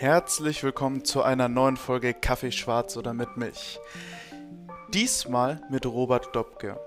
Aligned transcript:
Herzlich 0.00 0.62
willkommen 0.62 1.04
zu 1.04 1.22
einer 1.22 1.48
neuen 1.48 1.76
Folge 1.76 2.14
Kaffee 2.14 2.52
schwarz 2.52 2.96
oder 2.96 3.12
mit 3.12 3.36
Milch. 3.36 3.78
Diesmal 4.94 5.60
mit 5.70 5.84
Robert 5.84 6.34
Dobke. 6.34 6.80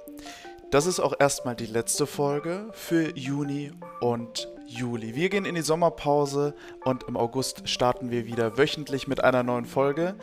Das 0.72 0.88
ist 0.88 1.00
auch 1.00 1.14
erstmal 1.20 1.56
die 1.56 1.68
letzte 1.68 2.08
Folge 2.08 2.70
für 2.72 3.16
Juni 3.16 3.72
und 4.02 4.48
Juli. 4.66 5.14
Wir 5.14 5.30
gehen 5.30 5.46
in 5.46 5.54
die 5.54 5.62
Sommerpause 5.62 6.56
und 6.84 7.04
im 7.04 7.16
August 7.16 7.70
starten 7.70 8.10
wir 8.10 8.26
wieder 8.26 8.58
wöchentlich 8.58 9.08
mit 9.08 9.24
einer 9.24 9.44
neuen 9.44 9.66
Folge. 9.66 10.16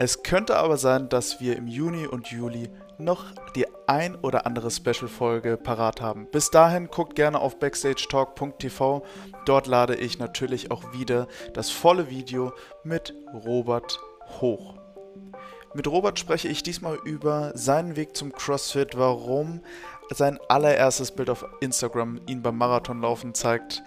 Es 0.00 0.22
könnte 0.22 0.56
aber 0.56 0.76
sein, 0.76 1.08
dass 1.08 1.40
wir 1.40 1.56
im 1.56 1.66
Juni 1.66 2.06
und 2.06 2.28
Juli 2.28 2.70
noch 2.98 3.24
die 3.56 3.66
ein 3.88 4.14
oder 4.14 4.46
andere 4.46 4.70
Special-Folge 4.70 5.56
parat 5.56 6.00
haben. 6.00 6.28
Bis 6.30 6.50
dahin 6.50 6.86
guckt 6.86 7.16
gerne 7.16 7.40
auf 7.40 7.58
backstagetalk.tv. 7.58 9.04
Dort 9.44 9.66
lade 9.66 9.96
ich 9.96 10.20
natürlich 10.20 10.70
auch 10.70 10.92
wieder 10.92 11.26
das 11.52 11.70
volle 11.70 12.10
Video 12.10 12.52
mit 12.84 13.12
Robert 13.34 13.98
hoch. 14.40 14.74
Mit 15.74 15.88
Robert 15.88 16.18
spreche 16.18 16.46
ich 16.46 16.62
diesmal 16.62 16.96
über 17.04 17.50
seinen 17.56 17.96
Weg 17.96 18.16
zum 18.16 18.32
CrossFit, 18.32 18.96
warum 18.96 19.62
sein 20.10 20.38
allererstes 20.48 21.10
Bild 21.10 21.28
auf 21.28 21.44
Instagram 21.60 22.20
ihn 22.26 22.42
beim 22.42 22.56
Marathonlaufen 22.56 23.34
zeigt, 23.34 23.82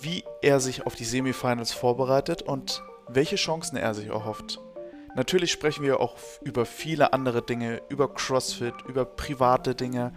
wie 0.00 0.22
er 0.42 0.60
sich 0.60 0.86
auf 0.86 0.94
die 0.94 1.04
Semifinals 1.04 1.72
vorbereitet 1.72 2.42
und 2.42 2.84
welche 3.08 3.36
Chancen 3.36 3.76
er 3.76 3.94
sich 3.94 4.06
erhofft. 4.06 4.60
Natürlich 5.16 5.52
sprechen 5.52 5.84
wir 5.84 6.00
auch 6.00 6.16
über 6.42 6.66
viele 6.66 7.12
andere 7.12 7.42
Dinge, 7.42 7.82
über 7.88 8.12
CrossFit, 8.12 8.74
über 8.88 9.04
private 9.04 9.74
Dinge, 9.74 10.12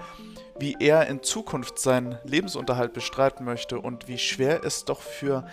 wie 0.60 0.76
er 0.80 1.08
in 1.08 1.22
Zukunft 1.22 1.78
seinen 1.78 2.18
Lebensunterhalt 2.24 2.94
bestreiten 2.94 3.46
möchte 3.46 3.80
und 3.80 4.08
wie 4.08 4.18
schwer 4.18 4.64
es 4.64 4.86
doch 4.86 5.02
für 5.02 5.48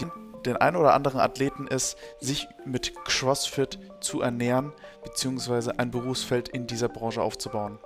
den, 0.00 0.12
den 0.46 0.56
einen 0.56 0.76
oder 0.76 0.94
anderen 0.94 1.20
Athleten 1.20 1.66
ist, 1.66 1.98
sich 2.20 2.46
mit 2.64 2.94
CrossFit 3.04 3.78
zu 4.00 4.20
ernähren 4.20 4.72
bzw. 5.02 5.72
ein 5.76 5.90
Berufsfeld 5.90 6.48
in 6.48 6.68
dieser 6.68 6.88
Branche 6.88 7.22
aufzubauen. 7.22 7.78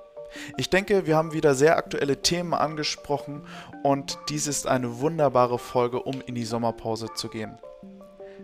Ich 0.58 0.68
denke, 0.68 1.06
wir 1.06 1.16
haben 1.16 1.32
wieder 1.32 1.54
sehr 1.54 1.78
aktuelle 1.78 2.20
Themen 2.20 2.52
angesprochen 2.52 3.46
und 3.82 4.18
dies 4.28 4.46
ist 4.46 4.66
eine 4.66 5.00
wunderbare 5.00 5.58
Folge, 5.58 6.02
um 6.02 6.20
in 6.20 6.34
die 6.34 6.44
Sommerpause 6.44 7.08
zu 7.14 7.28
gehen. 7.28 7.58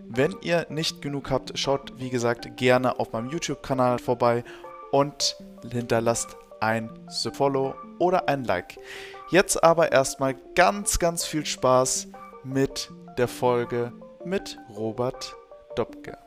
Wenn 0.07 0.35
ihr 0.41 0.65
nicht 0.69 1.01
genug 1.01 1.31
habt, 1.31 1.57
schaut 1.57 1.93
wie 1.97 2.09
gesagt 2.09 2.57
gerne 2.57 2.99
auf 2.99 3.11
meinem 3.11 3.29
YouTube-Kanal 3.29 3.99
vorbei 3.99 4.43
und 4.91 5.35
hinterlasst 5.71 6.37
ein 6.59 6.89
Follow 7.33 7.75
oder 7.99 8.27
ein 8.29 8.43
Like. 8.43 8.77
Jetzt 9.29 9.63
aber 9.63 9.91
erstmal 9.91 10.35
ganz, 10.55 10.99
ganz 10.99 11.25
viel 11.25 11.45
Spaß 11.45 12.07
mit 12.43 12.91
der 13.17 13.27
Folge 13.27 13.91
mit 14.23 14.57
Robert 14.75 15.35
Dobke. 15.75 16.24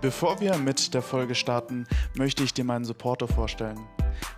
Bevor 0.00 0.40
wir 0.40 0.56
mit 0.58 0.94
der 0.94 1.02
Folge 1.02 1.34
starten, 1.34 1.84
möchte 2.14 2.44
ich 2.44 2.54
dir 2.54 2.62
meinen 2.62 2.84
Supporter 2.84 3.26
vorstellen. 3.26 3.80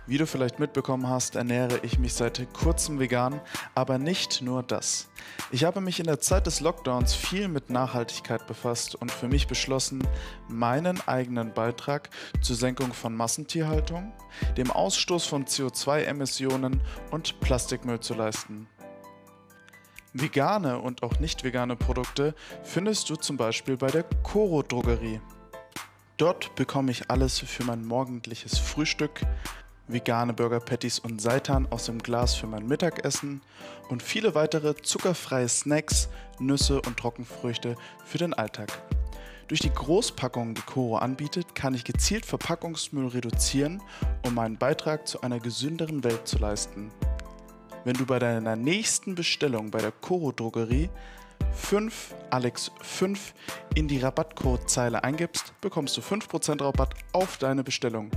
Wie 0.07 0.17
du 0.17 0.25
vielleicht 0.25 0.57
mitbekommen 0.59 1.07
hast, 1.07 1.35
ernähre 1.35 1.79
ich 1.83 1.99
mich 1.99 2.15
seit 2.15 2.51
kurzem 2.51 2.99
vegan, 2.99 3.39
aber 3.75 3.99
nicht 3.99 4.41
nur 4.41 4.63
das. 4.63 5.07
Ich 5.51 5.63
habe 5.63 5.79
mich 5.79 5.99
in 5.99 6.07
der 6.07 6.19
Zeit 6.19 6.47
des 6.47 6.61
Lockdowns 6.61 7.13
viel 7.13 7.47
mit 7.47 7.69
Nachhaltigkeit 7.69 8.47
befasst 8.47 8.95
und 8.95 9.11
für 9.11 9.27
mich 9.27 9.47
beschlossen, 9.47 10.01
meinen 10.47 10.99
eigenen 11.07 11.53
Beitrag 11.53 12.09
zur 12.41 12.55
Senkung 12.55 12.91
von 12.91 13.15
Massentierhaltung, 13.15 14.13
dem 14.57 14.71
Ausstoß 14.71 15.27
von 15.27 15.45
CO2-Emissionen 15.45 16.81
und 17.11 17.39
Plastikmüll 17.39 17.99
zu 17.99 18.15
leisten. 18.15 18.67
Vegane 20.13 20.79
und 20.79 21.03
auch 21.03 21.19
nicht 21.19 21.43
vegane 21.43 21.75
Produkte 21.75 22.33
findest 22.63 23.11
du 23.11 23.15
zum 23.15 23.37
Beispiel 23.37 23.77
bei 23.77 23.87
der 23.87 24.05
Coro 24.23 24.63
Drogerie. 24.63 25.21
Dort 26.21 26.53
bekomme 26.53 26.91
ich 26.91 27.09
alles 27.09 27.39
für 27.39 27.63
mein 27.63 27.83
morgendliches 27.83 28.59
Frühstück, 28.59 29.21
vegane 29.87 30.33
Burger 30.33 30.59
Patties 30.59 30.99
und 30.99 31.19
Seitan 31.19 31.65
aus 31.71 31.87
dem 31.87 31.97
Glas 31.97 32.35
für 32.35 32.45
mein 32.45 32.67
Mittagessen 32.67 33.41
und 33.89 34.03
viele 34.03 34.35
weitere 34.35 34.75
zuckerfreie 34.75 35.49
Snacks, 35.49 36.09
Nüsse 36.37 36.79
und 36.83 36.97
Trockenfrüchte 36.97 37.75
für 38.05 38.19
den 38.19 38.35
Alltag. 38.35 38.71
Durch 39.47 39.61
die 39.61 39.73
Großpackung, 39.73 40.53
die 40.53 40.61
Coro 40.61 40.97
anbietet, 40.97 41.55
kann 41.55 41.73
ich 41.73 41.83
gezielt 41.83 42.27
Verpackungsmüll 42.27 43.07
reduzieren, 43.07 43.81
um 44.23 44.35
meinen 44.35 44.59
Beitrag 44.59 45.07
zu 45.07 45.21
einer 45.21 45.39
gesünderen 45.39 46.03
Welt 46.03 46.27
zu 46.27 46.37
leisten. 46.37 46.91
Wenn 47.83 47.95
du 47.95 48.05
bei 48.05 48.19
deiner 48.19 48.55
nächsten 48.55 49.15
Bestellung 49.15 49.71
bei 49.71 49.79
der 49.79 49.91
Coro 49.91 50.31
Drogerie 50.31 50.91
5 51.53 52.15
Alex 52.29 52.71
5 52.81 53.33
in 53.75 53.87
die 53.87 53.99
Rabattcode-Zeile 53.99 55.03
eingibst, 55.03 55.53
bekommst 55.61 55.97
du 55.97 56.01
5% 56.01 56.63
Rabatt 56.63 56.93
auf 57.13 57.37
deine 57.37 57.63
Bestellung. 57.63 58.11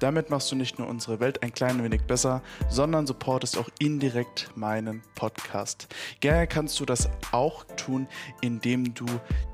Damit 0.00 0.30
machst 0.30 0.50
du 0.50 0.56
nicht 0.56 0.78
nur 0.78 0.88
unsere 0.88 1.20
Welt 1.20 1.42
ein 1.42 1.52
klein 1.52 1.84
wenig 1.84 2.02
besser, 2.04 2.42
sondern 2.70 3.06
supportest 3.06 3.58
auch 3.58 3.68
indirekt 3.78 4.50
meinen 4.54 5.02
Podcast. 5.14 5.88
Gerne 6.20 6.46
kannst 6.46 6.80
du 6.80 6.86
das 6.86 7.10
auch 7.32 7.64
tun, 7.76 8.08
indem 8.40 8.94
du 8.94 9.04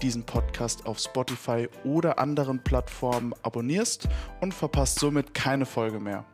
diesen 0.03 0.25
Podcast 0.25 0.87
auf 0.87 1.01
Spotify 1.01 1.69
oder 1.83 2.21
anderen 2.21 2.63
Plattformen 2.63 3.35
abonnierst 3.43 4.09
und 4.41 4.55
verpasst 4.55 5.01
somit 5.01 5.35
keine 5.35 5.67
Folge 5.67 5.99
mehr. 5.99 6.25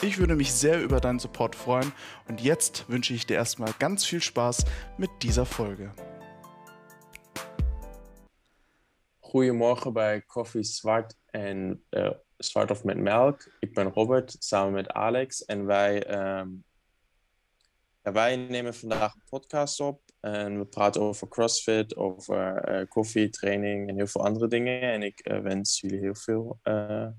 Ich 0.00 0.18
würde 0.18 0.34
mich 0.34 0.52
sehr 0.52 0.82
über 0.82 1.00
deinen 1.00 1.18
Support 1.18 1.54
freuen 1.54 1.92
und 2.28 2.40
jetzt 2.40 2.88
wünsche 2.88 3.14
ich 3.14 3.26
dir 3.26 3.36
erstmal 3.36 3.72
ganz 3.78 4.04
viel 4.04 4.20
Spaß 4.20 4.64
mit 4.98 5.10
dieser 5.22 5.46
Folge. 5.46 5.92
Goedemorgen 9.20 9.92
bij 9.92 10.20
Koffie 10.20 10.64
Zwart 10.64 11.16
en 11.32 11.84
uh, 11.90 12.10
Zwart 12.38 12.70
of 12.70 12.84
met 12.84 12.98
Melk. 12.98 13.50
Ik 13.60 13.74
ben 13.74 13.88
Robert 13.88 14.36
samen 14.38 14.72
met 14.72 14.88
Alex 14.88 15.44
en 15.44 15.66
wij, 15.66 16.10
um, 16.40 16.64
ja, 18.02 18.12
wij 18.12 18.36
nemen 18.36 18.74
vandaag 18.74 19.14
een 19.14 19.22
podcast 19.28 19.80
op 19.80 20.02
en 20.20 20.58
we 20.58 20.64
praten 20.64 21.00
over 21.00 21.28
CrossFit, 21.28 21.96
over 21.96 22.68
uh, 22.80 22.88
koffie, 22.88 23.28
training 23.28 23.88
en 23.88 23.96
heel 23.96 24.06
veel 24.06 24.24
andere 24.24 24.48
dingen. 24.48 24.80
En 24.80 25.02
ik 25.02 25.28
uh, 25.28 25.38
wens 25.40 25.80
jullie 25.80 26.00
heel 26.00 26.14
veel 26.14 26.60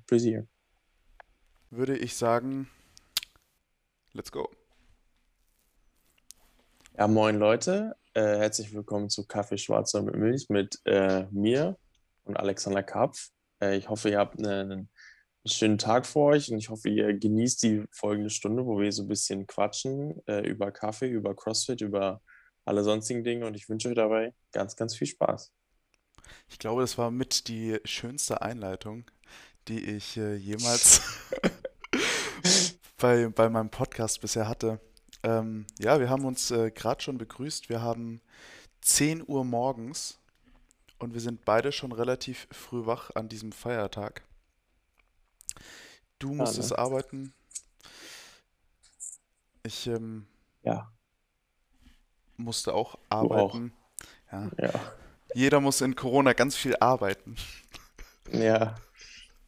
plezier. 0.05 0.47
Würde 1.75 1.97
ich 1.97 2.15
sagen, 2.15 2.69
let's 4.13 4.31
go. 4.31 4.49
Ja, 6.97 7.07
moin 7.07 7.37
Leute, 7.37 7.95
äh, 8.13 8.21
herzlich 8.21 8.73
willkommen 8.73 9.09
zu 9.09 9.25
Kaffee 9.25 9.57
Schwarzer 9.57 10.03
mit 10.03 10.15
Milch 10.15 10.49
mit 10.49 10.79
äh, 10.85 11.25
mir 11.31 11.77
und 12.25 12.37
Alexander 12.37 12.83
Kapf. 12.83 13.29
Äh, 13.59 13.77
ich 13.77 13.89
hoffe, 13.89 14.09
ihr 14.09 14.19
habt 14.19 14.37
eine, 14.37 14.59
einen 14.61 14.89
schönen 15.45 15.79
Tag 15.79 16.05
vor 16.05 16.33
euch 16.33 16.51
und 16.51 16.59
ich 16.59 16.69
hoffe, 16.69 16.89
ihr 16.89 17.17
genießt 17.17 17.63
die 17.63 17.83
folgende 17.91 18.29
Stunde, 18.29 18.65
wo 18.67 18.79
wir 18.79 18.91
so 18.91 19.01
ein 19.01 19.07
bisschen 19.07 19.47
quatschen 19.47 20.21
äh, 20.27 20.41
über 20.47 20.71
Kaffee, 20.71 21.09
über 21.09 21.35
CrossFit, 21.35 21.81
über 21.81 22.21
alle 22.65 22.83
sonstigen 22.83 23.23
Dinge 23.23 23.47
und 23.47 23.55
ich 23.55 23.67
wünsche 23.67 23.89
euch 23.89 23.95
dabei 23.95 24.33
ganz, 24.51 24.75
ganz 24.75 24.95
viel 24.95 25.07
Spaß. 25.07 25.51
Ich 26.49 26.59
glaube, 26.59 26.81
das 26.81 26.99
war 26.99 27.09
mit 27.09 27.47
die 27.47 27.79
schönste 27.83 28.43
Einleitung, 28.43 29.05
die 29.67 29.83
ich 29.83 30.17
äh, 30.17 30.35
jemals 30.35 31.01
bei, 32.97 33.27
bei 33.27 33.49
meinem 33.49 33.69
Podcast 33.69 34.21
bisher 34.21 34.47
hatte. 34.47 34.79
Ähm, 35.23 35.65
ja, 35.79 35.99
wir 35.99 36.09
haben 36.09 36.25
uns 36.25 36.51
äh, 36.51 36.71
gerade 36.71 37.01
schon 37.01 37.17
begrüßt. 37.17 37.69
Wir 37.69 37.81
haben 37.81 38.21
10 38.81 39.23
Uhr 39.25 39.45
morgens 39.45 40.19
und 40.99 41.13
wir 41.13 41.21
sind 41.21 41.45
beide 41.45 41.71
schon 41.71 41.91
relativ 41.91 42.47
früh 42.51 42.85
wach 42.85 43.11
an 43.15 43.29
diesem 43.29 43.51
Feiertag. 43.51 44.23
Du 46.19 46.33
musstest 46.33 46.71
ja, 46.71 46.77
ne? 46.77 46.83
arbeiten. 46.83 47.33
Ich 49.63 49.87
ähm, 49.87 50.27
ja. 50.63 50.91
musste 52.37 52.73
auch 52.73 52.97
arbeiten. 53.09 53.73
Auch. 54.29 54.33
Ja. 54.33 54.51
ja. 54.57 54.93
Jeder 55.33 55.61
muss 55.61 55.81
in 55.81 55.95
Corona 55.95 56.33
ganz 56.33 56.55
viel 56.55 56.75
arbeiten. 56.79 57.35
Ja. 58.31 58.75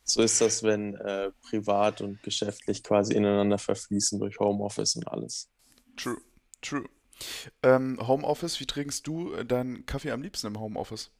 So 0.07 0.21
ist 0.21 0.39
das, 0.39 0.61
wenn 0.61 0.95
äh, 0.95 1.31
privat 1.41 2.01
und 2.01 2.21
geschäftlich 2.21 2.83
quasi 2.83 3.15
ineinander 3.15 3.57
verfließen 3.57 4.19
durch 4.19 4.39
Homeoffice 4.39 4.95
und 4.95 5.07
alles. 5.07 5.49
True, 5.97 6.21
true. 6.61 6.85
Ähm, 7.63 7.97
Homeoffice, 8.05 8.59
wie 8.59 8.67
trinkst 8.67 9.07
du 9.07 9.33
äh, 9.33 9.45
deinen 9.45 9.85
Kaffee 9.87 10.11
am 10.11 10.21
liebsten 10.21 10.47
im 10.47 10.59
Homeoffice? 10.59 11.11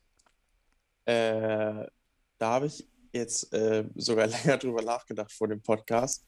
Äh, 1.05 1.87
da 2.37 2.49
habe 2.49 2.67
ich 2.67 2.87
jetzt 3.11 3.51
äh, 3.53 3.85
sogar 3.95 4.27
länger 4.45 4.57
drüber 4.57 4.83
nachgedacht 4.83 5.31
vor 5.31 5.47
dem 5.47 5.63
Podcast. 5.63 6.23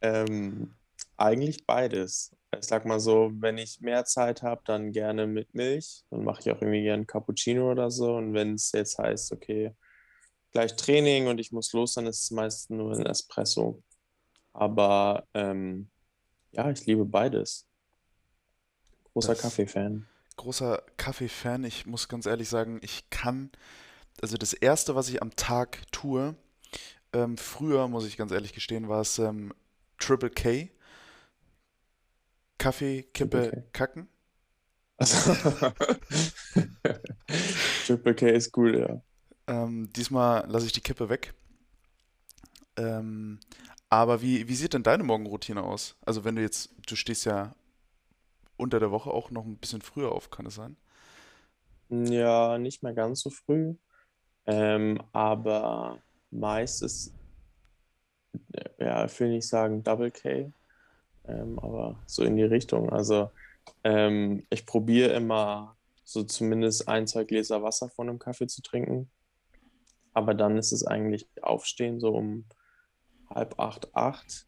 Ähm, 0.00 0.74
eigentlich 1.16 1.66
beides. 1.66 2.36
Ich 2.56 2.66
sag 2.66 2.84
mal 2.86 3.00
so, 3.00 3.32
wenn 3.34 3.58
ich 3.58 3.80
mehr 3.80 4.04
Zeit 4.04 4.42
habe, 4.42 4.62
dann 4.64 4.92
gerne 4.92 5.26
mit 5.26 5.54
Milch. 5.54 6.04
Dann 6.10 6.22
mache 6.22 6.40
ich 6.40 6.50
auch 6.50 6.62
irgendwie 6.62 6.82
gerne 6.82 7.04
Cappuccino 7.04 7.72
oder 7.72 7.90
so. 7.90 8.14
Und 8.14 8.32
wenn 8.32 8.54
es 8.54 8.70
jetzt 8.72 8.98
heißt, 8.98 9.32
okay, 9.32 9.74
gleich 10.52 10.76
Training 10.76 11.28
und 11.28 11.38
ich 11.38 11.52
muss 11.52 11.72
los, 11.72 11.94
dann 11.94 12.06
ist 12.06 12.22
es 12.24 12.30
meist 12.30 12.70
nur 12.70 12.92
ein 12.92 13.06
Espresso. 13.06 13.82
Aber 14.52 15.26
ähm, 15.34 15.90
ja, 16.52 16.70
ich 16.70 16.86
liebe 16.86 17.04
beides. 17.04 17.66
Großer 19.12 19.34
Kaffee-Fan. 19.34 20.06
großer 20.36 20.82
Kaffee-Fan. 20.96 21.64
Ich 21.64 21.86
muss 21.86 22.08
ganz 22.08 22.26
ehrlich 22.26 22.48
sagen, 22.48 22.78
ich 22.82 23.08
kann, 23.10 23.50
also 24.22 24.36
das 24.36 24.52
Erste, 24.52 24.94
was 24.94 25.08
ich 25.08 25.22
am 25.22 25.34
Tag 25.36 25.90
tue, 25.92 26.36
ähm, 27.12 27.36
früher, 27.38 27.88
muss 27.88 28.06
ich 28.06 28.16
ganz 28.16 28.32
ehrlich 28.32 28.52
gestehen, 28.52 28.88
war 28.88 29.00
es 29.00 29.18
ähm, 29.18 29.52
Triple 29.98 30.30
K. 30.30 30.70
Kaffee, 32.58 33.02
Kippe, 33.14 33.50
K. 33.50 33.62
Kacken. 33.72 34.08
Also, 34.98 35.34
Triple 37.86 38.14
K 38.14 38.28
ist 38.30 38.56
cool, 38.56 38.78
ja. 38.78 39.02
Ähm, 39.46 39.92
diesmal 39.92 40.46
lasse 40.48 40.66
ich 40.66 40.72
die 40.72 40.80
Kippe 40.80 41.08
weg. 41.08 41.34
Ähm, 42.76 43.38
aber 43.88 44.20
wie, 44.20 44.48
wie 44.48 44.54
sieht 44.54 44.74
denn 44.74 44.82
deine 44.82 45.04
Morgenroutine 45.04 45.62
aus? 45.62 45.96
Also 46.04 46.24
wenn 46.24 46.36
du 46.36 46.42
jetzt, 46.42 46.70
du 46.86 46.96
stehst 46.96 47.24
ja 47.24 47.54
unter 48.56 48.80
der 48.80 48.90
Woche 48.90 49.10
auch 49.10 49.30
noch 49.30 49.44
ein 49.44 49.56
bisschen 49.56 49.82
früher 49.82 50.12
auf, 50.12 50.30
kann 50.30 50.46
es 50.46 50.56
sein? 50.56 50.76
Ja, 51.88 52.58
nicht 52.58 52.82
mehr 52.82 52.94
ganz 52.94 53.20
so 53.20 53.30
früh, 53.30 53.74
ähm, 54.46 55.00
aber 55.12 56.02
meist 56.32 56.82
ist, 56.82 57.14
äh, 58.52 58.84
ja, 58.84 59.04
ich 59.04 59.20
will 59.20 59.28
nicht 59.28 59.46
sagen 59.46 59.84
Double 59.84 60.10
K, 60.10 60.52
ähm, 61.26 61.58
aber 61.60 62.02
so 62.06 62.24
in 62.24 62.36
die 62.36 62.42
Richtung. 62.42 62.90
Also 62.90 63.30
ähm, 63.84 64.44
ich 64.50 64.66
probiere 64.66 65.12
immer 65.12 65.76
so 66.02 66.24
zumindest 66.24 66.88
ein, 66.88 67.06
zwei 67.06 67.24
Gläser 67.24 67.62
Wasser 67.62 67.88
von 67.88 68.08
einem 68.08 68.18
Kaffee 68.18 68.48
zu 68.48 68.62
trinken, 68.62 69.08
aber 70.16 70.32
dann 70.32 70.56
ist 70.56 70.72
es 70.72 70.86
eigentlich 70.86 71.28
Aufstehen 71.42 72.00
so 72.00 72.14
um 72.14 72.46
halb 73.28 73.60
acht, 73.60 73.94
acht. 73.94 74.46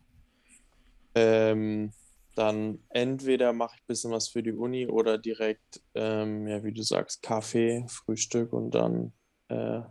Ähm, 1.14 1.92
dann 2.34 2.78
entweder 2.88 3.52
mache 3.52 3.74
ich 3.76 3.82
ein 3.82 3.86
bisschen 3.88 4.10
was 4.10 4.28
für 4.28 4.42
die 4.42 4.52
Uni 4.52 4.86
oder 4.86 5.18
direkt, 5.18 5.82
ähm, 5.94 6.48
ja, 6.48 6.64
wie 6.64 6.72
du 6.72 6.82
sagst, 6.82 7.22
Kaffee, 7.22 7.84
Frühstück 7.86 8.54
und 8.54 8.70
dann 8.70 9.12
äh, 9.48 9.82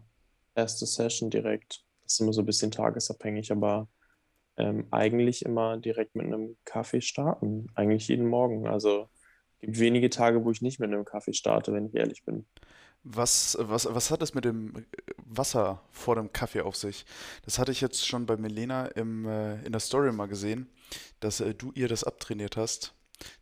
erste 0.56 0.88
Session 0.88 1.29
direkt. 1.29 1.83
Das 2.01 2.13
ist 2.13 2.21
immer 2.21 2.33
so 2.33 2.41
ein 2.41 2.47
bisschen 2.47 2.71
tagesabhängig, 2.71 3.51
aber 3.51 3.88
ähm, 4.57 4.88
eigentlich 4.89 5.45
immer 5.45 5.77
direkt 5.77 6.15
mit 6.15 6.25
einem 6.25 6.57
Kaffee 6.65 7.01
starten. 7.01 7.68
Eigentlich 7.75 8.07
jeden 8.07 8.27
Morgen. 8.27 8.65
Also 8.68 9.09
gibt 9.59 9.77
wenige 9.77 10.09
Tage, 10.09 10.44
wo 10.44 10.50
ich 10.50 10.63
nicht 10.63 10.79
mit 10.79 10.91
einem 10.91 11.06
Kaffee 11.06 11.33
starte, 11.33 11.71
wenn 11.71 11.85
ich 11.85 11.94
ehrlich 11.94 12.25
bin. 12.25 12.47
Was, 13.09 13.57
was, 13.59 13.88
was 13.94 14.12
hat 14.12 14.21
es 14.21 14.33
mit 14.33 14.44
dem 14.44 14.86
Wasser 15.25 15.81
vor 15.92 16.15
dem 16.15 16.33
Kaffee 16.33 16.62
auf 16.62 16.75
sich? 16.75 17.06
Das 17.45 17.57
hatte 17.57 17.71
ich 17.71 17.80
jetzt 17.80 18.06
schon 18.06 18.25
bei 18.25 18.36
Milena 18.36 18.88
im, 18.88 19.25
äh, 19.25 19.63
in 19.63 19.71
der 19.71 19.80
Story 19.80 20.12
mal 20.12 20.27
gesehen, 20.27 20.69
dass 21.21 21.39
äh, 21.39 21.54
du 21.54 21.71
ihr 21.74 21.88
das 21.88 22.04
abtrainiert 22.04 22.57
hast, 22.57 22.94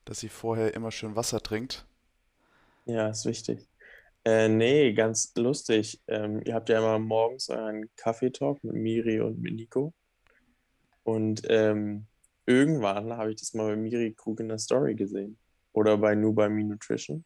dass 0.06 0.20
sie 0.20 0.30
vorher 0.30 0.76
immer 0.76 0.92
schön 0.92 1.16
Wasser 1.16 1.42
trinkt. 1.42 1.86
Ja, 2.86 3.10
ist 3.10 3.26
wichtig. 3.26 3.68
Äh, 4.24 4.50
nee, 4.50 4.94
ganz 4.94 5.34
lustig. 5.36 6.00
Ähm, 6.08 6.42
ihr 6.46 6.54
habt 6.54 6.70
ja 6.70 6.78
immer 6.78 7.00
morgens 7.00 7.50
euren 7.50 7.90
Kaffeetalk 7.96 8.64
mit 8.64 8.76
Miri 8.76 9.20
und 9.20 9.42
mit 9.42 9.56
Nico. 9.56 9.94
Und 11.04 11.42
ähm, 11.50 12.06
irgendwann 12.46 13.14
habe 13.18 13.32
ich 13.32 13.38
das 13.38 13.54
mal 13.56 13.68
bei 13.68 13.76
Miri 13.76 14.14
Krug 14.14 14.40
in 14.40 14.50
der 14.50 14.60
Story 14.60 14.94
gesehen. 14.96 15.38
Oder 15.74 15.98
bei 15.98 16.14
Nuba 16.16 16.50
Me 16.50 16.64
Nutrition. 16.64 17.26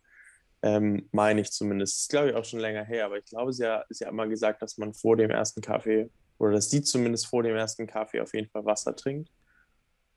Ähm, 0.62 1.08
meine 1.12 1.42
ich 1.42 1.52
zumindest. 1.52 2.02
Ist, 2.02 2.10
glaube 2.10 2.30
ich, 2.30 2.36
auch 2.36 2.46
schon 2.46 2.60
länger 2.60 2.84
her, 2.84 3.06
aber 3.06 3.18
ich 3.18 3.26
glaube, 3.26 3.54
sie 3.54 3.66
hat, 3.66 3.86
sie 3.90 4.06
hat 4.06 4.14
mal 4.14 4.28
gesagt, 4.28 4.62
dass 4.62 4.78
man 4.78 4.94
vor 4.94 5.16
dem 5.16 5.32
ersten 5.32 5.62
Kaffee, 5.62 6.10
oder 6.38 6.54
dass 6.54 6.70
die 6.70 6.82
zumindest 6.82 7.28
vor 7.28 7.44
dem 7.44 7.56
ersten 7.56 7.88
Kaffee 7.88 8.22
auf 8.22 8.34
jeden 8.34 8.50
Fall 8.50 8.66
Wasser 8.66 8.96
trinkt. 8.96 9.30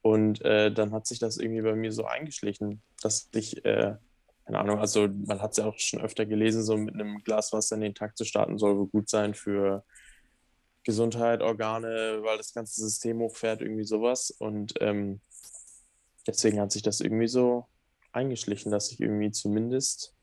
Und 0.03 0.44
äh, 0.44 0.73
dann 0.73 0.93
hat 0.93 1.06
sich 1.06 1.21
das 1.21 1.37
irgendwie 1.37 1.62
bei 1.62 1.75
mir 1.75 1.93
so 1.93 2.05
eingeschlichen, 2.05 2.83
dass 3.03 3.29
ich, 3.35 3.65
äh, 3.65 3.94
keine 4.44 4.59
Ahnung, 4.59 4.81
also 4.81 5.09
man 5.09 5.41
hat 5.41 5.53
es 5.53 5.59
ja 5.59 5.67
auch 5.67 5.79
schon 5.79 6.00
öfter 6.00 6.27
gelesen, 6.27 6.65
so 6.65 6.77
mit 6.77 6.94
einem 6.94 7.23
Glas 7.23 7.53
Wasser 7.53 7.77
in 7.77 7.83
den 7.83 7.94
Tag 7.94 8.17
zu 8.17 8.25
starten, 8.25 8.59
soll 8.59 8.77
wohl 8.77 8.89
gut 8.89 9.09
sein 9.09 9.35
für 9.35 9.85
Gesundheit, 10.83 11.43
Organe, 11.43 12.21
weil 12.23 12.37
das 12.39 12.53
ganze 12.53 12.81
System 12.81 13.21
hochfährt, 13.21 13.62
irgendwie 13.62 13.85
sowas. 13.85 14.33
Und 14.33 14.75
ähm, 14.81 15.21
deswegen 16.27 16.61
hat 16.61 16.73
sich 16.73 16.83
das 16.83 17.00
irgendwie 17.00 17.29
so 17.29 17.67
eingeschlichen, 18.11 18.73
dass 18.73 18.91
ich 18.91 19.00
irgendwie 19.00 19.31
zumindest 19.31 20.15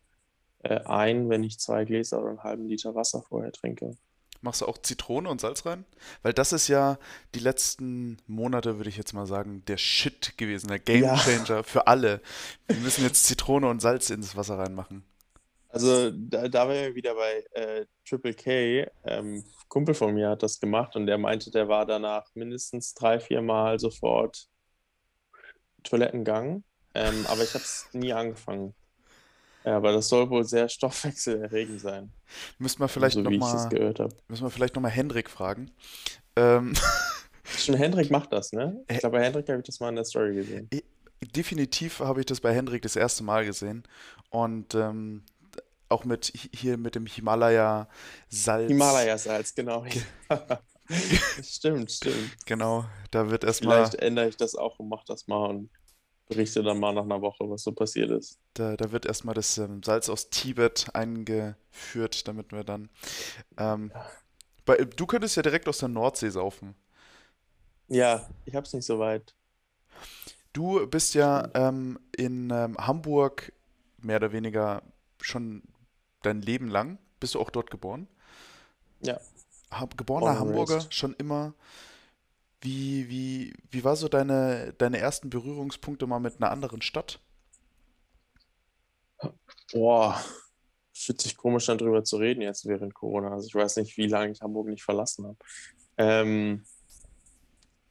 äh, 0.64 0.82
ein, 0.86 1.30
wenn 1.30 1.42
nicht 1.42 1.62
zwei 1.62 1.86
Gläser 1.86 2.20
oder 2.22 2.30
einen 2.30 2.44
halben 2.44 2.68
Liter 2.68 2.96
Wasser 2.96 3.22
vorher 3.24 3.52
trinke. 3.52 3.98
Machst 4.42 4.62
du 4.62 4.66
auch 4.68 4.78
Zitrone 4.78 5.30
und 5.30 5.42
Salz 5.42 5.66
rein? 5.66 5.84
Weil 6.22 6.32
das 6.34 6.54
ist 6.54 6.70
ja 6.70 6.98
die 7.36 7.40
letzten 7.40 8.18
Monate, 8.26 8.78
würde 8.78 8.90
ich 8.90 8.96
jetzt 8.98 9.14
mal 9.14 9.26
sagen, 9.26 9.64
der 9.68 9.78
Shit 9.78 10.38
gewesen, 10.38 10.68
der 10.70 10.80
Ja, 10.92 11.16
Gamechanger 11.20 11.64
für 11.66 11.88
alle. 11.88 12.22
Wir 12.70 12.80
müssen 12.80 13.04
jetzt 13.04 13.26
Zitrone 13.26 13.68
und 13.70 13.82
Salz 13.82 14.10
ins 14.10 14.38
Wasser 14.38 14.58
reinmachen. 14.58 15.04
also 15.70 16.12
da, 16.12 16.48
da 16.48 16.68
wären 16.70 16.90
wir 16.90 16.96
wieder 16.96 17.16
bei 17.16 17.46
äh, 17.52 17.86
Triple 18.08 18.34
K. 18.34 18.88
Ähm, 19.04 19.44
Kumpel 19.68 19.94
von 19.96 20.14
mir 20.16 20.30
hat 20.30 20.44
das 20.44 20.60
gemacht 20.60 20.96
und 20.96 21.06
der 21.06 21.18
meinte, 21.18 21.52
der 21.52 21.68
war 21.68 21.86
danach 21.86 22.26
mindestens 22.36 22.94
drei, 22.96 23.20
vier 23.20 23.42
Mal 23.42 23.80
sofort 23.80 24.50
Toilettengang. 25.84 26.64
Ähm, 26.94 27.26
aber 27.28 27.44
ich 27.44 27.54
habe 27.54 27.64
es 27.64 27.90
nie 27.94 28.14
angefangen. 28.14 28.74
Ja, 29.66 29.76
aber 29.78 29.92
das 29.92 30.08
soll 30.10 30.30
wohl 30.30 30.46
sehr 30.46 30.70
stoffwechselerregend 30.70 31.82
sein, 31.82 32.12
Müssen 32.60 32.80
wir 32.80 32.88
vielleicht 32.88 33.16
so 33.16 33.22
nochmal, 33.22 33.70
gehört 33.70 34.00
habe. 34.00 34.16
müssen 34.28 34.44
wir 34.44 34.50
vielleicht 34.50 34.76
noch 34.76 34.82
mal 34.82 34.90
Hendrik 34.90 35.30
fragen. 35.30 35.72
Ähm, 36.36 36.74
Schon 37.58 37.76
Hendrik 37.76 38.10
macht 38.12 38.32
das, 38.32 38.52
ne? 38.54 38.84
Ich 38.88 39.00
glaube, 39.00 39.18
bei 39.18 39.24
Hendrik 39.26 39.50
habe 39.50 39.60
ich 39.60 39.66
das 39.66 39.80
mal 39.80 39.90
in 39.90 39.96
der 39.96 40.06
Story 40.06 40.36
gesehen. 40.36 40.70
eh, 40.72 40.84
definitiv 41.36 42.00
habe 42.00 42.20
ich 42.22 42.26
das 42.28 42.40
bei 42.42 42.54
Hendrik 42.54 42.82
das 42.84 42.96
erste 42.96 43.24
Mal 43.24 43.44
gesehen. 43.46 43.84
Und 44.30 44.76
ähm, 44.76 45.24
auch 45.90 46.06
mit 46.06 46.28
hi- 46.28 46.50
hier 46.54 46.78
mit 46.78 46.94
dem 46.96 47.06
Himalaya-Salz. 47.08 48.68
Himalaya-Salz, 48.68 49.56
genau. 49.56 49.84
Stimmt, 51.44 51.92
stimmt. 51.92 52.36
Genau, 52.46 52.86
da 53.12 53.30
wird 53.30 53.44
Vielleicht 53.44 53.94
erstmal, 53.96 53.96
ändere 54.00 54.28
ich 54.30 54.38
das 54.38 54.56
auch 54.56 54.80
und 54.80 54.90
mache 54.90 55.06
das 55.08 55.28
mal 55.28 55.46
und 55.50 55.70
berichte 56.30 56.64
dann 56.64 56.80
mal 56.80 56.94
nach 56.94 57.04
einer 57.04 57.22
Woche, 57.22 57.50
was 57.50 57.64
so 57.64 57.74
passiert 57.74 58.12
ist. 58.12 58.40
da, 58.54 58.76
da 58.78 58.92
wird 58.92 59.06
erstmal 59.06 59.36
das 59.36 59.58
ähm, 59.58 59.82
Salz 59.84 60.10
aus 60.10 60.30
Tibet 60.30 60.88
eingeführt, 60.94 62.28
damit 62.28 62.52
wir 62.52 62.64
dann. 62.64 62.90
Ähm, 63.58 63.92
bei, 64.66 64.78
du 64.78 65.06
könntest 65.08 65.36
ja 65.38 65.44
direkt 65.44 65.68
aus 65.68 65.80
der 65.80 65.90
Nordsee 65.90 66.30
saufen. 66.30 66.76
Ja, 67.90 68.30
ich 68.46 68.56
habe 68.56 68.66
es 68.66 68.74
nicht 68.74 68.86
so 68.86 69.00
weit. 69.00 69.36
Du 70.54 70.88
bist 70.88 71.14
ja 71.14 71.50
ähm, 71.54 72.00
in 72.16 72.50
ähm, 72.52 72.78
Hamburg 72.78 73.54
mehr 74.02 74.18
oder 74.18 74.32
weniger 74.32 74.82
schon 75.22 75.64
dein 76.24 76.42
Leben 76.42 76.70
lang. 76.70 76.98
Bist 77.20 77.36
du 77.36 77.40
auch 77.40 77.50
dort 77.52 77.70
geboren? 77.72 78.08
Ja, 79.02 79.20
Ha 79.72 79.88
geborener 79.98 80.38
Hamburger 80.40 80.76
raised. 80.76 80.94
schon 80.94 81.14
immer. 81.16 81.54
Wie, 82.62 83.08
wie, 83.10 83.54
wie 83.72 83.84
war 83.84 83.96
so 83.96 84.10
deine, 84.10 84.74
deine 84.78 84.98
ersten 84.98 85.30
Berührungspunkte 85.30 86.08
mal 86.08 86.20
mit 86.20 86.38
einer 86.38 86.52
anderen 86.52 86.82
Stadt? 86.82 87.20
Boah, 89.72 90.20
fühlt 90.94 91.22
sich 91.22 91.38
komisch 91.38 91.70
an, 91.70 91.78
drüber 91.78 92.04
zu 92.04 92.18
reden 92.18 92.42
jetzt 92.42 92.66
während 92.66 92.94
Corona. 92.94 93.32
Also 93.32 93.48
ich 93.48 93.56
weiß 93.56 93.78
nicht, 93.78 93.98
wie 93.98 94.08
lange 94.08 94.32
ich 94.32 94.42
Hamburg 94.42 94.68
nicht 94.68 94.84
verlassen 94.84 95.26
habe. 95.26 95.38
Ähm, 95.98 96.66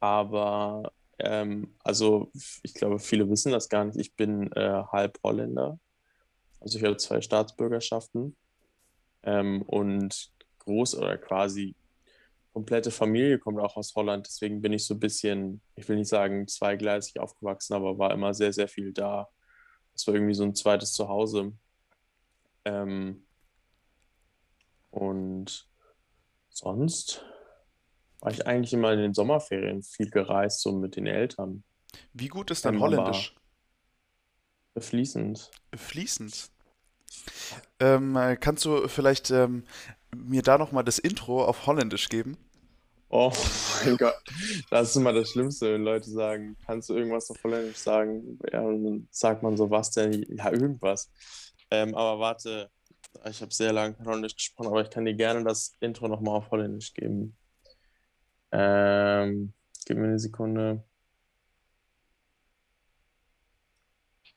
aber 0.01 0.93
ähm, 1.19 1.75
also 1.83 2.31
ich 2.63 2.75
glaube, 2.75 2.99
viele 2.99 3.29
wissen 3.31 3.53
das 3.53 3.69
gar 3.69 3.85
nicht. 3.85 3.99
Ich 3.99 4.15
bin 4.15 4.53
äh, 4.53 4.83
halb 4.93 5.19
Holländer. 5.25 5.79
Also 6.61 6.79
ich 6.79 6.85
habe 6.85 6.97
zwei 6.97 7.21
Staatsbürgerschaften. 7.21 8.37
Ähm, 9.23 9.63
und 9.63 10.31
groß 10.61 10.95
oder 10.97 11.17
quasi 11.19 11.75
komplette 12.59 12.91
Familie 12.91 13.39
kommt 13.39 13.61
auch 13.61 13.77
aus 13.77 13.95
Holland. 13.95 14.27
Deswegen 14.27 14.61
bin 14.61 14.73
ich 14.73 14.85
so 14.85 14.95
ein 14.95 14.99
bisschen, 14.99 15.61
ich 15.77 15.89
will 15.89 15.95
nicht 15.95 16.09
sagen 16.09 16.49
zweigleisig 16.49 17.21
aufgewachsen, 17.21 17.75
aber 17.75 17.99
war 17.99 18.13
immer 18.13 18.35
sehr, 18.35 18.53
sehr 18.53 18.67
viel 18.67 18.93
da. 18.93 19.29
Das 19.93 20.09
war 20.09 20.15
irgendwie 20.15 20.35
so 20.35 20.43
ein 20.43 20.57
zweites 20.57 20.93
Zuhause. 20.93 21.53
Ähm, 22.65 23.25
und 24.91 25.69
sonst 26.49 27.25
war 28.19 28.33
ich 28.33 28.45
eigentlich 28.45 28.73
immer 28.73 28.93
in 28.93 28.99
den 28.99 29.15
Sommerferien 29.15 29.85
viel 29.85 30.11
gereist, 30.11 30.61
so 30.61 30.73
mit 30.73 30.97
den 30.97 31.07
Eltern. 31.07 31.63
Wie 32.13 32.27
gut 32.27 32.51
ist 32.51 32.65
dein 32.65 32.75
aber 32.75 32.87
Holländisch? 32.87 33.37
fließend. 34.77 35.49
Fließend. 35.77 36.51
Ähm, 37.79 38.17
äh, 38.17 38.37
kannst 38.37 38.65
du 38.65 38.89
vielleicht 38.89 39.31
ähm, 39.31 39.63
mir 40.15 40.43
da 40.43 40.59
nochmal 40.59 40.85
das 40.85 40.99
Intro 40.99 41.45
auf 41.45 41.67
Holländisch 41.67 42.09
geben? 42.09 42.37
Oh 43.11 43.33
mein 43.85 43.97
Gott, 43.97 44.17
das 44.71 44.91
ist 44.91 44.97
immer 44.97 45.13
das 45.15 45.31
Schlimmste, 45.31 45.73
wenn 45.73 45.83
Leute 45.83 46.11
sagen, 46.11 46.57
kannst 46.67 46.91
du 46.91 46.95
irgendwas 46.95 47.31
auf 47.31 47.43
Holländisch 47.43 47.79
sagen? 47.79 48.39
Ja, 48.53 48.61
und 48.61 48.85
dann 48.85 49.09
sagt 49.11 49.43
man 49.43 49.57
so, 49.57 49.71
was 49.71 49.91
denn? 49.93 50.25
Ja, 50.37 50.53
irgendwas. 50.53 51.11
Ähm, 51.71 51.95
aber 51.95 52.21
warte, 52.21 52.71
ich 53.25 53.41
habe 53.41 53.53
sehr 53.55 53.73
lange 53.73 53.97
Holländisch 54.05 54.37
gesprochen, 54.37 54.69
aber 54.69 54.83
ich 54.83 54.91
kann 54.91 55.07
dir 55.07 55.15
gerne 55.15 55.43
das 55.43 55.75
Intro 55.81 56.07
nochmal 56.09 56.37
auf 56.37 56.51
Holländisch 56.51 56.93
geben. 56.93 57.35
Ähm, 58.53 59.55
gib 59.87 59.97
mir 59.97 60.05
eine 60.05 60.19
Sekunde. 60.19 60.85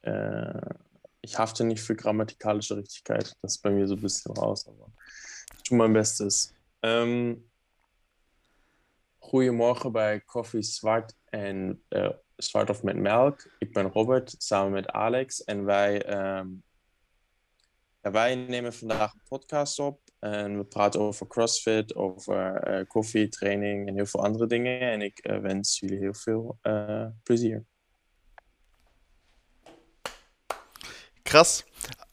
Äh, 0.01 0.61
ich 1.21 1.37
hafte 1.37 1.65
nicht 1.65 1.81
für 1.81 1.95
grammatikalische 1.95 2.77
Richtigkeit. 2.77 3.33
Das 3.41 3.55
ist 3.55 3.61
bei 3.61 3.69
mir 3.69 3.87
so 3.87 3.95
ein 3.95 4.01
bisschen 4.01 4.31
raus, 4.31 4.65
aber 4.67 4.91
ich 5.57 5.63
tue 5.63 5.77
mein 5.77 5.93
Bestes. 5.93 6.53
Um, 6.83 7.43
goedemorgen 9.31 9.91
bij 9.91 10.19
Koffie 10.19 10.61
Zwart 10.61 11.15
en 11.25 11.83
uh, 11.89 12.09
Zwart 12.35 12.69
of 12.69 12.83
met 12.83 12.95
Melk. 12.95 13.55
Ik 13.59 13.73
ben 13.73 13.91
Robert 13.91 14.35
samen 14.37 14.71
met 14.71 14.87
Alex 14.87 15.43
en 15.43 15.65
wij, 15.65 16.09
um, 16.39 16.63
ja, 18.01 18.11
wij 18.11 18.35
nemen 18.35 18.73
vandaag 18.73 19.13
een 19.13 19.21
podcast 19.27 19.79
op 19.79 20.01
en 20.19 20.57
we 20.57 20.63
praten 20.63 20.99
over 20.99 21.27
CrossFit, 21.27 21.95
over 21.95 22.69
uh, 22.79 22.87
koffie, 22.87 23.27
training 23.27 23.87
en 23.87 23.95
heel 23.95 24.05
veel 24.05 24.23
andere 24.23 24.47
dingen. 24.47 24.79
En 24.79 25.01
ik 25.01 25.27
uh, 25.27 25.37
wens 25.39 25.79
jullie 25.79 25.97
heel 25.97 26.13
veel 26.13 26.59
plezier. 27.23 27.65
Krass. 31.23 31.65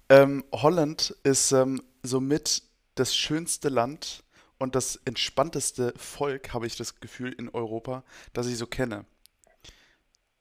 Ähm, 0.09 0.43
Holland 0.51 1.19
ist 1.23 1.53
ähm, 1.53 1.81
somit 2.03 2.63
das 2.95 3.13
schönste 3.13 3.69
Land 3.69 4.27
und 4.59 4.75
das 4.75 4.97
entspannteste 5.05 5.95
Volk, 5.97 6.53
habe 6.53 6.67
ich 6.67 6.77
das 6.77 7.01
Gefühl, 7.01 7.33
in 7.33 7.49
Europa, 7.49 8.05
das 8.33 8.47
ich 8.47 8.59
so 8.59 8.67
kenne. 8.67 9.05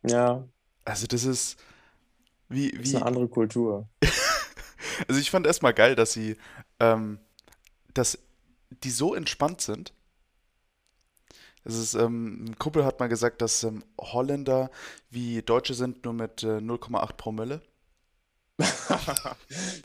Ja. 0.04 0.48
Also 0.86 1.08
das 1.08 1.24
ist 1.24 1.58
wie, 2.50 2.72
Das 2.72 2.80
wie 2.80 2.84
ist 2.84 2.96
eine 2.96 3.06
andere 3.06 3.28
Kultur. 3.28 3.88
also 5.08 5.20
ich 5.20 5.30
fand 5.30 5.46
erstmal 5.46 5.74
geil, 5.74 5.96
dass 5.96 6.14
sie, 6.14 6.38
ähm, 6.80 7.20
dass 7.94 8.18
die 8.84 8.92
so 8.92 9.14
entspannt 9.16 9.62
sind. 9.62 9.94
Es 11.64 11.76
ist, 11.76 11.96
ähm, 11.96 12.46
ein 12.46 12.58
Kumpel 12.58 12.86
hat 12.86 13.00
mal 13.00 13.10
gesagt, 13.10 13.42
dass 13.42 13.64
ähm, 13.64 13.84
Holländer 14.00 14.72
wie 15.10 15.42
Deutsche 15.42 15.74
sind, 15.74 16.06
nur 16.06 16.14
mit 16.14 16.44
äh, 16.44 16.60
0,8 16.60 17.14
Promille. 17.14 17.62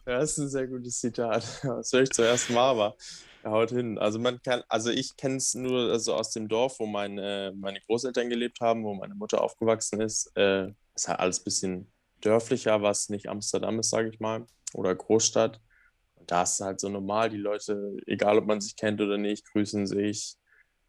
Das 0.04 0.32
ist 0.32 0.38
ein 0.38 0.48
sehr 0.48 0.66
gutes 0.66 0.98
Zitat. 1.00 1.44
Das 1.62 1.92
höre 1.92 2.02
ich 2.02 2.10
zuerst 2.10 2.50
mal, 2.50 2.70
aber 2.70 2.86
er 2.86 3.31
haut 3.44 3.70
hin. 3.70 3.98
Also 3.98 4.18
man 4.18 4.40
kann, 4.42 4.62
also 4.68 4.90
ich 4.90 5.16
kenne 5.16 5.36
es 5.36 5.54
nur 5.54 5.90
also 5.90 6.14
aus 6.14 6.30
dem 6.30 6.48
Dorf, 6.48 6.78
wo 6.78 6.86
meine, 6.86 7.52
meine 7.56 7.80
Großeltern 7.80 8.28
gelebt 8.28 8.60
haben, 8.60 8.84
wo 8.84 8.94
meine 8.94 9.14
Mutter 9.14 9.42
aufgewachsen 9.42 10.00
ist. 10.00 10.30
Äh, 10.36 10.72
ist 10.94 11.08
halt 11.08 11.20
alles 11.20 11.40
ein 11.40 11.44
bisschen 11.44 11.92
dörflicher, 12.20 12.82
was 12.82 13.08
nicht 13.08 13.28
Amsterdam 13.28 13.78
ist, 13.80 13.90
sage 13.90 14.08
ich 14.10 14.20
mal, 14.20 14.46
oder 14.74 14.94
Großstadt. 14.94 15.60
Und 16.16 16.30
da 16.30 16.42
ist 16.42 16.54
es 16.54 16.60
halt 16.60 16.80
so 16.80 16.88
normal, 16.88 17.30
die 17.30 17.38
Leute, 17.38 17.96
egal 18.06 18.38
ob 18.38 18.46
man 18.46 18.60
sich 18.60 18.76
kennt 18.76 19.00
oder 19.00 19.18
nicht, 19.18 19.46
grüßen 19.52 19.86
sich. 19.86 20.36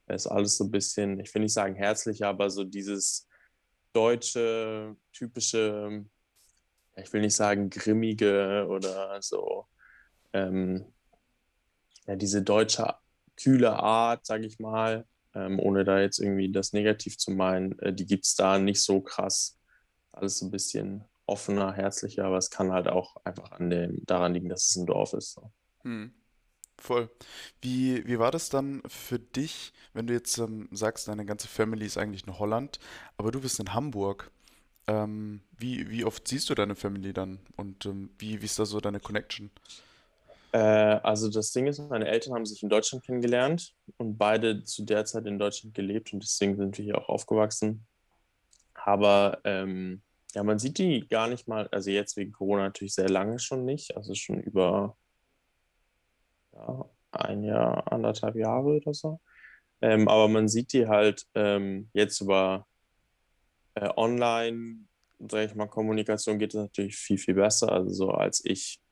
Es 0.05 0.25
ist 0.25 0.31
alles 0.31 0.57
so 0.57 0.65
ein 0.65 0.72
bisschen, 0.72 1.19
ich 1.19 1.33
will 1.33 1.41
nicht 1.41 1.53
sagen 1.53 1.75
herzlicher, 1.75 2.27
aber 2.27 2.50
so 2.50 2.63
dieses 2.63 3.27
deutsche, 3.93 4.95
typische 5.13 6.05
ich 6.95 7.12
will 7.13 7.22
nicht 7.22 7.36
sagen 7.36 7.69
grimmige 7.69 8.67
oder 8.69 9.22
so, 9.22 9.67
ähm, 10.33 10.92
ja, 12.07 12.15
diese 12.15 12.41
deutsche 12.43 12.95
kühle 13.38 13.74
Art, 13.74 14.25
sage 14.25 14.45
ich 14.45 14.60
mal, 14.60 15.05
ähm, 15.33 15.60
ohne 15.60 15.83
da 15.83 16.00
jetzt 16.00 16.19
irgendwie 16.19 16.51
das 16.51 16.74
negativ 16.74 17.17
zu 17.17 17.31
meinen, 17.31 17.77
äh, 17.79 17.93
die 17.93 18.05
gibt 18.05 18.25
es 18.25 18.36
da 18.36 18.60
nicht 18.60 18.81
so 18.81 19.01
krass. 19.01 19.57
Alles 20.12 20.39
so 20.39 20.45
ein 20.45 20.51
bisschen 20.51 21.03
offener, 21.25 21.74
herzlicher, 21.74 22.25
aber 22.25 22.38
es 22.38 22.50
kann 22.50 22.72
halt 22.72 22.88
auch 22.88 23.15
einfach 23.24 23.51
an 23.51 23.69
dem, 23.69 24.05
daran 24.05 24.33
liegen, 24.33 24.50
dass 24.50 24.69
es 24.69 24.75
ein 24.75 24.86
Dorf 24.86 25.13
ist. 25.13 25.33
So. 25.33 25.51
Hm, 25.83 26.13
voll. 26.77 27.10
Wie, 27.62 28.05
wie 28.05 28.19
war 28.19 28.31
das 28.31 28.50
dann 28.50 28.83
für 28.88 29.19
dich, 29.19 29.74
wenn 29.93 30.07
du 30.07 30.13
jetzt 30.13 30.38
ähm, 30.38 30.69
sagst, 30.72 31.07
deine 31.07 31.25
ganze 31.25 31.48
Family 31.48 31.86
ist 31.86 31.98
eigentlich 31.98 32.27
in 32.27 32.38
Holland, 32.38 32.79
aber 33.17 33.31
du 33.31 33.41
bist 33.41 33.60
in 33.60 33.74
Hamburg? 33.74 34.31
Ähm, 34.86 35.41
wie, 35.57 35.89
wie 35.89 36.03
oft 36.03 36.27
siehst 36.27 36.50
du 36.50 36.55
deine 36.55 36.75
Family 36.75 37.13
dann 37.13 37.39
und 37.55 37.86
ähm, 37.86 38.12
wie, 38.19 38.41
wie 38.41 38.45
ist 38.45 38.60
da 38.60 38.65
so 38.65 38.81
deine 38.81 39.00
Connection? 39.00 39.50
Äh, 40.53 40.60
also 40.60 41.29
das 41.29 41.51
Ding 41.51 41.67
ist, 41.67 41.79
meine 41.89 42.07
Eltern 42.07 42.36
haben 42.36 42.45
sich 42.45 42.62
in 42.63 42.69
Deutschland 42.69 43.03
kennengelernt 43.03 43.74
und 43.98 44.17
beide 44.17 44.63
zu 44.63 44.86
der 44.86 45.03
Zeit 45.03 45.25
in 45.25 45.39
Deutschland 45.39 45.74
gelebt 45.74 46.13
und 46.13 46.24
deswegen 46.24 46.55
sind 46.55 46.77
wir 46.77 46.86
hier 46.86 46.98
auch 47.00 47.10
aufgewachsen. 47.10 47.86
Aber 48.75 49.39
ähm, 49.45 50.03
ja, 50.36 50.43
man 50.43 50.60
sieht 50.60 50.77
die 50.77 51.07
gar 51.07 51.27
nicht 51.27 51.48
mal, 51.48 51.67
also 51.69 51.89
jetzt 51.89 52.17
wegen 52.17 52.31
Corona 52.31 52.63
natürlich 52.63 52.93
sehr 52.93 53.10
lange 53.10 53.39
schon 53.39 53.65
nicht, 53.65 53.98
also 53.98 54.13
schon 54.13 54.41
über 54.41 54.95
ja, 56.53 56.86
ein 57.12 57.43
Jahr, 57.43 57.91
anderthalb 57.91 58.36
Jahre 58.36 58.77
oder 58.77 58.93
so. 58.93 59.19
Ähm, 59.81 60.07
aber 60.07 60.27
man 60.27 60.48
sieht 60.48 60.74
die 60.74 60.88
halt 60.88 61.25
ähm, 61.33 61.89
jetzt 61.93 62.22
über 62.22 62.67
äh, 63.74 63.89
online, 63.95 64.86
sage 65.19 65.45
ich 65.45 65.55
mal, 65.55 65.67
Kommunikation 65.67 66.38
geht 66.38 66.53
es 66.53 66.60
natürlich 66.60 66.95
viel, 66.95 67.17
viel 67.17 67.33
besser. 67.33 67.72
Also 67.72 67.89
so 67.93 68.12
als 68.12 68.43
ich 68.45 68.83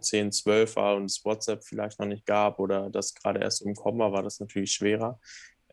10, 0.00 0.32
12 0.32 0.76
war 0.76 0.96
und 0.96 1.06
es 1.06 1.24
WhatsApp 1.24 1.64
vielleicht 1.64 1.98
noch 1.98 2.06
nicht 2.06 2.26
gab 2.26 2.58
oder 2.58 2.90
das 2.90 3.14
gerade 3.14 3.40
erst 3.40 3.62
im 3.62 3.74
Kommen 3.74 3.98
war, 3.98 4.12
war 4.12 4.22
das 4.22 4.40
natürlich 4.40 4.72
schwerer. 4.72 5.20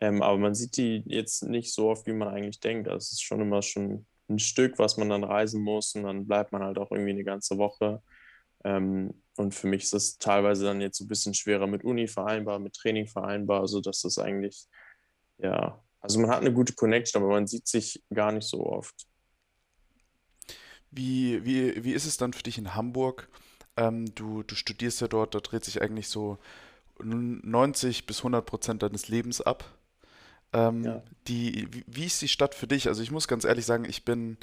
Ähm, 0.00 0.22
aber 0.22 0.38
man 0.38 0.54
sieht 0.54 0.76
die 0.76 1.02
jetzt 1.06 1.42
nicht 1.42 1.72
so 1.72 1.90
oft, 1.90 2.06
wie 2.06 2.12
man 2.12 2.28
eigentlich 2.28 2.60
denkt. 2.60 2.88
Also 2.88 2.98
es 2.98 3.12
ist 3.12 3.22
schon 3.22 3.40
immer 3.40 3.62
schon 3.62 4.06
ein 4.28 4.38
Stück, 4.38 4.78
was 4.78 4.96
man 4.96 5.08
dann 5.08 5.24
reisen 5.24 5.62
muss 5.62 5.94
und 5.94 6.04
dann 6.04 6.26
bleibt 6.26 6.52
man 6.52 6.62
halt 6.62 6.78
auch 6.78 6.90
irgendwie 6.90 7.10
eine 7.10 7.24
ganze 7.24 7.58
Woche. 7.58 8.02
Ähm, 8.64 9.22
und 9.36 9.54
für 9.54 9.68
mich 9.68 9.84
ist 9.84 9.94
es 9.94 10.18
teilweise 10.18 10.64
dann 10.64 10.80
jetzt 10.80 11.00
ein 11.00 11.08
bisschen 11.08 11.34
schwerer 11.34 11.66
mit 11.66 11.84
Uni 11.84 12.08
vereinbar, 12.08 12.58
mit 12.58 12.74
Training 12.74 13.06
vereinbar, 13.06 13.66
sodass 13.68 14.02
das 14.02 14.18
eigentlich, 14.18 14.66
ja, 15.38 15.82
also 16.00 16.20
man 16.20 16.30
hat 16.30 16.40
eine 16.40 16.52
gute 16.52 16.74
Connection, 16.74 17.22
aber 17.22 17.32
man 17.32 17.46
sieht 17.46 17.66
sich 17.66 18.02
gar 18.12 18.32
nicht 18.32 18.46
so 18.46 18.66
oft. 18.66 19.06
Wie, 20.90 21.44
wie, 21.44 21.84
wie 21.84 21.92
ist 21.92 22.06
es 22.06 22.16
dann 22.16 22.32
für 22.32 22.42
dich 22.42 22.58
in 22.58 22.74
Hamburg? 22.74 23.28
Ähm, 23.78 24.14
du, 24.14 24.42
du 24.42 24.54
studierst 24.56 25.00
ja 25.00 25.08
dort, 25.08 25.34
da 25.34 25.40
dreht 25.40 25.64
sich 25.64 25.80
eigentlich 25.80 26.08
so 26.08 26.38
90 27.00 28.06
bis 28.06 28.18
100 28.18 28.44
Prozent 28.44 28.82
deines 28.82 29.08
Lebens 29.08 29.40
ab. 29.40 29.64
Ähm, 30.52 30.84
Ja. 30.84 31.02
die, 31.28 31.68
wie, 31.72 31.84
wie 31.86 32.06
ist 32.06 32.20
die 32.22 32.28
Stadt 32.28 32.54
für 32.54 32.66
dich? 32.66 32.88
Also 32.88 33.02
ich 33.02 33.10
muss 33.10 33.28
ganz 33.28 33.44
ehrlich 33.44 33.66
sagen, 33.66 33.84
ich 33.84 34.04
bin 34.04 34.36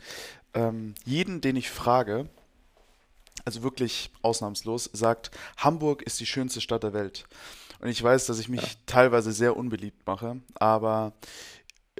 ähm, 0.54 0.96
jeden, 1.06 1.42
den 1.42 1.56
ich 1.58 1.70
frage, 1.70 2.30
also 3.44 3.63
wirklich 3.63 4.12
ausnahmslos, 4.22 4.89
sagt, 4.94 5.32
Hamburg 5.58 6.01
ist 6.04 6.20
die 6.20 6.25
schönste 6.25 6.62
Stadt 6.62 6.84
der 6.84 6.94
Welt. 6.94 7.27
Und 7.80 7.89
ich 7.89 8.01
weiß, 8.01 8.25
dass 8.27 8.39
ich 8.39 8.48
Ja. 8.54 8.62
mich 8.62 8.77
teilweise 8.86 9.34
sehr 9.34 9.58
unbeliebt 9.58 10.08
mache, 10.08 10.42
aber 10.56 11.13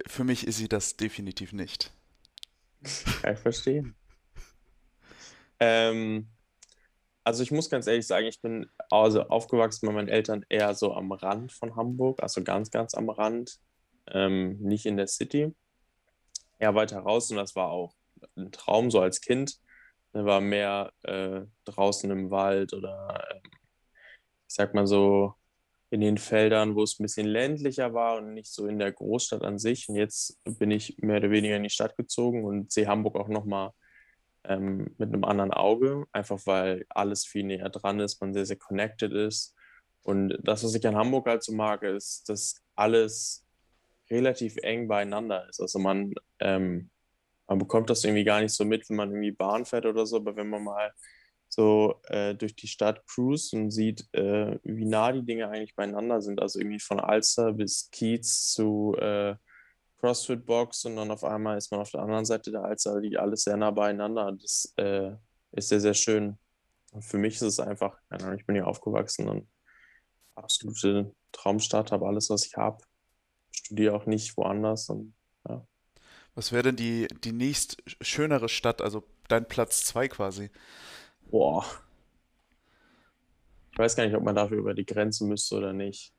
für 0.08 0.24
mich 0.24 0.48
ist 0.48 0.58
sie 0.58 0.70
das 0.70 0.98
definitiv 0.98 1.52
nicht. 1.54 1.92
Kann 3.22 3.34
ich 3.34 3.40
verstehen. 3.40 3.96
Ähm, 5.60 6.28
also 7.26 7.44
ich 7.44 7.52
muss 7.52 7.70
ganz 7.70 7.88
ehrlich 7.88 8.08
sagen, 8.08 8.28
ich 8.28 8.40
bin 8.42 8.68
also 8.90 9.24
aufgewachsen 9.24 9.88
bei 9.88 9.94
meinen 9.94 10.08
Eltern 10.08 10.46
eher 10.48 10.76
so 10.76 10.94
am 10.94 11.12
Rand 11.12 11.52
von 11.52 11.76
Hamburg, 11.76 12.22
also 12.22 12.44
ganz, 12.44 12.70
ganz 12.72 12.94
am 12.94 13.10
Rand, 13.10 13.60
ähm, 14.08 14.60
nicht 14.60 14.86
in 14.86 14.96
der 14.96 15.08
City, 15.08 15.54
eher 16.60 16.76
weiter 16.76 17.00
raus 17.00 17.32
und 17.32 17.38
das 17.38 17.56
war 17.56 17.72
auch 17.72 17.96
ein 18.38 18.52
Traum 18.52 18.92
so 18.92 19.02
als 19.02 19.22
Kind. 19.22 19.58
Da 20.14 20.24
war 20.24 20.40
mehr 20.40 20.94
äh, 21.04 21.42
draußen 21.66 22.10
im 22.12 22.30
Wald 22.32 22.74
oder 22.74 23.28
ähm, 23.32 23.42
ich 24.48 24.56
sag 24.56 24.74
mal 24.74 24.88
so 24.88 25.34
in 25.90 26.02
den 26.02 26.18
Feldern, 26.18 26.76
wo 26.76 26.84
es 26.84 27.00
ein 27.00 27.04
bisschen 27.04 27.28
ländlicher 27.28 27.94
war 27.94 28.18
und 28.18 28.34
nicht 28.34 28.54
so 28.54 28.68
in 28.68 28.80
der 28.80 28.92
Großstadt 28.92 29.44
an 29.44 29.58
sich. 29.60 29.90
Und 29.90 29.96
jetzt 29.96 30.40
bin 30.60 30.72
ich 30.72 30.98
mehr 31.00 31.18
oder 31.18 31.32
weniger 31.32 31.56
in 31.58 31.64
die 31.64 31.70
Stadt 31.70 31.98
gezogen 31.98 32.46
und 32.46 32.72
sehe 32.72 32.88
Hamburg 32.88 33.16
auch 33.16 33.28
nochmal 33.28 33.72
ähm, 34.48 34.94
mit 34.98 35.10
einem 35.10 35.24
anderen 35.24 35.52
Auge, 35.52 36.06
einfach 36.12 36.40
weil 36.46 36.86
alles 36.90 37.26
viel 37.26 37.44
näher 37.44 37.70
dran 37.70 38.00
ist, 38.00 38.22
man 38.22 38.34
sehr, 38.34 38.46
sehr 38.46 38.58
connected 38.58 39.12
ist. 39.12 39.56
Und 40.04 40.38
das, 40.44 40.64
was 40.64 40.76
ich 40.76 40.86
an 40.88 40.96
Hamburg 40.96 41.28
halt 41.28 41.44
so 41.44 41.54
mag, 41.54 41.84
ist, 41.84 42.30
dass 42.30 42.62
alles 42.76 43.46
relativ 44.10 44.58
eng 44.58 44.88
beieinander 44.88 45.48
ist. 45.50 45.60
Also 45.60 45.80
man, 45.80 46.14
ähm, 46.40 46.90
man 47.48 47.58
bekommt 47.58 47.90
das 47.90 48.04
irgendwie 48.04 48.24
gar 48.24 48.42
nicht 48.42 48.54
so 48.54 48.66
mit, 48.66 48.90
wenn 48.90 48.98
man 48.98 49.10
irgendwie 49.10 49.32
Bahn 49.32 49.66
fährt 49.66 49.86
oder 49.86 50.06
so, 50.06 50.18
aber 50.18 50.36
wenn 50.36 50.50
man 50.50 50.64
mal 50.64 50.92
so 51.48 52.02
äh, 52.08 52.36
durch 52.36 52.56
die 52.56 52.68
Stadt 52.68 53.06
cruist 53.08 53.54
und 53.54 53.72
sieht, 53.72 54.08
äh, 54.14 54.60
wie 54.64 54.86
nah 54.86 55.12
die 55.12 55.26
Dinge 55.26 55.48
eigentlich 55.48 55.76
beieinander 55.76 56.22
sind, 56.22 56.42
also 56.42 56.60
irgendwie 56.60 56.80
von 56.80 57.00
Alster 57.00 57.54
bis 57.54 57.90
Kiez 57.92 58.52
zu 58.52 58.96
äh, 59.00 59.36
CrossFit 60.00 60.46
Box 60.46 60.86
und 60.86 60.96
dann 60.96 61.12
auf 61.12 61.24
einmal 61.24 61.58
ist 61.58 61.72
man 61.72 61.82
auf 61.82 61.92
der 61.92 62.02
anderen 62.02 62.26
Seite 62.26 62.52
der 62.52 62.64
Alster, 62.64 63.00
liegt 63.00 63.18
alles 63.18 63.44
sehr 63.44 63.58
nah 63.58 63.72
beieinander. 63.72 64.32
Das 64.40 64.74
äh, 64.78 65.12
ist 65.52 65.70
sehr, 65.70 65.80
sehr 65.80 65.94
schön. 65.94 66.38
Und 66.92 67.04
für 67.04 67.18
mich 67.18 67.36
ist 67.36 67.42
es 67.42 67.60
einfach, 67.60 67.98
ich 68.38 68.46
bin 68.46 68.56
hier 68.56 68.68
aufgewachsen 68.68 69.28
und 69.28 69.48
absolute 70.36 71.14
Traumstadt, 71.32 71.92
habe 71.92 72.08
alles, 72.08 72.30
was 72.30 72.46
ich 72.46 72.56
habe. 72.56 72.84
Studiere 73.52 73.96
auch 73.96 74.06
nicht 74.06 74.38
woanders 74.38 74.90
und 74.90 75.14
ja. 75.48 75.66
Was 76.36 76.52
wäre 76.52 76.64
denn 76.64 76.76
die, 76.76 77.08
die 77.24 77.32
nächst 77.32 77.82
schönere 78.02 78.50
Stadt, 78.50 78.82
also 78.82 79.04
dein 79.30 79.48
Platz 79.48 79.86
2 79.86 80.10
quasi? 80.10 80.52
Boah, 81.30 81.66
ich 83.76 83.80
weiß 83.80 83.98
gar 83.98 84.06
nicht, 84.06 84.16
ob 84.16 84.24
man 84.24 84.36
dafür 84.36 84.58
über 84.58 84.74
die 84.74 84.86
Grenze 84.86 85.26
müsste 85.26 85.58
oder 85.58 85.74
nicht. 85.74 86.14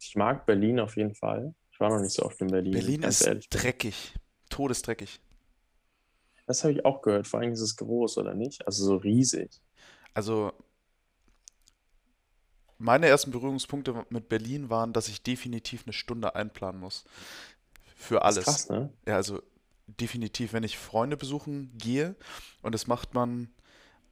Ich 0.00 0.16
mag 0.16 0.46
Berlin 0.46 0.80
auf 0.80 0.96
jeden 0.96 1.14
Fall. 1.14 1.54
Ich 1.70 1.78
war 1.80 1.90
noch 1.90 2.00
nicht 2.00 2.14
so 2.14 2.24
oft 2.24 2.40
in 2.40 2.48
Berlin, 2.48 2.72
Berlin 2.72 3.02
ist 3.04 3.22
ehrlich. 3.22 3.48
dreckig, 3.50 4.14
todesdreckig. 4.48 5.20
Das 6.46 6.64
habe 6.64 6.72
ich 6.72 6.84
auch 6.84 7.02
gehört. 7.02 7.28
Vor 7.28 7.40
allem 7.40 7.52
ist 7.52 7.60
es 7.60 7.76
groß, 7.76 8.18
oder 8.18 8.34
nicht? 8.34 8.66
Also 8.66 8.84
so 8.84 8.96
riesig. 8.96 9.60
Also 10.14 10.52
meine 12.78 13.06
ersten 13.06 13.30
Berührungspunkte 13.30 14.06
mit 14.08 14.28
Berlin 14.28 14.70
waren, 14.70 14.92
dass 14.92 15.08
ich 15.08 15.22
definitiv 15.22 15.82
eine 15.84 15.92
Stunde 15.92 16.34
einplanen 16.34 16.80
muss. 16.80 17.04
Für 17.94 18.20
Das 18.20 18.36
ist 18.38 18.38
alles. 18.38 18.44
krass, 18.44 18.68
ne? 18.70 18.92
Ja, 19.06 19.16
also 19.16 19.42
definitiv, 19.86 20.52
wenn 20.54 20.64
ich 20.64 20.78
Freunde 20.78 21.16
besuchen 21.16 21.70
gehe, 21.76 22.16
und 22.62 22.72
das 22.74 22.86
macht 22.86 23.14
man 23.14 23.50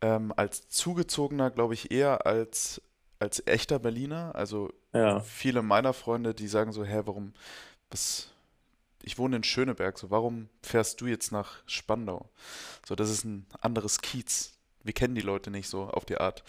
ähm, 0.00 0.33
als 0.37 0.68
Zugezogener, 0.68 1.50
glaube 1.50 1.75
ich, 1.75 1.90
eher 1.90 2.26
als, 2.26 2.83
als 3.18 3.44
echter 3.46 3.78
Berliner. 3.78 4.34
Also 4.34 4.72
Ja, 4.92 5.20
viele 5.20 5.62
meiner 5.62 5.92
Freunde, 5.92 6.34
die 6.34 6.48
sagen 6.48 6.72
so, 6.72 6.84
hä, 6.84 7.02
warum, 7.04 7.34
was, 7.90 8.30
ich 9.02 9.18
wohne 9.18 9.37
in 9.37 9.44
Schöneberg, 9.44 9.98
so 9.98 10.10
warum 10.10 10.48
fährst 10.62 11.00
du 11.00 11.06
jetzt 11.06 11.32
nach 11.32 11.62
Spandau? 11.66 12.28
So, 12.87 12.94
das 12.94 13.10
ist 13.10 13.25
ein 13.25 13.46
anderes 13.60 14.00
Kiez. 14.00 14.52
Wir 14.82 14.92
kennen 14.92 15.14
die 15.14 15.20
Leute 15.20 15.50
nicht 15.50 15.68
so 15.68 15.84
auf 15.84 16.04
die 16.04 16.18
Art. 16.18 16.44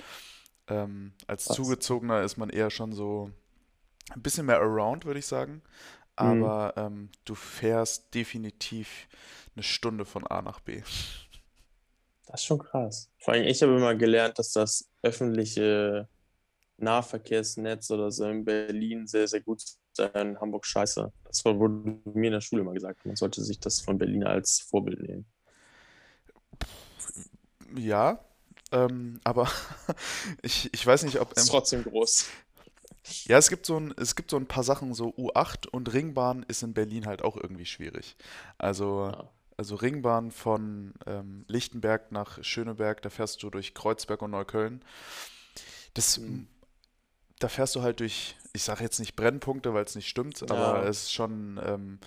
Ähm, 0.68 1.14
als 1.28 1.46
krass. 1.46 1.56
Zugezogener 1.56 2.22
ist 2.22 2.38
man 2.38 2.50
eher 2.50 2.70
schon 2.70 2.94
so 2.94 3.32
ein 4.12 4.22
bisschen 4.22 4.46
mehr 4.46 4.60
around, 4.60 5.06
würde 5.06 5.20
ich 5.20 5.26
sagen. 5.26 5.54
Mhm. 6.20 6.44
Aber 6.44 6.74
ähm, 6.78 7.10
du 7.26 7.36
fährst 7.36 8.14
definitiv 8.14 9.08
eine 9.56 9.64
Stunde 9.64 10.06
von 10.06 10.28
A 10.28 10.42
nach 10.42 10.60
B. 10.60 10.82
Das 12.28 12.42
ist 12.42 12.46
schon 12.46 12.60
krass. 12.60 13.10
Vor 13.18 13.34
allem, 13.34 13.46
ich 13.48 13.62
habe 13.64 13.76
immer 13.76 13.96
gelernt, 13.96 14.38
dass 14.38 14.52
das 14.52 14.88
öffentliche 15.02 16.08
Nahverkehrsnetz 16.82 17.92
oder 17.92 18.12
so 18.12 18.26
in 18.26 18.46
Berlin 18.46 19.08
sehr, 19.08 19.28
sehr 19.28 19.42
gut 19.42 19.64
in 20.16 20.40
Hamburg 20.40 20.66
scheiße. 20.66 21.12
Das 21.26 21.44
wurde 21.46 22.00
mir 22.06 22.28
in 22.28 22.34
der 22.34 22.42
Schule 22.42 22.62
immer 22.62 22.74
gesagt. 22.74 23.06
Man 23.06 23.16
sollte 23.18 23.44
sich 23.44 23.60
das 23.60 23.82
von 23.82 23.98
Berlin 23.98 24.24
als 24.24 24.62
Vorbild 24.70 25.02
nehmen. 25.02 25.26
Ja, 27.76 28.20
ähm, 28.72 29.20
aber 29.24 29.48
ich, 30.42 30.74
ich 30.74 30.86
weiß 30.86 31.04
nicht, 31.04 31.20
ob. 31.20 31.36
Ist 31.36 31.48
trotzdem 31.50 31.84
groß. 31.84 32.28
ja, 33.26 33.38
es 33.38 33.50
gibt 33.50 33.66
so 33.66 33.78
ein, 33.80 33.94
es 33.98 34.16
gibt 34.16 34.32
so 34.32 34.38
ein 34.38 34.48
paar 34.48 34.64
Sachen, 34.64 34.94
so 34.94 35.10
U8 35.10 35.68
und 35.68 35.92
Ringbahn 35.94 36.44
ist 36.48 36.64
in 36.64 36.74
Berlin 36.74 37.06
halt 37.06 37.22
auch 37.24 37.38
irgendwie 37.38 37.66
schwierig. 37.66 38.16
Also, 38.58 39.12
Ja. 39.12 39.30
also 39.58 39.76
Ringbahn 39.76 40.32
von 40.32 40.94
ähm, 41.06 41.46
Lichtenberg 41.48 42.12
nach 42.12 42.44
Schöneberg, 42.44 43.02
da 43.02 43.10
fährst 43.10 43.42
du 43.44 43.50
durch 43.50 43.74
Kreuzberg 43.74 44.22
und 44.22 44.32
Neukölln. 44.32 44.84
Das, 45.94 46.18
Mhm. 46.18 46.48
Da 47.40 47.48
fährst 47.50 47.76
du 47.76 47.82
halt 47.82 48.00
durch, 48.00 48.36
ich 48.54 48.64
sage 48.64 48.84
jetzt 48.84 49.00
nicht 49.00 49.16
Brennpunkte, 49.16 49.74
weil 49.74 49.86
es 49.86 49.96
nicht 49.96 50.10
stimmt, 50.10 50.50
aber 50.50 50.84
Ja, 50.84 50.84
es 50.84 51.04
ist 51.04 51.14
schon 51.14 51.60
ähm, 51.64 52.00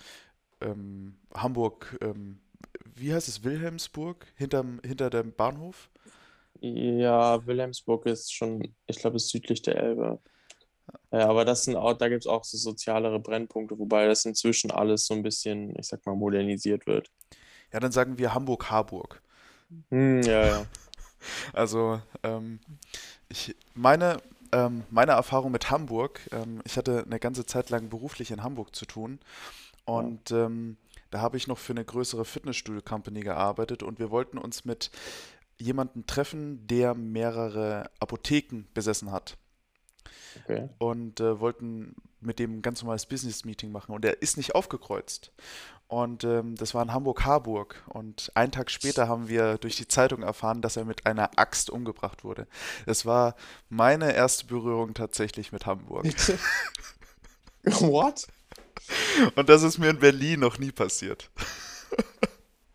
ähm, 0.61 1.15
Hamburg, 1.35 1.97
ähm, 2.01 2.39
wie 2.95 3.13
heißt 3.13 3.27
es, 3.27 3.43
Wilhelmsburg, 3.43 4.27
hinterm, 4.35 4.81
hinter 4.85 5.09
dem 5.09 5.33
Bahnhof? 5.33 5.89
ja, 6.61 7.45
Wilhelmsburg 7.45 8.05
ist 8.05 8.33
schon, 8.33 8.75
ich 8.87 8.97
glaube, 8.99 9.17
ist 9.17 9.29
südlich 9.29 9.61
der 9.61 9.77
Elbe. 9.77 10.19
Ja, 11.11 11.29
aber 11.29 11.45
das 11.45 11.63
sind 11.65 11.75
auch, 11.77 11.93
da 11.95 12.09
gibt 12.09 12.23
es 12.23 12.27
auch 12.27 12.43
so 12.45 12.57
sozialere 12.57 13.19
Brennpunkte, 13.19 13.79
wobei 13.79 14.07
das 14.07 14.25
inzwischen 14.25 14.71
alles 14.71 15.05
so 15.07 15.13
ein 15.15 15.23
bisschen, 15.23 15.75
ich 15.79 15.87
sag 15.87 16.05
mal, 16.05 16.15
modernisiert 16.15 16.87
wird. 16.87 17.11
Ja, 17.73 17.79
dann 17.79 17.91
sagen 17.91 18.17
wir 18.17 18.33
Hamburg-Harburg. 18.33 19.21
Hm, 19.91 20.21
ja, 20.23 20.45
ja. 20.45 20.67
Also, 21.53 22.01
ähm, 22.23 22.59
ich, 23.29 23.55
meine, 23.73 24.21
ähm, 24.53 24.83
meine 24.89 25.13
Erfahrung 25.13 25.51
mit 25.51 25.69
Hamburg, 25.71 26.21
ähm, 26.31 26.61
ich 26.65 26.77
hatte 26.77 27.03
eine 27.05 27.19
ganze 27.19 27.45
Zeit 27.45 27.69
lang 27.69 27.89
beruflich 27.89 28.31
in 28.31 28.43
Hamburg 28.43 28.75
zu 28.75 28.85
tun 28.85 29.19
Ja. 29.87 29.93
und 29.95 30.31
ähm, 30.31 30.77
da 31.11 31.21
habe 31.21 31.37
ich 31.37 31.47
noch 31.47 31.57
für 31.57 31.73
eine 31.73 31.85
größere 31.85 32.25
Fitnessstudio-Company 32.25 33.21
gearbeitet 33.21 33.83
und 33.83 33.99
wir 33.99 34.09
wollten 34.11 34.37
uns 34.37 34.65
mit 34.65 34.89
jemandem 35.59 36.07
treffen, 36.07 36.65
der 36.67 36.95
mehrere 36.95 37.89
Apotheken 37.99 38.63
besessen 38.73 39.11
hat 39.11 39.37
Okay. 40.43 40.69
und 40.79 41.19
äh, 41.19 41.39
wollten 41.39 41.95
mit 42.21 42.39
dem 42.39 42.57
ein 42.57 42.61
ganz 42.61 42.81
normales 42.81 43.05
Business-Meeting 43.05 43.71
machen 43.71 43.93
und 43.93 44.05
er 44.05 44.21
ist 44.21 44.37
nicht 44.37 44.55
aufgekreuzt. 44.55 45.31
Und 45.87 46.23
ähm, 46.23 46.55
das 46.55 46.73
war 46.73 46.81
in 46.81 46.91
Hamburg-Harburg. 46.91 47.83
Und 47.87 48.31
einen 48.33 48.51
Tag 48.51 48.71
später 48.71 49.07
haben 49.07 49.27
wir 49.27 49.59
durch 49.59 49.75
die 49.75 49.87
Zeitung 49.87 50.23
erfahren, 50.23 50.61
dass 50.61 50.75
er 50.75 50.85
mit 50.85 51.05
einer 51.05 51.37
Axt 51.37 51.69
umgebracht 51.69 52.23
wurde. 52.23 52.47
Das 52.87 53.05
war 53.05 53.35
meine 53.69 54.13
erste 54.15 54.45
Berührung 54.47 54.95
tatsächlich 54.95 55.51
mit 55.51 55.67
Hamburg. 55.67 56.05
What? 57.63 58.27
Und 59.35 59.49
das 59.49 59.61
ist 59.61 59.77
mir 59.77 59.89
in 59.89 59.99
Berlin 59.99 60.39
noch 60.39 60.57
nie 60.57 60.71
passiert. 60.71 61.29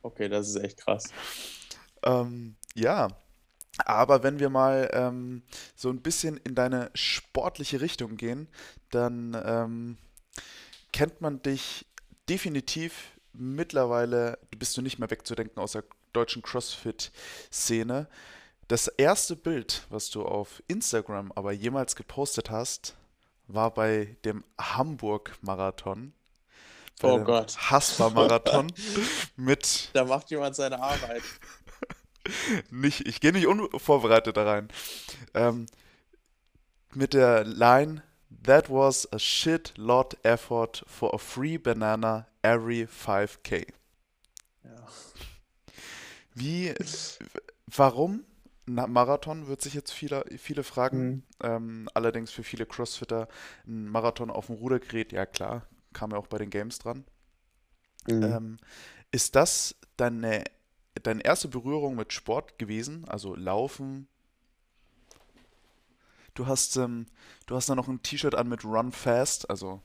Okay, 0.03 0.29
das 0.29 0.49
ist 0.49 0.57
echt 0.57 0.79
krass. 0.79 1.05
Ähm, 2.05 2.55
ja, 2.75 3.09
aber 3.85 4.23
wenn 4.23 4.39
wir 4.39 4.51
mal 4.51 4.91
ähm, 4.93 5.43
so 5.75 5.91
ein 5.91 6.01
bisschen 6.01 6.37
in 6.39 6.55
deine 6.55 6.91
sportliche 6.95 7.81
Richtung 7.81 8.17
gehen, 8.17 8.49
dann 8.91 9.37
ähm, 9.45 9.99
kennt 10.93 11.21
man 11.21 11.43
dich 11.43 11.87
definitiv 12.29 13.13
mittlerweile, 13.33 14.39
bist 14.57 14.77
du 14.77 14.83
nicht 14.83 14.99
mehr 14.99 15.11
wegzudenken 15.11 15.63
aus 15.63 15.73
der 15.73 15.85
deutschen 16.13 16.43
CrossFit-Szene. 16.43 18.09
Das 18.67 18.89
erste 18.89 19.37
Bild, 19.37 19.87
was 19.89 20.11
du 20.11 20.25
auf 20.25 20.63
Instagram 20.67 21.33
aber 21.33 21.53
jemals 21.53 21.97
gepostet 21.97 22.51
hast, 22.51 22.97
war 23.47 23.73
bei 23.73 24.17
dem 24.25 24.45
Hamburg-Marathon, 24.59 26.13
Oh 27.03 27.21
Gott. 27.21 27.57
Haspa-Marathon 27.57 28.73
mit 29.37 29.91
Da 29.93 30.05
macht 30.05 30.31
jemand 30.31 30.57
seine 30.57 30.83
Arbeit. 30.83 31.23
Nicht, 32.71 33.07
ich 33.07 33.21
gehe 33.21 33.33
nicht 33.33 33.47
unvorbereitet 33.47 34.37
da 34.37 34.45
rein, 34.45 34.69
ähm, 35.35 35.67
mit 36.95 37.15
der 37.15 37.45
Line 37.45 38.03
That 38.45 38.69
was 38.71 39.11
a 39.13 39.19
shit 39.19 39.73
lot 39.77 40.17
effort 40.23 40.85
for 40.87 41.15
a 41.15 41.19
free 41.19 41.59
banana 41.59 42.27
every 42.43 42.85
5k. 42.85 43.67
Ja. 44.65 44.89
Wie, 46.35 46.75
warum? 47.67 48.25
Na, 48.67 48.87
Marathon 48.87 49.47
wird 49.47 49.63
sich 49.63 49.73
jetzt 49.75 49.93
viele, 49.93 50.25
viele 50.37 50.63
fragen. 50.63 50.99
Hm. 50.99 51.23
Ähm, 51.43 51.89
allerdings 51.95 52.31
für 52.31 52.43
viele 52.43 52.67
Crossfitter 52.67 53.29
ein 53.67 53.89
Marathon 53.89 54.31
auf 54.31 54.47
dem 54.47 54.57
Rudergerät, 54.57 55.13
ja 55.13 55.25
klar, 55.25 55.67
kam 55.95 56.11
ja 56.11 56.19
auch 56.19 56.27
bei 56.27 56.39
den 56.39 56.51
Games 56.51 56.79
dran. 56.79 57.05
Hm. 58.07 58.23
Ähm, 58.23 58.57
ist 59.11 59.37
das 59.37 59.75
deine, 59.97 60.45
deine 61.03 61.25
erste 61.25 61.49
Berührung 61.49 61.97
mit 61.97 62.13
Sport 62.13 62.59
gewesen? 62.59 63.05
Also 63.09 63.35
Laufen? 63.35 64.09
Du 66.35 66.47
hast, 66.47 66.77
ähm, 66.77 67.07
du 67.47 67.55
hast 67.57 67.69
da 67.69 67.75
noch 67.75 67.89
ein 67.89 68.03
T-Shirt 68.03 68.35
an 68.35 68.49
mit 68.49 68.65
Run 68.65 68.93
Fast, 68.93 69.51
also 69.51 69.83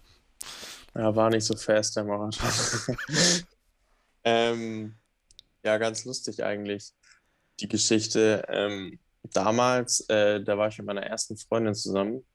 Ja, 0.96 1.16
war 1.16 1.30
nicht 1.30 1.46
so 1.46 1.56
fest, 1.56 1.96
der 1.96 2.04
Marathon. 2.06 2.50
Ähm, 4.26 4.96
ja, 5.64 5.78
ganz 5.78 6.06
lustig 6.06 6.44
eigentlich, 6.44 6.94
die 7.60 7.68
Geschichte. 7.70 8.46
Ähm, 8.50 9.00
damals, 9.24 10.02
äh, 10.10 10.44
da 10.44 10.58
war 10.58 10.70
ich 10.70 10.78
mit 10.80 10.88
meiner 10.88 11.04
ersten 11.04 11.38
Freundin 11.38 11.76
zusammen 11.76 12.26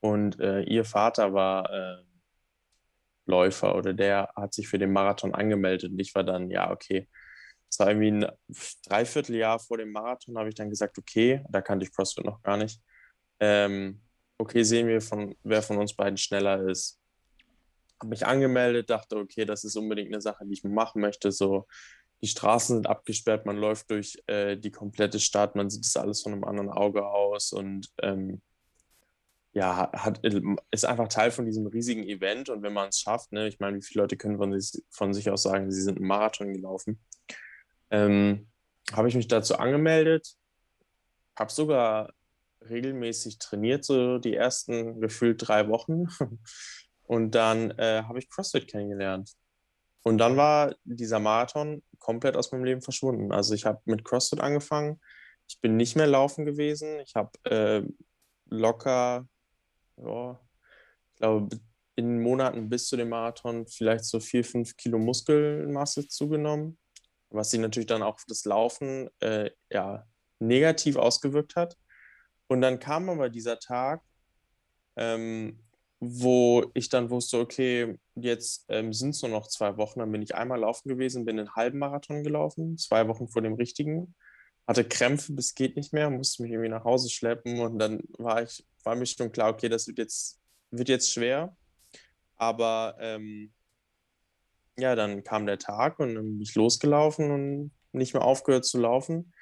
und 0.00 0.40
äh, 0.40 0.62
ihr 0.62 0.84
Vater 0.84 1.32
war 1.34 1.70
äh, 1.70 2.04
Läufer 3.26 3.74
oder 3.76 3.92
der 3.94 4.30
hat 4.36 4.54
sich 4.54 4.68
für 4.68 4.78
den 4.78 4.92
Marathon 4.92 5.34
angemeldet 5.34 5.90
und 5.92 5.98
ich 6.00 6.14
war 6.14 6.24
dann, 6.24 6.50
ja, 6.50 6.70
okay. 6.70 7.08
Es 7.76 7.80
war 7.80 7.88
irgendwie 7.88 8.10
ein 8.10 8.26
Dreivierteljahr 8.86 9.58
vor 9.58 9.76
dem 9.76 9.92
Marathon, 9.92 10.38
habe 10.38 10.48
ich 10.48 10.54
dann 10.54 10.70
gesagt, 10.70 10.96
okay, 10.96 11.44
da 11.50 11.60
kannte 11.60 11.84
ich 11.84 11.92
CrossFit 11.92 12.24
noch 12.24 12.42
gar 12.42 12.56
nicht. 12.56 12.80
Ähm, 13.38 14.00
okay, 14.38 14.62
sehen 14.62 14.86
wir, 14.86 15.02
von, 15.02 15.34
wer 15.42 15.62
von 15.62 15.76
uns 15.76 15.94
beiden 15.94 16.16
schneller 16.16 16.66
ist 16.68 16.98
habe 18.00 18.10
mich 18.10 18.26
angemeldet, 18.26 18.90
dachte, 18.90 19.16
okay, 19.16 19.44
das 19.44 19.64
ist 19.64 19.76
unbedingt 19.76 20.12
eine 20.12 20.20
Sache, 20.20 20.44
die 20.46 20.52
ich 20.52 20.64
machen 20.64 21.00
möchte. 21.00 21.32
So, 21.32 21.66
die 22.22 22.28
Straßen 22.28 22.76
sind 22.76 22.86
abgesperrt, 22.86 23.46
man 23.46 23.56
läuft 23.56 23.90
durch 23.90 24.22
äh, 24.26 24.56
die 24.56 24.70
komplette 24.70 25.20
Stadt, 25.20 25.54
man 25.54 25.70
sieht 25.70 25.84
das 25.84 25.96
alles 25.96 26.22
von 26.22 26.32
einem 26.32 26.44
anderen 26.44 26.70
Auge 26.70 27.06
aus 27.06 27.52
und 27.52 27.88
ähm, 28.02 28.42
ja, 29.52 29.90
hat, 29.92 30.22
ist 30.70 30.84
einfach 30.84 31.08
Teil 31.08 31.30
von 31.30 31.46
diesem 31.46 31.66
riesigen 31.66 32.04
Event. 32.04 32.50
Und 32.50 32.62
wenn 32.62 32.74
man 32.74 32.90
es 32.90 33.00
schafft, 33.00 33.32
ne, 33.32 33.48
ich 33.48 33.58
meine, 33.58 33.78
wie 33.78 33.82
viele 33.82 34.02
Leute 34.02 34.18
können 34.18 34.36
von 34.36 34.58
sich, 34.60 34.84
von 34.90 35.14
sich 35.14 35.30
aus 35.30 35.44
sagen, 35.44 35.70
sie 35.70 35.80
sind 35.80 35.96
einen 35.96 36.06
Marathon 36.06 36.52
gelaufen, 36.52 37.00
ähm, 37.90 38.48
habe 38.92 39.08
ich 39.08 39.14
mich 39.14 39.28
dazu 39.28 39.56
angemeldet, 39.56 40.36
habe 41.38 41.52
sogar 41.52 42.12
regelmäßig 42.68 43.38
trainiert, 43.38 43.84
so 43.84 44.18
die 44.18 44.34
ersten 44.34 45.00
gefühlt 45.00 45.46
drei 45.46 45.68
Wochen. 45.68 46.06
Und 47.04 47.34
dann 47.34 47.70
äh, 47.72 48.02
habe 48.02 48.18
ich 48.18 48.28
CrossFit 48.28 48.66
kennengelernt. 48.68 49.32
Und 50.02 50.18
dann 50.18 50.36
war 50.36 50.74
dieser 50.84 51.18
Marathon 51.18 51.82
komplett 51.98 52.36
aus 52.36 52.52
meinem 52.52 52.64
Leben 52.64 52.82
verschwunden. 52.82 53.32
Also 53.32 53.54
ich 53.54 53.64
habe 53.64 53.80
mit 53.84 54.04
CrossFit 54.04 54.40
angefangen. 54.40 55.00
Ich 55.48 55.60
bin 55.60 55.76
nicht 55.76 55.96
mehr 55.96 56.06
laufen 56.06 56.44
gewesen. 56.44 57.00
Ich 57.00 57.14
habe 57.14 57.30
äh, 57.44 57.82
locker, 58.46 59.26
ja, 59.96 60.40
ich 61.12 61.18
glaube, 61.18 61.60
in 61.96 62.20
Monaten 62.20 62.68
bis 62.68 62.88
zu 62.88 62.96
dem 62.96 63.08
Marathon 63.08 63.66
vielleicht 63.66 64.04
so 64.04 64.20
vier, 64.20 64.44
fünf 64.44 64.76
Kilo 64.76 64.98
Muskelmasse 64.98 66.06
zugenommen. 66.08 66.78
Was 67.30 67.50
sich 67.50 67.60
natürlich 67.60 67.86
dann 67.86 68.02
auch 68.02 68.14
auf 68.14 68.24
das 68.28 68.44
Laufen 68.44 69.08
äh, 69.20 69.50
ja, 69.70 70.06
negativ 70.38 70.96
ausgewirkt 70.96 71.56
hat. 71.56 71.76
Und 72.48 72.60
dann 72.60 72.78
kam 72.78 73.08
aber 73.08 73.28
dieser 73.28 73.58
Tag, 73.58 74.02
ähm, 74.96 75.62
wo 75.98 76.70
ich 76.74 76.88
dann 76.88 77.10
wusste, 77.10 77.38
okay, 77.38 77.98
jetzt 78.14 78.66
ähm, 78.68 78.92
sind 78.92 79.10
es 79.10 79.22
nur 79.22 79.30
noch 79.30 79.48
zwei 79.48 79.76
Wochen. 79.76 80.00
Dann 80.00 80.12
bin 80.12 80.22
ich 80.22 80.34
einmal 80.34 80.60
laufen 80.60 80.88
gewesen, 80.88 81.24
bin 81.24 81.38
einen 81.38 81.54
halben 81.54 81.78
Marathon 81.78 82.22
gelaufen, 82.22 82.76
zwei 82.78 83.08
Wochen 83.08 83.28
vor 83.28 83.42
dem 83.42 83.54
richtigen, 83.54 84.14
hatte 84.66 84.84
Krämpfe 84.84 85.32
bis 85.32 85.54
geht 85.54 85.76
nicht 85.76 85.92
mehr, 85.92 86.10
musste 86.10 86.42
mich 86.42 86.52
irgendwie 86.52 86.68
nach 86.68 86.84
Hause 86.84 87.08
schleppen 87.08 87.60
und 87.60 87.78
dann 87.78 88.02
war 88.18 88.42
ich, 88.42 88.66
war 88.84 88.94
mir 88.96 89.06
schon 89.06 89.32
klar, 89.32 89.50
okay, 89.50 89.68
das 89.68 89.86
wird 89.86 89.98
jetzt, 89.98 90.40
wird 90.70 90.88
jetzt 90.88 91.12
schwer. 91.12 91.56
Aber 92.36 92.96
ähm, 93.00 93.52
ja, 94.78 94.94
dann 94.94 95.24
kam 95.24 95.46
der 95.46 95.58
Tag 95.58 95.98
und 95.98 96.14
dann 96.14 96.24
bin 96.24 96.42
ich 96.42 96.54
losgelaufen 96.54 97.30
und 97.30 97.70
nicht 97.92 98.14
mehr 98.14 98.24
aufgehört 98.24 98.64
zu 98.64 98.78
laufen. 98.78 99.32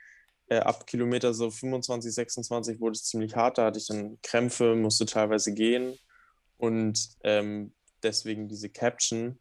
Äh, 0.47 0.59
ab 0.59 0.87
Kilometer 0.87 1.35
so 1.35 1.51
25, 1.51 2.13
26 2.15 2.81
wurde 2.81 2.93
es 2.93 3.05
ziemlich 3.05 3.35
hart. 3.35 3.59
Da 3.59 3.67
hatte 3.67 3.79
ich 3.79 3.89
dann 3.89 4.19
Krämpfe, 4.23 4.75
musste 4.75 5.07
teilweise 5.07 5.55
gehen. 5.55 5.99
Und 6.57 7.09
ähm, 7.23 7.73
deswegen 8.03 8.49
diese 8.49 8.69
Caption. 8.69 9.39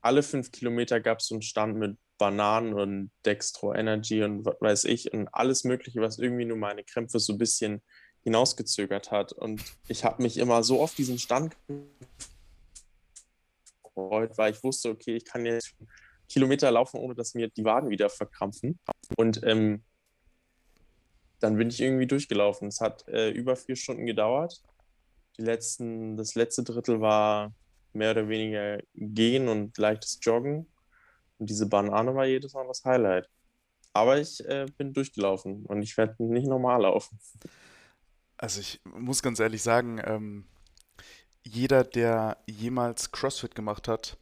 Alle 0.00 0.22
fünf 0.22 0.50
Kilometer 0.52 1.00
gab 1.00 1.18
es 1.18 1.26
so 1.26 1.34
einen 1.34 1.42
Stand 1.42 1.76
mit 1.76 1.96
Bananen 2.18 2.74
und 2.74 3.10
Dextro 3.24 3.74
Energy 3.74 4.22
und 4.22 4.44
was 4.44 4.56
weiß 4.60 4.84
ich 4.84 5.12
und 5.12 5.28
alles 5.28 5.64
Mögliche, 5.64 6.00
was 6.00 6.18
irgendwie 6.18 6.44
nur 6.44 6.56
meine 6.56 6.82
Krämpfe 6.82 7.20
so 7.20 7.32
ein 7.32 7.38
bisschen 7.38 7.82
hinausgezögert 8.24 9.10
hat. 9.10 9.32
Und 9.32 9.62
ich 9.86 10.04
habe 10.04 10.22
mich 10.22 10.36
immer 10.36 10.62
so 10.62 10.80
auf 10.80 10.94
diesen 10.94 11.18
Stand 11.18 11.56
gefreut, 13.98 14.36
weil 14.36 14.52
ich 14.52 14.62
wusste, 14.62 14.90
okay, 14.90 15.16
ich 15.16 15.24
kann 15.24 15.44
jetzt 15.44 15.74
Kilometer 16.28 16.70
laufen, 16.70 16.98
ohne 16.98 17.14
dass 17.14 17.34
mir 17.34 17.48
die 17.48 17.64
Waden 17.64 17.90
wieder 17.90 18.10
verkrampfen. 18.10 18.78
Und 19.16 19.40
ähm, 19.44 19.82
dann 21.40 21.56
bin 21.56 21.68
ich 21.68 21.80
irgendwie 21.80 22.06
durchgelaufen. 22.06 22.68
Es 22.68 22.80
hat 22.80 23.06
äh, 23.08 23.30
über 23.30 23.56
vier 23.56 23.76
Stunden 23.76 24.06
gedauert. 24.06 24.62
Die 25.38 25.42
letzten, 25.42 26.16
das 26.16 26.34
letzte 26.34 26.64
Drittel 26.64 27.00
war 27.00 27.52
mehr 27.92 28.10
oder 28.10 28.28
weniger 28.28 28.78
Gehen 28.94 29.48
und 29.48 29.76
leichtes 29.78 30.18
Joggen. 30.22 30.66
Und 31.38 31.48
diese 31.48 31.66
Banane 31.66 32.14
war 32.14 32.26
jedes 32.26 32.54
Mal 32.54 32.66
das 32.66 32.84
Highlight. 32.84 33.28
Aber 33.92 34.18
ich 34.18 34.44
äh, 34.46 34.66
bin 34.76 34.92
durchgelaufen 34.92 35.64
und 35.64 35.82
ich 35.82 35.96
werde 35.96 36.22
nicht 36.22 36.46
normal 36.46 36.82
laufen. 36.82 37.18
Also 38.36 38.60
ich 38.60 38.80
muss 38.84 39.22
ganz 39.22 39.40
ehrlich 39.40 39.62
sagen, 39.62 40.00
ähm, 40.04 40.46
jeder, 41.48 41.84
der 41.84 42.38
jemals 42.46 43.10
CrossFit 43.12 43.54
gemacht 43.54 43.88
hat, 43.88 44.16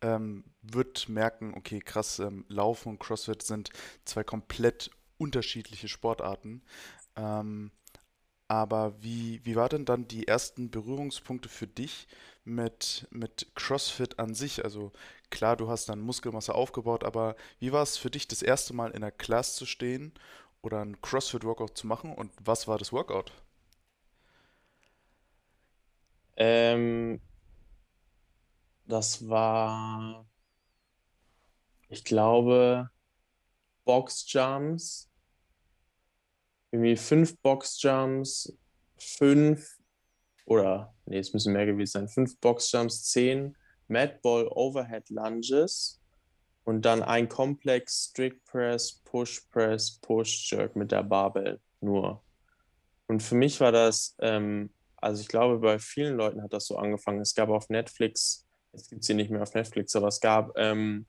ähm, 0.00 0.44
wird 0.62 1.08
merken, 1.08 1.54
okay, 1.56 1.80
krass, 1.80 2.18
ähm, 2.18 2.44
Laufen 2.48 2.90
und 2.90 3.00
CrossFit 3.00 3.42
sind 3.42 3.70
zwei 4.04 4.24
komplett 4.24 4.90
unterschiedliche 5.18 5.88
Sportarten. 5.88 6.62
Ähm, 7.16 7.70
aber 8.48 9.02
wie, 9.02 9.40
wie 9.44 9.56
war 9.56 9.68
denn 9.68 9.84
dann 9.84 10.06
die 10.08 10.28
ersten 10.28 10.70
Berührungspunkte 10.70 11.48
für 11.48 11.66
dich 11.66 12.06
mit, 12.44 13.06
mit 13.10 13.50
CrossFit 13.54 14.18
an 14.18 14.34
sich? 14.34 14.64
Also 14.64 14.92
klar, 15.30 15.56
du 15.56 15.68
hast 15.68 15.88
dann 15.88 16.00
Muskelmasse 16.00 16.54
aufgebaut, 16.54 17.04
aber 17.04 17.36
wie 17.58 17.72
war 17.72 17.82
es 17.82 17.96
für 17.96 18.10
dich, 18.10 18.28
das 18.28 18.42
erste 18.42 18.74
Mal 18.74 18.90
in 18.90 19.00
der 19.00 19.12
Class 19.12 19.56
zu 19.56 19.66
stehen 19.66 20.12
oder 20.62 20.80
ein 20.80 21.00
CrossFit-Workout 21.00 21.76
zu 21.76 21.86
machen 21.86 22.12
und 22.14 22.32
was 22.42 22.68
war 22.68 22.78
das 22.78 22.92
Workout? 22.92 23.32
Ähm, 26.36 27.20
das 28.86 29.28
war, 29.28 30.26
ich 31.88 32.04
glaube, 32.04 32.90
Boxjumps. 33.84 35.10
Irgendwie 36.70 36.96
fünf 36.96 37.38
Boxjumps, 37.40 38.56
fünf 38.96 39.78
oder, 40.46 40.92
nee, 41.06 41.18
es 41.18 41.32
müssen 41.32 41.52
mehr 41.52 41.66
gewesen 41.66 41.92
sein, 41.92 42.08
fünf 42.08 42.38
Boxjumps, 42.40 43.04
zehn 43.04 43.56
Madball 43.88 44.48
Overhead 44.48 45.08
Lunges 45.10 46.00
und 46.64 46.82
dann 46.82 47.02
ein 47.02 47.28
Komplex 47.28 48.10
Strict 48.10 48.44
Press, 48.44 49.00
Push 49.04 49.42
Press, 49.50 49.98
Push 50.00 50.50
Jerk 50.50 50.74
mit 50.74 50.90
der 50.90 51.02
Barbell 51.02 51.60
nur. 51.80 52.22
Und 53.06 53.22
für 53.22 53.34
mich 53.34 53.60
war 53.60 53.70
das, 53.70 54.16
ähm, 54.18 54.70
also 55.04 55.20
ich 55.20 55.28
glaube, 55.28 55.58
bei 55.58 55.78
vielen 55.78 56.16
Leuten 56.16 56.42
hat 56.42 56.52
das 56.54 56.66
so 56.66 56.78
angefangen. 56.78 57.20
Es 57.20 57.34
gab 57.34 57.50
auf 57.50 57.68
Netflix, 57.68 58.46
jetzt 58.72 58.88
gibt 58.88 59.02
es 59.02 59.06
sie 59.06 59.14
nicht 59.14 59.30
mehr 59.30 59.42
auf 59.42 59.52
Netflix, 59.52 59.94
aber 59.94 60.08
es 60.08 60.18
gab 60.18 60.56
ähm, 60.56 61.06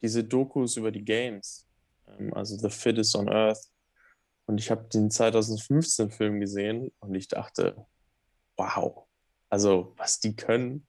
diese 0.00 0.24
Dokus 0.24 0.78
über 0.78 0.90
die 0.90 1.04
Games, 1.04 1.68
ähm, 2.06 2.32
also 2.32 2.56
The 2.56 2.70
Fittest 2.70 3.14
on 3.14 3.28
Earth. 3.28 3.60
Und 4.46 4.58
ich 4.58 4.70
habe 4.70 4.88
den 4.88 5.10
2015-Film 5.10 6.40
gesehen 6.40 6.90
und 7.00 7.14
ich 7.14 7.28
dachte, 7.28 7.86
wow, 8.56 9.06
also 9.50 9.92
was 9.98 10.20
die 10.20 10.34
können. 10.34 10.86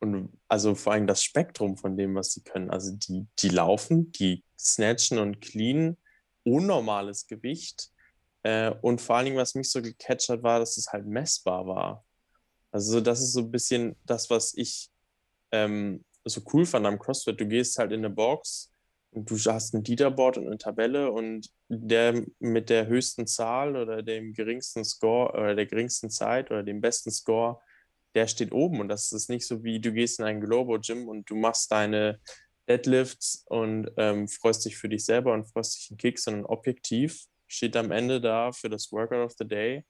Und 0.00 0.36
also 0.48 0.74
vor 0.74 0.94
allem 0.94 1.06
das 1.06 1.22
Spektrum 1.22 1.76
von 1.76 1.96
dem, 1.96 2.16
was 2.16 2.32
sie 2.32 2.42
können. 2.42 2.70
Also 2.70 2.96
die, 2.96 3.26
die 3.38 3.50
laufen, 3.50 4.10
die 4.10 4.42
snatchen 4.58 5.18
und 5.18 5.40
cleanen, 5.40 5.96
unnormales 6.42 7.28
Gewicht. 7.28 7.92
Äh, 8.42 8.72
und 8.82 9.00
vor 9.00 9.16
allen 9.16 9.26
Dingen, 9.26 9.36
was 9.36 9.54
mich 9.54 9.70
so 9.70 9.82
gecatcht 9.82 10.28
hat, 10.28 10.42
war, 10.42 10.58
dass 10.60 10.76
es 10.76 10.92
halt 10.92 11.06
messbar 11.06 11.66
war. 11.66 12.04
Also 12.70 13.00
das 13.00 13.20
ist 13.20 13.32
so 13.32 13.40
ein 13.40 13.50
bisschen 13.50 13.96
das, 14.04 14.30
was 14.30 14.54
ich 14.54 14.90
ähm, 15.52 16.04
so 16.24 16.42
cool 16.52 16.66
fand 16.66 16.86
am 16.86 16.98
CrossFit. 16.98 17.40
Du 17.40 17.46
gehst 17.46 17.78
halt 17.78 17.92
in 17.92 18.00
eine 18.00 18.10
Box 18.10 18.72
und 19.10 19.30
du 19.30 19.36
hast 19.36 19.74
ein 19.74 19.84
Leaderboard 19.84 20.38
und 20.38 20.46
eine 20.46 20.58
Tabelle 20.58 21.10
und 21.10 21.50
der 21.68 22.24
mit 22.38 22.68
der 22.70 22.86
höchsten 22.86 23.26
Zahl 23.26 23.76
oder 23.76 24.02
dem 24.02 24.32
geringsten 24.34 24.84
Score 24.84 25.32
oder 25.32 25.54
der 25.54 25.66
geringsten 25.66 26.10
Zeit 26.10 26.50
oder 26.50 26.62
dem 26.62 26.80
besten 26.80 27.10
Score, 27.10 27.60
der 28.14 28.26
steht 28.26 28.52
oben 28.52 28.80
und 28.80 28.88
das 28.88 29.12
ist 29.12 29.30
nicht 29.30 29.46
so 29.46 29.64
wie 29.64 29.80
du 29.80 29.92
gehst 29.92 30.18
in 30.18 30.26
ein 30.26 30.40
Globo 30.40 30.78
Gym 30.78 31.08
und 31.08 31.28
du 31.30 31.36
machst 31.36 31.72
deine 31.72 32.20
Deadlifts 32.68 33.44
und 33.46 33.90
ähm, 33.96 34.28
freust 34.28 34.66
dich 34.66 34.76
für 34.76 34.90
dich 34.90 35.04
selber 35.04 35.32
und 35.32 35.46
freust 35.46 35.76
dich 35.76 35.90
einen 35.90 35.98
Kick, 35.98 36.18
sondern 36.18 36.44
objektiv 36.44 37.26
steht 37.48 37.76
am 37.76 37.90
Ende 37.90 38.20
da 38.20 38.52
für 38.52 38.68
das 38.68 38.92
Workout 38.92 39.24
of 39.24 39.34
the 39.38 39.48
Day, 39.48 39.84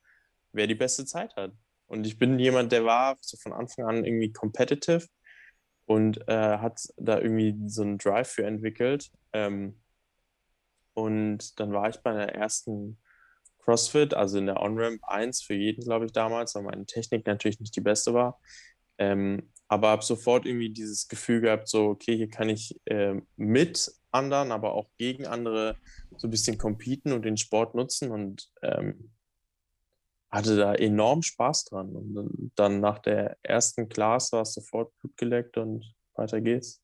wer 0.52 0.66
die 0.66 0.74
beste 0.74 1.04
Zeit 1.04 1.36
hat. 1.36 1.52
Und 1.86 2.06
ich 2.06 2.18
bin 2.18 2.38
jemand, 2.38 2.72
der 2.72 2.84
war 2.84 3.16
so 3.20 3.36
von 3.36 3.52
Anfang 3.52 3.86
an 3.86 4.04
irgendwie 4.04 4.32
competitive 4.32 5.06
und 5.86 6.26
äh, 6.28 6.58
hat 6.58 6.80
da 6.96 7.18
irgendwie 7.18 7.56
so 7.68 7.82
einen 7.82 7.98
Drive 7.98 8.28
für 8.28 8.46
entwickelt. 8.46 9.10
Ähm, 9.32 9.80
und 10.94 11.58
dann 11.60 11.72
war 11.72 11.88
ich 11.88 11.96
bei 11.98 12.12
der 12.12 12.34
ersten 12.34 12.98
CrossFit, 13.60 14.14
also 14.14 14.38
in 14.38 14.46
der 14.46 14.60
On-Ramp 14.60 15.00
1 15.04 15.42
für 15.42 15.54
jeden, 15.54 15.84
glaube 15.84 16.06
ich, 16.06 16.12
damals, 16.12 16.54
weil 16.54 16.62
meine 16.62 16.86
Technik 16.86 17.26
natürlich 17.26 17.60
nicht 17.60 17.76
die 17.76 17.80
beste 17.80 18.14
war. 18.14 18.40
Ähm, 18.98 19.50
aber 19.68 19.88
habe 19.88 20.02
sofort 20.02 20.46
irgendwie 20.46 20.70
dieses 20.70 21.08
Gefühl 21.08 21.42
gehabt, 21.42 21.68
so, 21.68 21.88
okay, 21.88 22.16
hier 22.16 22.30
kann 22.30 22.48
ich 22.48 22.74
äh, 22.86 23.20
mit 23.36 23.92
anderen, 24.10 24.50
aber 24.52 24.72
auch 24.72 24.88
gegen 24.96 25.26
andere 25.26 25.76
so 26.16 26.26
ein 26.26 26.30
bisschen 26.30 26.58
competen 26.58 27.12
und 27.12 27.22
den 27.24 27.36
Sport 27.36 27.74
nutzen 27.74 28.10
und 28.10 28.50
ähm, 28.62 29.12
hatte 30.30 30.56
da 30.56 30.74
enorm 30.74 31.22
Spaß 31.22 31.66
dran. 31.66 31.94
Und 31.94 32.52
dann 32.54 32.80
nach 32.80 32.98
der 32.98 33.36
ersten 33.42 33.88
Class 33.88 34.32
war 34.32 34.42
es 34.42 34.54
sofort 34.54 34.96
Blut 34.98 35.16
geleckt 35.16 35.56
und 35.58 35.94
weiter 36.14 36.40
geht's. 36.40 36.82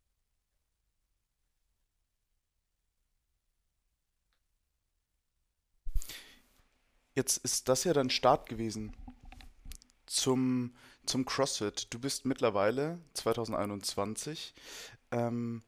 Jetzt 7.14 7.38
ist 7.38 7.68
das 7.68 7.84
ja 7.84 7.92
dein 7.92 8.10
Start 8.10 8.48
gewesen 8.48 8.92
zum, 10.06 10.74
zum 11.06 11.24
CrossFit. 11.24 11.92
Du 11.92 11.98
bist 11.98 12.24
mittlerweile 12.24 12.98
2021 13.14 14.54
ähm, 15.10 15.62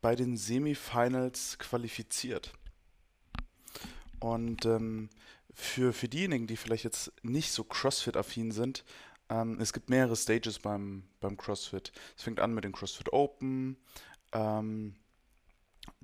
bei 0.00 0.14
den 0.14 0.36
Semifinals 0.36 1.58
qualifiziert. 1.58 2.52
Und 4.20 4.66
ähm, 4.66 5.10
für, 5.52 5.92
für 5.92 6.08
diejenigen, 6.08 6.46
die 6.46 6.56
vielleicht 6.56 6.84
jetzt 6.84 7.12
nicht 7.22 7.52
so 7.52 7.64
CrossFit-affin 7.64 8.52
sind, 8.52 8.84
ähm, 9.28 9.60
es 9.60 9.72
gibt 9.72 9.90
mehrere 9.90 10.16
Stages 10.16 10.58
beim, 10.58 11.04
beim 11.20 11.36
CrossFit. 11.36 11.92
Es 12.16 12.22
fängt 12.22 12.40
an 12.40 12.54
mit 12.54 12.64
den 12.64 12.72
CrossFit 12.72 13.12
Open, 13.12 13.76
ähm, 14.32 14.94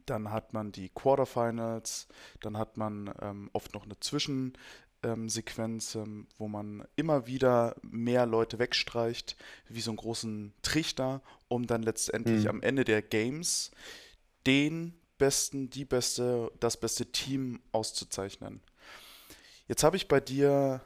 dann 0.07 0.31
hat 0.31 0.53
man 0.53 0.73
die 0.73 0.91
Quarterfinals, 0.91 2.09
dann 2.41 2.59
hat 2.59 2.77
man 2.77 3.13
ähm, 3.21 3.49
oft 3.53 3.75
noch 3.75 3.85
eine 3.85 3.99
Zwischensequenz, 4.01 4.59
ähm, 5.05 6.27
wo 6.39 6.49
man 6.49 6.87
immer 6.97 7.27
wieder 7.27 7.77
mehr 7.83 8.27
Leute 8.27 8.59
wegstreicht, 8.59 9.37
wie 9.69 9.81
so 9.81 9.91
einen 9.91 9.99
großen 9.99 10.53
Trichter, 10.63 11.23
um 11.49 11.67
dann 11.67 11.83
letztendlich 11.83 12.45
mhm. 12.45 12.51
am 12.51 12.63
Ende 12.63 12.85
der 12.85 13.03
Games 13.03 13.71
den 14.47 14.95
besten, 15.19 15.71
die 15.71 15.85
beste, 15.85 16.51
das 16.61 16.77
beste 16.77 17.07
Team 17.07 17.61
auszuzeichnen. 17.73 18.61
Jetzt 19.69 19.83
habe 19.83 19.97
ich 19.97 20.09
bei 20.09 20.21
dir 20.21 20.83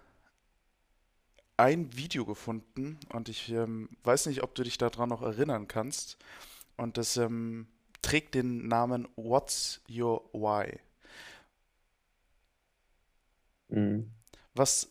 ein 1.57 1.97
Video 1.97 2.25
gefunden 2.25 2.99
und 3.13 3.29
ich 3.29 3.51
ähm, 3.51 3.89
weiß 4.05 4.27
nicht, 4.27 4.43
ob 4.43 4.55
du 4.55 4.63
dich 4.63 4.79
daran 4.79 5.09
noch 5.09 5.23
erinnern 5.23 5.67
kannst. 5.67 6.17
Und 6.77 6.97
das 6.97 7.17
ähm, 7.17 7.67
trägt 8.01 8.35
den 8.35 8.69
Namen 8.69 9.09
What's 9.17 9.81
Your 9.91 10.23
Why? 10.33 10.79
Mhm. 13.69 14.13
Was, 14.55 14.91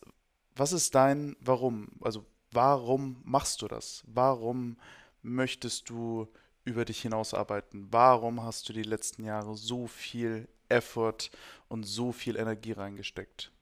was 0.56 0.72
ist 0.72 0.94
dein 0.94 1.36
Warum? 1.40 1.88
Also 2.00 2.26
warum 2.52 3.20
machst 3.24 3.62
du 3.62 3.68
das? 3.68 4.02
Warum 4.06 4.76
möchtest 5.22 5.90
du 5.90 6.28
über 6.64 6.84
dich 6.84 7.00
hinaus 7.02 7.34
arbeiten? 7.34 7.88
Warum 7.90 8.42
hast 8.42 8.68
du 8.68 8.72
die 8.72 8.82
letzten 8.82 9.24
Jahre 9.24 9.56
so 9.56 9.86
viel 9.86 10.48
Effort 10.68 11.30
und 11.68 11.84
so 11.84 12.12
viel 12.12 12.36
Energie 12.36 12.72
reingesteckt? 12.72 13.52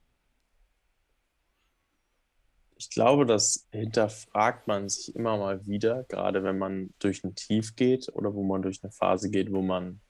Ich 2.79 2.91
glaube, 2.91 3.25
das 3.25 3.67
hinterfragt 3.73 4.67
man 4.67 4.89
sich 4.89 5.15
immer 5.15 5.39
mal 5.39 5.67
wieder, 5.67 6.05
gerade 6.05 6.43
wenn 6.45 6.59
man 6.59 6.93
durch 6.99 7.25
ein 7.25 7.35
Tief 7.35 7.75
geht 7.75 8.09
oder 8.15 8.35
wo 8.35 8.43
man 8.45 8.61
durch 8.63 8.83
eine 8.83 8.93
Phase 8.93 9.31
geht, 9.31 9.51
wo 9.53 9.63
man, 9.63 10.01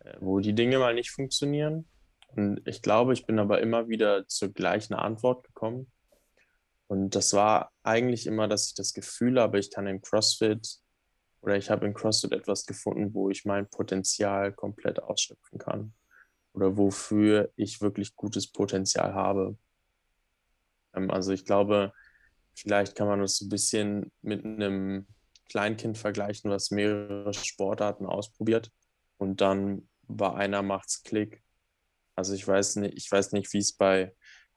äh, 0.00 0.16
wo 0.20 0.40
die 0.40 0.54
Dinge 0.54 0.78
mal 0.80 0.94
nicht 0.94 1.10
funktionieren. 1.12 1.86
Und 2.28 2.60
ich 2.66 2.82
glaube, 2.82 3.12
ich 3.12 3.26
bin 3.26 3.38
aber 3.38 3.60
immer 3.60 3.88
wieder 3.88 4.26
zur 4.28 4.52
gleichen 4.52 4.94
Antwort 4.94 5.44
gekommen. 5.44 5.90
Und 6.86 7.14
das 7.14 7.32
war 7.34 7.70
eigentlich 7.82 8.26
immer, 8.26 8.48
dass 8.48 8.68
ich 8.68 8.74
das 8.74 8.94
Gefühl 8.94 9.40
habe, 9.40 9.58
ich 9.58 9.70
kann 9.70 9.86
in 9.86 10.00
CrossFit 10.00 10.78
oder 11.40 11.56
ich 11.56 11.70
habe 11.70 11.86
in 11.86 11.94
CrossFit 11.94 12.32
etwas 12.32 12.66
gefunden, 12.66 13.14
wo 13.14 13.30
ich 13.30 13.44
mein 13.44 13.68
Potenzial 13.68 14.52
komplett 14.52 15.02
ausschöpfen 15.02 15.58
kann 15.58 15.94
oder 16.52 16.76
wofür 16.76 17.52
ich 17.56 17.80
wirklich 17.80 18.16
gutes 18.16 18.50
Potenzial 18.50 19.14
habe. 19.14 19.56
Ähm, 20.94 21.10
also 21.10 21.32
ich 21.32 21.44
glaube, 21.44 21.92
vielleicht 22.54 22.96
kann 22.96 23.06
man 23.06 23.20
das 23.20 23.36
so 23.36 23.46
ein 23.46 23.50
bisschen 23.50 24.10
mit 24.22 24.44
einem 24.44 25.06
Kleinkind 25.48 25.96
vergleichen, 25.96 26.50
was 26.50 26.70
mehrere 26.70 27.32
Sportarten 27.32 28.06
ausprobiert 28.06 28.70
und 29.18 29.40
dann 29.40 29.88
bei 30.02 30.32
einer 30.32 30.62
macht's 30.62 31.02
Klick. 31.02 31.42
Also 32.18 32.34
ich 32.34 32.46
weiß 32.48 32.76
nicht, 32.76 32.96
ich 32.96 33.12
weiß 33.12 33.30
nicht, 33.30 33.52
wie 33.52 33.58
es 33.58 33.72
bei 33.72 34.12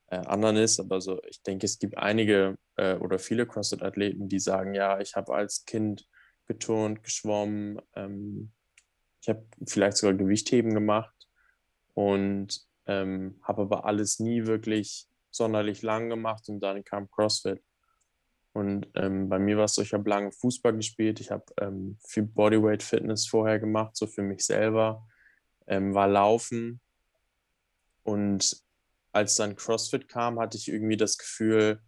äh, 0.08 0.16
anderen 0.16 0.58
ist, 0.58 0.80
aber 0.80 1.00
so, 1.00 1.22
ich 1.30 1.44
denke, 1.44 1.68
es 1.68 1.78
gibt 1.78 1.96
einige 1.96 2.58
äh, 2.76 2.96
oder 2.96 3.20
viele 3.20 3.46
CrossFit-Athleten, 3.46 4.28
die 4.28 4.40
sagen, 4.40 4.74
ja, 4.74 5.00
ich 5.00 5.16
habe 5.16 5.36
als 5.36 5.64
Kind 5.66 6.08
geturnt, 6.48 7.04
geschwommen, 7.04 7.80
ähm, 7.96 8.52
ich 9.22 9.30
habe 9.30 9.46
vielleicht 9.68 9.98
sogar 9.98 10.16
Gewichtheben 10.16 10.74
gemacht 10.74 11.30
und 11.94 12.66
ähm, 12.88 13.40
habe 13.44 13.62
aber 13.62 13.86
alles 13.86 14.20
nie 14.20 14.48
wirklich 14.48 15.08
sonderlich 15.30 15.84
lang 15.84 16.10
gemacht 16.10 16.50
und 16.50 16.62
dann 16.62 16.84
kam 16.84 17.12
CrossFit. 17.12 17.62
Und 18.54 18.88
ähm, 18.96 19.30
bei 19.30 19.38
mir 19.38 19.58
war 19.58 19.66
es 19.66 19.76
so, 19.76 19.84
ich 19.84 19.94
habe 19.94 20.10
lange 20.10 20.32
Fußball 20.32 20.76
gespielt, 20.76 21.20
ich 21.20 21.30
habe 21.30 21.46
ähm, 21.62 22.00
viel 22.08 22.24
Bodyweight 22.24 22.82
Fitness 22.82 23.28
vorher 23.28 23.60
gemacht, 23.60 23.96
so 23.96 24.08
für 24.08 24.24
mich 24.24 24.44
selber, 24.44 25.08
ähm, 25.68 25.94
war 25.94 26.08
Laufen. 26.08 26.82
Und 28.04 28.62
als 29.12 29.36
dann 29.36 29.56
CrossFit 29.56 30.08
kam, 30.08 30.40
hatte 30.40 30.58
ich 30.58 30.68
irgendwie 30.68 30.98
das 30.98 31.18
Gefühl, 31.18 31.82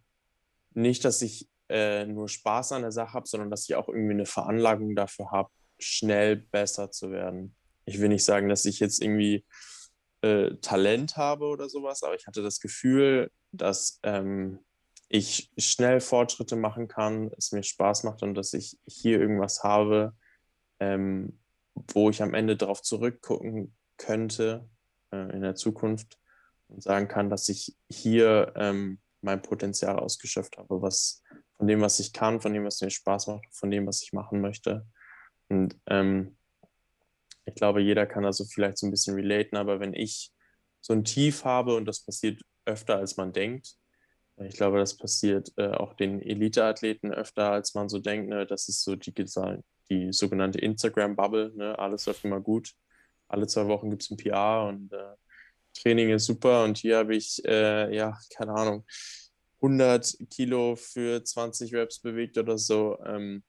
nicht, 0.74 1.04
dass 1.04 1.22
ich 1.22 1.48
äh, 1.68 2.04
nur 2.06 2.28
Spaß 2.28 2.72
an 2.72 2.82
der 2.82 2.92
Sache 2.92 3.14
habe, 3.14 3.26
sondern 3.26 3.50
dass 3.50 3.68
ich 3.68 3.74
auch 3.74 3.88
irgendwie 3.88 4.12
eine 4.12 4.26
Veranlagung 4.26 4.94
dafür 4.94 5.30
habe, 5.30 5.50
schnell 5.78 6.36
besser 6.36 6.90
zu 6.90 7.10
werden. 7.10 7.54
Ich 7.86 8.00
will 8.00 8.08
nicht 8.08 8.24
sagen, 8.24 8.48
dass 8.48 8.64
ich 8.64 8.80
jetzt 8.80 9.02
irgendwie 9.02 9.44
äh, 10.22 10.54
Talent 10.60 11.16
habe 11.16 11.46
oder 11.46 11.68
sowas, 11.68 12.02
aber 12.02 12.14
ich 12.14 12.26
hatte 12.26 12.42
das 12.42 12.60
Gefühl, 12.60 13.30
dass 13.52 14.00
ähm, 14.02 14.60
ich 15.08 15.50
schnell 15.58 16.00
Fortschritte 16.00 16.56
machen 16.56 16.88
kann, 16.88 17.30
es 17.36 17.52
mir 17.52 17.62
Spaß 17.62 18.04
macht 18.04 18.22
und 18.22 18.34
dass 18.34 18.52
ich 18.52 18.78
hier 18.86 19.20
irgendwas 19.20 19.62
habe, 19.62 20.14
ähm, 20.80 21.40
wo 21.92 22.10
ich 22.10 22.22
am 22.22 22.34
Ende 22.34 22.56
darauf 22.56 22.82
zurückgucken 22.82 23.74
könnte 23.96 24.68
in 25.32 25.42
der 25.42 25.54
Zukunft 25.54 26.18
und 26.68 26.82
sagen 26.82 27.08
kann, 27.08 27.30
dass 27.30 27.48
ich 27.48 27.76
hier 27.88 28.52
ähm, 28.56 29.00
mein 29.20 29.42
Potenzial 29.42 29.98
ausgeschöpft 29.98 30.58
habe, 30.58 30.82
was 30.82 31.22
von 31.56 31.66
dem, 31.66 31.80
was 31.80 32.00
ich 32.00 32.12
kann, 32.12 32.40
von 32.40 32.52
dem, 32.52 32.64
was 32.64 32.80
mir 32.80 32.90
Spaß 32.90 33.28
macht, 33.28 33.46
von 33.52 33.70
dem, 33.70 33.86
was 33.86 34.02
ich 34.02 34.12
machen 34.12 34.40
möchte. 34.40 34.86
Und 35.48 35.78
ähm, 35.86 36.36
ich 37.46 37.54
glaube, 37.54 37.80
jeder 37.80 38.06
kann 38.06 38.24
also 38.24 38.44
vielleicht 38.44 38.78
so 38.78 38.86
ein 38.86 38.90
bisschen 38.90 39.14
relaten, 39.14 39.56
aber 39.56 39.80
wenn 39.80 39.94
ich 39.94 40.32
so 40.80 40.92
ein 40.92 41.04
Tief 41.04 41.44
habe 41.44 41.76
und 41.76 41.86
das 41.86 42.04
passiert 42.04 42.42
öfter, 42.66 42.96
als 42.96 43.16
man 43.16 43.32
denkt, 43.32 43.76
ich 44.36 44.56
glaube, 44.56 44.78
das 44.78 44.96
passiert 44.96 45.52
äh, 45.56 45.68
auch 45.68 45.94
den 45.94 46.20
Elite-Athleten 46.20 47.12
öfter, 47.12 47.52
als 47.52 47.74
man 47.74 47.88
so 47.88 48.00
denkt. 48.00 48.28
Ne? 48.28 48.46
Das 48.46 48.68
ist 48.68 48.82
so 48.82 48.96
die, 48.96 49.14
die 49.90 50.12
sogenannte 50.12 50.58
Instagram-Bubble. 50.58 51.52
Ne? 51.54 51.78
Alles 51.78 52.06
läuft 52.06 52.24
immer 52.24 52.40
gut. 52.40 52.72
Alle 53.34 53.46
zwei 53.48 53.66
Wochen 53.66 53.90
gibt 53.90 54.02
es 54.02 54.10
ein 54.10 54.16
PR 54.16 54.66
und 54.68 54.92
äh, 54.92 55.16
Training 55.74 56.10
ist 56.10 56.26
super. 56.26 56.64
Und 56.64 56.78
hier 56.78 56.98
habe 56.98 57.16
ich, 57.16 57.44
äh, 57.44 57.94
ja, 57.94 58.16
keine 58.36 58.52
Ahnung, 58.52 58.86
100 59.60 60.18
Kilo 60.30 60.76
für 60.76 61.24
20 61.24 61.74
Reps 61.74 61.98
bewegt 61.98 62.38
oder 62.38 62.58
so. 62.58 62.98
Ähm, 63.04 63.42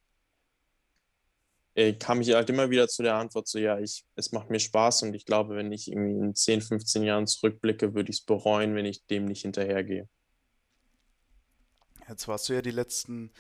äh, 1.75 1.93
kam 1.93 2.21
ich 2.21 2.33
halt 2.33 2.49
immer 2.49 2.69
wieder 2.69 2.87
zu 2.87 3.03
der 3.03 3.15
Antwort 3.15 3.47
so, 3.47 3.59
ja, 3.59 3.79
ich, 3.79 4.05
es 4.15 4.31
macht 4.31 4.49
mir 4.49 4.59
Spaß 4.59 5.03
und 5.03 5.13
ich 5.13 5.25
glaube, 5.25 5.55
wenn 5.55 5.71
ich 5.71 5.91
irgendwie 5.91 6.17
in 6.17 6.33
10, 6.33 6.61
15 6.61 7.03
Jahren 7.03 7.27
zurückblicke, 7.27 7.93
würde 7.93 8.09
ich 8.09 8.19
es 8.19 8.25
bereuen, 8.25 8.75
wenn 8.75 8.85
ich 8.85 9.05
dem 9.05 9.25
nicht 9.25 9.41
hinterhergehe. 9.41 10.07
Jetzt 12.07 12.27
warst 12.27 12.49
du 12.49 12.53
ja 12.53 12.61
die 12.61 12.71
letzten 12.71 13.31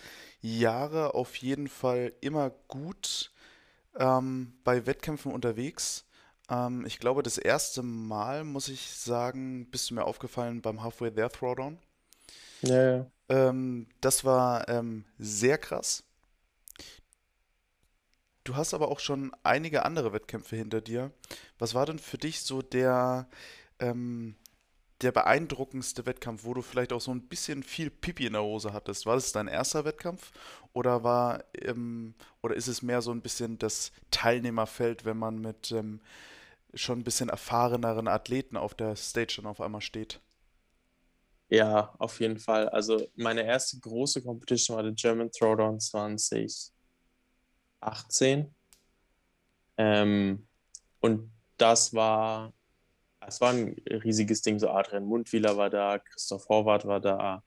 Jahre 0.41 1.13
auf 1.13 1.35
jeden 1.37 1.67
Fall 1.67 2.13
immer 2.19 2.49
gut 2.67 3.31
ähm, 3.97 4.53
bei 4.63 4.85
Wettkämpfen 4.85 5.31
unterwegs. 5.31 6.04
Ähm, 6.49 6.85
ich 6.85 6.99
glaube, 6.99 7.23
das 7.23 7.37
erste 7.37 7.83
Mal, 7.83 8.43
muss 8.43 8.67
ich 8.67 8.89
sagen, 8.91 9.69
bist 9.71 9.89
du 9.89 9.95
mir 9.95 10.05
aufgefallen 10.05 10.61
beim 10.61 10.83
Halfway 10.83 11.11
There 11.11 11.29
Throwdown. 11.29 11.77
Ja, 12.61 12.97
ja. 12.97 13.05
Ähm, 13.29 13.87
das 14.01 14.23
war 14.23 14.67
ähm, 14.69 15.05
sehr 15.17 15.57
krass. 15.57 16.03
Du 18.43 18.55
hast 18.55 18.75
aber 18.75 18.89
auch 18.89 18.99
schon 18.99 19.31
einige 19.41 19.85
andere 19.85 20.13
Wettkämpfe 20.13 20.55
hinter 20.55 20.79
dir. 20.79 21.11
Was 21.57 21.73
war 21.73 21.87
denn 21.87 21.97
für 21.97 22.19
dich 22.19 22.41
so 22.41 22.61
der, 22.61 23.27
ähm, 23.79 24.35
der 25.01 25.11
beeindruckendste 25.11 26.05
Wettkampf, 26.05 26.43
wo 26.43 26.53
du 26.53 26.61
vielleicht 26.61 26.93
auch 26.93 27.01
so 27.01 27.11
ein 27.11 27.23
bisschen 27.23 27.63
viel 27.63 27.89
Pipi 27.89 28.27
in 28.27 28.33
der 28.33 28.43
Hose 28.43 28.71
hattest? 28.71 29.07
War 29.07 29.15
das 29.15 29.31
dein 29.31 29.47
erster 29.47 29.83
Wettkampf 29.83 30.31
oder 30.73 31.03
war 31.03 31.43
ähm, 31.59 32.13
oder 32.43 32.55
ist 32.55 32.67
es 32.67 32.83
mehr 32.83 33.01
so 33.01 33.11
ein 33.11 33.21
bisschen 33.21 33.57
das 33.57 33.91
Teilnehmerfeld, 34.11 35.05
wenn 35.05 35.17
man 35.17 35.39
mit 35.39 35.71
ähm, 35.71 35.99
schon 36.75 36.99
ein 36.99 37.03
bisschen 37.03 37.29
erfahreneren 37.29 38.07
Athleten 38.07 38.57
auf 38.57 38.73
der 38.73 38.95
Stage 38.95 39.35
dann 39.37 39.47
auf 39.47 39.61
einmal 39.61 39.81
steht? 39.81 40.21
Ja, 41.49 41.93
auf 41.99 42.19
jeden 42.19 42.39
Fall. 42.39 42.69
Also 42.69 43.07
meine 43.15 43.43
erste 43.43 43.79
große 43.79 44.23
Competition 44.23 44.75
war 44.75 44.83
der 44.83 44.93
German 44.93 45.31
Throwdown 45.31 45.79
20. 45.79 46.71
18. 47.85 48.53
Ähm, 49.77 50.47
und 50.99 51.31
das 51.57 51.93
war, 51.93 52.53
es 53.21 53.41
war 53.41 53.51
ein 53.53 53.75
riesiges 53.89 54.41
Ding. 54.41 54.59
So 54.59 54.69
Adrian 54.69 55.05
Mundwieler 55.05 55.57
war 55.57 55.69
da, 55.69 55.99
Christoph 55.99 56.47
Horvath 56.49 56.85
war 56.85 56.99
da. 56.99 57.43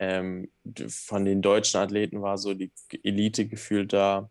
Ähm, 0.00 0.52
von 0.88 1.24
den 1.24 1.42
deutschen 1.42 1.80
Athleten 1.80 2.22
war 2.22 2.38
so 2.38 2.54
die 2.54 2.72
Elite 3.02 3.46
gefühlt 3.48 3.92
da. 3.92 4.30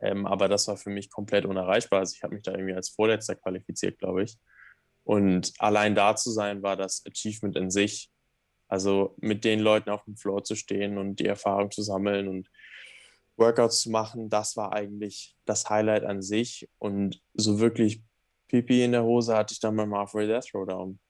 Ähm, 0.00 0.26
aber 0.26 0.48
das 0.48 0.68
war 0.68 0.76
für 0.76 0.90
mich 0.90 1.10
komplett 1.10 1.44
unerreichbar. 1.44 2.00
Also 2.00 2.14
ich 2.16 2.22
habe 2.22 2.34
mich 2.34 2.42
da 2.42 2.52
irgendwie 2.52 2.74
als 2.74 2.90
Vorletzter 2.90 3.34
qualifiziert, 3.34 3.98
glaube 3.98 4.24
ich. 4.24 4.38
Und 5.04 5.52
allein 5.58 5.94
da 5.94 6.16
zu 6.16 6.30
sein, 6.30 6.62
war 6.62 6.76
das 6.76 7.04
Achievement 7.06 7.56
in 7.56 7.70
sich. 7.70 8.10
Also 8.68 9.16
mit 9.18 9.44
den 9.44 9.60
Leuten 9.60 9.90
auf 9.90 10.04
dem 10.04 10.16
Floor 10.16 10.44
zu 10.44 10.54
stehen 10.54 10.96
und 10.96 11.16
die 11.16 11.26
Erfahrung 11.26 11.70
zu 11.70 11.82
sammeln 11.82 12.28
und 12.28 12.48
Workouts 13.36 13.80
zu 13.80 13.90
machen, 13.90 14.28
das 14.28 14.56
war 14.56 14.72
eigentlich 14.72 15.34
das 15.44 15.68
Highlight 15.68 16.04
an 16.04 16.22
sich. 16.22 16.68
Und 16.78 17.20
so 17.34 17.58
wirklich 17.58 18.02
Pipi 18.48 18.84
in 18.84 18.92
der 18.92 19.02
Hose 19.02 19.36
hatte 19.36 19.52
ich 19.52 19.60
dann 19.60 19.76
beim 19.76 19.94
Halfway 19.94 20.26
Death 20.26 20.46
Throwdown. 20.46 21.00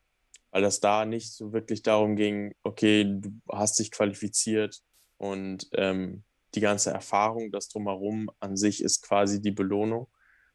Weil 0.53 0.63
das 0.63 0.81
da 0.81 1.05
nicht 1.05 1.33
so 1.33 1.53
wirklich 1.53 1.83
darum 1.83 2.17
ging, 2.17 2.55
okay, 2.63 3.05
du 3.05 3.41
hast 3.53 3.79
dich 3.79 3.91
qualifiziert 3.91 4.81
und 5.19 5.69
ähm, 5.75 6.25
die 6.55 6.61
ganze 6.61 6.91
Erfahrung, 6.91 7.53
das 7.53 7.69
drumherum 7.69 8.31
an 8.41 8.57
sich 8.57 8.83
ist 8.83 9.03
quasi 9.03 9.41
die 9.41 9.51
Belohnung, 9.51 10.09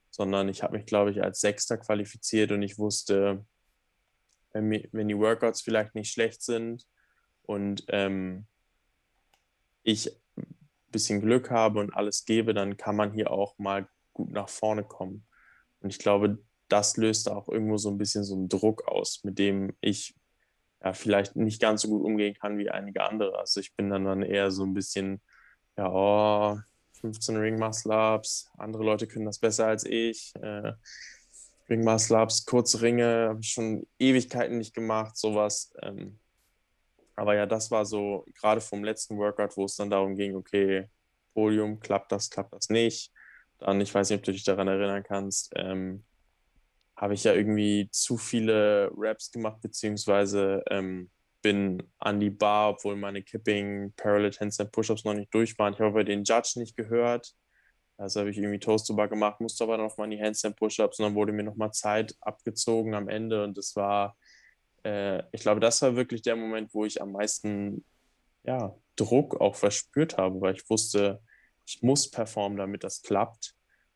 sondern 0.09 0.49
ich 0.49 0.63
habe 0.63 0.77
mich, 0.77 0.85
glaube 0.85 1.11
ich, 1.11 1.23
als 1.23 1.39
Sechster 1.39 1.77
qualifiziert 1.77 2.51
und 2.51 2.61
ich 2.61 2.77
wusste, 2.77 3.45
wenn, 4.51 4.87
wenn 4.91 5.07
die 5.07 5.17
Workouts 5.17 5.61
vielleicht 5.61 5.95
nicht 5.95 6.11
schlecht 6.11 6.41
sind 6.41 6.85
und 7.43 7.85
ähm, 7.89 8.47
ich 9.83 10.11
bisschen 10.95 11.19
Glück 11.19 11.51
habe 11.51 11.81
und 11.81 11.93
alles 11.93 12.23
gebe, 12.23 12.53
dann 12.53 12.77
kann 12.77 12.95
man 12.95 13.11
hier 13.11 13.29
auch 13.29 13.57
mal 13.57 13.87
gut 14.13 14.31
nach 14.31 14.47
vorne 14.47 14.85
kommen. 14.85 15.27
Und 15.81 15.89
ich 15.89 15.99
glaube, 15.99 16.39
das 16.69 16.95
löst 16.95 17.29
auch 17.29 17.49
irgendwo 17.49 17.77
so 17.77 17.89
ein 17.89 17.97
bisschen 17.97 18.23
so 18.23 18.33
einen 18.33 18.47
Druck 18.47 18.87
aus, 18.87 19.21
mit 19.23 19.37
dem 19.37 19.75
ich 19.81 20.15
ja, 20.81 20.93
vielleicht 20.93 21.35
nicht 21.35 21.61
ganz 21.61 21.81
so 21.81 21.89
gut 21.89 22.01
umgehen 22.01 22.33
kann 22.33 22.57
wie 22.57 22.69
einige 22.69 23.03
andere. 23.03 23.37
Also 23.37 23.59
ich 23.59 23.75
bin 23.75 23.89
dann, 23.89 24.05
dann 24.05 24.23
eher 24.23 24.51
so 24.51 24.63
ein 24.63 24.73
bisschen, 24.73 25.21
ja, 25.77 25.89
oh, 25.91 26.59
15 27.01 27.37
Ring 27.37 27.59
Muscle 27.59 27.91
Ups. 27.91 28.49
Andere 28.57 28.83
Leute 28.83 29.07
können 29.07 29.25
das 29.25 29.39
besser 29.39 29.67
als 29.67 29.85
ich. 29.85 30.33
Äh, 30.41 30.73
Ring 31.69 31.83
Muscle 31.83 32.17
Ups, 32.21 32.45
kurze 32.45 32.81
Ringe, 32.81 33.27
habe 33.29 33.39
ich 33.41 33.49
schon 33.49 33.87
Ewigkeiten 33.99 34.57
nicht 34.57 34.73
gemacht, 34.73 35.17
sowas. 35.17 35.73
Ähm, 35.81 36.19
aber 37.15 37.35
ja, 37.35 37.45
das 37.45 37.71
war 37.71 37.85
so 37.85 38.25
gerade 38.39 38.61
vom 38.61 38.83
letzten 38.83 39.17
Workout, 39.17 39.55
wo 39.57 39.65
es 39.65 39.75
dann 39.75 39.89
darum 39.89 40.15
ging, 40.15 40.35
okay, 40.35 40.89
Podium, 41.33 41.79
klappt 41.79 42.11
das, 42.11 42.29
klappt 42.29 42.53
das 42.53 42.69
nicht. 42.69 43.11
Dann, 43.59 43.79
ich 43.81 43.93
weiß 43.93 44.09
nicht, 44.09 44.19
ob 44.19 44.23
du 44.25 44.31
dich 44.31 44.43
daran 44.43 44.67
erinnern 44.67 45.03
kannst, 45.03 45.51
ähm, 45.55 46.03
habe 46.95 47.13
ich 47.13 47.23
ja 47.23 47.33
irgendwie 47.33 47.89
zu 47.91 48.17
viele 48.17 48.89
Raps 48.95 49.31
gemacht, 49.31 49.61
beziehungsweise 49.61 50.63
ähm, 50.69 51.09
bin 51.45 51.83
an 51.99 52.19
die 52.19 52.31
Bar, 52.31 52.71
obwohl 52.71 52.95
meine 52.95 53.21
Kipping, 53.21 53.93
Parallel 53.95 54.31
Handstand 54.31 54.71
Push-Ups 54.71 55.03
noch 55.03 55.13
nicht 55.13 55.31
durch 55.31 55.55
waren. 55.59 55.73
Ich 55.73 55.79
habe 55.79 56.03
den 56.03 56.23
Judge 56.23 56.53
nicht 56.55 56.75
gehört. 56.75 57.35
Also 57.97 58.19
habe 58.19 58.31
ich 58.31 58.37
irgendwie 58.39 58.57
Toast 58.57 58.87
to 58.87 58.95
Bar 58.95 59.09
gemacht, 59.09 59.39
musste 59.39 59.63
aber 59.63 59.77
noch 59.77 59.95
mal 59.95 60.05
in 60.05 60.17
die 60.17 60.19
Handstand 60.19 60.55
Push-Ups 60.55 60.97
und 60.97 61.05
dann 61.05 61.13
wurde 61.13 61.33
mir 61.33 61.43
noch 61.43 61.55
mal 61.55 61.71
Zeit 61.71 62.15
abgezogen 62.19 62.95
am 62.95 63.09
Ende 63.09 63.43
und 63.43 63.59
das 63.59 63.75
war, 63.75 64.17
äh, 64.83 65.21
ich 65.31 65.41
glaube, 65.41 65.59
das 65.59 65.83
war 65.83 65.95
wirklich 65.95 66.23
der 66.23 66.35
Moment, 66.35 66.73
wo 66.73 66.83
ich 66.83 66.99
am 66.99 67.11
meisten 67.11 67.85
ja, 68.43 68.75
Druck 68.95 69.39
auch 69.39 69.55
verspürt 69.55 70.17
habe, 70.17 70.41
weil 70.41 70.55
ich 70.55 70.67
wusste, 70.67 71.21
ich 71.67 71.83
muss 71.83 72.09
performen, 72.09 72.57
damit 72.57 72.83
das 72.83 73.03
klappt. 73.03 73.53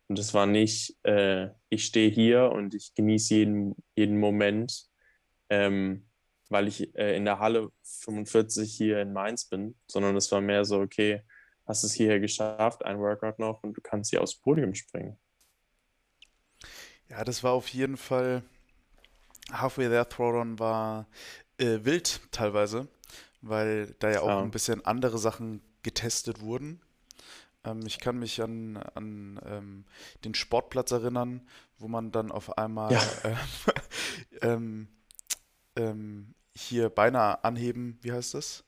Und 0.08 0.20
es 0.20 0.36
war 0.36 0.46
nicht, 0.46 0.96
äh, 1.04 1.50
ich 1.70 1.86
stehe 1.86 2.12
hier 2.12 2.52
und 2.52 2.76
ich 2.76 2.94
genieße 2.94 3.34
jeden, 3.34 3.76
jeden 3.96 4.20
Moment, 4.20 4.88
ähm, 5.50 6.09
weil 6.50 6.68
ich 6.68 6.96
äh, 6.96 7.16
in 7.16 7.26
der 7.26 7.40
Halle 7.40 7.72
45 7.84 8.72
hier 8.72 9.02
in 9.02 9.14
Mainz 9.14 9.46
bin, 9.46 9.76
sondern 9.88 10.16
es 10.18 10.32
war 10.32 10.42
mehr 10.42 10.66
so, 10.66 10.80
okay, 10.80 11.24
hast 11.66 11.84
es 11.84 11.94
hierher 11.94 12.20
geschafft, 12.20 12.84
ein 12.84 13.00
Workout 13.00 13.40
noch 13.40 13.64
und 13.64 13.78
du 13.78 13.82
kannst 13.82 14.10
hier 14.10 14.22
aufs 14.22 14.36
Podium 14.36 14.74
springen. 14.74 15.18
Ja, 17.08 17.24
das 17.24 17.44
war 17.44 17.54
auf 17.54 17.68
jeden 17.70 17.98
Fall, 17.98 18.44
Halfway 19.52 19.88
There 19.88 20.08
Throwdown 20.08 20.60
war 20.60 21.08
äh, 21.58 21.80
wild 21.84 22.22
teilweise, 22.32 22.88
weil 23.42 23.96
da 24.00 24.12
ja 24.12 24.22
auch 24.22 24.28
ja. 24.28 24.42
ein 24.42 24.52
bisschen 24.52 24.86
andere 24.86 25.18
Sachen 25.18 25.62
getestet 25.84 26.42
wurden. 26.42 26.82
Ähm, 27.64 27.82
ich 27.86 28.00
kann 28.00 28.20
mich 28.20 28.42
an, 28.42 28.78
an 28.78 29.40
ähm, 29.46 29.86
den 30.24 30.34
Sportplatz 30.34 30.92
erinnern, 30.92 31.48
wo 31.78 31.88
man 31.88 32.12
dann 32.12 32.32
auf 32.32 32.58
einmal 32.58 32.92
ja. 32.94 33.02
ähm, 34.42 34.88
ähm, 35.76 36.36
hier 36.60 36.90
beinahe 36.90 37.44
anheben, 37.44 37.98
wie 38.02 38.12
heißt 38.12 38.34
das? 38.34 38.64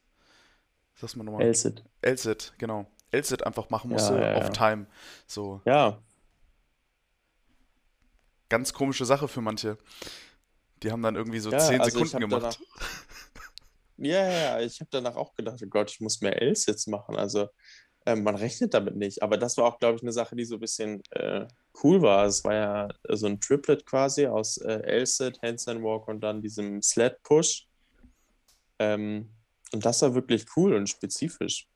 Sag's 0.96 1.16
mal 1.16 1.24
nochmal. 1.24 1.48
LSIT. 1.50 1.84
LSIT, 2.06 2.54
genau. 2.58 2.86
LSIT 3.14 3.46
einfach 3.46 3.70
machen 3.70 3.90
musste 3.92 4.20
ja, 4.20 4.36
auf 4.36 4.52
Time. 4.52 4.88
So. 5.28 5.62
Ja. 5.66 6.02
Ganz 8.50 8.74
komische 8.74 9.06
Sache 9.06 9.28
für 9.28 9.42
manche. 9.42 9.78
Die 10.84 10.92
haben 10.92 11.02
dann 11.02 11.16
irgendwie 11.16 11.40
so 11.40 11.50
10 11.50 11.82
also 11.82 12.00
Sekunden 12.00 12.30
gemacht. 12.30 12.60
Ja, 14.04 14.28
ja, 14.28 14.60
ich 14.62 14.80
habe 14.80 14.90
danach 14.92 15.16
auch 15.16 15.36
gedacht, 15.36 15.62
oh 15.64 15.68
Gott, 15.68 15.92
ich 15.92 16.02
muss 16.02 16.22
mehr 16.22 16.42
L-Sits 16.42 16.88
machen. 16.88 17.16
Also 17.16 17.50
ähm, 18.08 18.24
man 18.24 18.34
rechnet 18.34 18.74
damit 18.74 18.96
nicht. 18.96 19.22
Aber 19.22 19.38
das 19.38 19.58
war 19.58 19.66
auch, 19.66 19.78
glaube 19.78 19.98
ich, 19.98 20.02
eine 20.02 20.12
Sache, 20.12 20.36
die 20.36 20.44
so 20.44 20.56
ein 20.56 20.60
bisschen 20.60 21.04
äh, 21.12 21.48
cool 21.84 22.02
war. 22.02 22.26
Es 22.26 22.44
war 22.44 22.54
ja 22.54 22.90
so 23.10 23.28
ein 23.28 23.40
Triplet 23.40 23.86
quasi 23.86 24.26
aus 24.26 24.58
äh, 24.58 24.82
L-Sit, 24.82 25.40
Handstand 25.44 25.84
Walk 25.84 26.08
und 26.08 26.22
dann 26.22 26.42
diesem 26.42 26.82
Sled 26.82 27.22
Push. 27.22 27.68
Ähm, 28.82 29.30
und 29.74 29.86
das 29.86 30.02
war 30.02 30.16
wirklich 30.16 30.46
cool 30.56 30.74
und 30.74 30.90
spezifisch. 30.90 31.70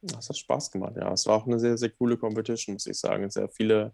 Das 0.00 0.28
hat 0.28 0.38
Spaß 0.38 0.70
gemacht, 0.70 0.94
ja. 0.96 1.12
Es 1.12 1.26
war 1.26 1.36
auch 1.36 1.46
eine 1.46 1.60
sehr, 1.60 1.76
sehr 1.76 1.90
coole 1.90 2.16
Competition, 2.16 2.74
muss 2.74 2.86
ich 2.86 2.98
sagen. 2.98 3.28
Sehr 3.30 3.50
viele 3.50 3.92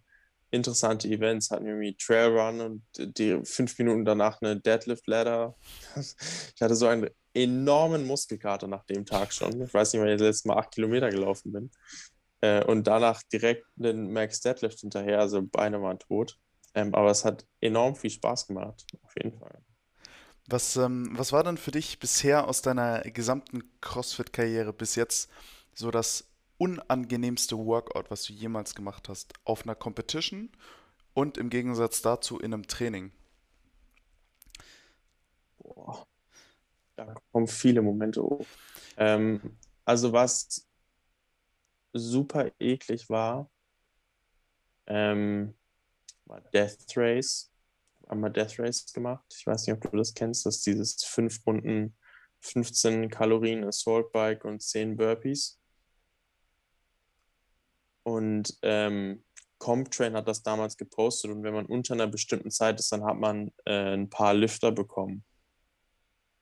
interessante 0.53 1.09
Events. 1.09 1.51
Hatten 1.51 1.67
irgendwie 1.67 1.97
Trailrun 1.97 2.61
und 2.61 2.85
die 3.19 3.41
fünf 3.45 3.77
Minuten 3.79 4.05
danach 4.05 4.41
eine 4.41 4.61
Deadlift 4.61 5.07
Ladder. 5.09 5.57
Ich 5.97 6.63
hatte 6.63 6.77
so 6.77 6.87
einen 6.87 7.11
enormen 7.35 8.07
Muskelkater 8.07 8.69
nach 8.69 8.85
dem 8.85 9.05
Tag 9.05 9.33
schon. 9.33 9.61
Ich 9.63 9.75
weiß 9.75 9.93
nicht, 9.93 10.01
wann 10.01 10.09
ich 10.09 10.19
das 10.19 10.29
letzte 10.29 10.49
Mal 10.49 10.59
acht 10.59 10.71
Kilometer 10.73 11.11
gelaufen 11.11 11.53
bin. 11.53 11.71
Äh, 12.41 12.65
und 12.65 12.87
danach 12.87 13.23
direkt 13.25 13.67
einen 13.79 14.13
Max 14.13 14.41
Deadlift 14.41 14.81
hinterher, 14.81 15.19
also 15.19 15.43
Beine 15.43 15.83
waren 15.83 15.99
tot. 15.99 16.39
Ähm, 16.75 16.95
aber 16.95 17.11
es 17.11 17.25
hat 17.25 17.47
enorm 17.61 17.97
viel 17.97 18.11
Spaß 18.11 18.47
gemacht, 18.47 18.85
auf 19.03 19.13
jeden 19.17 19.37
Fall. 19.37 19.59
Was, 20.47 20.77
ähm, 20.77 21.11
was 21.13 21.33
war 21.33 21.43
denn 21.43 21.57
für 21.57 21.71
dich 21.71 21.99
bisher 21.99 22.47
aus 22.47 22.61
deiner 22.61 23.01
gesamten 23.03 23.63
CrossFit-Karriere 23.81 24.73
bis 24.73 24.95
jetzt 24.95 25.31
so 25.73 25.91
das 25.91 26.29
unangenehmste 26.59 27.57
Workout, 27.57 28.11
was 28.11 28.25
du 28.25 28.33
jemals 28.33 28.75
gemacht 28.75 29.09
hast? 29.09 29.33
Auf 29.45 29.63
einer 29.63 29.75
Competition 29.75 30.51
und 31.15 31.39
im 31.39 31.49
Gegensatz 31.49 32.03
dazu 32.03 32.39
in 32.39 32.53
einem 32.53 32.67
Training? 32.67 33.13
Boah. 35.59 36.07
Da 36.97 37.15
kommen 37.33 37.49
viele 37.49 37.83
Momente 37.83 38.23
hoch. 38.23 38.47
Ähm, 38.97 39.41
also 39.85 40.13
was 40.13 40.67
super 41.93 42.51
eklig 42.61 43.09
war, 43.09 43.51
ähm, 44.87 45.55
war 46.27 46.41
Death 46.53 46.97
Race. 46.97 47.51
Einmal 48.09 48.33
Death 48.33 48.59
Race 48.59 48.93
gemacht. 48.93 49.25
Ich 49.37 49.47
weiß 49.47 49.67
nicht, 49.67 49.77
ob 49.77 49.91
du 49.91 49.97
das 49.97 50.15
kennst. 50.15 50.47
Das 50.47 50.57
ist 50.57 50.67
dieses 50.67 51.05
fünf 51.05 51.47
Runden, 51.47 51.97
15 52.41 53.11
Kalorien 53.11 53.65
Assault 53.65 54.13
Bike 54.13 54.45
und 54.45 54.63
10 54.63 54.97
Burpees. 54.97 55.61
Und 58.03 58.59
ähm, 58.63 59.25
Comtrain 59.59 60.15
hat 60.15 60.29
das 60.29 60.43
damals 60.43 60.77
gepostet 60.77 61.31
und 61.31 61.43
wenn 61.43 61.55
man 61.55 61.65
unter 61.65 61.95
einer 61.95 62.07
bestimmten 62.07 62.51
Zeit 62.51 62.79
ist, 62.79 62.93
dann 62.93 63.05
hat 63.05 63.17
man 63.17 63.51
äh, 63.65 63.95
ein 63.95 64.11
paar 64.11 64.35
Lifter 64.35 64.73
bekommen. 64.73 65.25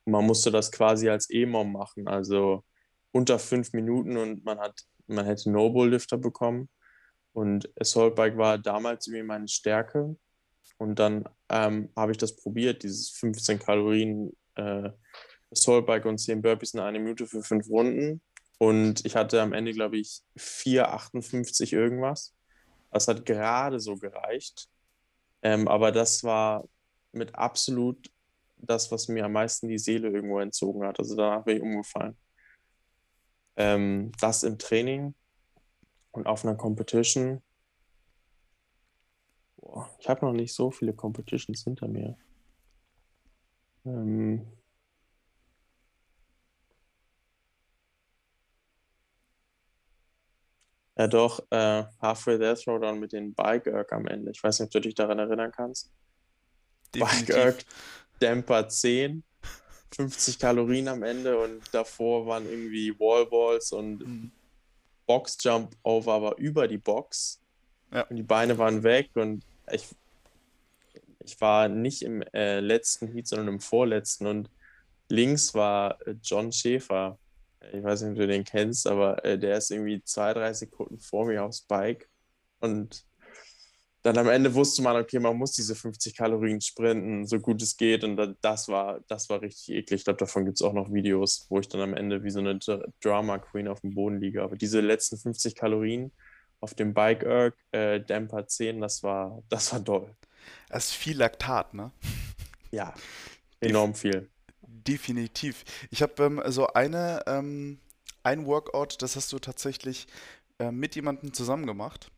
Man 0.05 0.25
musste 0.25 0.51
das 0.51 0.71
quasi 0.73 1.07
als 1.09 1.29
E-Mom 1.29 1.71
machen, 1.71 2.09
also 2.09 2.65
unter 3.13 3.39
fünf 3.39 3.71
Minuten 3.71 4.17
und 4.17 4.43
man 4.43 4.59
hat, 4.59 4.77
man 5.07 5.25
hätte 5.25 5.49
Noble-Lifter 5.49 6.17
bekommen. 6.17 6.69
Und 7.31 7.71
Assault 7.79 8.15
Bike 8.15 8.37
war 8.37 8.57
damals 8.57 9.07
irgendwie 9.07 9.23
meine 9.23 9.47
Stärke. 9.47 10.17
Und 10.77 10.99
dann 10.99 11.25
ähm, 11.49 11.89
habe 11.95 12.11
ich 12.11 12.17
das 12.17 12.35
probiert, 12.35 12.83
dieses 12.83 13.09
15 13.09 13.59
Kalorien 13.59 14.35
äh, 14.55 14.89
Bike 15.85 16.05
und 16.05 16.17
10 16.17 16.41
Burpees 16.41 16.73
in 16.73 16.79
einer 16.79 16.99
Minute 16.99 17.27
für 17.27 17.43
fünf 17.43 17.69
Runden. 17.69 18.21
Und 18.57 19.05
ich 19.05 19.15
hatte 19.15 19.41
am 19.41 19.53
Ende, 19.53 19.71
glaube 19.71 19.97
ich, 19.97 20.21
4,58 20.37 21.73
irgendwas. 21.73 22.33
Das 22.91 23.07
hat 23.07 23.25
gerade 23.25 23.79
so 23.79 23.97
gereicht. 23.97 24.67
Ähm, 25.41 25.67
aber 25.67 25.91
das 25.91 26.23
war 26.23 26.67
mit 27.11 27.35
absolut 27.35 28.09
das, 28.57 28.91
was 28.91 29.07
mir 29.07 29.25
am 29.25 29.33
meisten 29.33 29.67
die 29.67 29.77
Seele 29.77 30.09
irgendwo 30.09 30.39
entzogen 30.39 30.85
hat. 30.85 30.99
Also 30.99 31.15
danach 31.15 31.43
bin 31.43 31.57
ich 31.57 31.63
umgefallen. 31.63 32.17
Ähm, 33.55 34.11
das 34.19 34.43
im 34.43 34.57
Training 34.57 35.13
und 36.11 36.27
auf 36.27 36.45
einer 36.45 36.55
Competition. 36.55 37.41
Boah, 39.73 39.89
ich 39.99 40.07
habe 40.07 40.23
noch 40.23 40.33
nicht 40.33 40.53
so 40.53 40.69
viele 40.69 40.93
Competitions 40.93 41.63
hinter 41.63 41.87
mir. 41.87 42.15
Ähm, 43.85 44.45
Ja, 50.95 51.07
doch, 51.07 51.39
äh, 51.49 51.85
Halfway 52.03 52.37
There 52.37 52.55
Throwdown 52.55 52.99
mit 52.99 53.13
den 53.13 53.33
Bike 53.33 53.65
Erg 53.65 53.91
am 53.93 54.05
Ende. 54.05 54.29
Ich 54.29 54.43
weiß 54.43 54.59
nicht, 54.59 54.67
ob 54.67 54.71
du 54.73 54.81
dich 54.81 54.93
daran 54.93 55.17
erinnern 55.17 55.51
kannst. 55.51 55.91
Definitiv. 56.93 57.27
Bike 57.27 57.35
Erg 57.35 57.65
Damper 58.19 58.69
10, 58.69 59.23
50 59.95 60.37
Kalorien 60.37 60.87
am 60.87 61.01
Ende 61.01 61.39
und 61.39 61.63
davor 61.73 62.27
waren 62.27 62.47
irgendwie 62.47 62.93
Wallballs 62.99 63.71
und 63.71 64.05
mhm. 64.05 64.31
Box 65.07 65.35
Jump 65.41 65.75
Over, 65.81 66.13
aber 66.13 66.37
über 66.37 66.67
die 66.67 66.77
Box. 66.77 67.41
Ja. 67.91 68.03
Und 68.03 68.17
die 68.17 68.23
Beine 68.23 68.55
waren 68.59 68.83
weg 68.83 69.09
und 69.15 69.43
ich, 69.71 69.87
ich 71.23 71.39
war 71.41 71.69
nicht 71.69 72.01
im 72.01 72.21
äh, 72.33 72.59
letzten 72.59 73.07
Heat, 73.07 73.27
sondern 73.27 73.47
im 73.47 73.59
vorletzten 73.59 74.27
und 74.27 74.49
links 75.09 75.53
war 75.53 75.99
äh, 76.07 76.15
John 76.21 76.51
Schäfer 76.51 77.17
ich 77.71 77.83
weiß 77.83 78.01
nicht, 78.01 78.11
ob 78.11 78.17
du 78.17 78.27
den 78.27 78.43
kennst, 78.43 78.87
aber 78.87 79.23
äh, 79.23 79.37
der 79.37 79.57
ist 79.57 79.71
irgendwie 79.71 80.03
zwei, 80.03 80.33
drei 80.33 80.53
Sekunden 80.53 80.99
vor 80.99 81.25
mir 81.25 81.43
aufs 81.43 81.61
Bike. 81.61 82.09
Und 82.59 83.05
dann 84.01 84.17
am 84.17 84.27
Ende 84.27 84.53
wusste 84.53 84.81
man, 84.81 84.97
okay, 84.97 85.19
man 85.19 85.37
muss 85.37 85.53
diese 85.53 85.75
50 85.75 86.15
Kalorien 86.15 86.59
sprinten, 86.59 87.25
so 87.25 87.39
gut 87.39 87.61
es 87.61 87.77
geht. 87.77 88.03
Und 88.03 88.37
das 88.41 88.67
war, 88.67 88.99
das 89.07 89.29
war 89.29 89.41
richtig 89.41 89.75
eklig. 89.75 90.01
Ich 90.01 90.03
glaube, 90.03 90.19
davon 90.19 90.45
gibt 90.45 90.57
es 90.57 90.61
auch 90.61 90.73
noch 90.73 90.91
Videos, 90.91 91.45
wo 91.49 91.59
ich 91.59 91.69
dann 91.69 91.81
am 91.81 91.93
Ende 91.93 92.23
wie 92.23 92.31
so 92.31 92.39
eine 92.39 92.59
Drama 93.01 93.37
Queen 93.37 93.67
auf 93.67 93.81
dem 93.81 93.93
Boden 93.93 94.19
liege. 94.19 94.43
Aber 94.43 94.57
diese 94.57 94.81
letzten 94.81 95.17
50 95.17 95.55
Kalorien 95.55 96.11
auf 96.63 96.73
dem 96.73 96.93
Bike 96.93 97.23
Erg, 97.23 97.55
äh, 97.71 97.99
Damper 97.99 98.47
10, 98.47 98.79
das 98.79 99.03
war, 99.03 99.43
das 99.49 99.73
war 99.73 99.83
toll. 99.83 100.15
Das 100.69 100.85
ist 100.85 100.93
viel 100.93 101.17
Laktat, 101.17 101.73
ne? 101.73 101.91
Ja, 102.71 102.93
enorm 103.59 103.93
viel. 103.93 104.29
Definitiv. 104.61 105.65
Ich 105.91 106.01
habe 106.01 106.23
ähm, 106.23 106.41
so 106.47 106.67
eine, 106.67 107.21
ähm, 107.27 107.79
ein 108.23 108.45
Workout, 108.45 109.01
das 109.01 109.17
hast 109.17 109.33
du 109.33 109.39
tatsächlich 109.39 110.07
äh, 110.57 110.71
mit 110.71 110.95
jemandem 110.95 111.33
zusammen 111.33 111.67
gemacht. 111.67 112.11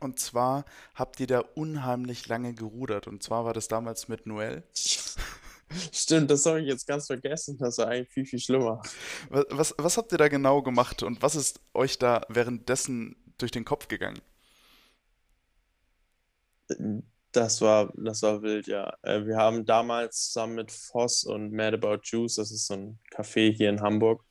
Und 0.00 0.18
zwar 0.20 0.66
habt 0.94 1.18
ihr 1.18 1.26
da 1.26 1.40
unheimlich 1.40 2.28
lange 2.28 2.52
gerudert. 2.52 3.06
Und 3.06 3.22
zwar 3.22 3.46
war 3.46 3.54
das 3.54 3.68
damals 3.68 4.06
mit 4.08 4.26
Noel. 4.26 4.64
Stimmt, 5.92 6.30
das 6.30 6.46
habe 6.46 6.60
ich 6.60 6.66
jetzt 6.66 6.86
ganz 6.86 7.06
vergessen. 7.06 7.56
Das 7.58 7.78
war 7.78 7.88
eigentlich 7.88 8.10
viel, 8.10 8.26
viel 8.26 8.38
schlimmer. 8.38 8.82
Was, 9.30 9.44
was, 9.50 9.74
was 9.78 9.96
habt 9.96 10.12
ihr 10.12 10.18
da 10.18 10.28
genau 10.28 10.62
gemacht 10.62 11.02
und 11.02 11.22
was 11.22 11.34
ist 11.34 11.60
euch 11.72 11.98
da 11.98 12.22
währenddessen 12.28 13.16
durch 13.38 13.50
den 13.50 13.64
Kopf 13.64 13.88
gegangen? 13.88 14.20
Das 17.32 17.60
war, 17.60 17.92
das 17.96 18.22
war 18.22 18.42
wild, 18.42 18.66
ja. 18.66 18.96
Äh, 19.02 19.26
wir 19.26 19.36
haben 19.36 19.64
damals 19.64 20.30
zusammen 20.30 20.54
mit 20.54 20.72
Voss 20.72 21.24
und 21.24 21.52
Mad 21.52 21.76
About 21.76 22.00
Juice, 22.04 22.36
das 22.36 22.50
ist 22.52 22.66
so 22.66 22.74
ein 22.74 22.98
Café 23.12 23.52
hier 23.52 23.70
in 23.70 23.80
Hamburg, 23.80 24.24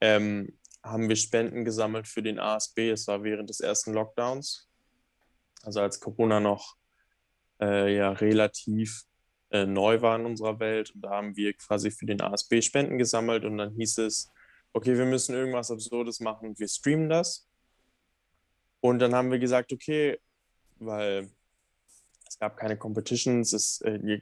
ähm, 0.00 0.58
haben 0.82 1.08
wir 1.08 1.16
Spenden 1.16 1.64
gesammelt 1.64 2.06
für 2.06 2.22
den 2.22 2.38
ASB. 2.38 2.90
Es 2.90 3.06
war 3.06 3.22
während 3.22 3.50
des 3.50 3.60
ersten 3.60 3.92
Lockdowns. 3.92 4.68
Also 5.62 5.80
als 5.80 6.00
Corona 6.00 6.40
noch 6.40 6.76
äh, 7.60 7.94
ja, 7.96 8.12
relativ 8.12 9.04
äh, 9.50 9.66
neu 9.66 10.02
war 10.02 10.18
in 10.18 10.26
unserer 10.26 10.58
Welt. 10.60 10.90
Und 10.94 11.02
da 11.02 11.10
haben 11.10 11.36
wir 11.36 11.52
quasi 11.54 11.90
für 11.90 12.06
den 12.06 12.20
ASB 12.20 12.62
Spenden 12.62 12.98
gesammelt 12.98 13.44
und 13.44 13.58
dann 13.58 13.74
hieß 13.74 13.98
es, 13.98 14.30
okay, 14.72 14.96
wir 14.96 15.06
müssen 15.06 15.34
irgendwas 15.34 15.70
Absurdes 15.70 16.20
machen, 16.20 16.58
wir 16.58 16.68
streamen 16.68 17.08
das. 17.08 17.48
Und 18.80 19.00
dann 19.00 19.14
haben 19.14 19.30
wir 19.30 19.38
gesagt, 19.38 19.72
okay, 19.72 20.18
weil 20.76 21.30
es 22.28 22.38
gab 22.38 22.56
keine 22.56 22.76
Competitions, 22.76 23.52
es 23.52 23.80
äh, 23.80 24.20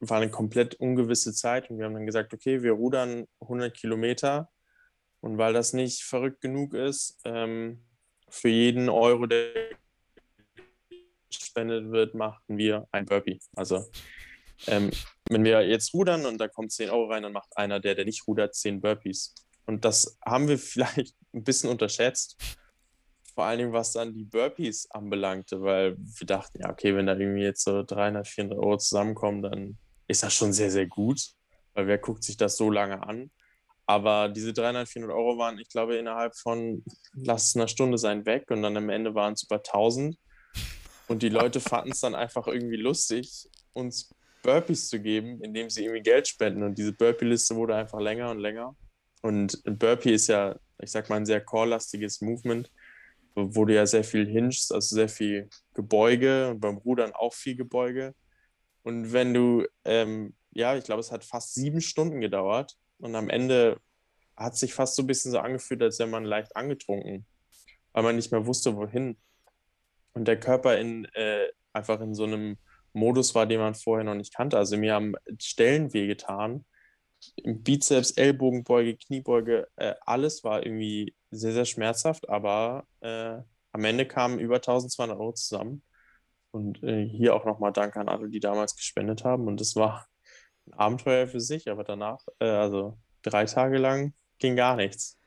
war 0.00 0.16
eine 0.16 0.30
komplett 0.30 0.74
ungewisse 0.76 1.32
Zeit 1.34 1.70
und 1.70 1.78
wir 1.78 1.84
haben 1.84 1.94
dann 1.94 2.06
gesagt, 2.06 2.32
okay, 2.32 2.62
wir 2.62 2.72
rudern 2.72 3.26
100 3.40 3.76
Kilometer 3.76 4.50
und 5.20 5.36
weil 5.38 5.52
das 5.52 5.72
nicht 5.72 6.02
verrückt 6.02 6.40
genug 6.40 6.74
ist, 6.74 7.20
ähm, 7.24 7.84
für 8.28 8.48
jeden 8.48 8.88
Euro, 8.88 9.26
der 9.26 9.52
gespendet 11.28 11.90
wird, 11.90 12.14
machen 12.14 12.56
wir 12.56 12.88
ein 12.90 13.04
Burpee. 13.04 13.38
Also 13.54 13.84
ähm, 14.66 14.90
wenn 15.28 15.44
wir 15.44 15.66
jetzt 15.66 15.94
rudern 15.94 16.26
und 16.26 16.38
da 16.38 16.48
kommt 16.48 16.72
10 16.72 16.90
Euro 16.90 17.06
rein, 17.06 17.22
dann 17.22 17.32
macht 17.32 17.56
einer, 17.56 17.80
der, 17.80 17.94
der 17.94 18.04
nicht 18.04 18.26
rudert, 18.26 18.54
10 18.54 18.80
Burpees. 18.80 19.34
Und 19.66 19.84
das 19.84 20.18
haben 20.24 20.48
wir 20.48 20.58
vielleicht 20.58 21.16
ein 21.32 21.44
bisschen 21.44 21.70
unterschätzt. 21.70 22.36
Vor 23.34 23.44
allen 23.44 23.58
Dingen, 23.58 23.72
was 23.72 23.92
dann 23.92 24.12
die 24.12 24.24
Burpees 24.24 24.90
anbelangte, 24.90 25.62
weil 25.62 25.96
wir 25.96 26.26
dachten, 26.26 26.60
ja, 26.60 26.70
okay, 26.70 26.94
wenn 26.96 27.06
da 27.06 27.16
irgendwie 27.16 27.42
jetzt 27.42 27.64
so 27.64 27.82
300, 27.82 28.26
400 28.26 28.58
Euro 28.58 28.76
zusammenkommen, 28.76 29.42
dann 29.42 29.78
ist 30.08 30.22
das 30.24 30.34
schon 30.34 30.52
sehr, 30.52 30.70
sehr 30.70 30.86
gut, 30.86 31.20
weil 31.74 31.86
wer 31.86 31.98
guckt 31.98 32.24
sich 32.24 32.36
das 32.36 32.56
so 32.56 32.70
lange 32.70 33.02
an? 33.06 33.30
Aber 33.86 34.28
diese 34.28 34.52
300, 34.52 34.88
400 34.88 35.16
Euro 35.16 35.38
waren, 35.38 35.58
ich 35.58 35.68
glaube, 35.68 35.96
innerhalb 35.96 36.36
von, 36.36 36.84
lass 37.12 37.48
es 37.48 37.56
einer 37.56 37.68
Stunde 37.68 37.98
sein, 37.98 38.26
weg 38.26 38.50
und 38.50 38.62
dann 38.62 38.76
am 38.76 38.88
Ende 38.88 39.14
waren 39.14 39.34
es 39.34 39.44
über 39.44 39.56
1000. 39.56 40.16
Und 41.08 41.22
die 41.22 41.28
Leute 41.28 41.60
fanden 41.60 41.90
es 41.90 42.00
dann 42.00 42.14
einfach 42.14 42.46
irgendwie 42.46 42.76
lustig, 42.76 43.48
uns 43.72 44.10
Burpees 44.42 44.88
zu 44.88 45.00
geben, 45.00 45.42
indem 45.42 45.70
sie 45.70 45.84
irgendwie 45.84 46.02
Geld 46.02 46.28
spenden. 46.28 46.62
Und 46.62 46.78
diese 46.78 46.92
Burpee-Liste 46.92 47.56
wurde 47.56 47.76
einfach 47.76 48.00
länger 48.00 48.30
und 48.30 48.38
länger. 48.38 48.76
Und 49.22 49.62
Burpee 49.64 50.14
ist 50.14 50.28
ja, 50.28 50.56
ich 50.80 50.90
sag 50.90 51.08
mal, 51.08 51.16
ein 51.16 51.26
sehr 51.26 51.40
core-lastiges 51.40 52.20
Movement, 52.20 52.70
wo 53.34 53.64
du 53.64 53.74
ja 53.74 53.86
sehr 53.86 54.04
viel 54.04 54.26
hingst, 54.26 54.72
also 54.72 54.94
sehr 54.96 55.08
viel 55.08 55.48
Gebeuge 55.74 56.50
und 56.50 56.60
beim 56.60 56.78
Rudern 56.78 57.12
auch 57.12 57.34
viel 57.34 57.56
Gebeuge. 57.56 58.14
Und 58.82 59.12
wenn 59.12 59.34
du, 59.34 59.66
ähm, 59.84 60.34
ja, 60.52 60.76
ich 60.76 60.84
glaube, 60.84 61.00
es 61.00 61.12
hat 61.12 61.24
fast 61.24 61.54
sieben 61.54 61.80
Stunden 61.80 62.20
gedauert 62.20 62.76
und 62.98 63.14
am 63.14 63.28
Ende 63.28 63.78
hat 64.36 64.56
sich 64.56 64.72
fast 64.72 64.96
so 64.96 65.02
ein 65.02 65.06
bisschen 65.06 65.32
so 65.32 65.38
angefühlt, 65.38 65.82
als 65.82 65.98
wäre 65.98 66.08
man 66.08 66.24
leicht 66.24 66.56
angetrunken, 66.56 67.26
weil 67.92 68.02
man 68.02 68.16
nicht 68.16 68.32
mehr 68.32 68.46
wusste, 68.46 68.74
wohin. 68.74 69.18
Und 70.14 70.26
der 70.26 70.40
Körper 70.40 70.78
in, 70.78 71.04
äh, 71.14 71.48
einfach 71.72 72.00
in 72.00 72.14
so 72.14 72.24
einem 72.24 72.56
Modus 72.92 73.34
war, 73.34 73.46
den 73.46 73.60
man 73.60 73.74
vorher 73.74 74.04
noch 74.04 74.14
nicht 74.14 74.34
kannte. 74.34 74.58
Also 74.58 74.76
mir 74.76 74.94
haben 74.94 75.14
Stellen 75.40 75.92
wehgetan. 75.92 76.64
Bizeps, 77.44 78.12
Ellbogenbeuge, 78.12 78.96
Kniebeuge, 78.96 79.68
äh, 79.76 79.94
alles 80.06 80.42
war 80.42 80.64
irgendwie 80.64 81.14
sehr, 81.30 81.52
sehr 81.52 81.66
schmerzhaft, 81.66 82.28
aber 82.28 82.86
äh, 83.00 83.38
am 83.72 83.84
Ende 83.84 84.06
kamen 84.06 84.38
über 84.38 84.56
1200 84.56 85.18
Euro 85.18 85.32
zusammen. 85.32 85.82
Und 86.50 86.82
äh, 86.82 87.06
hier 87.06 87.34
auch 87.34 87.44
nochmal 87.44 87.72
Danke 87.72 88.00
an 88.00 88.08
alle, 88.08 88.28
die 88.28 88.40
damals 88.40 88.74
gespendet 88.74 89.24
haben. 89.24 89.46
Und 89.46 89.60
das 89.60 89.76
war 89.76 90.06
ein 90.66 90.72
Abenteuer 90.74 91.28
für 91.28 91.40
sich, 91.40 91.70
aber 91.70 91.84
danach, 91.84 92.24
äh, 92.40 92.46
also 92.46 92.98
drei 93.22 93.44
Tage 93.44 93.78
lang, 93.78 94.14
ging 94.38 94.56
gar 94.56 94.76
nichts. 94.76 95.18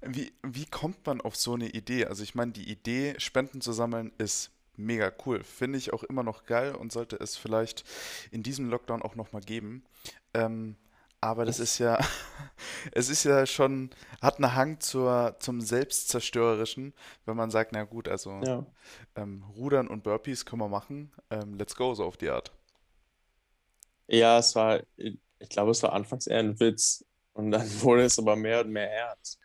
Wie, 0.00 0.32
wie 0.42 0.66
kommt 0.66 1.04
man 1.06 1.20
auf 1.20 1.36
so 1.36 1.54
eine 1.54 1.68
Idee? 1.68 2.06
Also 2.06 2.22
ich 2.22 2.34
meine, 2.34 2.52
die 2.52 2.70
Idee, 2.70 3.14
Spenden 3.18 3.60
zu 3.60 3.72
sammeln, 3.72 4.12
ist 4.18 4.52
mega 4.80 5.12
cool. 5.24 5.42
Finde 5.42 5.78
ich 5.78 5.92
auch 5.92 6.02
immer 6.02 6.22
noch 6.22 6.44
geil 6.44 6.74
und 6.74 6.92
sollte 6.92 7.16
es 7.16 7.36
vielleicht 7.36 7.84
in 8.30 8.42
diesem 8.42 8.68
Lockdown 8.70 9.02
auch 9.02 9.14
nochmal 9.14 9.42
geben. 9.42 9.84
Ähm, 10.34 10.76
aber 11.20 11.44
das 11.44 11.60
ist 11.60 11.78
ja, 11.78 11.98
es 12.92 13.10
ist 13.10 13.24
ja 13.24 13.44
schon, 13.44 13.90
hat 14.22 14.36
einen 14.36 14.54
Hang 14.54 14.80
zur, 14.80 15.36
zum 15.38 15.60
Selbstzerstörerischen, 15.60 16.94
wenn 17.26 17.36
man 17.36 17.50
sagt, 17.50 17.72
na 17.72 17.84
gut, 17.84 18.08
also 18.08 18.40
ja. 18.42 18.64
ähm, 19.16 19.44
Rudern 19.56 19.88
und 19.88 20.02
Burpees 20.02 20.46
können 20.46 20.62
wir 20.62 20.68
machen, 20.68 21.12
ähm, 21.30 21.54
let's 21.58 21.76
go, 21.76 21.94
so 21.94 22.04
auf 22.04 22.16
die 22.16 22.30
Art. 22.30 22.52
Ja, 24.08 24.38
es 24.38 24.54
war, 24.56 24.80
ich 24.96 25.48
glaube, 25.50 25.70
es 25.70 25.82
war 25.82 25.92
anfangs 25.92 26.26
eher 26.26 26.40
ein 26.40 26.58
Witz 26.58 27.04
und 27.32 27.50
dann 27.50 27.68
wurde 27.82 28.04
es 28.04 28.18
aber 28.18 28.36
mehr 28.36 28.60
und 28.62 28.70
mehr 28.70 28.90
ernst. 28.90 29.38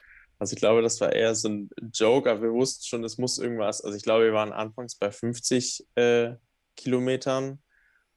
Also 0.45 0.53
ich 0.53 0.59
glaube, 0.59 0.83
das 0.83 1.01
war 1.01 1.11
eher 1.11 1.33
so 1.33 1.49
ein 1.49 1.71
Joke, 1.91 2.29
aber 2.29 2.43
wir 2.43 2.53
wussten 2.53 2.85
schon, 2.85 3.03
es 3.03 3.17
muss 3.17 3.39
irgendwas. 3.39 3.81
Also 3.81 3.97
ich 3.97 4.03
glaube, 4.03 4.25
wir 4.25 4.33
waren 4.33 4.53
anfangs 4.53 4.95
bei 4.95 5.11
50 5.11 5.87
äh, 5.95 6.35
Kilometern 6.75 7.63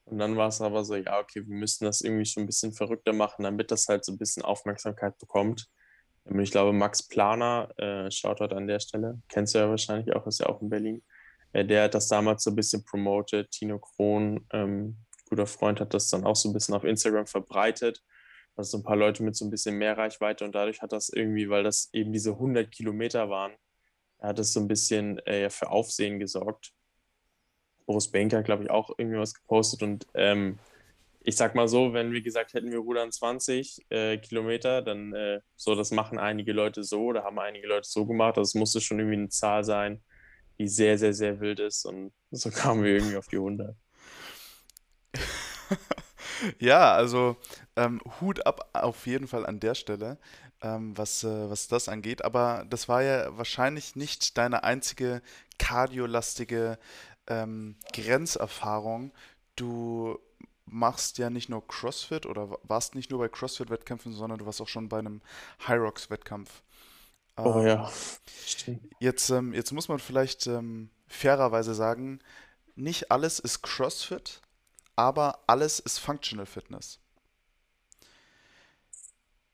und 0.05 0.19
dann 0.19 0.37
war 0.37 0.49
es 0.49 0.61
aber 0.61 0.85
so, 0.85 0.95
ja, 0.97 1.21
okay, 1.21 1.47
wir 1.47 1.57
müssen 1.57 1.87
das 1.87 2.03
irgendwie 2.03 2.27
schon 2.27 2.43
ein 2.43 2.47
bisschen 2.47 2.75
verrückter 2.75 3.15
machen, 3.15 3.45
damit 3.45 3.71
das 3.71 3.89
halt 3.89 4.05
so 4.05 4.13
ein 4.13 4.19
bisschen 4.19 4.43
Aufmerksamkeit 4.43 5.17
bekommt. 5.17 5.69
Und 6.25 6.39
ich 6.39 6.51
glaube, 6.51 6.75
Max 6.75 7.03
Planer, 7.03 7.73
äh, 7.79 8.11
Shoutout 8.11 8.55
an 8.55 8.67
der 8.67 8.81
Stelle, 8.81 9.23
kennst 9.31 9.55
du 9.55 9.61
ja 9.61 9.71
wahrscheinlich 9.71 10.15
auch, 10.15 10.27
ist 10.27 10.41
ja 10.41 10.51
auch 10.51 10.61
in 10.61 10.69
Berlin. 10.69 11.03
Äh, 11.55 11.65
der 11.65 11.85
hat 11.85 11.95
das 11.95 12.09
damals 12.09 12.45
so 12.45 12.51
ein 12.51 12.57
bisschen 12.57 12.85
promotet. 12.85 13.53
Tino 13.53 13.79
Krohn, 13.79 14.47
ähm, 14.53 14.99
guter 15.31 15.47
Freund, 15.47 15.81
hat 15.81 15.95
das 15.95 16.11
dann 16.11 16.27
auch 16.27 16.37
so 16.37 16.51
ein 16.51 16.53
bisschen 16.53 16.75
auf 16.75 16.85
Instagram 16.85 17.27
verbreitet 17.27 18.03
also 18.59 18.79
ein 18.79 18.83
paar 18.83 18.97
Leute 18.97 19.23
mit 19.23 19.37
so 19.37 19.45
ein 19.45 19.51
bisschen 19.51 19.77
mehr 19.79 19.97
Reichweite 19.97 20.45
und 20.45 20.55
dadurch 20.55 20.83
hat 20.83 20.93
das 20.93 21.09
irgendwie, 21.09 21.49
weil 21.49 21.63
das 21.63 21.91
eben 21.93 22.13
diese 22.13 22.33
100 22.33 22.71
Kilometer 22.71 23.31
waren, 23.31 23.53
hat 24.21 24.39
das 24.39 24.53
so 24.53 24.61
ein 24.61 24.69
bisschen 24.69 25.19
äh, 25.21 25.49
für 25.49 25.71
Aufsehen 25.71 26.19
gesorgt. 26.19 26.73
Boris 27.87 28.11
Benker, 28.11 28.43
glaube 28.43 28.65
ich, 28.65 28.71
auch 28.71 28.91
irgendwie 28.99 29.19
was 29.19 29.33
gepostet 29.33 29.83
und 29.83 30.07
ähm, 30.15 30.59
ich 31.21 31.37
sag 31.37 31.55
mal 31.55 31.69
so, 31.69 31.93
wenn 31.93 32.13
wir 32.13 32.21
gesagt 32.21 32.55
hätten, 32.55 32.73
wir 32.73 32.79
rudern 32.79 33.13
20 33.13 33.87
äh, 33.91 34.19
Kilometer, 34.19 34.83
dann 34.83 35.13
äh, 35.15 35.41
so, 35.57 35.75
das 35.75 35.91
machen 35.93 36.19
einige 36.19 36.53
Leute 36.53 36.83
so 36.83 37.05
oder 37.05 37.25
haben 37.25 37.39
einige 37.39 37.67
Leute 37.69 37.89
so 37.89 38.07
gemacht. 38.07 38.39
Also 38.39 38.49
es 38.49 38.55
musste 38.55 38.81
schon 38.81 38.99
irgendwie 38.99 39.19
eine 39.19 39.29
Zahl 39.29 39.63
sein, 39.63 40.03
die 40.59 40.69
sehr, 40.69 40.99
sehr, 40.99 41.13
sehr 41.13 41.39
wild 41.41 41.61
ist 41.61 41.85
und 41.85 42.13
so 42.31 42.51
kamen 42.55 42.83
wir 42.83 42.97
irgendwie 42.97 43.17
auf 43.17 43.29
die 43.29 43.37
100. 43.37 43.77
ja, 46.59 46.93
also 46.93 47.37
ähm, 47.77 48.01
Hut 48.21 48.47
ab 48.47 48.71
auf 48.73 49.07
jeden 49.07 49.29
Fall 49.29 49.47
an 49.47 49.61
der 49.61 49.75
Stelle, 49.75 50.19
ähm, 50.63 50.97
was, 50.97 51.25
äh, 51.25 51.51
was 51.51 51.69
das 51.69 51.89
angeht. 51.89 52.25
Aber 52.25 52.65
das 52.69 52.89
war 52.89 53.03
ja 53.03 53.37
wahrscheinlich 53.37 53.97
nicht 53.97 54.37
deine 54.39 54.65
einzige 54.65 55.23
kardiolastige 55.59 56.79
ähm, 57.27 57.77
Grenzerfahrung. 57.93 59.13
Du 59.57 60.19
machst 60.67 61.19
ja 61.19 61.31
nicht 61.31 61.49
nur 61.49 61.67
CrossFit 61.67 62.27
oder 62.27 62.59
warst 62.63 62.95
nicht 62.95 63.11
nur 63.11 63.21
bei 63.21 63.29
CrossFit-Wettkämpfen, 63.29 64.13
sondern 64.13 64.39
du 64.39 64.47
warst 64.47 64.61
auch 64.61 64.69
schon 64.69 64.89
bei 64.89 64.99
einem 64.99 65.21
Hyrox-Wettkampf. 65.67 66.63
Oh 67.37 67.63
ja, 67.63 67.91
ähm. 68.67 68.81
Jetzt, 68.99 69.31
ähm, 69.31 69.55
jetzt 69.55 69.73
muss 69.73 69.89
man 69.89 70.01
vielleicht 70.01 70.47
ähm, 70.47 70.91
fairerweise 71.07 71.75
sagen, 71.75 72.21
nicht 72.75 73.11
alles 73.11 73.39
ist 73.39 73.63
CrossFit, 73.63 74.41
aber 74.99 75.45
alles 75.47 75.79
ist 75.79 75.99
Functional 76.01 76.45
Fitness. 76.45 76.99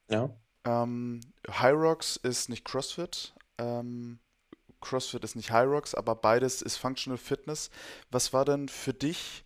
Ja. 0.09 0.35
Ähm, 0.65 1.21
Hyrox 1.47 2.17
ist 2.17 2.49
nicht 2.49 2.65
CrossFit. 2.65 3.35
Ähm, 3.59 4.21
CrossFit 4.81 5.23
ist 5.23 5.37
nicht 5.37 5.53
Hyrox, 5.53 5.95
aber 5.95 6.15
beides 6.15 6.63
ist 6.63 6.79
Functional 6.79 7.19
Fitness. 7.19 7.69
Was 8.11 8.33
war 8.33 8.47
denn 8.47 8.71
für 8.71 8.95
dich 8.95 9.45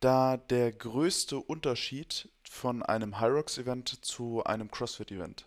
da 0.00 0.38
der 0.38 0.72
größte 0.72 1.36
Unterschied 1.36 2.30
von 2.48 2.82
einem 2.82 3.20
Hyrox-Event 3.20 4.02
zu 4.02 4.42
einem 4.44 4.70
CrossFit-Event? 4.70 5.44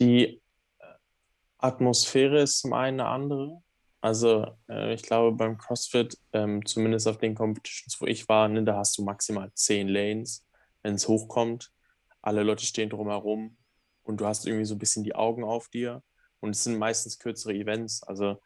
Die 0.00 0.42
Atmosphäre 1.58 2.42
ist 2.42 2.58
zum 2.58 2.72
einen 2.72 2.98
eine 3.00 3.08
andere. 3.08 3.62
Also 4.00 4.46
äh, 4.68 4.94
ich 4.94 5.02
glaube 5.02 5.36
beim 5.36 5.58
CrossFit, 5.58 6.16
ähm, 6.32 6.64
zumindest 6.64 7.08
auf 7.08 7.18
den 7.18 7.34
Competitions, 7.34 8.00
wo 8.00 8.06
ich 8.06 8.28
war, 8.28 8.48
ne, 8.48 8.62
da 8.64 8.76
hast 8.76 8.96
du 8.98 9.02
maximal 9.04 9.52
zehn 9.54 9.88
Lanes, 9.88 10.46
wenn 10.82 10.94
es 10.94 11.08
hochkommt. 11.08 11.72
Alle 12.22 12.42
Leute 12.42 12.64
stehen 12.64 12.90
drumherum 12.90 13.56
und 14.04 14.20
du 14.20 14.26
hast 14.26 14.46
irgendwie 14.46 14.64
so 14.64 14.74
ein 14.74 14.78
bisschen 14.78 15.04
die 15.04 15.14
Augen 15.14 15.44
auf 15.44 15.68
dir 15.68 16.02
und 16.40 16.50
es 16.50 16.64
sind 16.64 16.78
meistens 16.78 17.18
kürzere 17.18 17.54
Events. 17.54 18.02
Also 18.02 18.40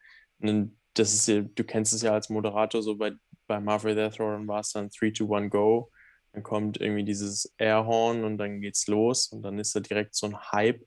das 0.94 1.14
ist 1.14 1.28
du 1.28 1.64
kennst 1.64 1.92
es 1.92 2.02
ja 2.02 2.12
als 2.12 2.28
Moderator, 2.28 2.82
so 2.82 2.96
bei, 2.96 3.12
bei 3.46 3.60
Marvel 3.60 3.94
Death 3.94 4.18
dann 4.18 4.48
war 4.48 4.60
es 4.60 4.72
dann 4.72 4.88
3, 4.88 5.12
2, 5.12 5.36
1, 5.36 5.50
Go. 5.50 5.90
Dann 6.32 6.42
kommt 6.42 6.80
irgendwie 6.80 7.04
dieses 7.04 7.52
Airhorn 7.58 8.24
und 8.24 8.38
dann 8.38 8.60
geht's 8.60 8.86
los 8.86 9.28
und 9.28 9.42
dann 9.42 9.58
ist 9.58 9.74
da 9.76 9.80
direkt 9.80 10.14
so 10.14 10.26
ein 10.26 10.40
Hype. 10.52 10.82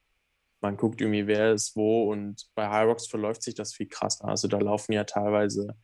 Man 0.62 0.78
guckt 0.78 1.02
irgendwie, 1.02 1.28
wer 1.28 1.54
ist 1.54 1.76
wo 1.76 2.12
und 2.12 2.48
bei 2.56 2.70
High 2.70 2.88
Rocks 2.88 3.08
verläuft 3.08 3.44
sich 3.44 3.56
das 3.56 3.74
viel 3.74 3.88
krasser. 3.88 4.26
Also 4.26 4.48
da 4.48 4.58
laufen 4.58 4.94
ja 4.94 5.04
teilweise 5.04 5.76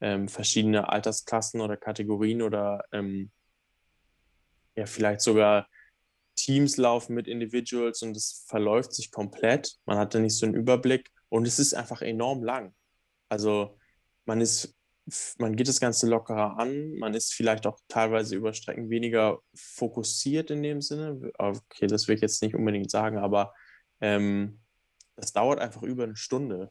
ähm, 0.00 0.28
verschiedene 0.28 0.88
Altersklassen 0.88 1.60
oder 1.60 1.76
Kategorien 1.76 2.42
oder 2.42 2.84
ähm, 2.92 3.30
ja, 4.76 4.86
vielleicht 4.86 5.22
sogar 5.22 5.68
Teams 6.36 6.76
laufen 6.76 7.14
mit 7.14 7.28
Individuals 7.28 8.02
und 8.02 8.16
es 8.16 8.44
verläuft 8.46 8.92
sich 8.94 9.10
komplett. 9.10 9.76
Man 9.86 9.98
hat 9.98 10.14
da 10.14 10.18
nicht 10.18 10.36
so 10.36 10.46
einen 10.46 10.54
Überblick 10.54 11.10
und 11.28 11.46
es 11.46 11.58
ist 11.58 11.74
einfach 11.74 12.02
enorm 12.02 12.44
lang. 12.44 12.74
Also 13.28 13.78
man 14.26 14.40
ist, 14.40 14.76
man 15.38 15.56
geht 15.56 15.68
das 15.68 15.80
Ganze 15.80 16.08
lockerer 16.08 16.58
an, 16.58 16.94
man 16.98 17.14
ist 17.14 17.32
vielleicht 17.32 17.66
auch 17.66 17.80
teilweise 17.88 18.36
über 18.36 18.52
Strecken 18.52 18.90
weniger 18.90 19.40
fokussiert 19.54 20.50
in 20.50 20.62
dem 20.62 20.82
Sinne. 20.82 21.32
Okay, 21.38 21.86
das 21.86 22.06
will 22.06 22.16
ich 22.16 22.22
jetzt 22.22 22.42
nicht 22.42 22.54
unbedingt 22.54 22.90
sagen, 22.90 23.18
aber 23.18 23.54
ähm, 24.00 24.60
das 25.16 25.32
dauert 25.32 25.60
einfach 25.60 25.82
über 25.82 26.04
eine 26.04 26.16
Stunde. 26.16 26.70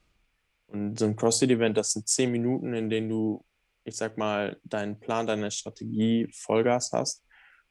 Und 0.67 0.97
so 0.97 1.05
ein 1.05 1.15
CrossFit-Event, 1.15 1.77
das 1.77 1.91
sind 1.91 2.07
zehn 2.07 2.31
Minuten, 2.31 2.73
in 2.73 2.89
denen 2.89 3.09
du, 3.09 3.45
ich 3.83 3.95
sag 3.95 4.17
mal, 4.17 4.59
deinen 4.63 4.99
Plan, 4.99 5.27
deine 5.27 5.51
Strategie 5.51 6.27
Vollgas 6.33 6.91
hast. 6.91 7.23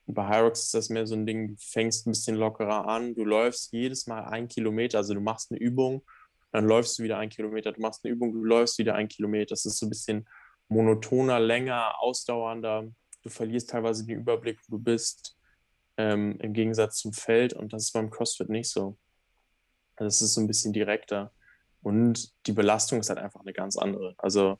Und 0.06 0.14
bei 0.14 0.28
Hyrox 0.28 0.64
ist 0.64 0.74
das 0.74 0.88
mehr 0.90 1.06
so 1.06 1.14
ein 1.14 1.26
Ding, 1.26 1.48
du 1.48 1.54
fängst 1.58 2.06
ein 2.06 2.10
bisschen 2.10 2.36
lockerer 2.36 2.86
an, 2.86 3.14
du 3.14 3.24
läufst 3.24 3.72
jedes 3.72 4.06
Mal 4.06 4.24
ein 4.24 4.48
Kilometer, 4.48 4.98
also 4.98 5.14
du 5.14 5.20
machst 5.20 5.50
eine 5.50 5.60
Übung 5.60 6.04
dann 6.54 6.68
läufst 6.68 7.00
du 7.00 7.02
wieder 7.02 7.18
ein 7.18 7.30
Kilometer, 7.30 7.72
du 7.72 7.80
machst 7.80 8.04
eine 8.04 8.14
Übung, 8.14 8.32
du 8.32 8.44
läufst 8.44 8.78
wieder 8.78 8.94
ein 8.94 9.08
Kilometer. 9.08 9.50
Das 9.50 9.66
ist 9.66 9.76
so 9.76 9.86
ein 9.86 9.88
bisschen 9.88 10.24
monotoner, 10.68 11.40
länger, 11.40 12.00
ausdauernder. 12.00 12.86
Du 13.24 13.28
verlierst 13.28 13.70
teilweise 13.70 14.06
den 14.06 14.20
Überblick, 14.20 14.60
wo 14.68 14.76
du 14.76 14.84
bist, 14.84 15.36
ähm, 15.96 16.38
im 16.38 16.52
Gegensatz 16.52 16.98
zum 16.98 17.12
Feld. 17.12 17.54
Und 17.54 17.72
das 17.72 17.86
ist 17.86 17.92
beim 17.92 18.08
CrossFit 18.08 18.50
nicht 18.50 18.70
so. 18.70 18.96
Also 19.96 20.08
es 20.08 20.22
ist 20.22 20.34
so 20.34 20.40
ein 20.40 20.46
bisschen 20.46 20.72
direkter. 20.72 21.32
Und 21.82 22.32
die 22.46 22.52
Belastung 22.52 23.00
ist 23.00 23.10
halt 23.10 23.18
einfach 23.18 23.40
eine 23.40 23.52
ganz 23.52 23.76
andere. 23.76 24.14
Also 24.18 24.58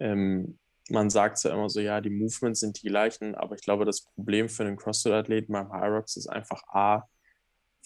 ähm, 0.00 0.58
man 0.90 1.10
sagt 1.10 1.42
ja 1.44 1.52
immer 1.52 1.68
so, 1.68 1.80
ja, 1.80 2.00
die 2.00 2.10
Movements 2.10 2.60
sind 2.60 2.82
die 2.82 2.88
gleichen, 2.88 3.34
aber 3.34 3.54
ich 3.54 3.62
glaube, 3.62 3.84
das 3.84 4.02
Problem 4.02 4.48
für 4.48 4.64
einen 4.64 4.76
CrossFit-Athleten 4.76 5.52
beim 5.52 5.72
Hyrox 5.72 6.16
ist 6.16 6.28
einfach 6.28 6.62
A, 6.68 7.08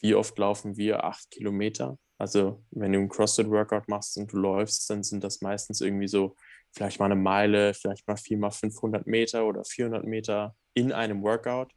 wie 0.01 0.15
oft 0.15 0.39
laufen 0.39 0.77
wir 0.77 1.05
acht 1.05 1.31
Kilometer? 1.31 1.99
Also 2.19 2.63
wenn 2.71 2.93
du 2.93 2.99
einen 2.99 3.09
CrossFit-Workout 3.09 3.89
machst 3.89 4.17
und 4.17 4.33
du 4.33 4.39
läufst, 4.39 4.89
dann 4.89 5.03
sind 5.03 5.23
das 5.25 5.41
meistens 5.41 5.81
irgendwie 5.81 6.09
so 6.09 6.35
vielleicht 6.73 6.99
mal 6.99 7.07
eine 7.07 7.17
Meile, 7.17 7.75
vielleicht 7.75 8.07
mal 8.07 8.17
vier 8.17 8.39
mal 8.39 8.51
500 8.51 9.07
Meter 9.07 9.47
oder 9.47 9.65
400 9.65 10.05
Meter 10.05 10.55
in 10.75 10.93
einem 10.93 11.23
Workout. 11.23 11.73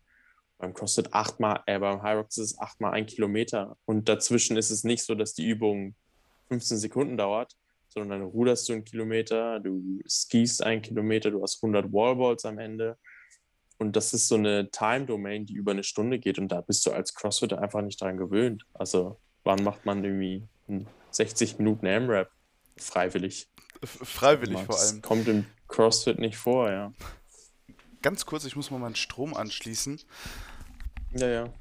Beim 0.59 0.73
CrossFit 0.73 1.13
achtmal, 1.13 1.63
äh, 1.65 1.79
beim 1.79 2.03
High 2.03 2.17
Rocks 2.17 2.37
ist 2.37 2.51
es 2.51 2.59
achtmal 2.59 2.91
ein 2.91 3.05
Kilometer. 3.05 3.77
Und 3.85 4.09
dazwischen 4.09 4.57
ist 4.57 4.69
es 4.69 4.83
nicht 4.83 5.03
so, 5.03 5.15
dass 5.15 5.33
die 5.33 5.47
Übung 5.47 5.95
15 6.49 6.77
Sekunden 6.77 7.17
dauert, 7.17 7.55
sondern 7.87 8.19
dann 8.19 8.29
ruderst 8.29 8.67
du 8.67 8.73
einen 8.73 8.83
Kilometer, 8.83 9.59
du 9.61 9.99
skiest 10.07 10.61
einen 10.61 10.81
Kilometer, 10.81 11.31
du 11.31 11.41
hast 11.41 11.63
100 11.63 11.91
Wallballs 11.91 12.45
am 12.45 12.59
Ende. 12.59 12.97
Und 13.77 13.95
das 13.95 14.13
ist 14.13 14.27
so 14.27 14.35
eine 14.35 14.69
Time-Domain, 14.69 15.45
die 15.45 15.53
über 15.53 15.71
eine 15.71 15.83
Stunde 15.83 16.19
geht. 16.19 16.37
Und 16.37 16.49
da 16.49 16.59
bist 16.59 16.85
du 16.85 16.91
als 16.91 17.13
CrossFitter 17.15 17.61
einfach 17.61 17.81
nicht 17.81 18.01
dran 18.01 18.17
gewöhnt. 18.17 18.65
Also 18.73 19.17
wann 19.45 19.63
macht 19.63 19.85
man 19.85 20.03
irgendwie 20.03 20.45
60 21.11 21.57
Minuten 21.57 21.85
M-Rap 21.85 22.29
freiwillig? 22.75 23.49
Freiwillig 23.81 24.59
vor 24.59 24.77
allem. 24.77 25.01
Kommt 25.01 25.27
im 25.29 25.45
CrossFit 25.69 26.19
nicht 26.19 26.35
vor, 26.35 26.69
ja. 26.69 26.93
Ganz 28.01 28.25
kurz, 28.25 28.45
ich 28.45 28.55
muss 28.55 28.71
mal 28.71 28.79
meinen 28.79 28.95
Strom 28.95 29.33
anschließen. 29.33 29.99
Ja, 31.13 31.27
ja. 31.27 31.53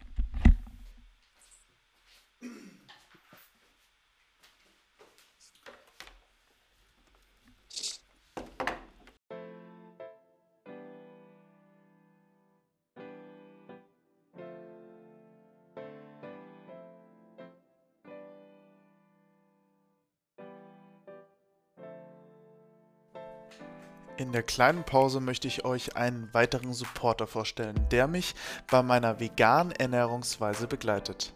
In 24.19 24.33
der 24.33 24.43
kleinen 24.43 24.83
Pause 24.83 25.21
möchte 25.21 25.47
ich 25.47 25.64
euch 25.64 25.95
einen 25.95 26.29
weiteren 26.35 26.73
Supporter 26.73 27.29
vorstellen, 27.29 27.87
der 27.93 28.09
mich 28.09 28.35
bei 28.69 28.83
meiner 28.83 29.21
veganen 29.21 29.71
Ernährungsweise 29.71 30.66
begleitet. 30.66 31.33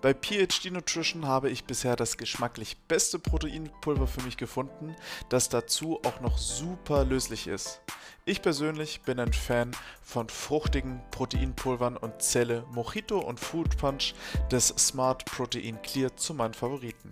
Bei 0.00 0.14
PhD 0.14 0.70
Nutrition 0.70 1.26
habe 1.26 1.50
ich 1.50 1.64
bisher 1.64 1.96
das 1.96 2.18
geschmacklich 2.18 2.78
beste 2.86 3.18
Proteinpulver 3.18 4.06
für 4.06 4.22
mich 4.22 4.36
gefunden, 4.36 4.94
das 5.28 5.48
dazu 5.48 6.00
auch 6.06 6.20
noch 6.20 6.38
super 6.38 7.04
löslich 7.04 7.48
ist. 7.48 7.80
Ich 8.26 8.42
persönlich 8.42 9.00
bin 9.02 9.18
ein 9.18 9.32
Fan 9.32 9.72
von 10.00 10.28
fruchtigen 10.28 11.02
Proteinpulvern 11.10 11.96
und 11.96 12.22
zähle 12.22 12.64
Mojito 12.70 13.18
und 13.18 13.40
Fruit 13.40 13.76
Punch 13.76 14.14
des 14.52 14.68
Smart 14.68 15.24
Protein 15.24 15.82
Clear 15.82 16.16
zu 16.16 16.34
meinen 16.34 16.54
Favoriten. 16.54 17.10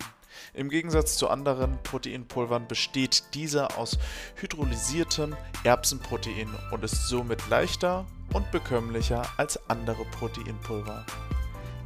Im 0.53 0.69
Gegensatz 0.69 1.17
zu 1.17 1.29
anderen 1.29 1.81
Proteinpulvern 1.83 2.67
besteht 2.67 3.23
dieser 3.33 3.77
aus 3.77 3.97
hydrolysiertem 4.35 5.35
Erbsenprotein 5.63 6.49
und 6.71 6.83
ist 6.83 7.07
somit 7.07 7.47
leichter 7.49 8.05
und 8.33 8.51
bekömmlicher 8.51 9.23
als 9.37 9.59
andere 9.69 10.05
Proteinpulver. 10.05 11.05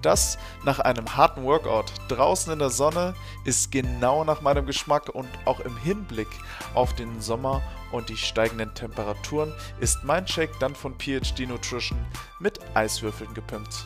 Das 0.03 0.37
nach 0.65 0.79
einem 0.79 1.15
harten 1.15 1.43
Workout 1.43 1.85
draußen 2.09 2.51
in 2.51 2.59
der 2.59 2.69
Sonne 2.69 3.15
ist 3.45 3.71
genau 3.71 4.25
nach 4.25 4.41
meinem 4.41 4.65
Geschmack 4.65 5.07
und 5.09 5.29
auch 5.45 5.61
im 5.61 5.77
Hinblick 5.77 6.27
auf 6.73 6.93
den 6.93 7.21
Sommer 7.21 7.61
und 7.93 8.09
die 8.09 8.17
steigenden 8.17 8.73
Temperaturen 8.73 9.53
ist 9.79 10.03
mein 10.03 10.27
Shake 10.27 10.59
dann 10.59 10.75
von 10.75 10.99
PhD 10.99 11.47
Nutrition 11.47 11.97
mit 12.39 12.59
Eiswürfeln 12.75 13.33
gepimpt. 13.33 13.85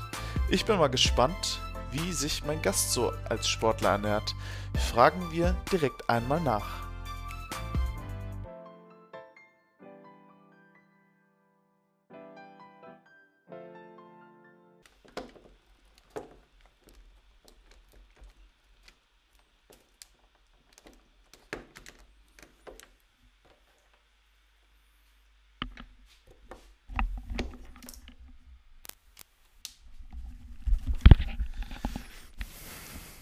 Ich 0.49 0.65
bin 0.65 0.79
mal 0.79 0.87
gespannt, 0.87 1.59
wie 1.91 2.11
sich 2.13 2.43
mein 2.45 2.61
Gast 2.61 2.91
so 2.91 3.13
als 3.29 3.47
Sportler 3.47 3.91
ernährt, 3.91 4.35
fragen 4.91 5.31
wir 5.31 5.55
direkt 5.71 6.09
einmal 6.09 6.41
nach. 6.41 6.86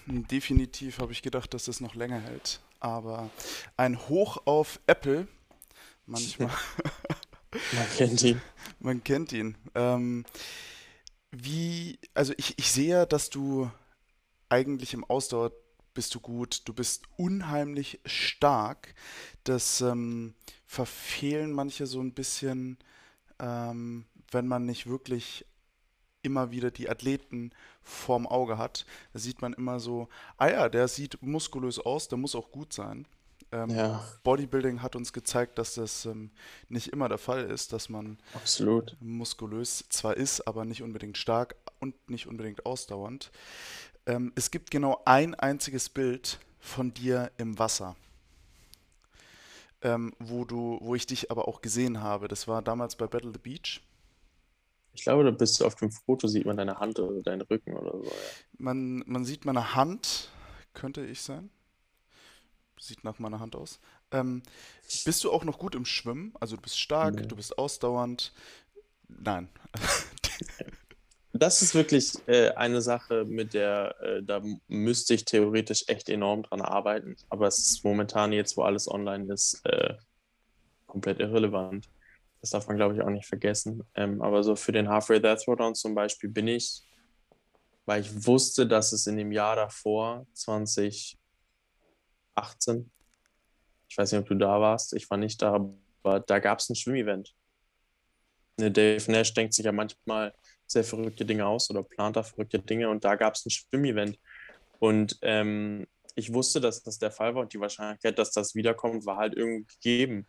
Definitiv 0.08 0.99
habe 0.99 1.12
ich 1.12 1.22
gedacht, 1.22 1.53
dass 1.53 1.68
es 1.68 1.82
noch 1.82 1.95
länger 1.95 2.20
hält. 2.20 2.60
Aber 2.80 3.30
ein 3.78 3.99
Hoch 4.08 4.38
auf 4.45 4.80
Apple, 4.88 5.28
manchmal. 6.06 6.49
Man 7.72 7.88
kennt 7.97 8.24
ihn. 8.24 8.41
Man 8.80 9.03
kennt 9.03 9.32
ihn. 9.32 9.58
Ähm, 9.76 10.26
wie, 11.32 11.99
also 12.14 12.34
ich, 12.38 12.58
ich 12.58 12.72
sehe, 12.72 13.08
dass 13.08 13.30
du 13.30 13.72
eigentlich 14.49 14.93
im 14.93 15.03
Ausdauer 15.06 15.51
bist 15.93 16.14
du 16.14 16.20
gut, 16.20 16.62
du 16.66 16.74
bist 16.74 17.03
unheimlich 17.18 17.99
stark. 18.06 18.93
Das 19.43 19.82
ähm, 19.82 20.36
verfehlen 20.66 21.51
manche 21.51 21.88
so 21.88 22.01
ein 22.01 22.14
bisschen, 22.14 22.78
ähm, 23.39 24.06
wenn 24.32 24.47
man 24.47 24.66
nicht 24.66 24.88
wirklich 24.88 25.45
immer 26.22 26.51
wieder 26.51 26.72
die 26.72 26.89
Athleten 26.89 27.51
vorm 27.86 28.28
Auge 28.28 28.58
hat. 28.58 28.86
Da 29.14 29.20
sieht 29.20 29.42
man 29.42 29.54
immer 29.54 29.80
so, 29.80 30.10
ah 30.38 30.50
ja, 30.50 30.70
der 30.70 30.88
sieht 30.88 31.22
muskulös 31.22 31.80
aus, 31.80 32.10
der 32.10 32.18
muss 32.18 32.36
auch 32.36 32.52
gut 32.52 32.74
sein. 32.74 33.08
Ähm, 33.52 33.70
ja. 33.70 34.04
Bodybuilding 34.24 34.82
hat 34.82 34.96
uns 34.96 35.14
gezeigt, 35.14 35.58
dass 35.60 35.76
das 35.76 36.06
ähm, 36.06 36.32
nicht 36.68 36.88
immer 36.90 37.08
der 37.08 37.20
Fall 37.20 37.46
ist, 37.46 37.72
dass 37.74 37.90
man 37.90 38.18
Absolut. 38.34 38.98
muskulös 39.00 39.86
zwar 39.90 40.18
ist, 40.18 40.42
aber 40.42 40.66
nicht 40.66 40.82
unbedingt 40.82 41.18
stark 41.18 41.56
und 41.80 42.10
nicht 42.10 42.28
unbedingt 42.28 42.66
ausdauernd. 42.66 43.32
Ähm, 44.08 44.34
es 44.36 44.52
gibt 44.52 44.72
genau 44.72 45.02
ein 45.06 45.36
einziges 45.36 45.90
Bild 45.90 46.40
von 46.60 46.94
dir 46.94 47.32
im 47.38 47.58
Wasser. 47.60 47.96
Ähm, 49.82 50.14
wo 50.20 50.46
du, 50.46 50.80
wo 50.82 50.96
ich 50.96 51.06
dich 51.06 51.30
aber 51.30 51.48
auch 51.48 51.62
gesehen 51.62 52.02
habe. 52.02 52.28
Das 52.28 52.48
war 52.48 52.64
damals 52.64 52.96
bei 52.96 53.06
Battle 53.06 53.32
the 53.32 53.38
Beach. 53.38 53.82
Ich 54.96 55.04
glaube, 55.04 55.24
da 55.26 55.32
bist 55.32 55.60
du 55.60 55.66
auf 55.66 55.76
dem 55.76 55.91
Foto, 55.91 56.28
sieht 56.28 56.46
man 56.46 56.58
deine 56.58 56.80
Hand 56.80 57.00
oder 57.00 57.22
deinen 57.22 57.41
Rücken 57.41 57.74
oder 57.76 57.91
so. 57.91 58.06
Ja. 58.06 58.12
Man, 58.58 59.04
man 59.06 59.26
sieht 59.26 59.46
meine 59.46 59.76
Hand, 59.76 60.30
könnte 60.74 61.06
ich 61.06 61.22
sein. 61.22 61.50
Sieht 62.80 63.04
nach 63.04 63.20
meiner 63.20 63.39
Hand 63.39 63.56
aus. 63.56 63.80
Ähm, 64.12 64.41
bist 65.06 65.24
du 65.24 65.32
auch 65.32 65.43
noch 65.43 65.60
gut 65.60 65.76
im 65.76 65.86
Schwimmen? 65.86 66.34
Also 66.39 66.56
du 66.56 66.62
bist 66.62 66.80
stark, 66.80 67.16
Nee. 67.16 67.28
du 67.28 67.36
bist 67.36 67.58
ausdauernd. 67.58 68.34
Nein. 69.08 69.50
Das 71.38 71.62
ist 71.62 71.76
wirklich 71.76 72.14
äh, 72.28 72.52
eine 72.52 72.82
Sache, 72.82 73.26
mit 73.26 73.54
der 73.54 73.96
äh, 74.02 74.24
da 74.24 74.41
müsste 74.70 75.14
ich 75.14 75.26
theoretisch 75.26 75.84
echt 75.88 76.08
enorm 76.08 76.43
dran 76.43 76.62
arbeiten. 76.62 77.18
Aber 77.30 77.46
es 77.48 77.58
ist 77.58 77.84
momentan 77.84 78.32
jetzt, 78.32 78.56
wo 78.56 78.64
alles 78.64 78.88
online 78.89 79.34
ist, 79.34 79.60
äh, 79.66 79.96
komplett 80.88 81.20
irrelevant. 81.20 81.89
Das 82.46 82.52
darf 82.52 82.68
man, 82.68 82.78
glaube 82.78 82.93
ich, 82.93 83.02
auch 83.02 83.10
nicht 83.10 83.26
vergessen. 83.26 83.82
Ähm, 83.96 84.22
aber 84.22 84.43
so 84.43 84.56
für 84.56 84.72
den 84.72 84.88
Halfway 84.88 85.20
There 85.20 85.36
Throwdown 85.36 85.74
zum 85.74 85.96
Beispiel 85.96 86.30
bin 86.30 86.48
ich, 86.48 86.84
weil 87.88 88.02
ich 88.02 88.28
wusste, 88.28 88.68
dass 88.68 88.93
es 88.93 89.08
in 89.08 89.18
dem 89.18 89.32
Jahr 89.32 89.56
davor, 89.56 90.28
2018, 90.34 91.18
ich 93.89 93.98
weiß 93.98 94.12
nicht, 94.12 94.22
ob 94.22 94.28
du 94.28 94.36
da 94.36 94.62
warst, 94.62 94.93
ich 94.93 95.10
war 95.10 95.18
nicht 95.18 95.41
da, 95.41 95.56
aber 96.04 96.20
da 96.20 96.38
gab 96.38 96.60
es 96.60 96.70
ein 96.70 96.76
Schwimmevent. 96.76 97.34
Ne, 98.60 98.70
Dave 98.70 99.12
Nash 99.12 99.34
denkt 99.34 99.56
sich 99.56 99.66
ja 99.66 99.72
manchmal 99.72 100.32
sehr 100.68 100.84
verrückte 100.84 101.26
Dinge 101.26 101.48
aus 101.48 101.72
oder 101.72 101.82
plant 101.82 102.16
da 102.16 102.22
verrückte 102.22 102.60
Dinge 102.60 102.91
und 102.91 103.04
da 103.04 103.16
gab 103.16 103.34
es 103.34 103.43
ein 103.43 103.50
Schwimmevent. 103.50 104.20
Und 104.78 105.18
ähm, 105.24 105.88
ich 106.14 106.32
wusste, 106.32 106.62
dass 106.62 106.84
das 106.84 107.00
der 107.00 107.10
Fall 107.10 107.34
war 107.34 107.41
und 107.41 107.54
die 107.54 107.60
Wahrscheinlichkeit, 107.60 108.20
dass 108.20 108.34
das 108.34 108.54
wiederkommt, 108.54 109.08
war 109.08 109.18
halt 109.18 109.34
irgendwie 109.34 109.66
gegeben. 109.82 110.28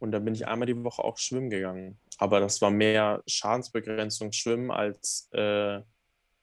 Und 0.00 0.12
da 0.12 0.18
bin 0.18 0.34
ich 0.34 0.48
einmal 0.48 0.66
die 0.66 0.82
Woche 0.82 1.04
auch 1.04 1.18
schwimmen 1.18 1.50
gegangen. 1.50 1.98
Aber 2.18 2.40
das 2.40 2.60
war 2.60 2.70
mehr 2.70 3.22
Schadensbegrenzung 3.26 4.32
schwimmen 4.32 4.70
als 4.70 5.28
äh, 5.32 5.80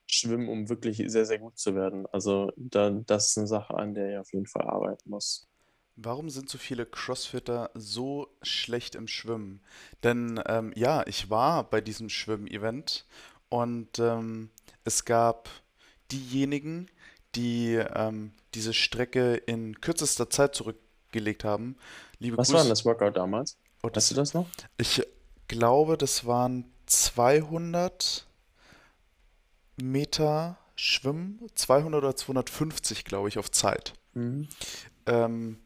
schwimmen, 0.06 0.48
um 0.48 0.70
wirklich 0.70 1.04
sehr, 1.08 1.26
sehr 1.26 1.40
gut 1.40 1.58
zu 1.58 1.76
werden. 1.76 2.06
Also 2.12 2.52
da, 2.56 2.92
das 2.92 3.30
ist 3.30 3.38
eine 3.38 3.48
Sache, 3.48 3.76
an 3.76 3.94
der 3.94 4.12
ich 4.12 4.18
auf 4.18 4.32
jeden 4.32 4.48
Fall 4.48 4.64
arbeiten 4.64 5.10
muss. 5.10 5.48
Warum 5.96 6.30
sind 6.30 6.48
so 6.48 6.60
viele 6.60 6.86
Crossfitter 6.86 7.72
so 7.74 8.28
schlecht 8.44 8.94
im 8.94 9.08
Schwimmen? 9.08 9.62
Denn 10.04 10.40
ähm, 10.48 10.72
ja, 10.76 11.06
ich 11.08 11.32
war 11.32 11.68
bei 11.68 11.82
diesem 11.82 12.10
Schwimmevent 12.10 13.08
und 13.50 13.98
ähm, 13.98 14.52
es 14.84 15.06
gab 15.06 15.50
diejenigen, 16.12 16.88
die 17.36 17.74
ähm, 17.74 18.32
diese 18.54 18.74
Strecke 18.74 19.36
in 19.36 19.82
kürzester 19.82 20.30
Zeit 20.30 20.56
zurückgelegt 20.56 21.44
haben. 21.44 21.78
Liebe 22.20 22.38
Was 22.38 22.50
war 22.50 22.58
denn 22.58 22.68
Grüße. 22.68 22.70
das 22.70 22.86
Workout 22.86 23.18
damals? 23.18 23.58
Oh, 23.84 23.90
Weißt 23.94 24.12
du 24.12 24.16
das, 24.16 24.32
das 24.32 24.34
noch? 24.34 24.48
ich 24.78 25.04
glaube, 25.48 25.98
das 25.98 26.26
waren 26.26 26.66
200 26.88 28.28
Meter 29.78 30.58
Schwimmen, 30.76 31.40
200 31.56 31.98
oder 32.04 32.16
250, 32.16 33.04
glaube 33.06 33.30
ich, 33.30 33.38
auf 33.38 33.52
Zeit. 33.52 33.94
Mhm. 34.14 34.48
Ähm, 35.06 35.60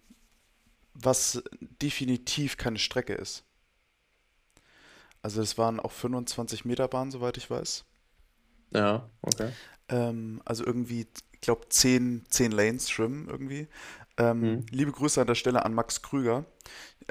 was 0.94 1.42
definitiv 1.82 2.58
keine 2.58 2.80
Strecke 2.80 3.14
ist. 3.14 3.44
Also 5.22 5.42
es 5.42 5.58
waren 5.58 5.80
auch 5.80 5.92
25 5.92 6.66
Meter 6.66 6.88
Bahn, 6.88 7.12
soweit 7.12 7.38
ich 7.38 7.50
weiß. 7.50 7.86
Ja, 8.74 9.10
okay. 9.22 9.52
Ähm, 9.90 10.42
also 10.46 10.66
irgendwie, 10.66 11.08
ich 11.42 11.46
glaube, 11.46 11.68
10, 11.70 12.24
10 12.30 12.52
Lanes 12.52 12.90
schwimmen 12.90 13.28
irgendwie. 13.28 13.68
Ähm, 14.18 14.42
Mhm. 14.42 14.66
liebe 14.72 14.92
Grüße 14.92 15.20
an 15.20 15.28
der 15.28 15.36
Stelle 15.36 15.66
an 15.66 15.74
Max 15.74 16.02
Krüger, 16.02 16.46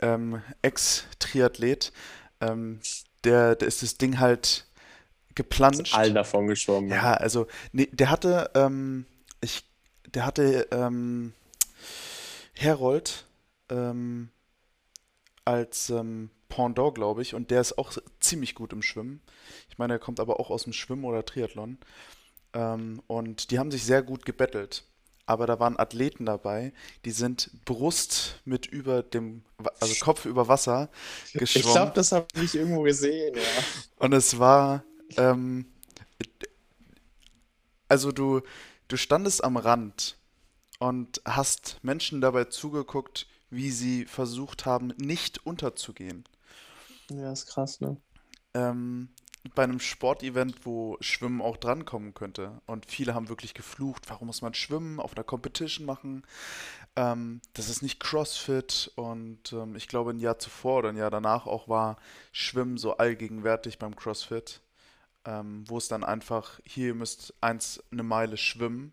ähm, 0.03 0.43
Ex-Triathlet. 0.63 1.93
Ähm, 2.41 2.81
der, 3.25 3.57
der 3.57 3.69
ist 3.69 3.83
das 3.83 3.99
Ding 3.99 4.19
halt 4.21 4.47
Ist 4.47 4.67
all 5.29 5.35
geplanscht. 5.35 5.95
davon 6.15 6.47
geschwommen. 6.47 6.91
Ja, 6.91 7.15
also, 7.15 7.47
nee, 7.73 7.89
der 7.93 8.11
hatte, 8.11 8.51
ähm, 8.55 9.07
ich, 9.41 9.65
der 10.15 10.27
hatte, 10.27 10.69
ähm, 10.71 11.33
Herold, 12.55 13.27
ähm, 13.71 14.31
als 15.45 15.91
ähm, 15.91 16.31
Pendant, 16.49 16.95
glaube 16.95 17.23
ich, 17.23 17.35
und 17.35 17.51
der 17.51 17.61
ist 17.61 17.79
auch 17.79 17.93
ziemlich 18.21 18.55
gut 18.55 18.73
im 18.73 18.83
Schwimmen. 18.83 19.21
Ich 19.69 19.79
meine, 19.79 19.95
er 19.95 19.99
kommt 19.99 20.21
aber 20.21 20.41
auch 20.41 20.51
aus 20.51 20.65
dem 20.65 20.73
Schwimmen 20.73 21.05
oder 21.05 21.25
Triathlon. 21.25 21.79
Ähm, 22.53 23.03
und 23.07 23.51
die 23.51 23.59
haben 23.59 23.71
sich 23.71 23.85
sehr 23.85 24.03
gut 24.03 24.25
gebettelt. 24.25 24.85
Aber 25.27 25.47
da 25.47 25.61
waren 25.61 25.79
Athleten 25.79 26.27
dabei, 26.27 26.73
die 27.05 27.13
sind 27.13 27.51
Brust 27.65 28.41
mit 28.45 28.67
über 28.67 29.05
dem, 29.05 29.45
also 29.79 29.95
Kopf 30.05 30.25
über 30.25 30.49
Wasser 30.49 30.91
Ich 31.27 31.35
geschwommen. 31.35 31.73
glaube, 31.73 31.93
das 31.95 32.11
habe 32.11 32.27
ich 32.43 32.57
irgendwo 32.57 32.83
gesehen, 32.83 33.37
ja. 33.37 33.43
Und 33.99 34.13
es 34.13 34.41
war, 34.41 34.83
ähm, 35.17 35.67
also 37.89 38.11
du, 38.11 38.41
du 38.89 38.97
standest 38.97 39.45
am 39.45 39.57
Rand 39.57 40.17
und 40.81 41.21
hast 41.25 41.79
Menschen 41.83 42.21
dabei 42.21 42.47
zugeguckt, 42.47 43.29
wie 43.51 43.71
sie 43.71 44.07
versucht 44.07 44.67
haben, 44.67 44.89
nicht 44.97 45.47
unterzugehen. 45.47 46.25
Ja, 47.11 47.33
ist 47.33 47.47
krass, 47.47 47.81
ne? 47.81 47.97
ähm, 48.55 49.09
bei 49.55 49.65
einem 49.65 49.81
Sportevent, 49.81 50.67
wo 50.67 50.97
Schwimmen 51.01 51.41
auch 51.41 51.57
drankommen 51.57 52.13
könnte. 52.15 52.61
Und 52.67 52.87
viele 52.87 53.15
haben 53.15 53.29
wirklich 53.29 53.55
geflucht, 53.55 54.11
warum 54.11 54.27
muss 54.27 54.43
man 54.43 54.55
Schwimmen 54.55 55.01
auf 55.01 55.17
einer 55.17 55.25
Competition 55.25 55.87
machen? 55.87 56.25
Ähm, 56.97 57.41
das 57.55 57.69
ist 57.71 57.83
nicht 57.83 58.01
CrossFit. 58.01 58.93
Und 58.97 59.53
ähm, 59.53 59.77
ich 59.77 59.89
glaube, 59.89 60.11
ein 60.11 60.19
Jahr 60.21 60.39
zuvor 60.39 60.79
oder 60.81 60.89
ein 60.91 60.97
Jahr 60.97 61.11
danach 61.11 61.47
auch 61.47 61.69
war 61.69 61.97
Schwimmen 62.33 62.77
so 62.77 62.97
allgegenwärtig 62.99 63.79
beim 63.79 63.97
CrossFit, 63.97 64.61
ähm, 65.25 65.65
wo 65.67 65.79
es 65.79 65.89
dann 65.89 66.05
einfach, 66.05 66.61
hier, 66.65 66.89
ihr 66.89 66.95
müsst 66.95 67.35
eins 67.41 67.83
eine 67.91 68.03
Meile 68.03 68.37
schwimmen, 68.37 68.93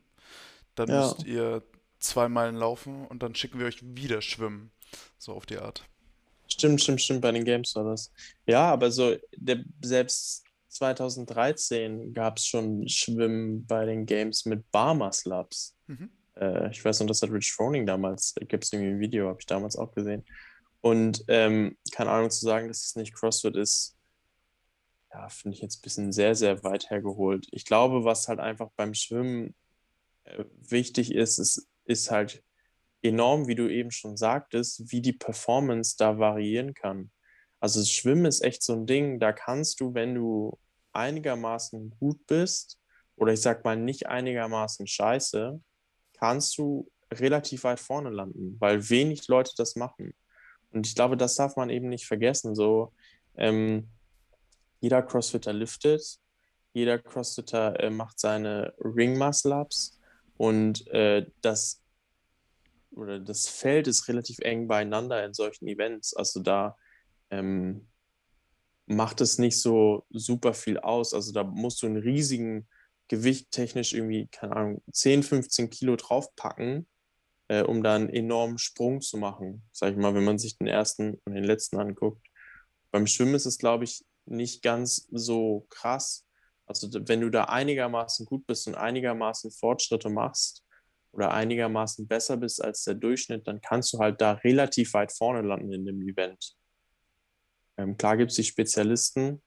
dann 0.75 0.89
Ja. 0.89 0.99
müsst 0.99 1.23
ihr 1.23 1.63
zwei 1.99 2.29
Meilen 2.29 2.55
laufen 2.55 3.05
und 3.07 3.21
dann 3.23 3.35
schicken 3.35 3.59
wir 3.59 3.65
euch 3.65 3.79
wieder 3.81 4.21
schwimmen. 4.21 4.71
So 5.17 5.33
auf 5.33 5.45
die 5.45 5.57
Art. 5.57 5.83
Stimmt, 6.47 6.81
stimmt, 6.81 7.01
stimmt, 7.01 7.21
bei 7.21 7.31
den 7.31 7.45
Games 7.45 7.75
war 7.75 7.83
das. 7.83 8.11
Ja, 8.45 8.71
aber 8.71 8.91
so, 8.91 9.15
der, 9.35 9.63
selbst 9.81 10.43
2013 10.69 12.13
gab 12.13 12.37
es 12.37 12.45
schon 12.45 12.87
Schwimmen 12.87 13.65
bei 13.65 13.85
den 13.85 14.05
Games 14.05 14.45
mit 14.45 14.69
Barmuscle-Ups. 14.71 15.75
Mhm. 15.87 16.09
Äh, 16.35 16.71
ich 16.71 16.83
weiß 16.83 16.99
noch, 16.99 17.07
das 17.07 17.21
hat 17.21 17.31
Rich 17.31 17.51
Froning 17.51 17.85
damals, 17.85 18.35
gibt 18.47 18.63
es 18.63 18.73
irgendwie 18.73 18.91
ein 18.91 18.99
Video, 18.99 19.27
habe 19.27 19.39
ich 19.39 19.45
damals 19.45 19.75
auch 19.75 19.93
gesehen. 19.93 20.23
Und 20.81 21.23
ähm, 21.27 21.77
keine 21.91 22.11
Ahnung 22.11 22.29
zu 22.29 22.45
sagen, 22.45 22.67
dass 22.67 22.85
es 22.85 22.95
nicht 22.95 23.13
CrossFit 23.13 23.55
ist, 23.55 23.95
ja, 25.11 25.29
finde 25.29 25.55
ich 25.55 25.61
jetzt 25.61 25.79
ein 25.79 25.81
bisschen 25.81 26.11
sehr, 26.11 26.35
sehr 26.35 26.63
weit 26.63 26.89
hergeholt. 26.89 27.47
Ich 27.51 27.65
glaube, 27.65 28.03
was 28.03 28.27
halt 28.27 28.39
einfach 28.39 28.69
beim 28.75 28.93
Schwimmen 28.93 29.55
äh, 30.25 30.43
wichtig 30.61 31.13
ist, 31.13 31.39
ist, 31.39 31.67
ist 31.85 32.11
halt 32.11 32.43
enorm, 33.01 33.47
wie 33.47 33.55
du 33.55 33.67
eben 33.69 33.91
schon 33.91 34.17
sagtest, 34.17 34.91
wie 34.91 35.01
die 35.01 35.13
Performance 35.13 35.95
da 35.97 36.17
variieren 36.17 36.73
kann. 36.73 37.11
Also 37.59 37.79
das 37.79 37.91
Schwimmen 37.91 38.25
ist 38.25 38.43
echt 38.43 38.63
so 38.63 38.73
ein 38.73 38.85
Ding, 38.85 39.19
da 39.19 39.33
kannst 39.33 39.79
du, 39.79 39.93
wenn 39.93 40.15
du 40.15 40.57
einigermaßen 40.93 41.91
gut 41.99 42.25
bist, 42.27 42.79
oder 43.15 43.33
ich 43.33 43.41
sag 43.41 43.63
mal 43.63 43.75
nicht 43.75 44.07
einigermaßen 44.07 44.87
scheiße, 44.87 45.59
kannst 46.13 46.57
du 46.57 46.89
relativ 47.11 47.63
weit 47.63 47.79
vorne 47.79 48.09
landen, 48.09 48.57
weil 48.59 48.89
wenig 48.89 49.27
Leute 49.27 49.53
das 49.57 49.75
machen. 49.75 50.13
Und 50.71 50.85
ich 50.85 50.95
glaube, 50.95 51.17
das 51.17 51.35
darf 51.35 51.55
man 51.55 51.69
eben 51.69 51.89
nicht 51.89 52.05
vergessen. 52.05 52.55
So, 52.55 52.93
ähm, 53.35 53.89
jeder 54.81 55.01
Crossfitter 55.01 55.53
liftet, 55.53 56.19
jeder 56.73 56.99
Crossfitter 56.99 57.79
äh, 57.79 57.89
macht 57.89 58.19
seine 58.19 58.73
Ring 58.79 59.17
Muscle 59.17 59.53
Ups 59.53 59.99
und 60.37 60.85
äh, 60.87 61.25
das 61.41 61.81
oder 62.91 63.19
das 63.19 63.47
Feld 63.47 63.87
ist 63.87 64.07
relativ 64.07 64.39
eng 64.39 64.67
beieinander 64.67 65.23
in 65.25 65.33
solchen 65.33 65.67
Events. 65.67 66.15
Also 66.15 66.41
da 66.41 66.75
ähm, 67.29 67.87
macht 68.85 69.21
es 69.21 69.37
nicht 69.37 69.59
so 69.61 70.05
super 70.09 70.53
viel 70.53 70.79
aus. 70.79 71.13
Also 71.13 71.31
da 71.33 71.43
musst 71.43 71.81
du 71.81 71.87
einen 71.87 71.97
riesigen 71.97 72.67
Gewicht 73.09 73.51
technisch 73.51 73.93
irgendwie, 73.93 74.27
keine 74.27 74.55
Ahnung, 74.55 74.83
10, 74.91 75.23
15 75.23 75.69
Kilo 75.69 75.95
draufpacken, 75.95 76.87
äh, 77.47 77.61
um 77.61 77.83
da 77.83 77.95
einen 77.95 78.09
enormen 78.09 78.57
Sprung 78.57 79.01
zu 79.01 79.17
machen. 79.17 79.63
Sag 79.71 79.91
ich 79.91 79.97
mal, 79.97 80.13
wenn 80.15 80.25
man 80.25 80.39
sich 80.39 80.57
den 80.57 80.67
ersten 80.67 81.15
und 81.25 81.33
den 81.33 81.43
letzten 81.43 81.77
anguckt. 81.77 82.25
Beim 82.91 83.07
Schwimmen 83.07 83.35
ist 83.35 83.45
es, 83.45 83.57
glaube 83.57 83.83
ich, 83.83 84.05
nicht 84.25 84.61
ganz 84.61 85.07
so 85.11 85.65
krass. 85.69 86.25
Also 86.65 86.89
wenn 87.07 87.21
du 87.21 87.29
da 87.29 87.45
einigermaßen 87.45 88.25
gut 88.25 88.45
bist 88.45 88.67
und 88.67 88.75
einigermaßen 88.75 89.51
Fortschritte 89.51 90.09
machst 90.09 90.63
oder 91.17 91.33
einigermaßen 91.33 92.07
besser 92.07 92.37
bist 92.37 92.63
als 92.63 92.83
der 92.83 92.93
Durchschnitt, 92.93 93.47
dann 93.47 93.59
kannst 93.59 93.91
du 93.91 93.99
halt 93.99 94.21
da 94.21 94.33
relativ 94.33 94.93
weit 94.93 95.11
vorne 95.11 95.41
landen 95.41 95.73
in 95.73 95.83
dem 95.83 96.01
Event. 96.07 96.55
Ähm, 97.77 97.97
klar 97.97 98.17
gibt 98.17 98.31
es 98.31 98.37
die 98.37 98.43
Spezialisten, 98.43 99.41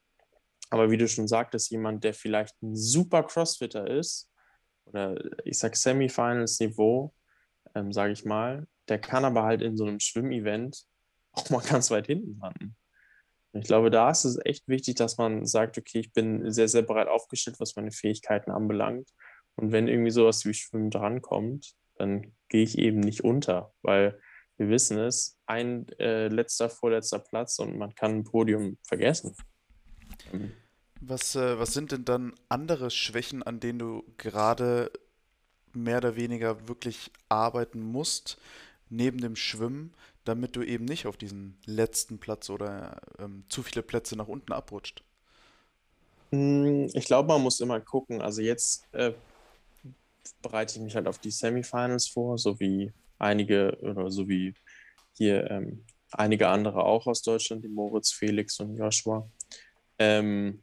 aber 0.70 0.90
wie 0.90 0.98
du 0.98 1.08
schon 1.08 1.28
sagtest, 1.28 1.70
jemand, 1.70 2.02
der 2.02 2.12
vielleicht 2.12 2.60
ein 2.62 2.74
super 2.74 3.22
Crossfitter 3.22 3.88
ist, 3.88 4.28
oder 4.84 5.16
ich 5.44 5.58
sag 5.58 5.76
Semifinals-Niveau, 5.76 7.14
ähm, 7.76 7.92
sage 7.92 8.12
ich 8.12 8.24
mal, 8.24 8.66
der 8.88 8.98
kann 9.00 9.24
aber 9.24 9.44
halt 9.44 9.62
in 9.62 9.76
so 9.76 9.84
einem 9.84 10.00
Schwimmevent 10.00 10.84
auch 11.32 11.48
mal 11.50 11.62
ganz 11.68 11.90
weit 11.92 12.06
hinten 12.06 12.38
landen. 12.40 12.76
Ich 13.52 13.64
glaube, 13.64 13.90
da 13.90 14.10
ist 14.10 14.24
es 14.24 14.38
echt 14.44 14.68
wichtig, 14.68 14.96
dass 14.96 15.18
man 15.18 15.44
sagt, 15.44 15.76
okay, 15.76 16.00
ich 16.00 16.12
bin 16.12 16.52
sehr, 16.52 16.68
sehr 16.68 16.82
breit 16.82 17.08
aufgestellt, 17.08 17.58
was 17.58 17.74
meine 17.74 17.90
Fähigkeiten 17.90 18.50
anbelangt. 18.50 19.10
Und 19.60 19.72
wenn 19.72 19.88
irgendwie 19.88 20.10
sowas 20.10 20.44
wie 20.46 20.54
Schwimmen 20.54 20.90
drankommt, 20.90 21.74
dann 21.96 22.32
gehe 22.48 22.62
ich 22.62 22.78
eben 22.78 23.00
nicht 23.00 23.22
unter, 23.22 23.74
weil 23.82 24.18
wir 24.56 24.70
wissen 24.70 24.98
es, 24.98 25.38
ein 25.46 25.86
äh, 25.98 26.28
letzter, 26.28 26.70
vorletzter 26.70 27.18
Platz 27.18 27.58
und 27.58 27.76
man 27.76 27.94
kann 27.94 28.16
ein 28.16 28.24
Podium 28.24 28.78
vergessen. 28.82 29.34
Ähm. 30.32 30.52
Was, 31.02 31.34
äh, 31.34 31.58
was 31.58 31.74
sind 31.74 31.92
denn 31.92 32.04
dann 32.04 32.34
andere 32.48 32.90
Schwächen, 32.90 33.42
an 33.42 33.60
denen 33.60 33.78
du 33.78 34.04
gerade 34.16 34.90
mehr 35.72 35.98
oder 35.98 36.16
weniger 36.16 36.68
wirklich 36.68 37.10
arbeiten 37.28 37.80
musst, 37.80 38.38
neben 38.88 39.18
dem 39.18 39.36
Schwimmen, 39.36 39.94
damit 40.24 40.56
du 40.56 40.62
eben 40.62 40.84
nicht 40.84 41.06
auf 41.06 41.16
diesen 41.16 41.58
letzten 41.64 42.18
Platz 42.18 42.50
oder 42.50 43.00
ähm, 43.18 43.44
zu 43.48 43.62
viele 43.62 43.82
Plätze 43.82 44.16
nach 44.16 44.28
unten 44.28 44.52
abrutscht? 44.52 45.02
Hm, 46.32 46.88
ich 46.92 47.04
glaube, 47.04 47.28
man 47.28 47.42
muss 47.42 47.60
immer 47.60 47.80
gucken. 47.80 48.20
Also 48.20 48.42
jetzt 48.42 48.84
äh, 48.92 49.12
bereite 50.42 50.76
ich 50.76 50.82
mich 50.82 50.94
halt 50.96 51.06
auf 51.06 51.18
die 51.18 51.30
Semifinals 51.30 52.08
vor, 52.08 52.38
so 52.38 52.58
wie 52.60 52.92
einige 53.18 53.76
oder 53.82 54.10
so 54.10 54.28
wie 54.28 54.54
hier 55.12 55.50
ähm, 55.50 55.84
einige 56.12 56.48
andere 56.48 56.84
auch 56.84 57.06
aus 57.06 57.22
Deutschland, 57.22 57.64
die 57.64 57.68
Moritz, 57.68 58.12
Felix 58.12 58.58
und 58.60 58.76
Joshua. 58.76 59.30
Ähm, 59.98 60.62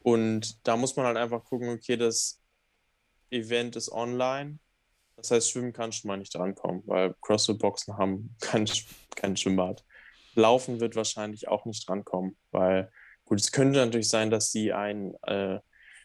und 0.00 0.66
da 0.66 0.76
muss 0.76 0.96
man 0.96 1.06
halt 1.06 1.16
einfach 1.16 1.44
gucken, 1.44 1.68
okay, 1.68 1.96
das 1.96 2.40
Event 3.30 3.76
ist 3.76 3.90
online. 3.90 4.58
Das 5.16 5.30
heißt, 5.30 5.50
schwimmen 5.50 5.72
kannst 5.72 6.02
du 6.02 6.08
mal 6.08 6.16
nicht 6.16 6.34
drankommen, 6.34 6.82
weil 6.86 7.14
CrossFit-Boxen 7.20 7.96
haben 7.96 8.34
kein, 8.40 8.68
kein 9.14 9.36
Schwimmbad. 9.36 9.84
Laufen 10.34 10.80
wird 10.80 10.96
wahrscheinlich 10.96 11.48
auch 11.48 11.66
nicht 11.66 11.88
drankommen, 11.88 12.36
weil, 12.50 12.90
gut, 13.24 13.40
es 13.40 13.52
könnte 13.52 13.78
natürlich 13.78 14.08
sein, 14.08 14.30
dass 14.30 14.50
sie 14.50 14.72
ein, 14.72 15.14
äh, 15.24 15.60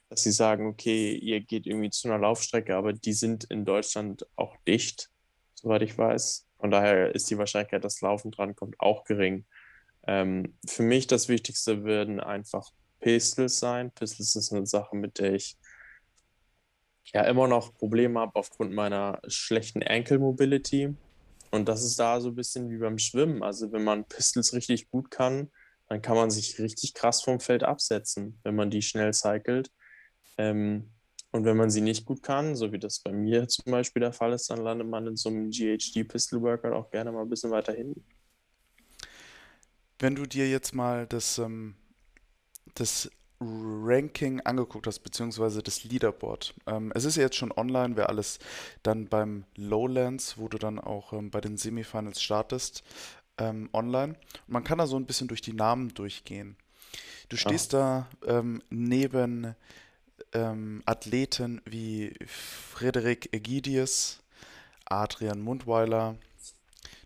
dass 0.10 0.24
sie 0.24 0.32
sagen, 0.32 0.68
okay, 0.68 1.16
ihr 1.16 1.42
geht 1.42 1.68
irgendwie 1.68 1.90
zu 1.90 2.08
einer 2.08 2.20
Laufstrecke, 2.20 2.76
aber 2.76 2.94
die 2.94 3.14
sind 3.14 3.44
in 3.46 3.66
Deutschland 3.66 4.26
auch 4.36 4.56
dicht, 4.68 5.10
soweit 5.54 5.82
ich 5.82 5.98
weiß. 5.98 6.48
Von 6.60 6.72
daher 6.72 7.14
ist 7.14 7.30
die 7.30 7.38
Wahrscheinlichkeit, 7.38 7.84
dass 7.84 8.02
Laufen 8.02 8.32
drankommt, 8.32 8.80
auch 8.80 9.04
gering. 9.04 9.46
Ähm, 10.08 10.58
für 10.66 10.84
mich 10.84 11.08
das 11.08 11.28
Wichtigste 11.28 11.84
würden 11.84 12.20
einfach 12.20 12.72
Pistols 13.00 13.60
sein. 13.60 13.92
Pistols 13.92 14.36
ist 14.36 14.54
eine 14.54 14.66
Sache, 14.66 14.96
mit 14.96 15.20
der 15.20 15.34
ich 15.34 15.58
ja 17.14 17.24
immer 17.24 17.48
noch 17.48 17.74
Probleme 17.74 18.20
habe 18.20 18.36
aufgrund 18.36 18.74
meiner 18.74 19.22
schlechten 19.28 19.84
Ankle 19.84 20.20
Mobility. 20.20 20.96
Und 21.52 21.68
das 21.68 21.84
ist 21.84 22.00
da 22.00 22.20
so 22.20 22.30
ein 22.30 22.36
bisschen 22.36 22.70
wie 22.70 22.78
beim 22.78 22.98
Schwimmen. 22.98 23.44
Also 23.44 23.72
wenn 23.72 23.84
man 23.84 24.06
Pistols 24.06 24.54
richtig 24.54 24.90
gut 24.90 25.12
kann, 25.12 25.52
dann 25.88 26.02
kann 26.02 26.16
man 26.16 26.30
sich 26.30 26.60
richtig 26.60 26.94
krass 26.94 27.22
vom 27.22 27.40
Feld 27.40 27.64
absetzen, 27.64 28.40
wenn 28.44 28.56
man 28.56 28.70
die 28.70 28.82
schnell 28.82 29.14
cycelt. 29.14 29.72
Ähm, 30.38 30.90
und 31.32 31.46
wenn 31.46 31.58
man 31.58 31.70
sie 31.70 31.82
nicht 31.82 32.06
gut 32.06 32.24
kann, 32.24 32.56
so 32.56 32.72
wie 32.72 32.80
das 32.80 33.00
bei 33.00 33.12
mir 33.12 33.48
zum 33.48 33.72
Beispiel 33.72 34.00
der 34.00 34.14
Fall 34.14 34.34
ist, 34.34 34.50
dann 34.50 34.64
landet 34.64 34.88
man 34.88 35.08
in 35.08 35.16
so 35.16 35.30
einem 35.30 35.50
GHD 35.50 36.08
Pistol 36.08 36.42
Workout 36.42 36.74
auch 36.74 36.90
gerne 36.90 37.12
mal 37.12 37.22
ein 37.22 37.30
bisschen 37.30 37.52
weiter 37.52 37.74
hinten. 37.74 38.04
Wenn 40.00 40.16
du 40.16 40.26
dir 40.26 40.50
jetzt 40.50 40.74
mal 40.74 41.06
das 41.08 41.38
ähm, 41.38 41.76
das 42.76 43.10
Ranking 43.40 44.42
angeguckt 44.42 44.88
hast, 44.88 45.00
beziehungsweise 45.00 45.62
das 45.62 45.84
Leaderboard. 45.84 46.56
Ähm, 46.66 46.92
es 46.96 47.06
ist 47.06 47.18
ja 47.18 47.24
jetzt 47.24 47.36
schon 47.36 47.52
online, 47.52 47.96
wer 47.96 48.10
alles 48.10 48.40
dann 48.82 49.08
beim 49.08 49.46
Lowlands, 49.56 50.38
wo 50.38 50.48
du 50.48 50.58
dann 50.58 50.80
auch 50.80 51.14
ähm, 51.14 51.30
bei 51.30 51.40
den 51.40 51.58
Semifinals 51.58 52.22
startest, 52.22 52.84
ähm, 53.38 53.70
online. 53.74 54.16
Und 54.48 54.54
man 54.54 54.64
kann 54.64 54.80
da 54.80 54.88
so 54.88 54.98
ein 54.98 55.06
bisschen 55.06 55.28
durch 55.28 55.42
die 55.42 55.54
Namen 55.54 55.94
durchgehen. 55.94 56.58
Du 57.30 57.38
stehst 57.38 57.76
ah. 57.76 58.08
da 58.26 58.40
ähm, 58.40 58.64
neben 58.70 59.56
ähm, 60.38 60.84
Athleten 60.86 61.62
wie 61.66 62.14
Frederik 62.26 63.34
Egidius, 63.34 64.22
Adrian 64.86 65.42
Mundweiler. 65.42 66.16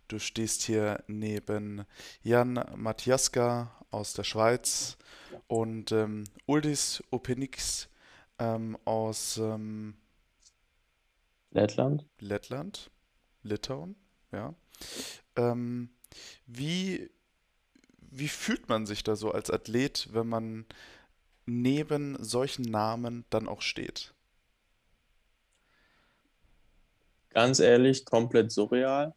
Du 0.08 0.20
stehst 0.20 0.64
hier 0.64 1.04
neben 1.08 1.86
Jan 2.24 2.66
Matjaska 2.76 3.72
aus 3.90 4.14
der 4.14 4.24
Schweiz, 4.24 4.98
und 5.48 5.92
ähm, 5.92 6.24
Uldis 6.46 7.04
Openix 7.12 7.90
ähm, 8.40 8.78
aus 8.86 9.38
ähm, 9.38 9.96
Lettland. 11.52 12.06
Lettland, 12.20 12.92
Litauen, 13.44 13.96
ja. 14.32 14.54
Ähm, 15.36 15.90
wie, 16.46 17.10
wie 18.00 18.28
fühlt 18.28 18.70
man 18.70 18.86
sich 18.86 19.04
da 19.04 19.16
so 19.16 19.32
als 19.32 19.52
Athlet, 19.52 20.10
wenn 20.14 20.28
man 20.28 20.66
neben 21.46 22.22
solchen 22.24 22.64
Namen 22.64 23.26
dann 23.30 23.48
auch 23.48 23.62
steht? 23.62 24.14
Ganz 27.30 27.60
ehrlich, 27.60 28.06
komplett 28.06 28.52
surreal. 28.52 29.14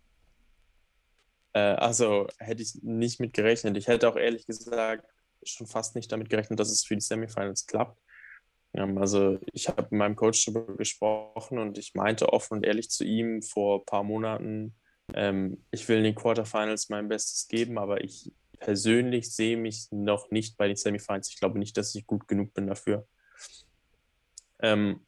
Äh, 1.53 1.59
also 1.59 2.29
hätte 2.39 2.63
ich 2.63 2.75
nicht 2.83 3.21
mit 3.21 3.33
gerechnet. 3.33 3.77
Ich 3.77 3.89
hätte 3.89 4.09
auch 4.09 4.17
ehrlich 4.17 4.47
gesagt 4.47 5.07
schon 5.43 5.67
fast 5.67 5.95
nicht 5.95 6.11
damit 6.11 6.31
gerechnet, 6.31 6.59
dass 6.59 6.71
es 6.71 6.85
für 6.85 6.95
die 6.95 7.01
Semifinals 7.01 7.67
klappt. 7.67 8.01
Ähm, 8.75 8.99
also 8.99 9.39
ich 9.53 9.69
habe 9.69 9.83
mit 9.83 9.93
meinem 9.93 10.17
Coach 10.17 10.45
darüber 10.47 10.77
gesprochen 10.77 11.59
und 11.59 11.79
ich 11.79 11.95
meinte 11.95 12.33
offen 12.33 12.59
und 12.59 12.67
ehrlich 12.67 12.91
zu 12.91 13.05
ihm 13.05 13.43
vor 13.43 13.81
ein 13.81 13.85
paar 13.87 14.05
Monaten, 14.05 14.75
ähm, 15.13 15.65
ich 15.71 15.89
will 15.89 15.99
in 15.99 16.05
den 16.05 16.15
Quarterfinals 16.15 16.89
mein 16.89 17.09
Bestes 17.09 17.47
geben, 17.49 17.79
aber 17.79 18.03
ich 18.03 18.33
persönlich 18.65 19.31
sehe 19.31 19.59
mich 19.59 19.89
noch 19.91 20.31
nicht 20.31 20.57
bei 20.57 20.67
den 20.67 20.77
Semifinals. 20.77 21.29
Ich 21.29 21.39
glaube 21.39 21.59
nicht, 21.59 21.77
dass 21.77 21.95
ich 21.95 22.07
gut 22.07 22.27
genug 22.27 22.55
bin 22.55 22.67
dafür. 22.67 23.07
Ähm, 24.61 25.07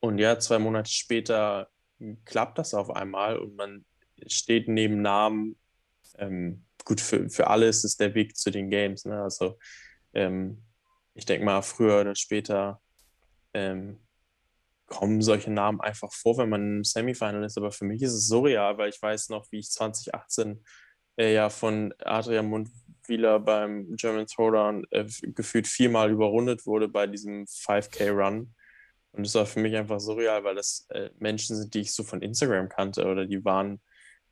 und 0.00 0.18
ja, 0.18 0.38
zwei 0.38 0.58
Monate 0.58 0.90
später 0.90 1.70
klappt 2.26 2.58
das 2.58 2.74
auf 2.74 2.90
einmal 2.90 3.38
und 3.38 3.56
man 3.56 3.86
steht 4.26 4.68
neben 4.68 5.00
Namen, 5.00 5.56
ähm, 6.18 6.66
gut, 6.84 7.00
für, 7.00 7.30
für 7.30 7.46
alle 7.46 7.68
ist 7.68 7.84
es 7.84 7.96
der 7.96 8.14
Weg 8.14 8.36
zu 8.36 8.50
den 8.50 8.68
Games. 8.68 9.06
Ne? 9.06 9.22
Also 9.22 9.58
ähm, 10.12 10.62
ich 11.14 11.24
denke 11.24 11.46
mal, 11.46 11.62
früher 11.62 12.02
oder 12.02 12.14
später 12.14 12.82
ähm, 13.54 13.98
kommen 14.86 15.22
solche 15.22 15.50
Namen 15.50 15.80
einfach 15.80 16.12
vor, 16.12 16.36
wenn 16.36 16.50
man 16.50 16.76
im 16.78 16.84
Semifinal 16.84 17.44
ist. 17.44 17.56
Aber 17.56 17.72
für 17.72 17.86
mich 17.86 18.02
ist 18.02 18.12
es 18.12 18.28
surreal, 18.28 18.76
weil 18.76 18.90
ich 18.90 19.00
weiß 19.00 19.30
noch, 19.30 19.50
wie 19.50 19.60
ich 19.60 19.70
2018 19.70 20.62
äh, 21.16 21.34
ja 21.34 21.50
von 21.50 21.94
Adrian 22.00 22.46
Mundwieler 23.10 23.40
beim 23.40 23.96
German 23.96 24.26
Throwdown 24.26 24.86
äh, 24.90 25.04
gefühlt 25.34 25.66
viermal 25.66 26.10
überrundet 26.10 26.64
wurde 26.66 26.88
bei 26.88 27.06
diesem 27.06 27.44
5K-Run. 27.44 28.54
Und 29.12 29.26
das 29.26 29.34
war 29.34 29.46
für 29.46 29.58
mich 29.58 29.76
einfach 29.76 29.98
surreal, 29.98 30.44
weil 30.44 30.54
das 30.54 30.86
äh, 30.90 31.10
Menschen 31.18 31.56
sind, 31.56 31.74
die 31.74 31.80
ich 31.80 31.92
so 31.92 32.04
von 32.04 32.22
Instagram 32.22 32.68
kannte 32.68 33.06
oder 33.06 33.26
die 33.26 33.44
waren 33.44 33.80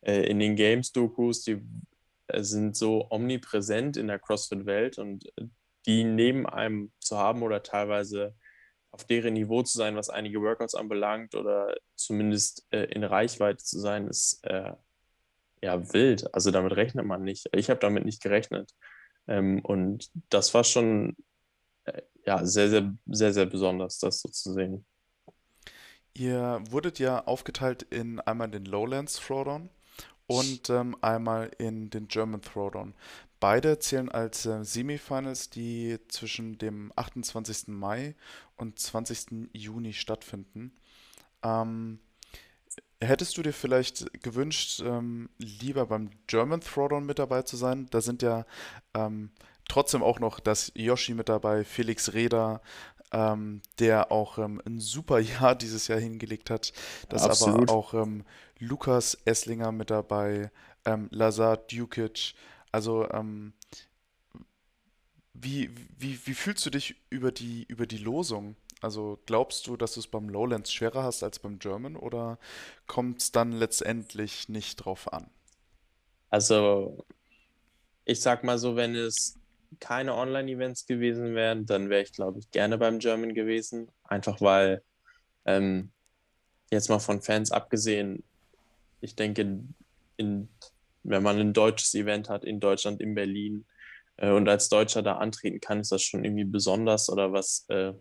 äh, 0.03 0.23
in 0.31 0.39
den 0.39 0.55
Games-Dokus, 0.55 1.43
die 1.43 1.61
äh, 2.29 2.43
sind 2.43 2.77
so 2.77 3.09
omnipräsent 3.11 3.97
in 3.97 4.07
der 4.07 4.21
CrossFit-Welt 4.21 4.99
und 4.99 5.27
äh, 5.37 5.47
die 5.87 6.05
neben 6.05 6.47
einem 6.47 6.93
zu 7.01 7.19
haben 7.19 7.43
oder 7.43 7.65
teilweise 7.65 8.37
auf 8.93 9.05
deren 9.05 9.35
Niveau 9.35 9.63
zu 9.63 9.77
sein, 9.77 9.97
was 9.97 10.09
einige 10.09 10.41
Workouts 10.41 10.77
anbelangt 10.77 11.35
oder 11.35 11.75
zumindest 11.97 12.67
äh, 12.71 12.85
in 12.85 13.03
Reichweite 13.03 13.65
zu 13.65 13.81
sein, 13.81 14.07
ist 14.07 14.41
ja 15.63 15.93
wild. 15.93 16.33
Also 16.35 16.51
damit 16.51 16.73
rechnet 16.77 17.07
man 17.07 17.23
nicht. 17.23 17.49
Ich 17.53 17.71
habe 17.71 17.81
damit 17.81 18.05
nicht 18.05 18.23
gerechnet. 18.23 18.71
Ähm, 19.27 19.61
und 19.65 20.11
das 20.31 20.53
war 20.55 20.65
schon 20.65 21.17
äh, 21.85 22.03
ja 22.27 22.45
sehr, 22.45 22.69
sehr, 22.69 22.95
sehr, 23.07 23.33
sehr 23.33 23.47
besonders, 23.47 23.99
das 23.99 24.21
so 24.21 24.29
zu 24.29 24.53
sehen. 24.53 24.87
Ihr 26.15 26.61
wurdet 26.71 26.99
ja 26.99 27.25
aufgeteilt 27.25 27.83
in 27.85 28.21
einmal 28.21 28.51
den 28.51 28.65
Lowlands 28.65 29.21
Throwdown 29.21 29.71
und 30.27 30.69
ähm, 30.69 30.97
einmal 31.01 31.51
in 31.59 31.91
den 31.91 32.09
German 32.09 32.43
Throwdown. 32.43 32.95
Beide 33.41 33.79
zählen 33.79 34.09
als 34.09 34.47
äh, 34.47 34.65
Semifinals, 34.65 35.49
die 35.49 35.99
zwischen 36.09 36.59
dem 36.59 36.93
28. 36.97 37.69
Mai 37.69 38.17
und 38.57 38.79
20. 38.79 39.49
Juni 39.53 39.93
stattfinden. 39.93 40.73
Ähm, 41.43 42.01
hättest 43.01 43.37
du 43.37 43.43
dir 43.43 43.53
vielleicht 43.53 44.23
gewünscht, 44.23 44.83
ähm, 44.85 45.29
lieber 45.39 45.87
beim 45.87 46.11
German 46.27 46.61
Throwdown 46.61 47.07
mit 47.07 47.19
dabei 47.19 47.43
zu 47.43 47.57
sein? 47.57 47.87
Da 47.91 48.01
sind 48.01 48.23
ja 48.23 48.45
ähm, 48.95 49.31
trotzdem 49.69 50.03
auch 50.03 50.21
noch 50.21 50.41
das 50.41 50.73
Yoshi 50.75 51.15
mit 51.15 51.29
dabei, 51.29 51.65
Felix 51.65 52.13
Reda, 52.13 52.61
ähm, 53.13 53.63
der 53.79 54.13
auch 54.13 54.39
ähm, 54.39 54.61
ein 54.67 54.81
super 54.81 55.19
Jahr 55.21 55.55
dieses 55.55 55.89
Jahr 55.89 56.01
hingelegt 56.01 56.51
hat. 56.51 56.73
Das 57.09 57.23
Absolut. 57.23 57.69
aber 57.69 57.73
auch 57.73 57.95
ähm, 57.95 58.25
Lukas 58.59 59.17
Esslinger 59.25 59.73
mit 59.73 59.91
dabei, 59.91 60.51
ähm, 60.85 61.09
Lazar 61.11 61.57
Dukic. 61.57 62.35
Also 62.71 63.07
wie, 65.43 65.71
wie, 65.99 66.19
wie 66.25 66.35
fühlst 66.35 66.67
du 66.67 66.71
dich 66.71 66.97
über 67.11 67.33
die, 67.33 67.65
über 67.65 67.87
die 67.87 67.99
Losung? 67.99 68.57
Also 68.81 69.19
glaubst 69.27 69.67
du, 69.67 69.77
dass 69.77 69.95
du 69.95 70.01
es 70.01 70.07
beim 70.07 70.29
Lowlands 70.29 70.73
schwerer 70.73 71.03
hast 71.03 71.23
als 71.23 71.39
beim 71.39 71.59
German 71.59 71.97
oder 71.97 72.39
kommt 72.87 73.21
es 73.21 73.33
dann 73.33 73.53
letztendlich 73.53 74.49
nicht 74.49 74.77
drauf 74.77 75.13
an? 75.13 75.31
Also 76.31 77.05
ich 78.05 78.21
sag 78.21 78.45
mal 78.45 78.59
so, 78.59 78.77
wenn 78.77 78.95
es 78.95 79.39
keine 79.81 80.15
Online-Events 80.15 80.87
gewesen 80.87 81.35
wären, 81.35 81.67
dann 81.67 81.91
wäre 81.91 82.03
ich, 82.03 82.13
glaube 82.13 82.39
ich, 82.39 82.51
gerne 82.51 82.79
beim 82.79 82.99
German 82.99 83.35
gewesen. 83.35 83.91
Einfach 84.05 84.41
weil, 84.41 84.83
ähm, 85.45 85.93
jetzt 86.71 86.89
mal 86.89 86.99
von 86.99 87.21
Fans 87.21 87.53
abgesehen, 87.53 88.25
ich 89.01 89.15
denke, 89.15 89.63
in, 90.17 90.49
wenn 91.03 91.23
man 91.23 91.39
ein 91.39 91.53
deutsches 91.53 91.95
Event 91.95 92.29
hat 92.29 92.45
in 92.45 92.61
Deutschland, 92.61 93.01
in 93.01 93.15
Berlin 93.15 93.67
äh, 94.17 94.31
und 94.31 94.49
als 94.49 94.69
Deutscher 94.69 95.03
da 95.03 95.17
antreten 95.17 95.61
kann, 95.61 95.81
ist 95.81 95.93
das 95.93 96.03
schon 96.03 96.25
irgendwie 96.25 96.45
besonders 96.45 97.11
oder 97.11 97.33
was 97.33 97.67
äh, 97.69 97.93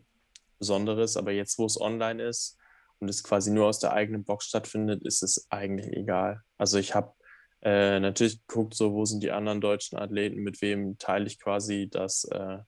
Besonderes. 0.57 1.17
Aber 1.17 1.31
jetzt, 1.31 1.57
wo 1.57 1.65
es 1.65 1.79
online 1.79 2.23
ist 2.23 2.57
und 2.99 3.09
es 3.09 3.23
quasi 3.23 3.51
nur 3.51 3.67
aus 3.67 3.79
der 3.79 3.93
eigenen 3.93 4.23
Box 4.23 4.45
stattfindet, 4.45 5.03
ist 5.03 5.23
es 5.23 5.47
eigentlich 5.49 5.87
egal. 5.93 6.41
Also 6.57 6.77
ich 6.77 6.95
habe 6.95 7.13
äh, 7.61 7.99
natürlich 7.99 8.45
geguckt, 8.47 8.75
so 8.75 8.93
wo 8.93 9.05
sind 9.05 9.23
die 9.23 9.31
anderen 9.31 9.61
deutschen 9.61 9.97
Athleten, 9.97 10.41
mit 10.41 10.61
wem 10.61 10.97
teile 10.97 11.25
ich 11.25 11.39
quasi 11.39 11.89
das, 11.89 12.23
äh, 12.25 12.59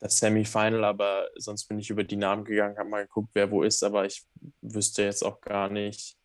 das 0.00 0.18
Semifinal, 0.18 0.84
aber 0.84 1.28
sonst 1.36 1.66
bin 1.66 1.78
ich 1.78 1.90
über 1.90 2.04
die 2.04 2.16
Namen 2.16 2.44
gegangen, 2.44 2.78
habe 2.78 2.88
mal 2.88 3.02
geguckt, 3.02 3.30
wer 3.34 3.50
wo 3.50 3.62
ist, 3.62 3.82
aber 3.82 4.04
ich 4.04 4.26
wüsste 4.60 5.02
jetzt 5.02 5.24
auch 5.24 5.40
gar 5.40 5.70
nicht, 5.70 6.16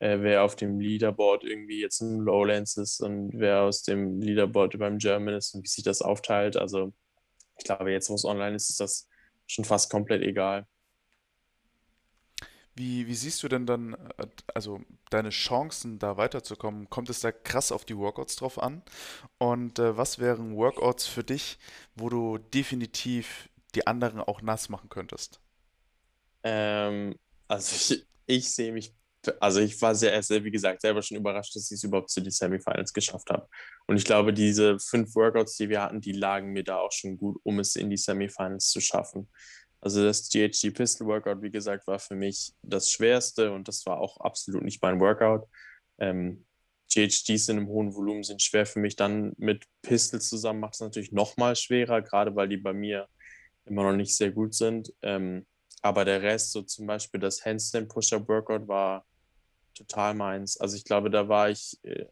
äh, 0.00 0.18
wer 0.20 0.42
auf 0.42 0.56
dem 0.56 0.80
Leaderboard 0.80 1.44
irgendwie 1.44 1.80
jetzt 1.80 2.00
im 2.00 2.20
Lowlands 2.20 2.76
ist 2.76 3.00
und 3.00 3.30
wer 3.34 3.62
aus 3.62 3.82
dem 3.82 4.20
Leaderboard 4.20 4.78
beim 4.78 4.98
German 4.98 5.34
ist 5.34 5.54
und 5.54 5.62
wie 5.62 5.68
sich 5.68 5.84
das 5.84 6.02
aufteilt. 6.02 6.56
Also 6.56 6.92
ich 7.58 7.64
glaube, 7.64 7.92
jetzt, 7.92 8.10
wo 8.10 8.14
es 8.14 8.24
online 8.24 8.56
ist, 8.56 8.70
ist 8.70 8.80
das 8.80 9.08
schon 9.46 9.64
fast 9.64 9.90
komplett 9.90 10.22
egal. 10.22 10.66
Wie, 12.74 13.06
wie 13.06 13.14
siehst 13.14 13.42
du 13.42 13.48
denn 13.48 13.66
dann, 13.66 13.94
also 14.54 14.80
deine 15.10 15.28
Chancen, 15.30 15.98
da 15.98 16.16
weiterzukommen? 16.16 16.88
Kommt 16.88 17.10
es 17.10 17.20
da 17.20 17.30
krass 17.30 17.70
auf 17.70 17.84
die 17.84 17.96
Workouts 17.98 18.36
drauf 18.36 18.58
an? 18.62 18.82
Und 19.38 19.78
äh, 19.78 19.96
was 19.98 20.18
wären 20.18 20.56
Workouts 20.56 21.06
für 21.06 21.22
dich, 21.24 21.58
wo 21.94 22.08
du 22.08 22.38
definitiv 22.38 23.50
die 23.74 23.86
anderen 23.86 24.20
auch 24.20 24.40
nass 24.40 24.70
machen 24.70 24.88
könntest? 24.88 25.40
Ähm, 26.44 27.18
also 27.48 27.76
ich, 27.94 28.06
ich 28.26 28.50
sehe 28.54 28.72
mich, 28.72 28.94
also 29.40 29.60
ich 29.60 29.80
war 29.80 29.94
sehr, 29.94 30.22
sehr, 30.22 30.42
wie 30.44 30.50
gesagt, 30.50 30.80
selber 30.80 31.02
schon 31.02 31.16
überrascht, 31.16 31.54
dass 31.54 31.70
ich 31.70 31.76
es 31.76 31.84
überhaupt 31.84 32.10
zu 32.10 32.20
den 32.20 32.30
Semifinals 32.30 32.92
geschafft 32.92 33.30
habe. 33.30 33.48
Und 33.86 33.96
ich 33.96 34.04
glaube, 34.04 34.32
diese 34.32 34.78
fünf 34.78 35.14
Workouts, 35.14 35.56
die 35.56 35.68
wir 35.68 35.82
hatten, 35.82 36.00
die 36.00 36.12
lagen 36.12 36.52
mir 36.52 36.64
da 36.64 36.78
auch 36.78 36.92
schon 36.92 37.16
gut, 37.16 37.38
um 37.44 37.58
es 37.58 37.76
in 37.76 37.90
die 37.90 37.96
Semifinals 37.96 38.70
zu 38.70 38.80
schaffen. 38.80 39.28
Also 39.80 40.04
das 40.04 40.28
GHG 40.28 40.70
Pistol 40.70 41.08
Workout, 41.08 41.42
wie 41.42 41.50
gesagt, 41.50 41.86
war 41.86 41.98
für 41.98 42.14
mich 42.14 42.52
das 42.62 42.90
Schwerste 42.90 43.52
und 43.52 43.66
das 43.66 43.84
war 43.86 43.98
auch 43.98 44.18
absolut 44.18 44.62
nicht 44.62 44.80
mein 44.82 45.00
Workout. 45.00 45.48
Ähm, 45.98 46.44
GHGs 46.92 47.48
in 47.48 47.58
einem 47.58 47.68
hohen 47.68 47.94
Volumen 47.94 48.22
sind 48.22 48.42
schwer 48.42 48.66
für 48.66 48.78
mich. 48.78 48.96
Dann 48.96 49.32
mit 49.38 49.64
Pistol 49.82 50.20
zusammen 50.20 50.60
macht 50.60 50.74
es 50.74 50.80
natürlich 50.80 51.10
noch 51.10 51.36
mal 51.36 51.56
schwerer, 51.56 52.02
gerade 52.02 52.36
weil 52.36 52.48
die 52.48 52.58
bei 52.58 52.72
mir 52.72 53.08
immer 53.64 53.84
noch 53.84 53.96
nicht 53.96 54.16
sehr 54.16 54.30
gut 54.30 54.54
sind. 54.54 54.92
Ähm, 55.02 55.46
aber 55.80 56.04
der 56.04 56.22
Rest, 56.22 56.52
so 56.52 56.62
zum 56.62 56.86
Beispiel 56.86 57.18
das 57.18 57.44
Handstand 57.44 57.88
Push-Up 57.88 58.28
Workout, 58.28 58.68
war 58.68 59.04
total 59.74 60.14
meins. 60.14 60.56
Also 60.58 60.76
ich 60.76 60.84
glaube, 60.84 61.10
da 61.10 61.28
war 61.28 61.50
ich, 61.50 61.78
äh, 61.82 62.06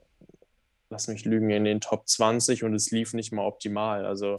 lass 0.91 1.09
mich 1.09 1.25
lügen, 1.25 1.51
in 1.51 1.65
den 1.65 1.81
Top 1.81 2.09
20 2.09 2.65
und 2.65 2.75
es 2.75 2.91
lief 2.91 3.15
nicht 3.15 3.33
mal 3.33 3.47
optimal. 3.47 4.05
Also 4.05 4.39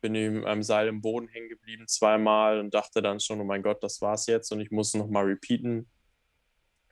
bin 0.00 0.14
ich 0.14 0.46
am 0.46 0.62
Seil 0.62 0.88
im 0.88 1.00
Boden 1.00 1.28
hängen 1.28 1.48
geblieben 1.48 1.86
zweimal 1.88 2.60
und 2.60 2.74
dachte 2.74 3.02
dann 3.02 3.20
schon, 3.20 3.40
oh 3.40 3.44
mein 3.44 3.62
Gott, 3.62 3.82
das 3.82 4.00
war's 4.00 4.26
jetzt 4.26 4.52
und 4.52 4.60
ich 4.60 4.70
muss 4.70 4.94
nochmal 4.94 5.24
repeaten. 5.24 5.88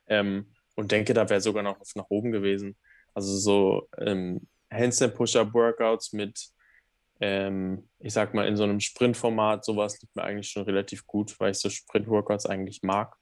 Ähm, 0.07 0.47
und 0.75 0.91
denke, 0.91 1.13
da 1.13 1.29
wäre 1.29 1.41
sogar 1.41 1.63
noch 1.63 1.79
nach 1.95 2.05
oben 2.09 2.31
gewesen. 2.31 2.77
Also 3.13 3.35
so 3.37 3.89
ähm, 3.97 4.47
Handstand 4.71 5.15
Push-Up 5.15 5.53
Workouts 5.53 6.13
mit, 6.13 6.49
ähm, 7.19 7.89
ich 7.99 8.13
sag 8.13 8.33
mal, 8.33 8.47
in 8.47 8.55
so 8.57 8.63
einem 8.63 8.79
Sprintformat, 8.79 9.65
sowas 9.65 9.99
liegt 10.01 10.15
mir 10.15 10.23
eigentlich 10.23 10.49
schon 10.49 10.63
relativ 10.63 11.07
gut, 11.07 11.39
weil 11.39 11.51
ich 11.51 11.57
so 11.57 11.69
Sprint-Workouts 11.69 12.45
eigentlich 12.45 12.83
mag. 12.83 13.15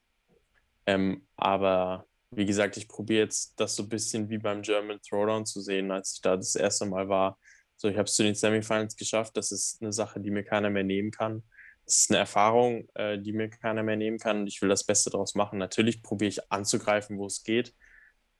Ähm, 0.85 1.25
aber 1.37 2.05
wie 2.31 2.45
gesagt, 2.45 2.77
ich 2.77 2.87
probiere 2.87 3.23
jetzt 3.23 3.59
das 3.59 3.75
so 3.75 3.83
ein 3.83 3.89
bisschen 3.89 4.29
wie 4.29 4.37
beim 4.37 4.61
German 4.61 4.99
Throwdown 5.01 5.45
zu 5.45 5.61
sehen, 5.61 5.91
als 5.91 6.15
ich 6.15 6.21
da 6.21 6.35
das 6.35 6.55
erste 6.55 6.85
Mal 6.85 7.07
war 7.09 7.37
so, 7.77 7.89
ich 7.89 7.97
habe 7.97 8.05
es 8.05 8.15
zu 8.15 8.23
den 8.23 8.35
Semifinals 8.35 8.95
geschafft. 8.95 9.35
Das 9.37 9.51
ist 9.51 9.81
eine 9.81 9.91
Sache, 9.91 10.19
die 10.19 10.31
mir 10.31 10.43
keiner 10.43 10.69
mehr 10.69 10.83
nehmen 10.83 11.11
kann. 11.11 11.43
Das 11.85 11.99
ist 11.99 12.09
eine 12.09 12.19
Erfahrung, 12.19 12.87
äh, 12.95 13.19
die 13.19 13.33
mir 13.33 13.49
keiner 13.49 13.83
mehr 13.83 13.97
nehmen 13.97 14.17
kann 14.17 14.41
und 14.41 14.47
ich 14.47 14.61
will 14.61 14.69
das 14.69 14.85
Beste 14.85 15.09
daraus 15.09 15.35
machen. 15.35 15.59
Natürlich 15.59 16.01
probiere 16.01 16.29
ich 16.29 16.51
anzugreifen, 16.51 17.17
wo 17.17 17.27
es 17.27 17.43
geht 17.43 17.75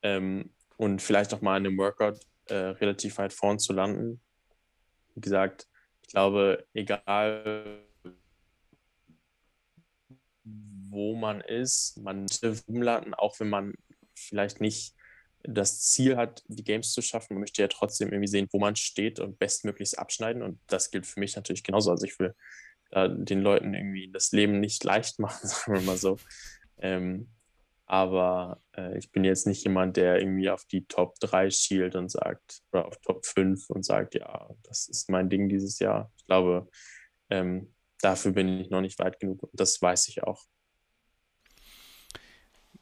ähm, 0.02 0.52
und 0.78 1.02
vielleicht 1.02 1.34
auch 1.34 1.42
mal 1.42 1.58
in 1.58 1.68
einem 1.68 1.78
Workout 1.78 2.20
äh, 2.48 2.56
relativ 2.56 3.18
weit 3.18 3.34
vorn 3.34 3.60
zu 3.60 3.74
landen. 3.74 4.22
Wie 5.14 5.22
gesagt, 5.22 5.68
ich 6.02 6.10
glaube, 6.10 6.66
egal 6.74 7.84
wo 10.96 11.16
man 11.16 11.42
ist, 11.42 11.98
man 12.02 12.22
möchte 12.22 12.56
umlanden, 12.66 13.14
auch 13.14 13.40
wenn 13.40 13.50
man 13.50 13.74
vielleicht 14.16 14.62
nicht 14.62 14.96
das 15.44 15.82
Ziel 15.82 16.18
hat, 16.18 16.44
die 16.48 16.64
Games 16.64 16.92
zu 16.92 17.02
schaffen. 17.02 17.36
Man 17.36 17.42
möchte 17.42 17.62
ja 17.62 17.68
trotzdem 17.68 18.10
irgendwie 18.10 18.28
sehen, 18.28 18.48
wo 18.52 18.60
man 18.60 18.76
steht 18.76 19.20
und 19.20 19.38
bestmöglichst 19.38 20.00
abschneiden. 20.00 20.42
Und 20.42 20.60
das 20.68 20.90
gilt 20.90 21.06
für 21.06 21.20
mich 21.20 21.36
natürlich 21.36 21.64
genauso. 21.64 21.92
Also 21.92 22.06
ich 22.06 22.18
will 22.18 22.34
da 22.90 23.08
den 23.08 23.42
Leuten 23.42 23.74
irgendwie 23.74 24.10
das 24.12 24.32
Leben 24.32 24.60
nicht 24.60 24.84
leicht 24.84 25.20
machen, 25.20 25.48
sagen 25.48 25.74
wir 25.76 25.82
mal 25.82 25.98
so. 25.98 26.18
Ähm, 26.78 27.30
aber 27.88 28.62
äh, 28.76 28.98
ich 28.98 29.12
bin 29.12 29.24
jetzt 29.24 29.46
nicht 29.46 29.64
jemand, 29.64 29.98
der 29.98 30.20
irgendwie 30.20 30.50
auf 30.50 30.66
die 30.66 30.86
Top 30.86 31.20
3 31.20 31.52
schielt 31.52 31.96
und 31.96 32.10
sagt, 32.10 32.64
oder 32.72 32.88
auf 32.88 32.98
Top 33.02 33.26
5 33.26 33.70
und 33.70 33.86
sagt, 33.86 34.16
ja, 34.16 34.50
das 34.64 34.88
ist 34.88 35.10
mein 35.10 35.30
Ding 35.30 35.50
dieses 35.50 35.78
Jahr. 35.80 36.12
Ich 36.18 36.26
glaube, 36.26 36.68
ähm, 37.30 37.74
dafür 38.02 38.32
bin 38.32 38.60
ich 38.60 38.70
noch 38.70 38.82
nicht 38.82 38.98
weit 39.00 39.20
genug 39.20 39.44
und 39.44 39.52
das 39.54 39.80
weiß 39.82 40.08
ich 40.08 40.24
auch. 40.24 40.44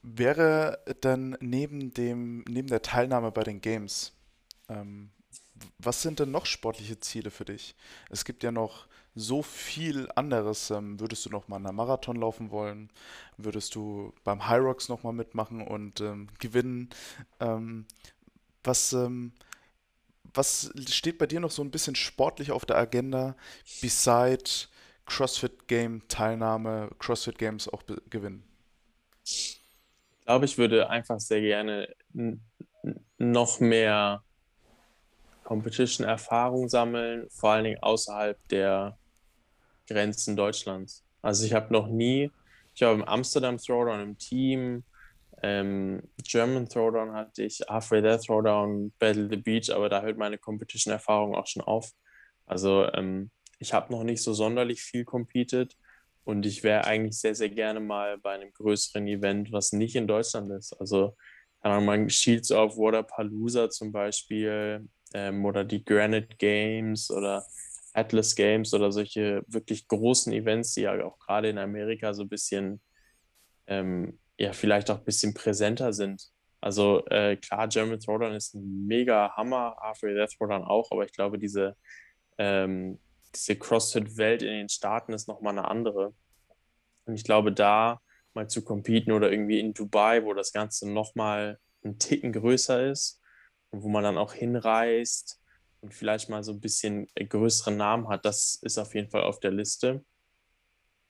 Wäre 0.04 0.80
dann 1.02 1.38
neben 1.40 1.94
dem, 1.94 2.44
neben 2.50 2.68
der 2.68 2.82
Teilnahme 2.82 3.32
bei 3.32 3.44
den 3.44 3.62
Games, 3.62 4.12
ähm, 4.68 5.12
was 5.78 6.02
sind 6.02 6.20
denn 6.20 6.32
noch 6.32 6.46
sportliche 6.46 7.00
Ziele 7.00 7.32
für 7.32 7.46
dich? 7.46 7.76
Es 8.10 8.26
gibt 8.26 8.44
ja 8.44 8.52
noch 8.52 8.88
so 9.16 9.42
viel 9.42 10.10
anderes. 10.16 10.72
Ähm, 10.72 11.00
würdest 11.00 11.26
du 11.26 11.30
noch 11.30 11.48
mal 11.48 11.58
einen 11.58 11.76
Marathon 11.76 12.18
laufen 12.18 12.52
wollen? 12.52 12.90
Würdest 13.38 13.76
du 13.76 14.14
beim 14.26 14.48
High 14.48 14.62
Rocks 14.62 14.90
noch 14.90 15.04
mal 15.04 15.14
mitmachen 15.14 15.62
und 15.66 16.02
ähm, 16.02 16.28
gewinnen? 16.40 16.90
Ähm, 17.40 17.86
was, 18.64 18.94
ähm, 18.94 19.34
was 20.34 20.72
steht 20.90 21.18
bei 21.18 21.28
dir 21.28 21.40
noch 21.40 21.52
so 21.52 21.62
ein 21.64 21.72
bisschen 21.72 21.96
sportlich 21.96 22.52
auf 22.52 22.66
der 22.66 22.78
Agenda, 22.78 23.36
beside 23.82 24.44
CrossFit 25.06 25.68
Game 25.68 26.08
Teilnahme, 26.08 26.90
CrossFit 27.00 27.38
Games 27.38 27.70
auch 27.70 27.84
gewinnen? 28.10 28.44
Ich 30.24 30.26
glaube, 30.26 30.46
ich 30.46 30.58
würde 30.58 30.90
einfach 30.90 31.20
sehr 31.20 31.42
gerne 31.42 31.94
noch 33.18 33.60
mehr 33.60 34.24
Competition-Erfahrung 35.44 36.70
sammeln, 36.70 37.28
vor 37.30 37.50
allen 37.52 37.66
Dingen 37.66 37.84
außerhalb 37.84 38.38
der 38.48 38.98
Grenzen 39.86 40.38
Deutschlands. 40.38 41.04
Also 41.22 41.46
ich 41.46 41.52
habe 41.52 41.74
noch 41.74 41.88
nie, 41.88 42.32
ich 42.74 42.84
habe 42.84 42.94
im 42.94 43.04
Amsterdam 43.04 43.58
Throwdown 43.58 44.00
im 44.00 44.18
Team, 44.18 44.86
ähm, 45.42 46.02
German 46.24 46.70
Throwdown 46.70 47.12
hatte 47.12 47.44
ich, 47.44 47.60
Halfway 47.68 48.02
There 48.02 48.18
Throwdown, 48.18 48.94
Battle 49.00 49.28
the 49.30 49.36
Beach, 49.36 49.72
aber 49.72 49.90
da 49.90 50.04
hört 50.04 50.18
meine 50.18 50.38
Competition-Erfahrung 50.38 51.36
auch 51.36 51.48
schon 51.48 51.64
auf. 51.64 51.92
Also 52.46 52.90
ähm, 52.94 53.30
ich 53.60 53.74
habe 53.74 53.92
noch 53.92 54.06
nicht 54.06 54.24
so 54.24 54.32
sonderlich 54.32 54.84
viel 54.84 55.04
competed 55.04 55.76
und 56.24 56.46
ich 56.46 56.64
wäre 56.64 56.86
eigentlich 56.86 57.20
sehr, 57.20 57.36
sehr 57.36 57.50
gerne 57.50 57.80
mal 57.80 58.18
bei 58.18 58.32
einem 58.32 58.52
größeren 58.54 59.08
Event, 59.08 59.52
was 59.52 59.74
nicht 59.74 59.96
in 59.96 60.08
Deutschland 60.08 60.52
ist. 60.52 60.74
Also, 60.80 61.16
keine 61.62 61.76
Ahnung, 61.76 61.86
man 61.86 62.10
Shields 62.10 62.52
of 62.52 62.78
Waterpalooza 62.78 63.70
zum 63.70 63.92
Beispiel 63.92 64.88
ähm, 65.14 65.46
oder 65.46 65.64
die 65.64 65.84
Granite 65.84 66.36
Games 66.38 67.12
oder 67.12 67.46
Atlas 67.94 68.36
Games 68.36 68.74
oder 68.74 68.92
solche 68.92 69.44
wirklich 69.48 69.88
großen 69.88 70.34
Events, 70.34 70.74
die 70.74 70.82
ja 70.82 71.04
auch 71.04 71.20
gerade 71.20 71.50
in 71.50 71.58
Amerika 71.58 72.14
so 72.14 72.24
ein 72.24 72.30
bisschen, 72.30 72.82
ähm, 73.68 74.20
ja, 74.38 74.54
vielleicht 74.54 74.90
auch 74.90 75.00
ein 75.00 75.06
bisschen 75.06 75.34
präsenter 75.34 75.94
sind. 75.94 76.30
Also 76.60 77.06
äh, 77.08 77.36
klar, 77.36 77.68
German 77.68 78.00
Throwdown 78.00 78.34
ist 78.34 78.56
ein 78.56 78.88
mega 78.88 79.36
Hammer, 79.36 79.76
Halfway 79.82 80.14
Death 80.16 80.32
Throwdown 80.38 80.64
auch, 80.64 80.90
aber 80.92 81.04
ich 81.04 81.12
glaube, 81.12 81.38
diese 81.38 81.76
ähm, 82.38 83.00
diese 83.36 83.56
CrossFit-Welt 83.58 84.42
in 84.42 84.50
den 84.50 84.70
Staaten 84.70 85.14
ist 85.14 85.28
nochmal 85.28 85.58
eine 85.58 85.68
andere. 85.68 86.14
Und 87.06 87.16
ich 87.16 87.24
glaube, 87.24 87.52
da 87.52 88.00
mal 88.34 88.50
zu 88.50 88.64
competen 88.64 89.12
oder 89.12 89.32
irgendwie 89.32 89.60
in 89.60 89.74
Dubai, 89.74 90.24
wo 90.24 90.34
das 90.34 90.54
Ganze 90.54 90.90
nochmal 90.90 91.60
ein 91.84 92.00
Ticken 92.00 92.32
größer 92.32 92.90
ist 92.90 93.22
und 93.70 93.84
wo 93.84 93.90
man 93.90 94.04
dann 94.04 94.18
auch 94.18 94.34
hinreist 94.34 95.40
und 95.82 95.94
vielleicht 95.94 96.30
mal 96.30 96.44
so 96.44 96.54
ein 96.54 96.62
bisschen 96.62 97.08
größere 97.16 97.72
Namen 97.72 98.08
hat, 98.08 98.26
das 98.26 98.58
ist 98.62 98.78
auf 98.78 98.96
jeden 98.96 99.10
Fall 99.10 99.24
auf 99.24 99.40
der 99.40 99.52
Liste. 99.52 100.04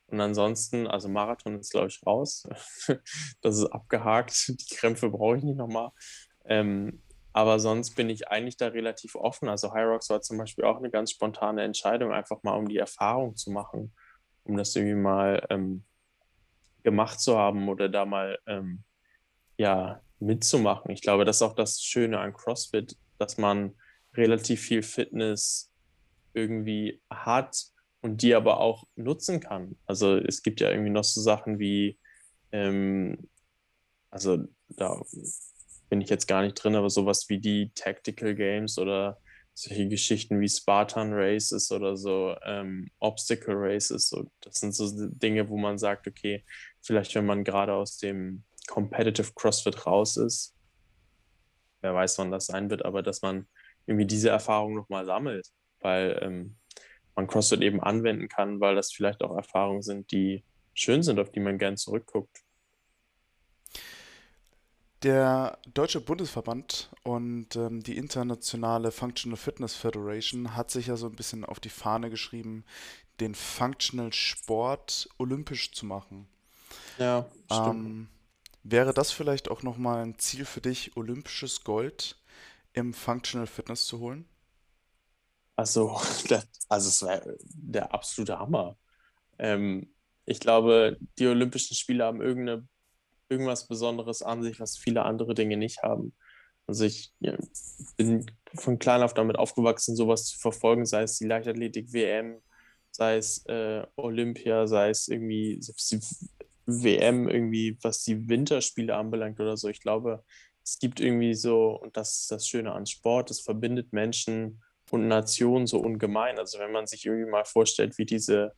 Und 0.07 0.19
ansonsten, 0.19 0.87
also 0.87 1.09
Marathon 1.09 1.59
ist, 1.59 1.71
glaube 1.71 1.87
ich, 1.87 2.05
raus. 2.05 2.47
das 3.41 3.57
ist 3.57 3.65
abgehakt. 3.65 4.47
Die 4.47 4.75
Krämpfe 4.75 5.09
brauche 5.09 5.37
ich 5.37 5.43
nicht 5.43 5.57
nochmal. 5.57 5.91
Ähm, 6.45 7.02
Aber 7.33 7.59
sonst 7.59 7.95
bin 7.95 8.09
ich 8.09 8.27
eigentlich 8.27 8.57
da 8.57 8.67
relativ 8.67 9.15
offen. 9.15 9.49
Also 9.49 9.67
Rocks 9.69 10.09
war 10.09 10.21
zum 10.21 10.37
Beispiel 10.37 10.65
auch 10.65 10.77
eine 10.77 10.91
ganz 10.91 11.11
spontane 11.11 11.63
Entscheidung, 11.63 12.13
einfach 12.13 12.43
mal 12.43 12.55
um 12.55 12.69
die 12.69 12.77
Erfahrung 12.77 13.35
zu 13.35 13.51
machen, 13.51 13.93
um 14.43 14.55
das 14.55 14.75
irgendwie 14.75 14.95
mal 14.95 15.45
ähm, 15.49 15.83
gemacht 16.83 17.19
zu 17.19 17.37
haben 17.37 17.69
oder 17.69 17.89
da 17.89 18.05
mal 18.05 18.37
ähm, 18.45 18.83
ja 19.57 20.01
mitzumachen. 20.19 20.91
Ich 20.91 21.01
glaube, 21.01 21.25
das 21.25 21.37
ist 21.37 21.41
auch 21.41 21.55
das 21.55 21.81
Schöne 21.81 22.19
an 22.19 22.33
CrossFit, 22.33 22.95
dass 23.17 23.37
man 23.37 23.75
relativ 24.15 24.61
viel 24.61 24.83
Fitness 24.83 25.71
irgendwie 26.33 27.01
hat 27.09 27.57
und 28.01 28.21
die 28.21 28.35
aber 28.35 28.59
auch 28.59 28.85
nutzen 28.95 29.39
kann. 29.39 29.77
Also 29.85 30.17
es 30.17 30.43
gibt 30.43 30.61
ja 30.61 30.69
irgendwie 30.69 30.91
noch 30.91 31.03
so 31.03 31.21
Sachen 31.21 31.57
wie, 31.57 31.99
ähm, 32.51 33.29
also 34.11 34.37
da 34.67 35.01
bin 35.93 36.01
ich 36.01 36.09
jetzt 36.09 36.27
gar 36.27 36.41
nicht 36.41 36.55
drin, 36.55 36.75
aber 36.75 36.89
sowas 36.89 37.29
wie 37.29 37.37
die 37.37 37.71
Tactical 37.75 38.33
Games 38.33 38.79
oder 38.79 39.19
solche 39.53 39.87
Geschichten 39.87 40.41
wie 40.41 40.49
Spartan 40.49 41.13
Races 41.13 41.71
oder 41.71 41.95
so 41.95 42.35
ähm, 42.43 42.89
Obstacle 42.97 43.53
Races. 43.55 44.09
So, 44.09 44.25
das 44.41 44.55
sind 44.55 44.73
so 44.73 44.89
Dinge, 44.89 45.47
wo 45.49 45.55
man 45.55 45.77
sagt, 45.77 46.07
okay, 46.07 46.43
vielleicht 46.81 47.13
wenn 47.13 47.27
man 47.27 47.43
gerade 47.43 47.75
aus 47.75 47.99
dem 47.99 48.43
Competitive 48.65 49.33
CrossFit 49.35 49.85
raus 49.85 50.17
ist, 50.17 50.55
wer 51.81 51.93
weiß, 51.93 52.17
wann 52.17 52.31
das 52.31 52.47
sein 52.47 52.71
wird, 52.71 52.83
aber 52.83 53.03
dass 53.03 53.21
man 53.21 53.45
irgendwie 53.85 54.07
diese 54.07 54.29
Erfahrung 54.31 54.73
nochmal 54.73 55.05
sammelt, 55.05 55.47
weil 55.81 56.17
ähm, 56.23 56.55
man 57.15 57.27
CrossFit 57.27 57.61
eben 57.61 57.83
anwenden 57.83 58.29
kann, 58.29 58.59
weil 58.59 58.73
das 58.73 58.91
vielleicht 58.91 59.21
auch 59.21 59.35
Erfahrungen 59.37 59.83
sind, 59.83 60.11
die 60.11 60.43
schön 60.73 61.03
sind, 61.03 61.19
auf 61.19 61.29
die 61.29 61.39
man 61.39 61.59
gern 61.59 61.77
zurückguckt. 61.77 62.42
Der 65.03 65.59
Deutsche 65.73 65.99
Bundesverband 65.99 66.89
und 67.03 67.57
ähm, 67.57 67.83
die 67.83 67.97
internationale 67.97 68.91
Functional 68.91 69.37
Fitness 69.37 69.75
Federation 69.75 70.55
hat 70.55 70.71
sich 70.71 70.87
ja 70.87 70.95
so 70.95 71.07
ein 71.07 71.15
bisschen 71.15 71.43
auf 71.43 71.59
die 71.59 71.69
Fahne 71.69 72.09
geschrieben, 72.09 72.63
den 73.19 73.35
Functional 73.35 74.13
Sport 74.13 75.09
olympisch 75.17 75.73
zu 75.73 75.85
machen. 75.85 76.27
Ja, 76.97 77.29
stimmt. 77.51 77.85
Ähm, 77.85 78.07
wäre 78.63 78.93
das 78.93 79.11
vielleicht 79.11 79.51
auch 79.51 79.61
nochmal 79.61 80.03
ein 80.03 80.17
Ziel 80.19 80.45
für 80.45 80.61
dich, 80.61 80.95
olympisches 80.95 81.63
Gold 81.63 82.17
im 82.71 82.93
Functional 82.93 83.47
Fitness 83.47 83.85
zu 83.85 83.99
holen? 83.99 84.25
Also, 85.55 85.99
das, 86.29 86.47
also 86.69 86.89
es 86.89 87.03
wäre 87.03 87.37
der 87.43 87.93
absolute 87.93 88.39
Hammer. 88.39 88.77
Ähm, 89.37 89.93
ich 90.25 90.39
glaube, 90.39 90.97
die 91.19 91.27
Olympischen 91.27 91.75
Spiele 91.75 92.05
haben 92.05 92.21
irgendeine, 92.21 92.67
irgendwas 93.33 93.67
Besonderes 93.67 94.21
an 94.21 94.43
sich, 94.43 94.59
was 94.59 94.77
viele 94.77 95.03
andere 95.03 95.33
Dinge 95.33 95.57
nicht 95.57 95.83
haben. 95.83 96.13
Also 96.67 96.85
ich 96.85 97.13
bin 97.97 98.25
von 98.55 98.79
klein 98.79 99.01
auf 99.01 99.13
damit 99.13 99.37
aufgewachsen, 99.37 99.95
sowas 99.95 100.25
zu 100.25 100.39
verfolgen, 100.39 100.85
sei 100.85 101.03
es 101.03 101.17
die 101.17 101.27
Leichtathletik 101.27 101.91
WM, 101.91 102.41
sei 102.91 103.17
es 103.17 103.45
äh, 103.47 103.85
Olympia, 103.97 104.67
sei 104.67 104.89
es 104.89 105.07
irgendwie 105.07 105.59
WM, 106.65 107.27
irgendwie, 107.27 107.77
was 107.81 108.03
die 108.03 108.29
Winterspiele 108.29 108.95
anbelangt 108.95 109.39
oder 109.39 109.57
so. 109.57 109.67
Ich 109.67 109.81
glaube, 109.81 110.23
es 110.63 110.79
gibt 110.79 111.01
irgendwie 111.01 111.33
so, 111.33 111.71
und 111.81 111.97
das 111.97 112.21
ist 112.21 112.31
das 112.31 112.47
Schöne 112.47 112.71
an 112.71 112.85
Sport, 112.85 113.31
es 113.31 113.41
verbindet 113.41 113.91
Menschen 113.91 114.63
und 114.91 115.07
Nationen 115.07 115.67
so 115.67 115.79
ungemein. 115.79 116.37
Also 116.37 116.59
wenn 116.59 116.71
man 116.71 116.87
sich 116.87 117.05
irgendwie 117.05 117.29
mal 117.29 117.45
vorstellt, 117.45 117.97
wie 117.97 118.05
diese 118.05 118.53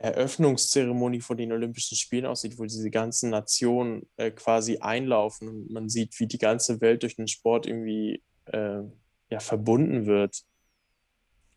Eröffnungszeremonie 0.00 1.20
von 1.20 1.36
den 1.36 1.52
Olympischen 1.52 1.96
Spielen 1.96 2.26
aussieht, 2.26 2.58
wo 2.58 2.64
diese 2.64 2.90
ganzen 2.90 3.30
Nationen 3.30 4.08
äh, 4.16 4.30
quasi 4.30 4.78
einlaufen 4.78 5.48
und 5.48 5.70
man 5.70 5.88
sieht, 5.88 6.18
wie 6.20 6.26
die 6.26 6.38
ganze 6.38 6.80
Welt 6.80 7.02
durch 7.02 7.16
den 7.16 7.26
Sport 7.26 7.66
irgendwie 7.66 8.22
äh, 8.46 8.82
ja, 9.30 9.40
verbunden 9.40 10.06
wird. 10.06 10.42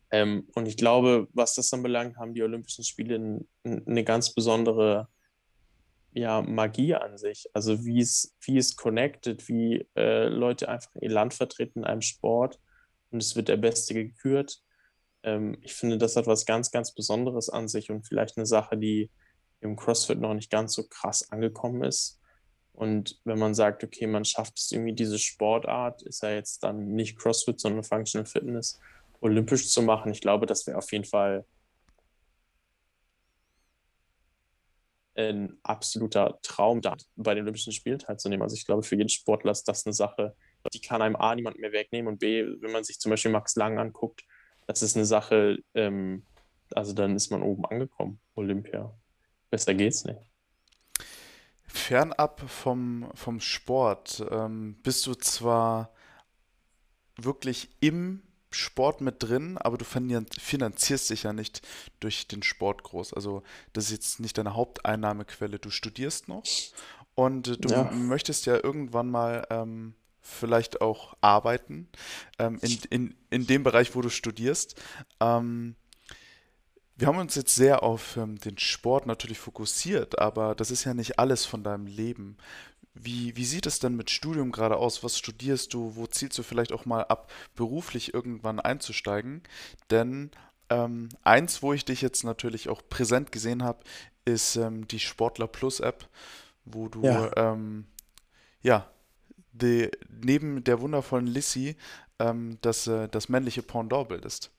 Ähm, 0.10 0.48
und 0.56 0.68
ich 0.68 0.76
glaube, 0.76 1.28
was 1.34 1.54
das 1.56 1.72
anbelangt, 1.72 2.18
haben 2.18 2.34
die 2.34 2.44
Olympischen 2.44 2.84
Spiele 2.84 3.46
eine 3.64 4.04
ganz 4.04 4.34
besondere 4.34 5.08
ja, 6.14 6.42
Magie 6.42 6.96
an 6.96 7.18
sich. 7.18 7.48
Also 7.54 7.86
wie 7.86 8.02
es, 8.02 8.36
wie 8.42 8.58
es 8.58 8.76
connected, 8.76 9.48
wie 9.48 9.88
äh, 9.96 10.28
Leute 10.28 10.68
einfach 10.68 10.92
ihr 11.00 11.12
Land 11.12 11.34
vertreten 11.34 11.80
in 11.80 11.86
einem 11.86 12.02
Sport 12.02 12.60
und 13.12 13.22
es 13.22 13.36
wird 13.36 13.48
der 13.48 13.58
Beste 13.58 13.94
gekürt. 13.94 14.62
Ähm, 15.24 15.58
ich 15.62 15.74
finde, 15.74 15.98
das 15.98 16.16
hat 16.16 16.28
was 16.28 16.46
ganz, 16.46 16.72
ganz 16.72 16.94
Besonderes 16.94 17.50
an 17.50 17.68
sich 17.68 17.90
und 17.92 18.06
vielleicht 18.08 18.38
eine 18.38 18.46
Sache, 18.46 18.78
die 18.78 19.10
im 19.62 19.76
CrossFit 19.76 20.20
noch 20.20 20.34
nicht 20.34 20.50
ganz 20.50 20.74
so 20.74 20.88
krass 20.88 21.32
angekommen 21.32 21.84
ist. 21.84 22.20
Und 22.74 23.20
wenn 23.26 23.38
man 23.38 23.54
sagt, 23.54 23.84
okay, 23.84 24.08
man 24.08 24.26
schafft 24.26 24.58
es 24.58 24.72
irgendwie 24.72 24.94
diese 24.94 25.20
Sportart, 25.20 26.02
ist 26.04 26.24
ja 26.24 26.32
jetzt 26.32 26.64
dann 26.64 26.88
nicht 26.96 27.18
CrossFit, 27.18 27.60
sondern 27.60 27.84
Functional 27.84 28.26
Fitness, 28.26 28.80
olympisch 29.20 29.70
zu 29.70 29.82
machen, 29.84 30.12
ich 30.12 30.22
glaube, 30.22 30.46
das 30.48 30.66
wäre 30.66 30.78
auf 30.78 30.92
jeden 30.92 31.06
Fall 31.06 31.46
ein 35.16 35.58
absoluter 35.64 36.40
Traum, 36.42 36.82
da 36.82 36.96
bei 37.16 37.36
den 37.36 37.44
Olympischen 37.44 37.74
Spielen 37.74 38.00
teilzunehmen. 38.00 38.42
Also 38.42 38.56
ich 38.56 38.66
glaube, 38.66 38.84
für 38.84 38.96
jeden 38.96 39.10
Sportler 39.10 39.52
ist 39.52 39.68
das 39.68 39.86
eine 39.86 39.94
Sache, 39.94 40.36
die 40.74 40.82
kann 40.82 41.02
einem 41.02 41.16
A 41.16 41.36
niemand 41.36 41.60
mehr 41.60 41.72
wegnehmen 41.72 42.08
und 42.08 42.20
B, 42.20 42.46
wenn 42.62 42.72
man 42.72 42.84
sich 42.84 43.00
zum 43.00 43.10
Beispiel 43.10 43.32
Max 43.32 43.56
Lang 43.56 43.78
anguckt, 43.78 44.24
das 44.72 44.82
ist 44.82 44.96
eine 44.96 45.06
Sache, 45.06 45.60
ähm, 45.74 46.24
also 46.74 46.94
dann 46.94 47.16
ist 47.16 47.30
man 47.32 47.44
oben 47.44 47.66
angekommen, 47.66 48.20
Olympia. 48.36 48.94
Besser 49.50 49.74
geht's 49.74 50.06
nicht. 50.06 50.20
Fernab 51.68 52.42
vom, 52.50 53.10
vom 53.14 53.40
Sport 53.40 54.26
ähm, 54.30 54.76
bist 54.84 55.08
du 55.08 55.16
zwar 55.16 55.94
wirklich 57.18 57.70
im 57.80 58.24
Sport 58.50 59.00
mit 59.00 59.24
drin, 59.24 59.58
aber 59.58 59.78
du 59.78 59.86
finanzierst 59.86 61.10
dich 61.10 61.24
ja 61.24 61.32
nicht 61.32 61.62
durch 62.02 62.28
den 62.28 62.44
Sport 62.44 62.84
groß. 62.84 63.14
Also 63.14 63.44
das 63.72 63.86
ist 63.86 63.92
jetzt 63.92 64.20
nicht 64.20 64.38
deine 64.38 64.56
Haupteinnahmequelle. 64.56 65.60
Du 65.60 65.70
studierst 65.70 66.28
noch 66.28 66.44
und 67.16 67.64
du 67.64 67.70
ja. 67.70 67.90
möchtest 67.92 68.46
ja 68.46 68.62
irgendwann 68.62 69.10
mal 69.10 69.48
ähm, 69.50 69.96
vielleicht 70.22 70.82
auch 70.82 71.16
arbeiten 71.22 71.90
ähm, 72.40 72.60
in, 72.62 72.80
in, 72.90 73.16
in 73.30 73.48
dem 73.48 73.64
Bereich, 73.64 73.96
wo 73.96 74.02
du 74.02 74.10
studierst. 74.10 74.80
Ähm, 75.20 75.76
wir 76.96 77.08
haben 77.08 77.18
uns 77.18 77.36
jetzt 77.36 77.56
sehr 77.56 77.82
auf 77.82 78.16
ähm, 78.18 78.38
den 78.38 78.58
Sport 78.60 79.08
natürlich 79.08 79.40
fokussiert, 79.40 80.20
aber 80.20 80.54
das 80.54 80.70
ist 80.70 80.84
ja 80.84 80.94
nicht 80.94 81.18
alles 81.18 81.46
von 81.46 81.64
deinem 81.64 81.88
Leben. 81.88 82.38
Wie, 82.94 83.36
wie 83.36 83.46
sieht 83.46 83.66
es 83.66 83.80
denn 83.80 83.96
mit 83.96 84.10
Studium 84.10 84.52
gerade 84.52 84.78
aus? 84.78 85.04
Was 85.04 85.18
studierst 85.18 85.74
du? 85.74 85.96
Wo 85.96 86.06
zielst 86.08 86.38
du 86.38 86.44
vielleicht 86.44 86.74
auch 86.74 86.86
mal 86.86 87.04
ab, 87.04 87.32
beruflich 87.56 88.14
irgendwann 88.14 88.60
einzusteigen? 88.60 89.42
Denn 89.90 90.30
ähm, 90.70 91.10
eins, 91.24 91.64
wo 91.64 91.74
ich 91.74 91.86
dich 91.86 92.02
jetzt 92.02 92.24
natürlich 92.24 92.70
auch 92.70 92.82
präsent 92.88 93.32
gesehen 93.32 93.64
habe, 93.64 93.80
ist 94.26 94.58
ähm, 94.58 94.88
die 94.88 95.00
Sportler 95.00 95.48
Plus 95.48 95.80
App, 95.80 96.08
wo 96.66 96.88
du 96.88 97.02
ja, 97.04 97.32
ähm, 97.36 97.86
ja 98.62 98.92
die, 99.52 99.90
neben 100.10 100.64
der 100.64 100.82
wundervollen 100.82 101.28
Lissy 101.28 101.76
ähm, 102.20 102.58
das, 102.62 102.88
äh, 102.88 103.08
das 103.10 103.30
männliche 103.30 103.64
Pendant 103.64 104.08
bildest. 104.08 104.52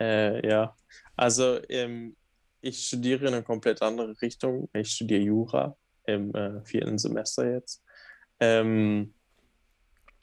Äh, 0.00 0.46
ja, 0.46 0.74
also 1.16 1.58
ähm, 1.68 2.16
ich 2.60 2.86
studiere 2.86 3.28
in 3.28 3.34
eine 3.34 3.42
komplett 3.42 3.82
andere 3.82 4.14
Richtung. 4.20 4.68
Ich 4.72 4.90
studiere 4.90 5.22
Jura 5.22 5.76
im 6.04 6.34
äh, 6.34 6.64
vierten 6.64 6.98
Semester 6.98 7.50
jetzt. 7.50 7.82
Ähm, 8.40 9.14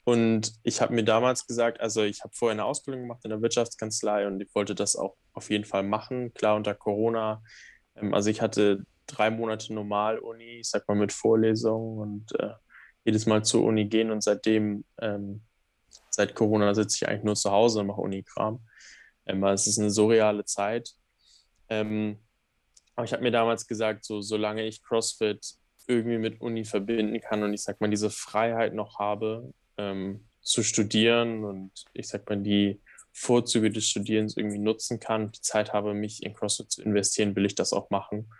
und 0.04 0.52
ich 0.62 0.80
habe 0.82 0.92
mir 0.94 1.04
damals 1.04 1.46
gesagt, 1.46 1.80
also 1.80 2.02
ich 2.02 2.22
habe 2.22 2.34
vorher 2.34 2.52
eine 2.52 2.64
Ausbildung 2.64 3.02
gemacht 3.02 3.24
in 3.24 3.30
der 3.30 3.40
Wirtschaftskanzlei 3.40 4.26
und 4.26 4.40
ich 4.40 4.54
wollte 4.54 4.74
das 4.74 4.96
auch 4.96 5.16
auf 5.32 5.50
jeden 5.50 5.64
Fall 5.64 5.82
machen. 5.82 6.32
Klar, 6.34 6.56
unter 6.56 6.74
Corona. 6.74 7.42
Ähm, 7.96 8.12
also 8.12 8.28
ich 8.30 8.42
hatte 8.42 8.84
drei 9.06 9.30
Monate 9.30 9.72
Normal-Uni, 9.72 10.60
ich 10.60 10.68
sag 10.68 10.86
mal 10.88 10.96
mit 10.96 11.12
Vorlesungen 11.12 11.98
und 11.98 12.40
äh, 12.40 12.52
jedes 13.04 13.26
Mal 13.26 13.44
zur 13.44 13.64
Uni 13.64 13.84
gehen 13.86 14.10
und 14.10 14.22
seitdem, 14.22 14.84
ähm, 15.00 15.42
seit 16.10 16.34
Corona 16.34 16.74
sitze 16.74 16.96
ich 16.96 17.08
eigentlich 17.08 17.24
nur 17.24 17.36
zu 17.36 17.50
Hause 17.50 17.80
und 17.80 17.88
mache 17.88 18.00
Unikram. 18.00 18.60
Ähm, 19.26 19.44
es 19.44 19.66
ist 19.66 19.78
eine 19.78 19.90
surreale 19.90 20.44
Zeit. 20.44 20.94
Ähm, 21.68 22.18
aber 22.96 23.04
ich 23.04 23.12
habe 23.12 23.22
mir 23.22 23.32
damals 23.32 23.66
gesagt, 23.66 24.04
so 24.04 24.20
solange 24.20 24.64
ich 24.64 24.82
CrossFit 24.82 25.54
irgendwie 25.86 26.18
mit 26.18 26.40
Uni 26.40 26.64
verbinden 26.64 27.20
kann 27.20 27.42
und 27.42 27.52
ich 27.52 27.62
sag 27.62 27.80
mal 27.80 27.90
diese 27.90 28.10
Freiheit 28.10 28.74
noch 28.74 28.98
habe, 28.98 29.52
ähm, 29.76 30.24
zu 30.40 30.62
studieren 30.62 31.44
und 31.44 31.72
ich 31.92 32.08
sag 32.08 32.28
mal 32.28 32.36
die 32.36 32.80
Vorzüge 33.12 33.70
des 33.70 33.88
Studierens 33.88 34.36
irgendwie 34.36 34.58
nutzen 34.58 35.00
kann, 35.00 35.30
die 35.30 35.40
Zeit 35.40 35.72
habe, 35.72 35.94
mich 35.94 36.22
in 36.22 36.34
CrossFit 36.34 36.70
zu 36.70 36.82
investieren, 36.82 37.36
will 37.36 37.46
ich 37.46 37.54
das 37.54 37.72
auch 37.72 37.90
machen. 37.90 38.32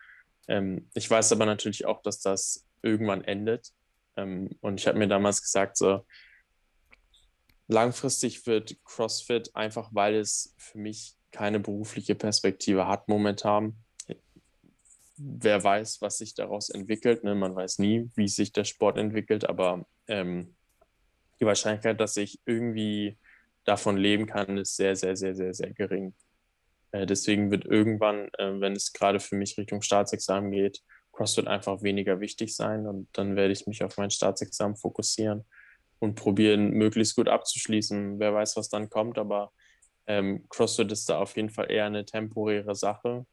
Ähm, 0.48 0.90
ich 0.94 1.08
weiß 1.10 1.32
aber 1.32 1.46
natürlich 1.46 1.86
auch, 1.86 2.02
dass 2.02 2.20
das 2.20 2.66
irgendwann 2.82 3.24
endet. 3.24 3.72
Ähm, 4.16 4.50
und 4.60 4.80
ich 4.80 4.86
habe 4.86 4.98
mir 4.98 5.08
damals 5.08 5.42
gesagt, 5.42 5.76
so 5.76 6.04
langfristig 7.68 8.46
wird 8.46 8.76
CrossFit 8.84 9.54
einfach, 9.54 9.90
weil 9.92 10.16
es 10.16 10.54
für 10.58 10.78
mich 10.78 11.14
keine 11.32 11.60
berufliche 11.60 12.14
Perspektive 12.14 12.86
hat 12.86 13.08
momentan, 13.08 13.74
wer 15.16 15.62
weiß, 15.62 16.00
was 16.00 16.18
sich 16.18 16.34
daraus 16.34 16.70
entwickelt. 16.70 17.24
Ne? 17.24 17.34
Man 17.34 17.54
weiß 17.54 17.78
nie, 17.78 18.10
wie 18.14 18.28
sich 18.28 18.52
der 18.52 18.64
Sport 18.64 18.98
entwickelt, 18.98 19.48
aber 19.48 19.86
ähm, 20.06 20.54
die 21.40 21.46
Wahrscheinlichkeit, 21.46 22.00
dass 22.00 22.16
ich 22.16 22.40
irgendwie 22.46 23.18
davon 23.64 23.96
leben 23.96 24.26
kann, 24.26 24.58
ist 24.58 24.76
sehr, 24.76 24.96
sehr, 24.96 25.16
sehr, 25.16 25.34
sehr, 25.34 25.54
sehr 25.54 25.72
gering. 25.72 26.14
Äh, 26.92 27.06
deswegen 27.06 27.50
wird 27.50 27.64
irgendwann, 27.64 28.28
äh, 28.38 28.60
wenn 28.60 28.74
es 28.74 28.92
gerade 28.92 29.20
für 29.20 29.36
mich 29.36 29.56
Richtung 29.58 29.82
Staatsexamen 29.82 30.50
geht, 30.50 30.82
CrossFit 31.14 31.46
einfach 31.46 31.82
weniger 31.82 32.20
wichtig 32.20 32.54
sein 32.54 32.86
und 32.86 33.08
dann 33.12 33.36
werde 33.36 33.52
ich 33.52 33.66
mich 33.66 33.82
auf 33.84 33.96
mein 33.96 34.10
Staatsexamen 34.10 34.76
fokussieren 34.76 35.44
und 35.98 36.16
probieren, 36.16 36.70
möglichst 36.70 37.16
gut 37.16 37.28
abzuschließen. 37.28 38.18
Wer 38.18 38.34
weiß, 38.34 38.56
was 38.56 38.68
dann 38.68 38.90
kommt, 38.90 39.18
aber 39.18 39.52
ähm, 40.06 40.46
CrossFit 40.48 40.92
ist 40.92 41.08
da 41.08 41.18
auf 41.18 41.36
jeden 41.36 41.50
Fall 41.50 41.70
eher 41.70 41.86
eine 41.86 42.04
temporäre 42.04 42.74
Sache. 42.74 43.26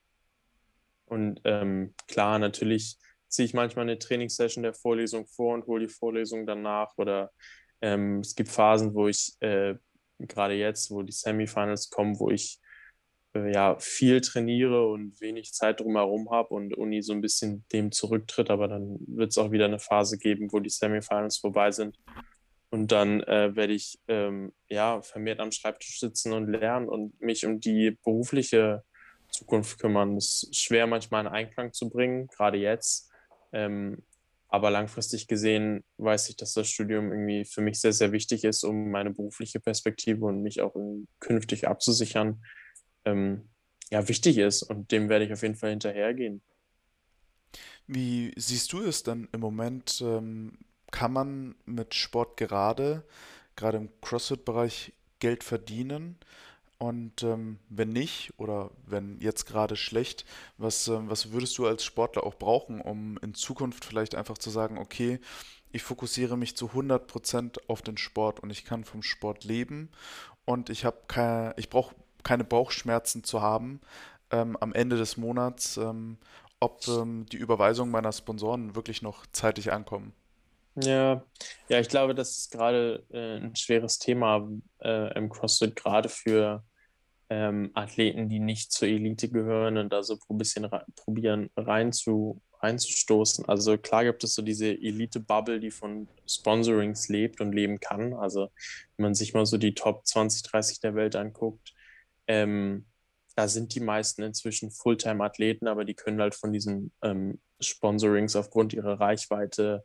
Und 1.05 1.41
ähm, 1.43 1.93
klar, 2.07 2.39
natürlich 2.39 2.97
ziehe 3.27 3.45
ich 3.45 3.53
manchmal 3.53 3.83
eine 3.83 3.99
Trainingssession 3.99 4.63
der 4.63 4.73
Vorlesung 4.73 5.25
vor 5.27 5.53
und 5.53 5.65
hole 5.67 5.87
die 5.87 5.93
Vorlesung 5.93 6.45
danach. 6.45 6.97
Oder 6.97 7.31
ähm, 7.81 8.19
es 8.19 8.35
gibt 8.35 8.49
Phasen, 8.49 8.93
wo 8.93 9.07
ich 9.07 9.35
äh, 9.41 9.75
gerade 10.19 10.53
jetzt, 10.53 10.91
wo 10.91 11.01
die 11.01 11.11
Semifinals 11.11 11.89
kommen, 11.89 12.19
wo 12.19 12.29
ich 12.29 12.59
ja 13.33 13.77
viel 13.79 14.21
trainiere 14.21 14.87
und 14.87 15.19
wenig 15.21 15.53
Zeit 15.53 15.79
drumherum 15.79 16.29
habe 16.31 16.53
und 16.53 16.75
Uni 16.75 17.01
so 17.01 17.13
ein 17.13 17.21
bisschen 17.21 17.65
dem 17.71 17.91
zurücktritt. 17.91 18.49
Aber 18.49 18.67
dann 18.67 18.97
wird 19.07 19.31
es 19.31 19.37
auch 19.37 19.51
wieder 19.51 19.65
eine 19.65 19.79
Phase 19.79 20.17
geben, 20.17 20.51
wo 20.51 20.59
die 20.59 20.69
Semifinals 20.69 21.37
vorbei 21.37 21.71
sind. 21.71 21.97
Und 22.69 22.91
dann 22.91 23.21
äh, 23.23 23.55
werde 23.55 23.73
ich 23.73 23.99
ähm, 24.07 24.53
ja 24.69 25.01
vermehrt 25.01 25.39
am 25.39 25.51
Schreibtisch 25.51 25.99
sitzen 25.99 26.31
und 26.31 26.47
lernen 26.47 26.87
und 26.87 27.19
mich 27.21 27.45
um 27.45 27.59
die 27.59 27.91
berufliche 27.91 28.83
Zukunft 29.29 29.79
kümmern. 29.79 30.15
Das 30.15 30.43
ist 30.43 30.55
schwer 30.57 30.87
manchmal 30.87 31.25
in 31.25 31.31
Einklang 31.31 31.73
zu 31.73 31.89
bringen, 31.89 32.27
gerade 32.27 32.57
jetzt. 32.57 33.09
Ähm, 33.51 34.03
aber 34.47 34.69
langfristig 34.69 35.27
gesehen 35.27 35.83
weiß 35.97 36.29
ich, 36.29 36.35
dass 36.35 36.53
das 36.53 36.69
Studium 36.69 37.11
irgendwie 37.11 37.45
für 37.45 37.61
mich 37.61 37.79
sehr, 37.79 37.93
sehr 37.93 38.11
wichtig 38.11 38.43
ist, 38.43 38.63
um 38.63 38.91
meine 38.91 39.11
berufliche 39.11 39.61
Perspektive 39.61 40.25
und 40.25 40.41
mich 40.41 40.61
auch 40.61 40.75
künftig 41.19 41.69
abzusichern, 41.69 42.43
ähm, 43.05 43.49
ja, 43.89 44.07
wichtig 44.07 44.37
ist. 44.37 44.63
Und 44.63 44.91
dem 44.91 45.09
werde 45.09 45.25
ich 45.25 45.33
auf 45.33 45.41
jeden 45.41 45.55
Fall 45.55 45.71
hinterhergehen. 45.71 46.41
Wie 47.87 48.33
siehst 48.37 48.71
du 48.73 48.81
es 48.81 49.03
dann 49.03 49.27
im 49.31 49.41
Moment? 49.41 50.01
Ähm, 50.01 50.57
kann 50.91 51.13
man 51.13 51.55
mit 51.65 51.95
Sport 51.95 52.37
gerade, 52.37 53.03
gerade 53.55 53.77
im 53.77 53.89
CrossFit-Bereich, 54.01 54.93
Geld 55.19 55.43
verdienen? 55.43 56.17
Und 56.77 57.21
ähm, 57.21 57.59
wenn 57.69 57.89
nicht 57.89 58.33
oder 58.37 58.71
wenn 58.87 59.19
jetzt 59.19 59.45
gerade 59.45 59.75
schlecht, 59.75 60.25
was, 60.57 60.87
ähm, 60.87 61.09
was 61.09 61.31
würdest 61.31 61.57
du 61.59 61.67
als 61.67 61.83
Sportler 61.85 62.23
auch 62.23 62.35
brauchen, 62.35 62.81
um 62.81 63.19
in 63.21 63.35
Zukunft 63.35 63.85
vielleicht 63.85 64.15
einfach 64.15 64.39
zu 64.39 64.49
sagen, 64.49 64.79
okay, 64.79 65.19
ich 65.71 65.83
fokussiere 65.83 66.37
mich 66.37 66.55
zu 66.55 66.71
100% 66.71 67.59
auf 67.67 67.81
den 67.83 67.97
Sport 67.97 68.39
und 68.39 68.49
ich 68.49 68.65
kann 68.65 68.83
vom 68.83 69.03
Sport 69.03 69.43
leben 69.43 69.89
und 70.45 70.69
ich 70.69 70.85
ich 71.57 71.69
brauche 71.69 71.95
keine 72.23 72.43
Bauchschmerzen 72.43 73.23
zu 73.23 73.41
haben 73.41 73.81
ähm, 74.31 74.57
am 74.59 74.73
Ende 74.73 74.97
des 74.97 75.17
Monats, 75.17 75.77
ähm, 75.77 76.17
ob 76.59 76.87
ähm, 76.87 77.25
die 77.31 77.37
Überweisungen 77.37 77.91
meiner 77.91 78.11
Sponsoren 78.11 78.75
wirklich 78.75 79.01
noch 79.01 79.25
zeitig 79.31 79.71
ankommen. 79.71 80.13
Ja, 80.75 81.23
ja, 81.67 81.79
ich 81.79 81.89
glaube, 81.89 82.15
das 82.15 82.37
ist 82.37 82.51
gerade 82.51 83.03
äh, 83.11 83.37
ein 83.37 83.55
schweres 83.55 83.99
Thema 83.99 84.47
äh, 84.81 85.13
im 85.17 85.29
CrossFit, 85.29 85.75
gerade 85.75 86.07
für 86.07 86.63
ähm, 87.29 87.71
Athleten, 87.73 88.29
die 88.29 88.39
nicht 88.39 88.71
zur 88.71 88.87
Elite 88.87 89.29
gehören 89.29 89.77
und 89.77 89.91
da 89.91 90.01
so 90.01 90.17
ein 90.29 90.37
bisschen 90.37 90.65
re 90.65 90.85
probieren 90.95 91.49
rein 91.57 91.91
zu, 91.91 92.41
reinzustoßen. 92.61 93.45
Also 93.45 93.77
klar 93.77 94.05
gibt 94.05 94.23
es 94.23 94.35
so 94.35 94.41
diese 94.41 94.67
Elite-Bubble, 94.67 95.59
die 95.59 95.71
von 95.71 96.07
Sponsorings 96.27 97.09
lebt 97.09 97.41
und 97.41 97.53
leben 97.53 97.79
kann. 97.79 98.13
Also 98.13 98.49
wenn 98.95 99.03
man 99.03 99.15
sich 99.15 99.33
mal 99.33 99.45
so 99.45 99.57
die 99.57 99.73
Top 99.73 100.05
20, 100.05 100.43
30 100.43 100.79
der 100.79 100.95
Welt 100.95 101.15
anguckt, 101.15 101.73
ähm, 102.31 102.85
da 103.35 103.47
sind 103.47 103.75
die 103.75 103.81
meisten 103.81 104.23
inzwischen 104.23 104.71
Fulltime-Athleten, 104.71 105.67
aber 105.67 105.83
die 105.83 105.95
können 105.95 106.21
halt 106.21 106.33
von 106.33 106.53
diesen 106.53 106.93
ähm, 107.01 107.41
Sponsorings 107.59 108.35
aufgrund 108.35 108.73
ihrer 108.73 108.99
Reichweite 108.99 109.83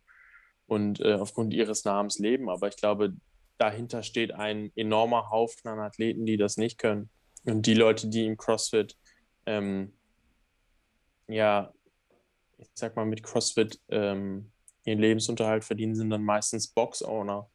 und 0.66 1.00
äh, 1.00 1.14
aufgrund 1.14 1.52
ihres 1.54 1.84
Namens 1.84 2.18
leben. 2.18 2.48
Aber 2.48 2.68
ich 2.68 2.76
glaube, 2.76 3.14
dahinter 3.58 4.02
steht 4.02 4.32
ein 4.32 4.70
enormer 4.76 5.30
Haufen 5.30 5.68
an 5.68 5.80
Athleten, 5.80 6.24
die 6.24 6.36
das 6.36 6.56
nicht 6.56 6.78
können. 6.78 7.10
Und 7.44 7.66
die 7.66 7.74
Leute, 7.74 8.08
die 8.08 8.26
im 8.26 8.36
CrossFit, 8.36 8.96
ähm, 9.46 9.92
ja, 11.28 11.72
ich 12.58 12.68
sag 12.74 12.94
mal, 12.94 13.06
mit 13.06 13.22
CrossFit 13.22 13.80
ähm, 13.88 14.52
ihren 14.84 15.00
Lebensunterhalt 15.00 15.64
verdienen, 15.64 15.96
sind 15.96 16.10
dann 16.10 16.24
meistens 16.24 16.68
Box-Owner 16.68 17.48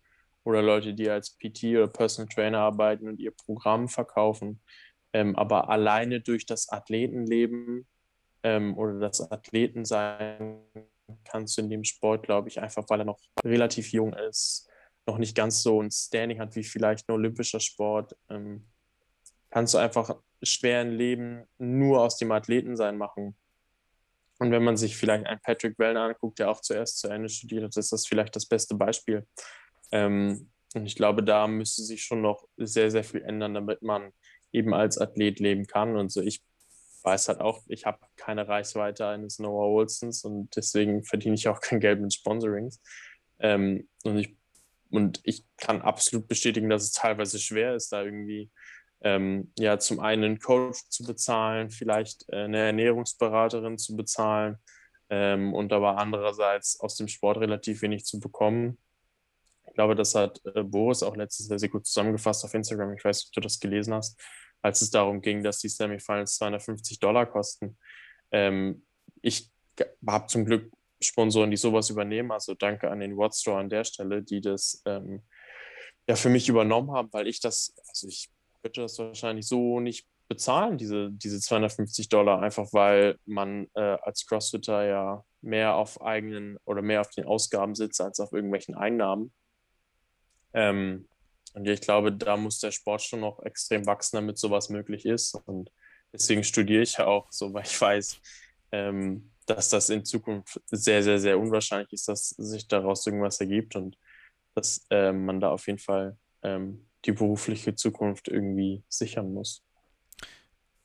oder 0.44 0.62
Leute, 0.62 0.94
die 0.94 1.10
als 1.10 1.38
PT 1.38 1.66
oder 1.66 1.88
Personal 1.88 2.28
Trainer 2.28 2.60
arbeiten 2.60 3.08
und 3.08 3.20
ihr 3.20 3.32
Programm 3.32 3.88
verkaufen. 3.88 4.62
Ähm, 5.14 5.36
aber 5.36 5.70
alleine 5.70 6.22
durch 6.22 6.46
das 6.46 6.70
Athletenleben 6.70 7.86
ähm, 8.44 8.78
oder 8.78 9.00
das 9.00 9.32
Athletensein 9.32 10.62
kannst 11.26 11.58
du 11.58 11.62
in 11.62 11.70
dem 11.70 11.84
Sport, 11.84 12.24
glaube 12.24 12.48
ich, 12.48 12.60
einfach 12.62 12.86
weil 12.90 13.02
er 13.02 13.06
noch 13.06 13.20
relativ 13.44 13.92
jung 13.92 14.14
ist, 14.14 14.70
noch 15.06 15.18
nicht 15.18 15.36
ganz 15.36 15.62
so 15.62 15.82
ein 15.82 15.92
Standing 15.92 16.40
hat 16.40 16.56
wie 16.56 16.64
vielleicht 16.64 17.10
ein 17.10 17.14
olympischer 17.14 17.60
Sport, 17.60 18.16
ähm, 18.30 18.66
kannst 19.50 19.74
du 19.74 19.78
einfach 19.78 20.16
schwer 20.42 20.82
ein 20.82 20.92
Leben 20.92 21.46
nur 21.58 22.02
aus 22.02 22.18
dem 22.18 22.32
Athletensein 22.32 22.98
machen. 22.98 23.36
Und 24.40 24.52
wenn 24.52 24.64
man 24.64 24.78
sich 24.78 24.98
vielleicht 24.98 25.28
einen 25.28 25.40
Patrick 25.42 25.78
Wellner 25.78 26.02
anguckt, 26.04 26.40
der 26.40 26.50
auch 26.50 26.62
zuerst 26.62 27.00
zu 27.00 27.10
Ende 27.10 27.30
studiert 27.30 27.64
hat, 27.64 27.78
ist 27.78 27.92
das 27.92 28.08
vielleicht 28.08 28.36
das 28.36 28.48
beste 28.48 28.74
Beispiel. 28.74 29.28
Ähm, 29.92 30.50
und 30.74 30.86
ich 30.86 30.96
glaube, 30.96 31.24
da 31.24 31.48
müsste 31.48 31.84
sich 31.84 32.04
schon 32.04 32.22
noch 32.22 32.48
sehr, 32.58 32.92
sehr 32.92 33.04
viel 33.04 33.22
ändern, 33.22 33.54
damit 33.54 33.82
man 33.82 34.12
eben 34.52 34.74
als 34.74 34.98
Athlet 34.98 35.40
leben 35.40 35.68
kann. 35.68 35.98
Und 35.98 36.12
so, 36.12 36.22
ich 36.22 36.42
weiß 37.04 37.30
halt 37.30 37.42
auch, 37.42 37.62
ich 37.68 37.86
habe 37.86 38.00
keine 38.16 38.48
Reichweite 38.48 39.08
eines 39.08 39.40
Noah 39.40 39.68
Olsons 39.68 40.24
und 40.24 40.56
deswegen 40.56 41.04
verdiene 41.04 41.36
ich 41.36 41.48
auch 41.48 41.60
kein 41.60 41.80
Geld 41.80 42.00
mit 42.00 42.14
Sponsorings. 42.14 42.82
Ähm, 43.40 43.88
und, 44.04 44.18
ich, 44.18 44.36
und 44.90 45.20
ich 45.24 45.46
kann 45.58 45.82
absolut 45.82 46.28
bestätigen, 46.28 46.70
dass 46.70 46.84
es 46.84 46.92
teilweise 46.92 47.40
schwer 47.40 47.76
ist, 47.76 47.92
da 47.92 48.04
irgendwie 48.04 48.50
ähm, 49.02 49.52
ja, 49.58 49.80
zum 49.80 50.00
einen 50.00 50.24
einen 50.24 50.40
Coach 50.40 50.88
zu 50.90 51.04
bezahlen, 51.04 51.72
vielleicht 51.72 52.30
äh, 52.30 52.44
eine 52.44 52.60
Ernährungsberaterin 52.60 53.78
zu 53.78 53.96
bezahlen 53.96 54.58
ähm, 55.10 55.54
und 55.54 55.74
aber 55.74 55.98
andererseits 55.98 56.80
aus 56.80 56.96
dem 56.96 57.08
Sport 57.08 57.40
relativ 57.40 57.82
wenig 57.82 58.06
zu 58.06 58.20
bekommen. 58.20 58.78
Ich 59.72 59.76
glaube, 59.76 59.96
das 59.96 60.16
hat 60.16 60.42
äh, 60.54 60.64
Boris 60.64 61.02
auch 61.02 61.16
letztes 61.16 61.48
Jahr 61.48 61.58
sehr 61.58 61.70
gut 61.70 61.86
zusammengefasst 61.86 62.44
auf 62.44 62.54
Instagram. 62.54 62.94
Ich 62.94 63.06
weiß 63.06 63.28
ob 63.28 63.32
du 63.32 63.40
das 63.40 63.58
gelesen 63.58 63.94
hast, 63.94 64.20
als 64.62 64.82
es 64.82 64.90
darum 64.90 65.22
ging, 65.22 65.44
dass 65.44 65.60
die 65.60 65.70
Semifinals 65.70 66.36
250 66.36 67.00
Dollar 67.00 67.26
kosten. 67.26 67.78
Ähm, 68.32 68.86
ich 69.22 69.50
habe 70.06 70.28
zum 70.28 70.44
Glück 70.44 70.70
Sponsoren, 71.02 71.52
die 71.52 71.58
sowas 71.58 71.90
übernehmen. 71.90 72.34
Also 72.34 72.54
danke 72.54 72.92
an 72.92 73.00
den 73.00 73.16
Watt 73.16 73.34
Store 73.34 73.60
an 73.62 73.70
der 73.70 73.86
Stelle, 73.86 74.22
die 74.22 74.42
das 74.42 74.82
ähm, 74.86 75.24
ja 76.06 76.18
für 76.18 76.28
mich 76.28 76.50
übernommen 76.50 76.92
haben, 76.92 77.08
weil 77.14 77.28
ich 77.28 77.40
das, 77.40 77.74
also 77.88 78.10
ich 78.10 78.30
könnte 78.62 78.82
das 78.82 79.00
wahrscheinlich 79.00 79.48
so 79.48 79.80
nicht 79.80 80.06
bezahlen, 80.28 80.78
diese, 80.78 81.12
diese 81.14 81.40
250 81.40 82.10
Dollar, 82.10 82.42
einfach 82.42 82.68
weil 82.74 83.18
man 83.26 83.68
äh, 83.74 83.98
als 84.02 84.26
Crossfitter 84.26 84.86
ja 84.86 85.24
mehr 85.40 85.76
auf 85.76 86.02
eigenen 86.02 86.58
oder 86.66 86.82
mehr 86.82 87.00
auf 87.00 87.10
den 87.12 87.24
Ausgaben 87.24 87.74
sitzt 87.74 88.02
als 88.02 88.20
auf 88.20 88.34
irgendwelchen 88.34 88.76
Einnahmen. 88.76 89.32
Ähm, 90.54 91.08
und 91.54 91.68
ich 91.68 91.82
glaube, 91.82 92.12
da 92.12 92.38
muss 92.38 92.60
der 92.60 92.72
Sport 92.72 93.02
schon 93.02 93.22
noch 93.22 93.44
extrem 93.44 93.86
wachsen, 93.86 94.18
damit 94.18 94.38
sowas 94.38 94.70
möglich 94.70 95.06
ist. 95.06 95.36
Und 95.46 95.72
deswegen 96.14 96.44
studiere 96.44 96.84
ich 96.84 96.98
ja 96.98 97.08
auch 97.08 97.32
so, 97.32 97.54
weil 97.54 97.64
ich 97.66 97.80
weiß, 97.80 98.22
ähm, 98.72 99.32
dass 99.46 99.70
das 99.70 99.90
in 99.90 100.06
Zukunft 100.06 100.62
sehr, 100.68 101.04
sehr, 101.04 101.20
sehr 101.20 101.38
unwahrscheinlich 101.40 101.92
ist, 101.94 102.08
dass 102.08 102.30
sich 102.30 102.68
daraus 102.68 103.06
irgendwas 103.06 103.40
ergibt 103.42 103.76
und 103.76 103.98
dass 104.56 104.86
äh, 104.90 105.12
man 105.12 105.40
da 105.40 105.50
auf 105.50 105.68
jeden 105.68 105.80
Fall 105.80 106.18
ähm, 106.44 106.86
die 107.06 107.12
berufliche 107.12 107.76
Zukunft 107.76 108.28
irgendwie 108.28 108.84
sichern 108.88 109.34
muss. 109.34 109.64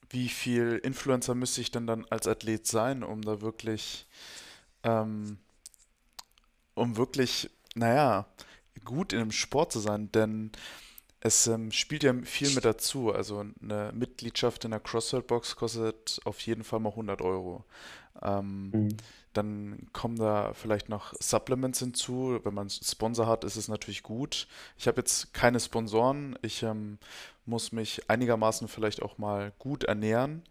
Wie 0.09 0.29
viel 0.29 0.79
Influencer 0.83 1.35
müsste 1.35 1.61
ich 1.61 1.71
denn 1.71 1.85
dann 1.85 2.05
als 2.05 2.27
Athlet 2.27 2.65
sein, 2.65 3.03
um 3.03 3.21
da 3.21 3.41
wirklich, 3.41 4.07
ähm, 4.83 5.37
um 6.75 6.95
wirklich, 6.95 7.49
naja, 7.75 8.25
gut 8.87 9.13
in 9.13 9.19
dem 9.19 9.31
Sport 9.31 9.71
zu 9.71 9.79
sein? 9.79 10.11
Denn 10.11 10.51
es 11.19 11.47
ähm, 11.47 11.71
spielt 11.71 12.03
ja 12.03 12.13
viel 12.23 12.53
mit 12.53 12.65
dazu. 12.65 13.13
Also 13.13 13.45
eine 13.61 13.91
Mitgliedschaft 13.93 14.65
in 14.65 14.71
der 14.71 14.79
CrossFit-Box 14.79 15.55
kostet 15.55 16.19
auf 16.25 16.39
jeden 16.41 16.63
Fall 16.63 16.79
mal 16.79 16.89
100 16.89 17.21
Euro. 17.21 17.63
Ähm, 18.21 18.69
mhm. 18.71 18.97
Dann 19.33 19.87
kommen 19.93 20.17
da 20.17 20.53
vielleicht 20.53 20.89
noch 20.89 21.13
Supplements 21.19 21.79
hinzu. 21.79 22.39
Wenn 22.43 22.53
man 22.53 22.69
Sponsor 22.69 23.27
hat, 23.27 23.43
ist 23.43 23.55
es 23.55 23.67
natürlich 23.67 24.03
gut. 24.03 24.47
Ich 24.77 24.87
habe 24.87 25.01
jetzt 25.01 25.33
keine 25.33 25.59
Sponsoren. 25.59 26.37
Ich 26.41 26.63
ähm, 26.63 26.97
muss 27.45 27.71
mich 27.71 28.09
einigermaßen 28.09 28.67
vielleicht 28.67 29.01
auch 29.01 29.17
mal 29.17 29.53
gut 29.59 29.83
ernähren. 29.83 30.43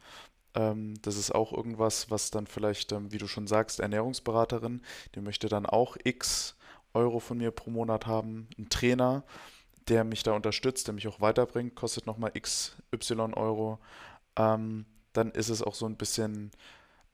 Ähm, 0.54 0.94
das 1.02 1.16
ist 1.16 1.34
auch 1.34 1.52
irgendwas, 1.52 2.10
was 2.10 2.30
dann 2.30 2.46
vielleicht, 2.46 2.92
ähm, 2.92 3.12
wie 3.12 3.18
du 3.18 3.26
schon 3.26 3.46
sagst, 3.46 3.80
Ernährungsberaterin, 3.80 4.82
die 5.14 5.20
möchte 5.20 5.48
dann 5.48 5.66
auch 5.66 5.96
X 6.02 6.55
Euro 6.96 7.20
von 7.20 7.38
mir 7.38 7.50
pro 7.50 7.70
Monat 7.70 8.06
haben, 8.06 8.48
einen 8.56 8.68
Trainer, 8.68 9.24
der 9.88 10.04
mich 10.04 10.22
da 10.22 10.32
unterstützt, 10.32 10.86
der 10.86 10.94
mich 10.94 11.06
auch 11.06 11.20
weiterbringt, 11.20 11.74
kostet 11.74 12.06
nochmal 12.06 12.32
XY 12.32 13.34
Euro, 13.34 13.78
ähm, 14.36 14.86
dann 15.12 15.30
ist 15.30 15.48
es 15.48 15.62
auch 15.62 15.74
so 15.74 15.86
ein 15.86 15.96
bisschen 15.96 16.50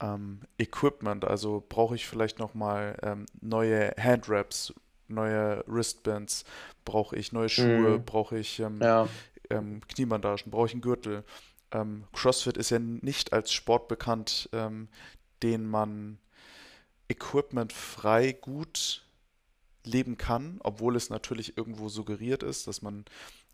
ähm, 0.01 0.41
Equipment. 0.59 1.25
Also 1.25 1.65
brauche 1.69 1.95
ich 1.95 2.07
vielleicht 2.07 2.39
nochmal 2.39 2.97
ähm, 3.03 3.27
neue 3.41 3.95
Handwraps, 3.99 4.73
neue 5.09 5.63
Wristbands, 5.67 6.45
brauche 6.85 7.17
ich 7.17 7.33
neue 7.33 7.49
Schuhe, 7.49 7.99
mhm. 7.99 8.05
brauche 8.05 8.39
ich 8.39 8.59
ähm, 8.61 8.81
ja. 8.81 9.09
ähm, 9.51 9.81
Kniebandagen, 9.89 10.51
brauche 10.51 10.67
ich 10.67 10.73
einen 10.73 10.83
Gürtel. 10.83 11.25
Ähm, 11.71 12.05
CrossFit 12.13 12.57
ist 12.57 12.71
ja 12.71 12.79
nicht 12.79 13.33
als 13.33 13.53
Sport 13.53 13.89
bekannt, 13.89 14.49
ähm, 14.53 14.89
den 15.43 15.67
man 15.67 16.19
equipmentfrei 17.09 18.33
gut 18.33 19.02
leben 19.85 20.17
kann, 20.17 20.59
obwohl 20.63 20.97
es 20.97 21.11
natürlich 21.11 21.57
irgendwo 21.57 21.89
suggeriert 21.89 22.43
ist, 22.43 22.67
dass 22.67 22.83
man 22.83 23.05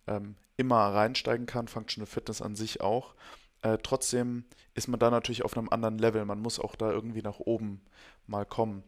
ähm, 0.06 0.36
immer 0.56 0.94
reinsteigen 0.94 1.46
kann, 1.46 1.68
Functional 1.68 2.06
Fitness 2.06 2.42
an 2.42 2.56
sich 2.56 2.80
auch. 2.80 3.14
Äh, 3.62 3.78
trotzdem 3.82 4.44
ist 4.74 4.88
man 4.88 5.00
da 5.00 5.10
natürlich 5.10 5.44
auf 5.44 5.56
einem 5.56 5.68
anderen 5.68 5.98
Level. 5.98 6.24
Man 6.24 6.40
muss 6.40 6.58
auch 6.60 6.76
da 6.76 6.90
irgendwie 6.90 7.22
nach 7.22 7.40
oben 7.40 7.80
mal 8.26 8.44
kommen. 8.44 8.82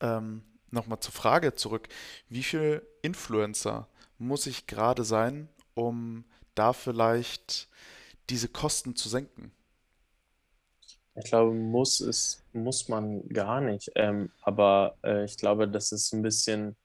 Ähm, 0.00 0.42
Nochmal 0.70 1.00
zur 1.00 1.12
Frage 1.12 1.54
zurück. 1.54 1.88
Wie 2.28 2.44
viel 2.44 2.86
Influencer 3.02 3.88
muss 4.18 4.46
ich 4.46 4.66
gerade 4.66 5.04
sein, 5.04 5.48
um 5.74 6.24
da 6.54 6.72
vielleicht 6.72 7.68
diese 8.28 8.48
Kosten 8.48 8.94
zu 8.94 9.08
senken? 9.08 9.50
Ich 11.20 11.26
glaube, 11.26 11.52
muss 11.54 12.00
es, 12.00 12.42
muss 12.52 12.88
man 12.88 13.28
gar 13.28 13.60
nicht. 13.60 13.90
Ähm, 13.94 14.30
aber 14.42 14.96
äh, 15.04 15.24
ich 15.24 15.36
glaube, 15.36 15.68
das 15.68 15.92
ist 15.92 16.12
ein 16.12 16.22
bisschen, 16.22 16.76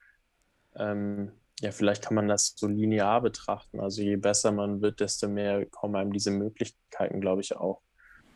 ähm, 0.76 1.32
ja, 1.62 1.72
vielleicht 1.72 2.04
kann 2.04 2.16
man 2.16 2.28
das 2.28 2.54
so 2.56 2.68
linear 2.68 3.22
betrachten. 3.22 3.80
Also 3.80 4.02
je 4.02 4.18
besser 4.18 4.52
man 4.52 4.82
wird, 4.82 5.00
desto 5.00 5.28
mehr 5.28 5.66
kommen 5.68 5.96
einem 5.96 6.12
diese 6.12 6.32
Möglichkeiten, 6.32 7.22
glaube 7.22 7.42
ich, 7.42 7.56
auch 7.56 7.82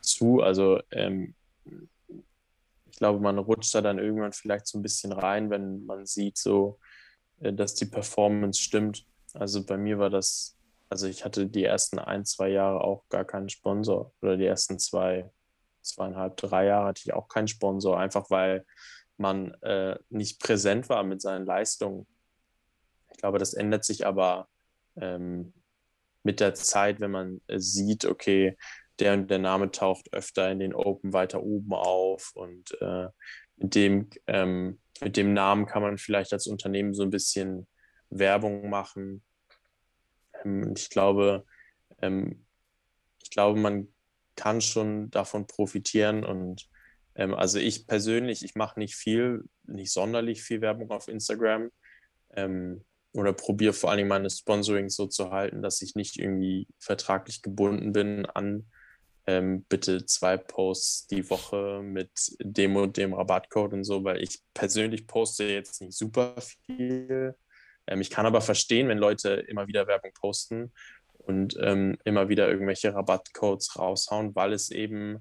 zu. 0.01 0.41
Also 0.41 0.79
ähm, 0.91 1.35
ich 1.65 2.97
glaube, 2.97 3.19
man 3.19 3.37
rutscht 3.37 3.75
da 3.75 3.81
dann 3.81 3.99
irgendwann 3.99 4.33
vielleicht 4.33 4.67
so 4.67 4.77
ein 4.77 4.81
bisschen 4.81 5.11
rein, 5.11 5.49
wenn 5.49 5.85
man 5.85 6.05
sieht, 6.05 6.37
so, 6.37 6.79
äh, 7.39 7.53
dass 7.53 7.75
die 7.75 7.85
Performance 7.85 8.61
stimmt. 8.61 9.05
Also 9.33 9.65
bei 9.65 9.77
mir 9.77 9.99
war 9.99 10.09
das, 10.09 10.57
also 10.89 11.07
ich 11.07 11.23
hatte 11.25 11.47
die 11.47 11.63
ersten 11.63 11.99
ein, 11.99 12.25
zwei 12.25 12.49
Jahre 12.49 12.81
auch 12.81 13.07
gar 13.09 13.25
keinen 13.25 13.49
Sponsor 13.49 14.13
oder 14.21 14.37
die 14.37 14.45
ersten 14.45 14.79
zwei, 14.79 15.29
zweieinhalb, 15.81 16.37
drei 16.37 16.65
Jahre 16.65 16.87
hatte 16.87 17.01
ich 17.05 17.13
auch 17.13 17.27
keinen 17.27 17.47
Sponsor, 17.47 17.99
einfach 17.99 18.29
weil 18.29 18.65
man 19.17 19.53
äh, 19.61 19.97
nicht 20.09 20.39
präsent 20.39 20.89
war 20.89 21.03
mit 21.03 21.21
seinen 21.21 21.45
Leistungen. 21.45 22.07
Ich 23.11 23.17
glaube, 23.17 23.37
das 23.37 23.53
ändert 23.53 23.83
sich 23.83 24.05
aber 24.05 24.47
ähm, 24.95 25.53
mit 26.23 26.39
der 26.39 26.53
Zeit, 26.53 26.99
wenn 26.99 27.11
man 27.11 27.41
äh, 27.47 27.59
sieht, 27.59 28.05
okay, 28.05 28.57
der 28.99 29.13
und 29.13 29.29
der 29.29 29.39
Name 29.39 29.71
taucht 29.71 30.13
öfter 30.13 30.51
in 30.51 30.59
den 30.59 30.73
Open 30.73 31.13
weiter 31.13 31.41
oben 31.41 31.73
auf 31.73 32.31
und 32.35 32.79
äh, 32.81 33.07
mit, 33.57 33.75
dem, 33.75 34.09
ähm, 34.27 34.79
mit 35.01 35.17
dem 35.17 35.33
Namen 35.33 35.65
kann 35.65 35.81
man 35.81 35.97
vielleicht 35.97 36.33
als 36.33 36.47
Unternehmen 36.47 36.93
so 36.93 37.03
ein 37.03 37.09
bisschen 37.09 37.67
Werbung 38.09 38.69
machen. 38.69 39.23
Ähm, 40.43 40.73
ich 40.75 40.89
glaube, 40.89 41.45
ähm, 42.01 42.45
ich 43.23 43.29
glaube, 43.29 43.59
man 43.59 43.87
kann 44.39 44.61
schon 44.61 45.11
davon 45.11 45.47
profitieren 45.47 46.23
und 46.23 46.69
ähm, 47.15 47.33
also 47.33 47.59
ich 47.59 47.87
persönlich, 47.87 48.43
ich 48.43 48.55
mache 48.55 48.79
nicht 48.79 48.95
viel, 48.95 49.43
nicht 49.65 49.91
sonderlich 49.91 50.41
viel 50.41 50.61
Werbung 50.61 50.89
auf 50.91 51.07
Instagram. 51.07 51.69
Ähm, 52.35 52.83
oder 53.11 53.33
probiere 53.33 53.73
vor 53.73 53.89
allen 53.89 53.97
Dingen 53.97 54.09
meine 54.09 54.29
Sponsorings 54.29 54.95
so 54.95 55.07
zu 55.07 55.31
halten, 55.31 55.63
dass 55.63 55.81
ich 55.81 55.95
nicht 55.95 56.17
irgendwie 56.17 56.67
vertraglich 56.77 57.41
gebunden 57.41 57.91
bin 57.91 58.27
an 58.27 58.67
ähm, 59.29 59.63
bitte 59.69 60.05
zwei 60.05 60.37
Posts 60.37 61.07
die 61.07 61.29
Woche 61.29 61.81
mit 61.83 62.09
dem 62.39 62.75
und 62.75 62.97
dem 62.97 63.13
Rabattcode 63.13 63.73
und 63.73 63.83
so, 63.83 64.03
weil 64.03 64.23
ich 64.23 64.41
persönlich 64.55 65.05
poste 65.05 65.43
jetzt 65.43 65.81
nicht 65.81 65.95
super 65.95 66.35
viel. 66.41 67.35
Ähm, 67.85 68.01
ich 68.01 68.09
kann 68.09 68.25
aber 68.25 68.41
verstehen, 68.41 68.87
wenn 68.87 68.97
Leute 68.97 69.29
immer 69.47 69.67
wieder 69.67 69.85
Werbung 69.85 70.11
posten 70.19 70.71
und 71.29 71.55
ähm, 71.61 71.95
immer 72.05 72.27
wieder 72.27 72.49
irgendwelche 72.49 72.91
Rabattcodes 72.95 73.77
raushauen, 73.77 74.33
weil 74.35 74.51
es 74.51 74.71
eben 74.71 75.19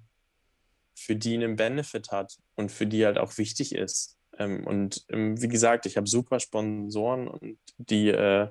für 0.95 1.17
die 1.17 1.35
einen 1.35 1.57
Benefit 1.57 2.11
hat 2.11 2.39
und 2.57 2.73
für 2.73 2.87
die 2.87 3.05
halt 3.05 3.19
auch 3.19 3.37
wichtig 3.37 3.75
ist. 3.75 4.17
Ähm, 4.39 4.67
und 4.67 5.05
ähm, 5.11 5.39
wie 5.43 5.49
gesagt, 5.49 5.85
ich 5.85 5.99
habe 5.99 6.09
super 6.09 6.41
Sponsoren 6.41 7.29
und 7.29 7.59
die 7.77 8.09
äh, 8.09 8.49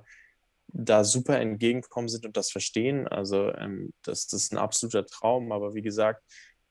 da 0.67 1.03
super 1.03 1.39
entgegengekommen 1.39 2.09
sind 2.09 2.27
und 2.27 2.37
das 2.37 2.51
verstehen. 2.51 3.07
Also 3.07 3.51
ähm, 3.55 3.91
das, 4.03 4.27
das, 4.27 4.43
ist 4.43 4.53
ein 4.53 4.59
absoluter 4.59 5.07
Traum. 5.07 5.51
Aber 5.51 5.73
wie 5.73 5.81
gesagt, 5.81 6.23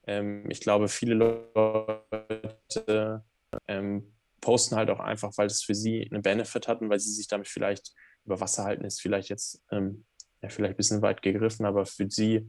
ähm, 0.06 0.48
ich 0.48 0.60
glaube, 0.60 0.86
viele 0.86 1.14
Leute 1.52 3.24
ähm, 3.66 4.14
posten 4.40 4.76
halt 4.76 4.90
auch 4.90 5.00
einfach, 5.00 5.32
weil 5.36 5.48
es 5.48 5.64
für 5.64 5.74
sie 5.74 6.08
einen 6.08 6.22
Benefit 6.22 6.68
hat 6.68 6.80
und 6.80 6.90
weil 6.90 7.00
sie 7.00 7.12
sich 7.12 7.26
damit 7.26 7.48
vielleicht 7.48 7.92
über 8.24 8.38
Wasser 8.38 8.62
halten, 8.62 8.84
ist 8.84 9.00
vielleicht 9.00 9.30
jetzt 9.30 9.64
ähm, 9.72 10.04
ja, 10.46 10.50
vielleicht 10.50 10.74
ein 10.74 10.76
bisschen 10.76 11.02
weit 11.02 11.22
gegriffen, 11.22 11.66
aber 11.66 11.86
für 11.86 12.08
sie 12.08 12.48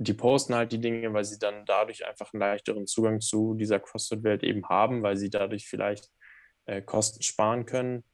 die 0.00 0.14
posten 0.14 0.54
halt 0.54 0.70
die 0.70 0.80
Dinge, 0.80 1.12
weil 1.12 1.24
sie 1.24 1.40
dann 1.40 1.64
dadurch 1.66 2.06
einfach 2.06 2.32
einen 2.32 2.40
leichteren 2.40 2.86
Zugang 2.86 3.20
zu 3.20 3.54
dieser 3.54 3.80
CrossFit-Welt 3.80 4.44
eben 4.44 4.68
haben, 4.68 5.02
weil 5.02 5.16
sie 5.16 5.28
dadurch 5.28 5.68
vielleicht 5.68 6.08
äh, 6.66 6.80
Kosten 6.82 7.22
sparen 7.22 7.66
können 7.66 8.04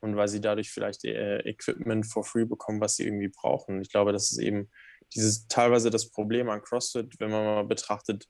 und 0.00 0.14
weil 0.14 0.28
sie 0.28 0.40
dadurch 0.40 0.70
vielleicht 0.70 1.04
äh, 1.04 1.38
Equipment 1.40 2.06
for 2.06 2.22
free 2.22 2.44
bekommen, 2.44 2.80
was 2.80 2.94
sie 2.96 3.04
irgendwie 3.04 3.28
brauchen. 3.28 3.80
Ich 3.82 3.90
glaube, 3.90 4.12
das 4.12 4.30
ist 4.30 4.38
eben 4.38 4.70
dieses 5.14 5.48
teilweise 5.48 5.90
das 5.90 6.10
Problem 6.10 6.48
an 6.48 6.62
CrossFit, 6.62 7.18
wenn 7.18 7.30
man 7.30 7.44
mal 7.44 7.64
betrachtet, 7.64 8.28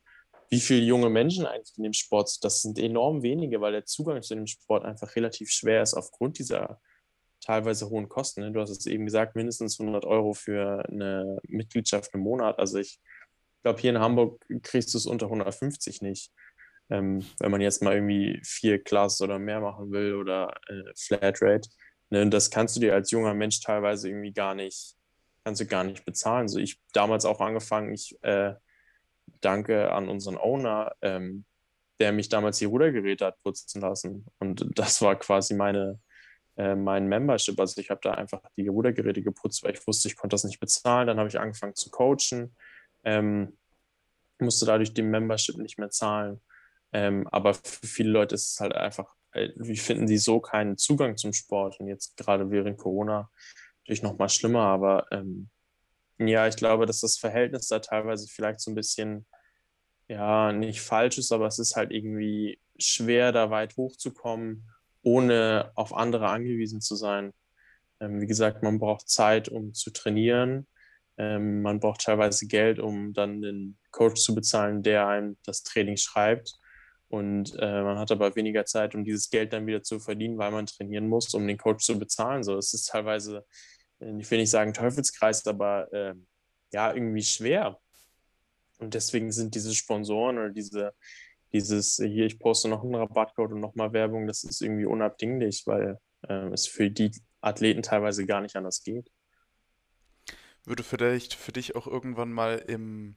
wie 0.49 0.61
viele 0.61 0.81
junge 0.81 1.11
Menschen 1.11 1.45
eigentlich 1.45 1.77
in 1.77 1.85
dem 1.85 1.93
Sport 1.93 2.31
sind. 2.31 2.45
Das 2.45 2.63
sind 2.63 2.79
enorm 2.79 3.23
wenige, 3.23 3.61
weil 3.61 3.73
der 3.73 3.85
Zugang 3.85 4.23
zu 4.23 4.35
dem 4.35 4.47
Sport 4.47 4.87
einfach 4.87 5.17
relativ 5.17 5.51
schwer 5.51 5.83
ist 5.83 5.93
aufgrund 5.93 6.39
dieser 6.39 6.81
teilweise 7.45 7.89
hohen 7.91 8.09
Kosten. 8.09 8.41
Ne? 8.41 8.53
Du 8.53 8.61
hast 8.61 8.71
es 8.71 8.87
eben 8.87 9.05
gesagt, 9.05 9.37
mindestens 9.37 9.79
100 9.79 10.05
Euro 10.05 10.33
für 10.35 10.85
eine 10.89 11.39
Mitgliedschaft 11.47 12.15
im 12.15 12.21
Monat. 12.21 12.59
Also 12.59 12.79
ich 12.79 13.01
glaube, 13.63 13.81
hier 13.81 13.91
in 13.91 13.99
Hamburg 13.99 14.45
kriegst 14.63 14.93
du 14.95 14.99
es 14.99 15.07
unter 15.07 15.27
150 15.27 16.03
nicht. 16.03 16.33
Ähm, 16.91 17.25
wenn 17.41 17.51
man 17.51 17.61
jetzt 17.61 17.83
mal 17.83 17.95
irgendwie 17.95 18.41
vier 18.45 18.83
Classes 18.83 19.23
oder 19.23 19.39
mehr 19.39 19.61
machen 19.61 19.91
will 19.91 20.15
oder 20.15 20.53
äh, 20.69 20.93
Flatrate. 20.97 21.69
Ne? 22.11 22.29
Das 22.29 22.51
kannst 22.51 22.77
du 22.77 22.81
dir 22.81 22.95
als 22.95 23.11
junger 23.11 23.35
Mensch 23.35 23.61
teilweise 23.61 24.09
irgendwie 24.09 24.33
gar 24.33 24.55
nicht, 24.55 24.95
kannst 25.45 25.61
du 25.61 25.67
gar 25.67 25.85
nicht 25.85 26.05
bezahlen. 26.05 26.49
So 26.49 26.59
ich 26.59 26.81
damals 26.93 27.25
auch 27.25 27.41
angefangen, 27.41 27.93
ich 27.95 28.19
äh, 28.23 28.55
danke 29.41 29.93
an 29.93 30.09
unseren 30.09 30.37
Owner, 30.37 30.93
ähm, 31.01 31.45
der 32.01 32.13
mich 32.13 32.29
damals 32.29 32.59
die 32.59 32.65
Rudergeräte 32.67 33.27
hat 33.27 33.43
putzen 33.43 33.81
lassen. 33.81 34.27
Und 34.39 34.67
das 34.79 35.01
war 35.01 35.17
quasi 35.17 35.55
meine, 35.55 36.01
äh, 36.57 36.75
mein 36.75 37.09
Membership. 37.09 37.59
Also 37.59 37.81
ich 37.81 37.91
habe 37.91 38.01
da 38.03 38.13
einfach 38.13 38.41
die 38.57 38.69
Rudergeräte 38.69 39.23
geputzt, 39.23 39.65
weil 39.65 39.75
ich 39.75 39.87
wusste, 39.87 40.09
ich 40.09 40.17
konnte 40.17 40.35
das 40.35 40.45
nicht 40.45 40.61
bezahlen. 40.61 41.07
Dann 41.07 41.19
habe 41.19 41.29
ich 41.29 41.39
angefangen 41.39 41.75
zu 41.75 41.91
coachen, 41.91 42.55
ähm, 43.03 43.57
musste 44.39 44.67
dadurch 44.67 44.95
den 44.95 45.11
Membership 45.11 45.57
nicht 45.57 45.79
mehr 45.79 45.91
zahlen. 45.91 46.41
Ähm, 46.93 47.27
aber 47.29 47.55
für 47.55 47.87
viele 47.87 48.11
Leute 48.11 48.37
ist 48.37 48.53
es 48.53 48.61
halt 48.61 48.75
einfach, 48.75 49.13
äh, 49.33 49.51
wie 49.57 49.77
finden 49.77 50.07
sie 50.07 50.19
so 50.19 50.41
keinen 50.41 50.77
Zugang 50.77 51.17
zum 51.17 51.33
Sport? 51.33 51.81
Und 51.81 51.89
jetzt 51.89 52.17
gerade 52.17 52.51
während 52.51 52.79
Corona 52.79 53.31
natürlich 53.81 54.03
noch 54.03 54.19
mal 54.19 54.29
schlimmer. 54.29 54.63
Aber 54.63 55.07
ähm, 55.11 55.51
ja, 56.19 56.47
ich 56.47 56.57
glaube, 56.57 56.87
dass 56.87 57.01
das 57.01 57.19
Verhältnis 57.19 57.67
da 57.67 57.81
teilweise 57.81 58.29
vielleicht 58.29 58.61
so 58.61 58.71
ein 58.71 58.77
bisschen, 58.77 59.27
ja, 60.07 60.53
nicht 60.53 60.83
falsch 60.83 61.19
ist, 61.19 61.33
aber 61.33 61.47
es 61.47 61.59
ist 61.59 61.75
halt 61.75 61.91
irgendwie 61.91 62.61
schwer, 62.79 63.33
da 63.33 63.51
weit 63.51 63.77
hochzukommen 63.77 64.69
ohne 65.05 65.71
auf 65.75 65.95
andere 65.95 66.29
angewiesen 66.29 66.81
zu 66.81 66.97
sein. 66.97 67.33
Ähm, 68.01 68.21
wie 68.21 68.27
gesagt, 68.27 68.63
man 68.63 68.79
braucht 68.79 69.09
Zeit, 69.09 69.49
um 69.49 69.75
zu 69.75 69.91
trainieren. 69.91 70.67
Ähm, 71.17 71.63
man 71.63 71.79
braucht 71.79 72.01
teilweise 72.03 72.47
Geld, 72.47 72.79
um 72.79 73.13
dann 73.13 73.41
den 73.41 73.79
Coach 73.93 74.21
zu 74.21 74.35
bezahlen, 74.35 74.83
der 74.83 75.07
einem 75.07 75.37
das 75.45 75.63
Training 75.63 75.97
schreibt. 75.97 76.55
Und 77.09 77.55
äh, 77.61 77.83
man 77.83 77.99
hat 77.99 78.11
aber 78.11 78.35
weniger 78.35 78.65
Zeit, 78.65 78.95
um 78.95 79.05
dieses 79.05 79.31
Geld 79.31 79.53
dann 79.53 79.67
wieder 79.67 79.83
zu 79.83 80.01
verdienen, 80.01 80.39
weil 80.39 80.51
man 80.51 80.67
trainieren 80.67 81.07
muss, 81.09 81.33
um 81.35 81.47
den 81.47 81.59
Coach 81.59 81.85
zu 81.85 81.99
bezahlen. 81.99 82.43
So, 82.43 82.57
es 82.59 82.75
ist 82.75 82.89
teilweise, 82.89 83.45
äh, 84.01 84.19
ich 84.19 84.29
will 84.31 84.39
nicht 84.39 84.51
sagen 84.51 84.73
Teufelskreis, 84.73 85.47
aber 85.47 85.93
äh, 85.93 86.15
ja, 86.73 86.93
irgendwie 86.93 87.23
schwer. 87.23 87.79
Und 88.79 88.95
deswegen 88.95 89.31
sind 89.31 89.55
diese 89.55 89.75
Sponsoren 89.75 90.39
oder 90.39 90.51
diese 90.51 90.93
dieses 91.55 91.97
hier, 91.97 92.27
ich 92.27 92.39
poste 92.39 92.69
noch 92.69 92.83
einen 92.83 92.97
Rabattcode 92.97 93.53
und 93.53 93.61
nochmal 93.61 93.93
Werbung, 93.93 94.27
das 94.27 94.45
ist 94.45 94.61
irgendwie 94.61 94.85
unabdinglich, 94.85 95.63
weil 95.67 95.99
äh, 96.29 96.49
es 96.49 96.67
für 96.67 96.91
die 96.91 97.13
Athleten 97.41 97.83
teilweise 97.83 98.27
gar 98.27 98.41
nicht 98.41 98.57
anders 98.57 98.83
geht. 98.83 99.09
Würde 100.65 100.83
vielleicht 100.83 101.35
für 101.35 101.53
dich 101.53 101.77
auch 101.77 101.87
irgendwann 101.87 102.33
mal 102.33 102.57
im, 102.67 103.15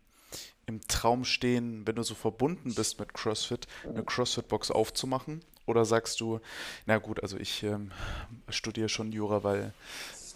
im 0.68 0.82
Traum 0.88 1.26
stehen, 1.26 1.88
wenn 1.88 1.96
du 1.96 2.04
so 2.04 2.14
verbunden 2.14 2.76
bist 2.76 3.00
mit 3.00 3.14
CrossFit, 3.14 3.68
eine 3.84 4.04
CrossFit-Box 4.04 4.70
aufzumachen 4.70 5.42
Oder 5.66 5.84
sagst 5.84 6.22
du, 6.22 6.40
na 6.86 6.98
gut, 6.98 7.24
also 7.24 7.38
ich 7.38 7.64
ähm, 7.64 7.92
studiere 8.50 8.90
schon 8.90 9.12
Jura, 9.12 9.44
weil 9.44 9.74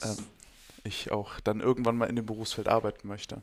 ähm, 0.03 0.17
ich 0.83 1.11
auch 1.11 1.39
dann 1.41 1.59
irgendwann 1.59 1.97
mal 1.97 2.09
in 2.09 2.15
dem 2.15 2.25
Berufsfeld 2.25 2.67
arbeiten 2.67 3.07
möchte? 3.07 3.41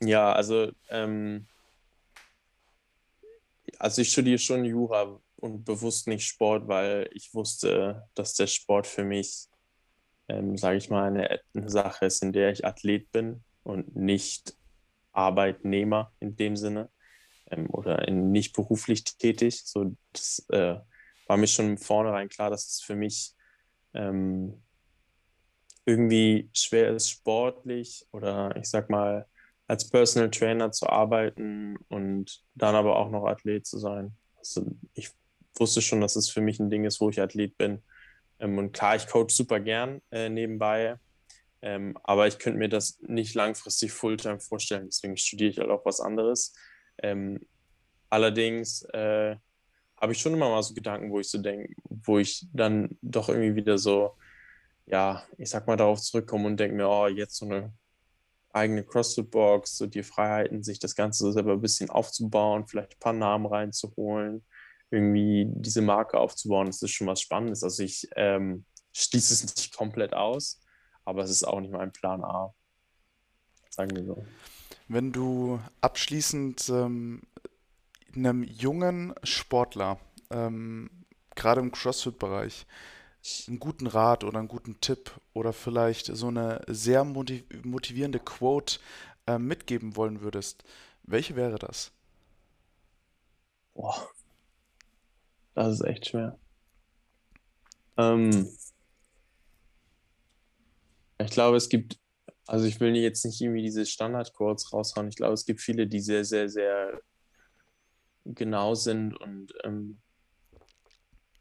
Ja, 0.00 0.32
also, 0.32 0.72
ähm, 0.88 1.46
also 3.80 4.02
ich 4.02 4.12
studiere 4.12 4.38
schon 4.38 4.64
Jura 4.64 5.18
und 5.36 5.64
bewusst 5.64 6.06
nicht 6.06 6.26
Sport, 6.26 6.68
weil 6.68 7.08
ich 7.12 7.32
wusste, 7.34 8.06
dass 8.14 8.34
der 8.34 8.46
Sport 8.46 8.86
für 8.86 9.04
mich, 9.04 9.48
ähm, 10.28 10.58
sage 10.58 10.76
ich 10.76 10.90
mal, 10.90 11.04
eine, 11.04 11.40
eine 11.54 11.70
Sache 11.70 12.04
ist, 12.04 12.22
in 12.22 12.32
der 12.32 12.52
ich 12.52 12.64
Athlet 12.64 13.10
bin 13.10 13.42
und 13.62 13.96
nicht 13.96 14.54
Arbeitnehmer 15.12 16.12
in 16.20 16.36
dem 16.36 16.56
Sinne 16.56 16.90
ähm, 17.50 17.70
oder 17.70 18.06
in, 18.06 18.30
nicht 18.30 18.52
beruflich 18.52 19.02
tätig. 19.04 19.62
So, 19.64 19.96
das 20.12 20.44
äh, 20.50 20.76
war 21.26 21.36
mir 21.38 21.46
schon 21.46 21.78
vornherein 21.78 22.28
klar, 22.28 22.50
dass 22.50 22.68
es 22.68 22.82
für 22.82 22.96
mich 22.96 23.34
ähm, 23.94 24.62
irgendwie 25.86 26.50
schwer 26.52 26.90
ist, 26.90 27.08
sportlich 27.08 28.06
oder 28.12 28.54
ich 28.56 28.68
sag 28.68 28.90
mal 28.90 29.26
als 29.70 29.88
Personal 29.88 30.32
Trainer 30.32 30.72
zu 30.72 30.88
arbeiten 30.88 31.76
und 31.88 32.42
dann 32.56 32.74
aber 32.74 32.96
auch 32.96 33.08
noch 33.08 33.24
Athlet 33.24 33.64
zu 33.64 33.78
sein. 33.78 34.16
Also 34.36 34.66
ich 34.94 35.10
wusste 35.54 35.80
schon, 35.80 36.00
dass 36.00 36.16
es 36.16 36.28
für 36.28 36.40
mich 36.40 36.58
ein 36.58 36.70
Ding 36.70 36.84
ist, 36.84 37.00
wo 37.00 37.08
ich 37.08 37.20
Athlet 37.20 37.56
bin. 37.56 37.80
Ähm, 38.40 38.58
und 38.58 38.72
klar, 38.72 38.96
ich 38.96 39.06
coach 39.06 39.32
super 39.32 39.60
gern 39.60 40.02
äh, 40.10 40.28
nebenbei, 40.28 40.96
ähm, 41.62 41.96
aber 42.02 42.26
ich 42.26 42.40
könnte 42.40 42.58
mir 42.58 42.68
das 42.68 42.98
nicht 43.02 43.36
langfristig 43.36 43.92
Fulltime 43.92 44.40
vorstellen. 44.40 44.86
Deswegen 44.86 45.16
studiere 45.16 45.50
ich 45.50 45.58
halt 45.58 45.70
auch 45.70 45.84
was 45.84 46.00
anderes. 46.00 46.52
Ähm, 47.00 47.38
allerdings 48.08 48.82
äh, 48.86 49.36
habe 50.00 50.12
ich 50.12 50.20
schon 50.20 50.34
immer 50.34 50.48
mal 50.48 50.64
so 50.64 50.74
Gedanken, 50.74 51.12
wo 51.12 51.20
ich 51.20 51.30
so 51.30 51.38
denke, 51.38 51.72
wo 51.84 52.18
ich 52.18 52.44
dann 52.52 52.98
doch 53.02 53.28
irgendwie 53.28 53.54
wieder 53.54 53.78
so, 53.78 54.16
ja, 54.86 55.22
ich 55.38 55.48
sag 55.48 55.68
mal, 55.68 55.76
darauf 55.76 56.00
zurückkomme 56.00 56.48
und 56.48 56.58
denke 56.58 56.74
mir, 56.74 56.88
oh, 56.88 57.06
jetzt 57.06 57.36
so 57.36 57.46
eine 57.46 57.72
eigene 58.52 58.84
CrossFit-Box, 58.84 59.76
so 59.78 59.86
die 59.86 60.02
Freiheiten, 60.02 60.62
sich 60.62 60.78
das 60.78 60.94
Ganze 60.94 61.24
so 61.24 61.32
selber 61.32 61.52
ein 61.52 61.60
bisschen 61.60 61.90
aufzubauen, 61.90 62.66
vielleicht 62.66 62.94
ein 62.94 63.00
paar 63.00 63.12
Namen 63.12 63.46
reinzuholen, 63.46 64.44
irgendwie 64.90 65.46
diese 65.48 65.82
Marke 65.82 66.18
aufzubauen, 66.18 66.66
das 66.66 66.82
ist 66.82 66.90
schon 66.90 67.06
was 67.06 67.20
Spannendes. 67.20 67.62
Also 67.62 67.82
ich 67.82 68.08
ähm, 68.16 68.64
schließe 68.92 69.34
es 69.34 69.42
nicht 69.44 69.76
komplett 69.76 70.14
aus, 70.14 70.60
aber 71.04 71.22
es 71.22 71.30
ist 71.30 71.44
auch 71.44 71.60
nicht 71.60 71.72
mein 71.72 71.92
Plan 71.92 72.24
A. 72.24 72.52
Sagen 73.70 73.94
wir 73.94 74.04
so. 74.04 74.24
Wenn 74.88 75.12
du 75.12 75.60
abschließend 75.80 76.68
ähm, 76.70 77.22
einem 78.14 78.42
jungen 78.42 79.14
Sportler, 79.22 80.00
ähm, 80.30 80.90
gerade 81.36 81.60
im 81.60 81.70
CrossFit-Bereich, 81.70 82.66
einen 83.48 83.58
guten 83.58 83.86
Rat 83.86 84.24
oder 84.24 84.38
einen 84.38 84.48
guten 84.48 84.80
Tipp 84.80 85.12
oder 85.34 85.52
vielleicht 85.52 86.06
so 86.06 86.28
eine 86.28 86.62
sehr 86.66 87.04
motivierende 87.04 88.18
Quote 88.18 88.78
äh, 89.26 89.38
mitgeben 89.38 89.96
wollen 89.96 90.20
würdest, 90.20 90.64
welche 91.02 91.36
wäre 91.36 91.58
das? 91.58 91.92
Boah, 93.74 94.08
das 95.54 95.74
ist 95.74 95.84
echt 95.84 96.06
schwer. 96.06 96.38
Ähm, 97.96 98.48
ich 101.18 101.30
glaube, 101.30 101.56
es 101.56 101.68
gibt, 101.68 101.98
also 102.46 102.66
ich 102.66 102.80
will 102.80 102.96
jetzt 102.96 103.24
nicht 103.24 103.40
irgendwie 103.40 103.62
diese 103.62 103.84
Standard-Quotes 103.84 104.72
raushauen. 104.72 105.08
Ich 105.08 105.16
glaube, 105.16 105.34
es 105.34 105.44
gibt 105.44 105.60
viele, 105.60 105.86
die 105.86 106.00
sehr, 106.00 106.24
sehr, 106.24 106.48
sehr 106.48 107.00
genau 108.24 108.74
sind 108.74 109.14
und 109.20 109.52
ähm, 109.64 110.00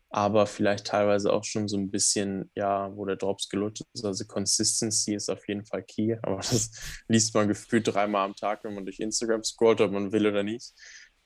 aber 0.10 0.48
vielleicht 0.48 0.88
teilweise 0.88 1.32
auch 1.32 1.44
schon 1.44 1.68
so 1.68 1.78
ein 1.78 1.92
bisschen, 1.92 2.52
ja, 2.56 2.96
wo 2.96 3.06
der 3.06 3.16
Drops 3.16 3.48
gelutscht 3.50 3.84
ist. 3.94 4.04
Also 4.04 4.26
Consistency 4.26 5.14
ist 5.14 5.30
auf 5.30 5.48
jeden 5.48 5.66
Fall 5.66 5.84
key, 5.84 6.16
aber 6.24 6.38
das 6.38 6.72
liest 7.08 7.34
man 7.36 7.48
gefühlt 7.48 7.88
dreimal 7.88 8.26
am 8.26 8.36
Tag, 8.36 8.64
wenn 8.64 8.74
man 8.74 8.86
durch 8.86 9.00
Instagram 9.00 9.44
scrollt, 9.44 9.82
ob 9.82 9.92
man 9.92 10.12
will 10.12 10.28
oder 10.28 10.44
nicht. 10.44 10.74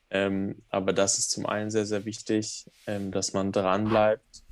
Ähm, 0.09 0.61
aber 0.69 0.93
das 0.93 1.17
ist 1.17 1.31
zum 1.31 1.45
einen 1.45 1.71
sehr, 1.71 1.85
sehr 1.85 2.05
wichtig, 2.05 2.69
ähm, 2.85 3.11
dass 3.11 3.33
man 3.33 3.51
dran 3.51 3.85
bleibt 3.85 4.43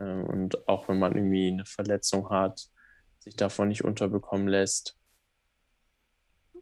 ähm, 0.00 0.24
und 0.24 0.68
auch 0.68 0.88
wenn 0.88 0.98
man 0.98 1.14
irgendwie 1.14 1.48
eine 1.48 1.64
Verletzung 1.64 2.28
hat, 2.30 2.68
sich 3.20 3.36
davon 3.36 3.68
nicht 3.68 3.84
unterbekommen 3.84 4.48
lässt. 4.48 4.96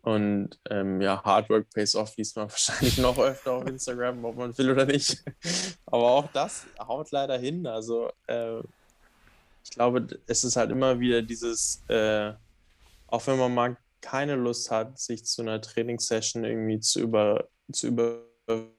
Und 0.06 0.50
ähm, 0.70 1.00
ja, 1.00 1.20
Hard 1.24 1.50
Work 1.50 1.68
pays 1.74 1.96
off 1.96 2.16
liest 2.16 2.36
man 2.36 2.48
wahrscheinlich 2.50 2.96
noch 2.98 3.18
öfter 3.18 3.54
auf 3.54 3.66
Instagram, 3.66 4.24
ob 4.24 4.36
man 4.36 4.56
will 4.56 4.70
oder 4.70 4.86
nicht. 4.86 5.24
Aber 5.86 6.12
auch 6.12 6.32
das 6.32 6.64
haut 6.78 7.10
leider 7.10 7.36
hin. 7.36 7.66
Also 7.66 8.12
äh, 8.28 8.60
ich 9.64 9.70
glaube, 9.70 10.06
es 10.28 10.44
ist 10.44 10.54
halt 10.54 10.70
immer 10.70 11.00
wieder 11.00 11.22
dieses, 11.22 11.82
äh, 11.88 12.32
auch 13.08 13.26
wenn 13.26 13.36
man 13.36 13.52
mal 13.52 13.76
keine 14.00 14.36
Lust 14.36 14.70
hat, 14.70 14.96
sich 14.96 15.24
zu 15.24 15.42
einer 15.42 15.60
Trainingssession 15.60 16.44
irgendwie 16.44 16.78
zu 16.78 17.00
über 17.00 17.48
zu 17.72 17.88
überwinden 17.88 18.78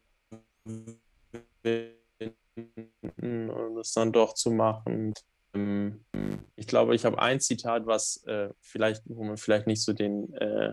und 3.49 3.77
es 3.79 3.91
dann 3.91 4.13
doch 4.13 4.33
zu 4.33 4.49
machen. 4.49 5.13
Ähm, 5.53 6.05
ich 6.55 6.67
glaube, 6.67 6.95
ich 6.95 7.03
habe 7.03 7.19
ein 7.19 7.41
Zitat, 7.41 7.85
was 7.85 8.23
äh, 8.27 8.47
vielleicht, 8.61 9.03
wo 9.07 9.25
man 9.25 9.35
vielleicht 9.35 9.67
nicht 9.67 9.83
so 9.83 9.91
den 9.91 10.33
äh, 10.35 10.71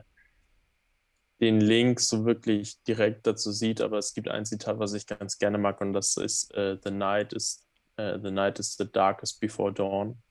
den 1.45 1.61
Link 1.61 2.01
so 2.01 2.25
wirklich 2.25 2.83
direkt 2.85 3.27
dazu 3.27 3.53
sieht, 3.53 3.81
aber 3.81 3.99
es 3.99 4.15
gibt 4.15 4.29
ein 4.29 4.47
Zitat, 4.47 4.79
was 4.79 4.95
ich 4.95 5.07
ganz 5.07 5.39
gerne 5.39 5.59
mag 5.59 5.81
und 5.81 5.93
das 5.93 6.17
ist 6.17 6.57
uh, 6.57 6.77
The 6.83 6.91
night 6.91 7.33
is 7.33 7.65
uh, 8.01 8.19
the 8.23 8.31
night 8.31 8.59
is 8.59 8.77
the 8.77 8.91
darkest 8.91 9.41
before 9.41 9.73
dawn. 9.73 10.23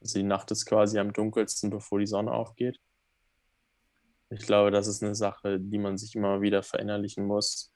Also 0.00 0.18
die 0.18 0.24
Nacht 0.24 0.50
ist 0.50 0.66
quasi 0.66 0.98
am 0.98 1.12
dunkelsten, 1.12 1.70
bevor 1.70 2.00
die 2.00 2.06
Sonne 2.06 2.32
aufgeht. 2.32 2.80
Ich 4.30 4.46
glaube, 4.46 4.70
das 4.70 4.86
ist 4.86 5.02
eine 5.02 5.14
Sache, 5.14 5.60
die 5.60 5.78
man 5.78 5.98
sich 5.98 6.16
immer 6.16 6.40
wieder 6.40 6.62
verinnerlichen 6.62 7.24
muss. 7.26 7.72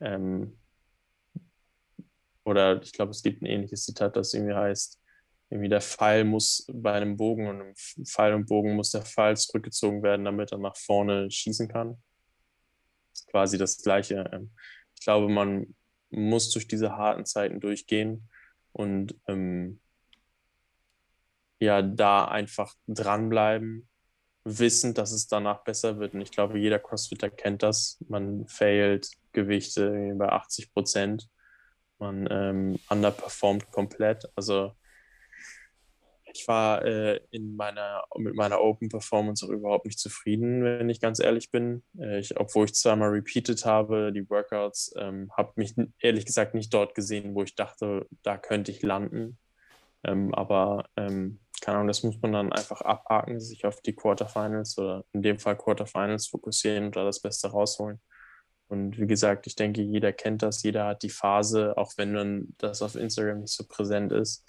Ähm, 0.00 0.56
oder 2.44 2.80
ich 2.80 2.92
glaube, 2.92 3.10
es 3.10 3.22
gibt 3.22 3.42
ein 3.42 3.46
ähnliches 3.46 3.84
Zitat, 3.84 4.16
das 4.16 4.32
irgendwie 4.32 4.54
heißt, 4.54 5.00
irgendwie 5.48 5.68
der 5.68 5.80
Pfeil 5.80 6.24
muss 6.24 6.66
bei 6.72 6.92
einem 6.92 7.16
Bogen 7.16 7.46
und 7.46 7.60
im 7.60 7.74
Pfeil 8.06 8.34
und 8.34 8.46
Bogen 8.46 8.74
muss 8.74 8.90
der 8.90 9.02
Pfeil 9.02 9.36
zurückgezogen 9.36 10.02
werden, 10.02 10.24
damit 10.24 10.52
er 10.52 10.58
nach 10.58 10.76
vorne 10.76 11.30
schießen 11.30 11.68
kann. 11.68 12.02
Das 13.12 13.20
ist 13.20 13.28
quasi 13.28 13.58
das 13.58 13.78
Gleiche. 13.78 14.28
Ähm, 14.32 14.50
ich 14.94 15.02
glaube, 15.02 15.28
man 15.28 15.74
muss 16.10 16.50
durch 16.50 16.66
diese 16.66 16.96
harten 16.96 17.26
Zeiten 17.26 17.60
durchgehen 17.60 18.28
und 18.72 19.14
ähm, 19.28 19.80
ja, 21.58 21.80
da 21.80 22.26
einfach 22.26 22.74
dranbleiben, 22.86 23.88
wissend, 24.44 24.98
dass 24.98 25.12
es 25.12 25.26
danach 25.26 25.64
besser 25.64 25.98
wird. 25.98 26.14
Und 26.14 26.20
ich 26.20 26.30
glaube, 26.30 26.58
jeder 26.58 26.78
Crossfitter 26.78 27.30
kennt 27.30 27.62
das. 27.62 28.02
Man 28.08 28.46
failt 28.46 29.10
Gewichte 29.32 30.14
bei 30.16 30.28
80 30.28 30.72
Prozent. 30.72 31.28
Man 31.98 32.28
ähm, 32.30 32.78
underperformt 32.90 33.70
komplett. 33.72 34.28
Also 34.36 34.72
ich 36.36 36.46
war 36.48 36.84
äh, 36.84 37.20
in 37.30 37.56
meiner, 37.56 38.04
mit 38.16 38.34
meiner 38.34 38.60
Open 38.60 38.88
Performance 38.88 39.44
auch 39.44 39.50
überhaupt 39.50 39.86
nicht 39.86 39.98
zufrieden, 39.98 40.62
wenn 40.62 40.90
ich 40.90 41.00
ganz 41.00 41.18
ehrlich 41.18 41.50
bin. 41.50 41.82
Äh, 41.98 42.20
ich, 42.20 42.38
obwohl 42.38 42.66
ich 42.66 42.74
zweimal 42.74 43.08
repeated 43.10 43.64
habe, 43.64 44.12
die 44.12 44.28
Workouts, 44.28 44.94
ähm, 44.98 45.30
habe 45.36 45.52
mich 45.56 45.74
ehrlich 45.98 46.26
gesagt 46.26 46.54
nicht 46.54 46.72
dort 46.74 46.94
gesehen, 46.94 47.34
wo 47.34 47.42
ich 47.42 47.54
dachte, 47.54 48.06
da 48.22 48.36
könnte 48.36 48.70
ich 48.70 48.82
landen. 48.82 49.38
Ähm, 50.04 50.34
aber 50.34 50.88
ähm, 50.96 51.40
keine 51.62 51.78
Ahnung, 51.78 51.88
das 51.88 52.02
muss 52.02 52.20
man 52.20 52.32
dann 52.32 52.52
einfach 52.52 52.82
abhaken, 52.82 53.40
sich 53.40 53.64
auf 53.64 53.80
die 53.80 53.94
Quarterfinals 53.94 54.76
oder 54.78 55.04
in 55.12 55.22
dem 55.22 55.38
Fall 55.38 55.56
Quarterfinals 55.56 56.28
fokussieren 56.28 56.86
und 56.86 56.96
da 56.96 57.04
das 57.04 57.20
Beste 57.20 57.48
rausholen. 57.48 58.00
Und 58.68 58.98
wie 58.98 59.06
gesagt, 59.06 59.46
ich 59.46 59.56
denke, 59.56 59.80
jeder 59.80 60.12
kennt 60.12 60.42
das, 60.42 60.62
jeder 60.62 60.86
hat 60.86 61.02
die 61.02 61.10
Phase, 61.10 61.76
auch 61.78 61.92
wenn 61.96 62.14
dann 62.14 62.54
das 62.58 62.82
auf 62.82 62.94
Instagram 62.94 63.40
nicht 63.40 63.54
so 63.54 63.64
präsent 63.66 64.12
ist 64.12 64.44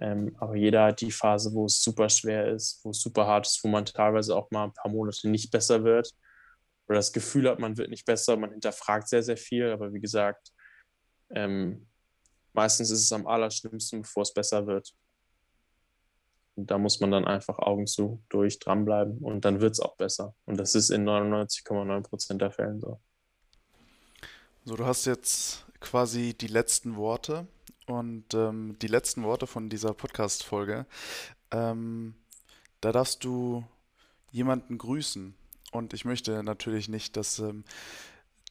ähm, 0.00 0.34
aber 0.38 0.56
jeder 0.56 0.84
hat 0.86 1.00
die 1.02 1.12
Phase, 1.12 1.52
wo 1.52 1.66
es 1.66 1.82
super 1.82 2.08
schwer 2.08 2.48
ist, 2.48 2.80
wo 2.82 2.90
es 2.90 3.02
super 3.02 3.26
hart 3.26 3.46
ist, 3.46 3.62
wo 3.62 3.68
man 3.68 3.84
teilweise 3.84 4.34
auch 4.34 4.50
mal 4.50 4.64
ein 4.64 4.72
paar 4.72 4.90
Monate 4.90 5.28
nicht 5.28 5.50
besser 5.50 5.84
wird 5.84 6.14
oder 6.88 6.98
das 6.98 7.12
Gefühl 7.12 7.48
hat, 7.48 7.58
man 7.58 7.76
wird 7.76 7.90
nicht 7.90 8.06
besser, 8.06 8.36
man 8.36 8.50
hinterfragt 8.50 9.08
sehr, 9.08 9.22
sehr 9.22 9.36
viel. 9.36 9.70
Aber 9.70 9.92
wie 9.92 10.00
gesagt, 10.00 10.52
ähm, 11.34 11.86
meistens 12.54 12.90
ist 12.90 13.02
es 13.02 13.12
am 13.12 13.26
allerschlimmsten, 13.26 14.02
bevor 14.02 14.22
es 14.22 14.32
besser 14.32 14.66
wird. 14.66 14.92
Und 16.56 16.70
da 16.70 16.78
muss 16.78 16.98
man 17.00 17.10
dann 17.10 17.26
einfach 17.26 17.58
Augen 17.58 17.86
zu 17.86 18.24
durch 18.30 18.58
dranbleiben 18.58 19.18
und 19.18 19.44
dann 19.44 19.60
wird 19.60 19.72
es 19.72 19.80
auch 19.80 19.96
besser. 19.96 20.34
Und 20.46 20.58
das 20.58 20.74
ist 20.74 20.90
in 20.90 21.06
99,9 21.08 22.02
Prozent 22.02 22.40
der 22.40 22.50
Fällen 22.50 22.80
so. 22.80 23.00
So, 24.64 24.76
du 24.76 24.84
hast 24.84 25.04
jetzt 25.04 25.66
quasi 25.78 26.34
die 26.34 26.48
letzten 26.48 26.96
Worte 26.96 27.46
und 27.90 28.34
ähm, 28.34 28.76
die 28.80 28.86
letzten 28.86 29.22
Worte 29.24 29.46
von 29.46 29.68
dieser 29.68 29.94
Podcast-Folge. 29.94 30.86
Ähm, 31.50 32.14
da 32.80 32.92
darfst 32.92 33.24
du 33.24 33.64
jemanden 34.30 34.78
grüßen. 34.78 35.34
Und 35.72 35.92
ich 35.92 36.04
möchte 36.04 36.42
natürlich 36.42 36.88
nicht, 36.88 37.16
dass 37.16 37.38
ähm, 37.38 37.64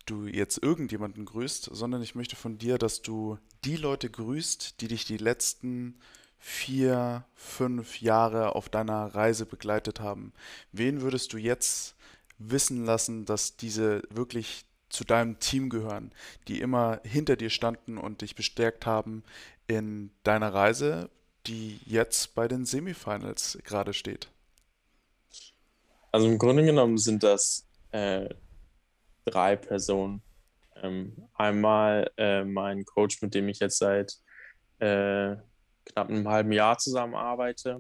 du 0.05 0.25
jetzt 0.25 0.61
irgendjemanden 0.61 1.25
grüßt, 1.25 1.69
sondern 1.71 2.01
ich 2.01 2.15
möchte 2.15 2.35
von 2.35 2.57
dir, 2.57 2.77
dass 2.77 3.01
du 3.01 3.37
die 3.63 3.75
Leute 3.75 4.09
grüßt, 4.09 4.81
die 4.81 4.87
dich 4.87 5.05
die 5.05 5.17
letzten 5.17 5.99
vier, 6.37 7.25
fünf 7.35 8.01
Jahre 8.01 8.55
auf 8.55 8.69
deiner 8.69 9.13
Reise 9.13 9.45
begleitet 9.45 9.99
haben. 9.99 10.31
Wen 10.71 11.01
würdest 11.01 11.33
du 11.33 11.37
jetzt 11.37 11.95
wissen 12.37 12.85
lassen, 12.85 13.25
dass 13.25 13.57
diese 13.57 14.01
wirklich 14.09 14.65
zu 14.89 15.03
deinem 15.03 15.39
Team 15.39 15.69
gehören, 15.69 16.11
die 16.47 16.59
immer 16.61 16.99
hinter 17.03 17.35
dir 17.35 17.49
standen 17.49 17.97
und 17.97 18.21
dich 18.21 18.35
bestärkt 18.35 18.85
haben 18.85 19.23
in 19.67 20.11
deiner 20.23 20.53
Reise, 20.53 21.09
die 21.47 21.79
jetzt 21.85 22.35
bei 22.35 22.47
den 22.47 22.65
Semifinals 22.65 23.57
gerade 23.63 23.93
steht? 23.93 24.29
Also 26.11 26.27
im 26.27 26.37
Grunde 26.37 26.65
genommen 26.65 26.97
sind 26.97 27.23
das 27.23 27.67
äh, 27.91 28.29
drei 29.25 29.55
Personen. 29.55 30.21
Ähm, 30.75 31.29
einmal 31.35 32.09
äh, 32.17 32.43
mein 32.43 32.85
Coach, 32.85 33.21
mit 33.21 33.35
dem 33.35 33.47
ich 33.49 33.59
jetzt 33.59 33.77
seit 33.77 34.13
äh, 34.79 35.35
knapp 35.85 36.09
einem 36.09 36.27
halben 36.27 36.51
Jahr 36.51 36.77
zusammenarbeite. 36.77 37.79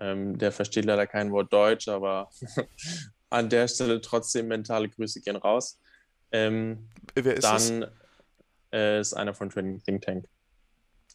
Ähm, 0.00 0.38
der 0.38 0.52
versteht 0.52 0.84
leider 0.84 1.06
kein 1.06 1.30
Wort 1.32 1.52
Deutsch, 1.52 1.88
aber 1.88 2.30
an 3.30 3.48
der 3.48 3.68
Stelle 3.68 4.00
trotzdem 4.00 4.48
mentale 4.48 4.88
Grüße 4.88 5.20
gehen 5.20 5.36
raus. 5.36 5.78
Ähm, 6.32 6.88
Wer 7.14 7.36
ist 7.36 7.44
dann 7.44 7.86
äh, 8.72 9.00
ist 9.00 9.14
einer 9.14 9.34
von 9.34 9.50
Training 9.50 9.82
Think 9.82 10.02
Tank. 10.02 10.28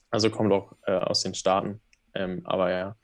Also 0.09 0.29
kommt 0.29 0.51
auch 0.51 0.75
äh, 0.85 0.93
aus 0.93 1.21
den 1.23 1.33
Staaten. 1.35 1.81
Ähm, 2.13 2.41
aber 2.45 2.71
ja. 2.71 2.95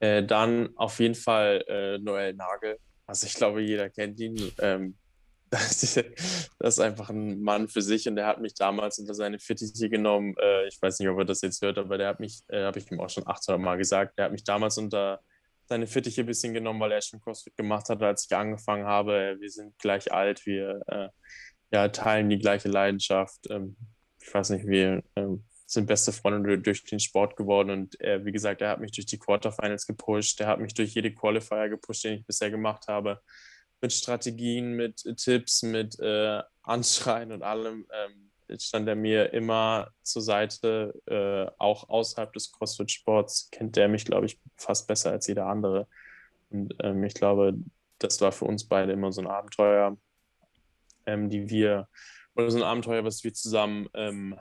Äh, 0.00 0.24
dann 0.24 0.76
auf 0.76 0.98
jeden 0.98 1.14
Fall 1.14 1.64
äh, 1.68 1.98
Noel 1.98 2.34
Nagel. 2.34 2.78
Also 3.06 3.26
ich 3.26 3.34
glaube, 3.34 3.60
jeder 3.60 3.90
kennt 3.90 4.18
ihn. 4.20 4.52
Ähm, 4.58 4.96
das, 5.50 5.82
ist 5.82 6.80
einfach 6.80 7.10
ein 7.10 7.42
Mann 7.42 7.68
für 7.68 7.82
sich 7.82 8.08
und 8.08 8.14
der 8.14 8.26
hat 8.26 8.40
mich 8.40 8.54
damals 8.54 9.00
unter 9.00 9.14
seine 9.14 9.40
Fittiche 9.40 9.90
genommen. 9.90 10.34
Äh, 10.40 10.68
ich 10.68 10.80
weiß 10.80 11.00
nicht, 11.00 11.08
ob 11.08 11.18
er 11.18 11.24
das 11.24 11.40
jetzt 11.40 11.60
hört, 11.60 11.76
aber 11.76 11.98
der 11.98 12.08
hat 12.08 12.20
mich, 12.20 12.40
äh, 12.48 12.62
habe 12.62 12.78
ich 12.78 12.90
ihm 12.90 13.00
auch 13.00 13.10
schon 13.10 13.26
800 13.26 13.60
Mal 13.60 13.76
gesagt, 13.76 14.16
der 14.16 14.26
hat 14.26 14.32
mich 14.32 14.44
damals 14.44 14.78
unter 14.78 15.20
seine 15.70 15.86
Fittiche 15.86 16.22
ein 16.22 16.26
bisschen 16.26 16.52
genommen, 16.52 16.80
weil 16.80 16.90
er 16.90 17.00
schon 17.00 17.20
CrossFit 17.20 17.56
gemacht 17.56 17.88
hat, 17.88 18.02
als 18.02 18.26
ich 18.28 18.36
angefangen 18.36 18.86
habe. 18.86 19.36
Wir 19.38 19.50
sind 19.50 19.78
gleich 19.78 20.12
alt, 20.12 20.44
wir 20.44 20.80
äh, 20.88 21.08
ja, 21.70 21.88
teilen 21.88 22.28
die 22.28 22.40
gleiche 22.40 22.68
Leidenschaft. 22.68 23.48
Ähm, 23.48 23.76
ich 24.20 24.34
weiß 24.34 24.50
nicht, 24.50 24.66
wir 24.66 25.04
ähm, 25.14 25.44
sind 25.66 25.86
beste 25.86 26.10
Freunde 26.10 26.58
durch 26.58 26.82
den 26.82 26.98
Sport 26.98 27.36
geworden 27.36 27.70
und 27.70 28.00
er, 28.00 28.24
wie 28.24 28.32
gesagt, 28.32 28.62
er 28.62 28.70
hat 28.70 28.80
mich 28.80 28.90
durch 28.90 29.06
die 29.06 29.18
Quarterfinals 29.18 29.86
gepusht, 29.86 30.40
er 30.40 30.48
hat 30.48 30.58
mich 30.58 30.74
durch 30.74 30.92
jede 30.92 31.14
Qualifier 31.14 31.68
gepusht, 31.68 32.02
den 32.02 32.14
ich 32.14 32.26
bisher 32.26 32.50
gemacht 32.50 32.88
habe 32.88 33.20
mit 33.80 33.92
Strategien, 33.92 34.74
mit 34.74 35.04
Tipps, 35.16 35.62
mit 35.62 35.98
äh, 36.00 36.42
Anschreien 36.62 37.30
und 37.30 37.44
allem 37.44 37.86
ähm, 37.92 38.29
stand 38.58 38.88
er 38.88 38.96
mir 38.96 39.32
immer 39.32 39.90
zur 40.02 40.22
Seite. 40.22 40.94
Äh, 41.06 41.50
auch 41.58 41.88
außerhalb 41.88 42.32
des 42.32 42.52
CrossFit-Sports 42.52 43.50
kennt 43.50 43.76
er 43.76 43.88
mich, 43.88 44.04
glaube 44.04 44.26
ich, 44.26 44.40
fast 44.56 44.88
besser 44.88 45.10
als 45.10 45.26
jeder 45.26 45.46
andere. 45.46 45.86
Und 46.50 46.74
ähm, 46.80 47.04
ich 47.04 47.14
glaube, 47.14 47.54
das 47.98 48.20
war 48.20 48.32
für 48.32 48.46
uns 48.46 48.66
beide 48.66 48.92
immer 48.92 49.12
so 49.12 49.20
ein 49.20 49.26
Abenteuer, 49.26 49.96
ähm, 51.06 51.28
die 51.30 51.48
wir, 51.48 51.88
oder 52.34 52.50
so 52.50 52.58
ein 52.58 52.64
Abenteuer, 52.64 53.04
was 53.04 53.22
wir 53.24 53.34
zusammen, 53.34 53.88
ähm, 53.94 54.38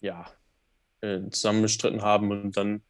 ja, 0.00 0.26
äh, 1.00 1.28
zusammen 1.30 1.62
bestritten 1.62 2.02
haben. 2.02 2.30
Und 2.30 2.56
dann 2.56 2.82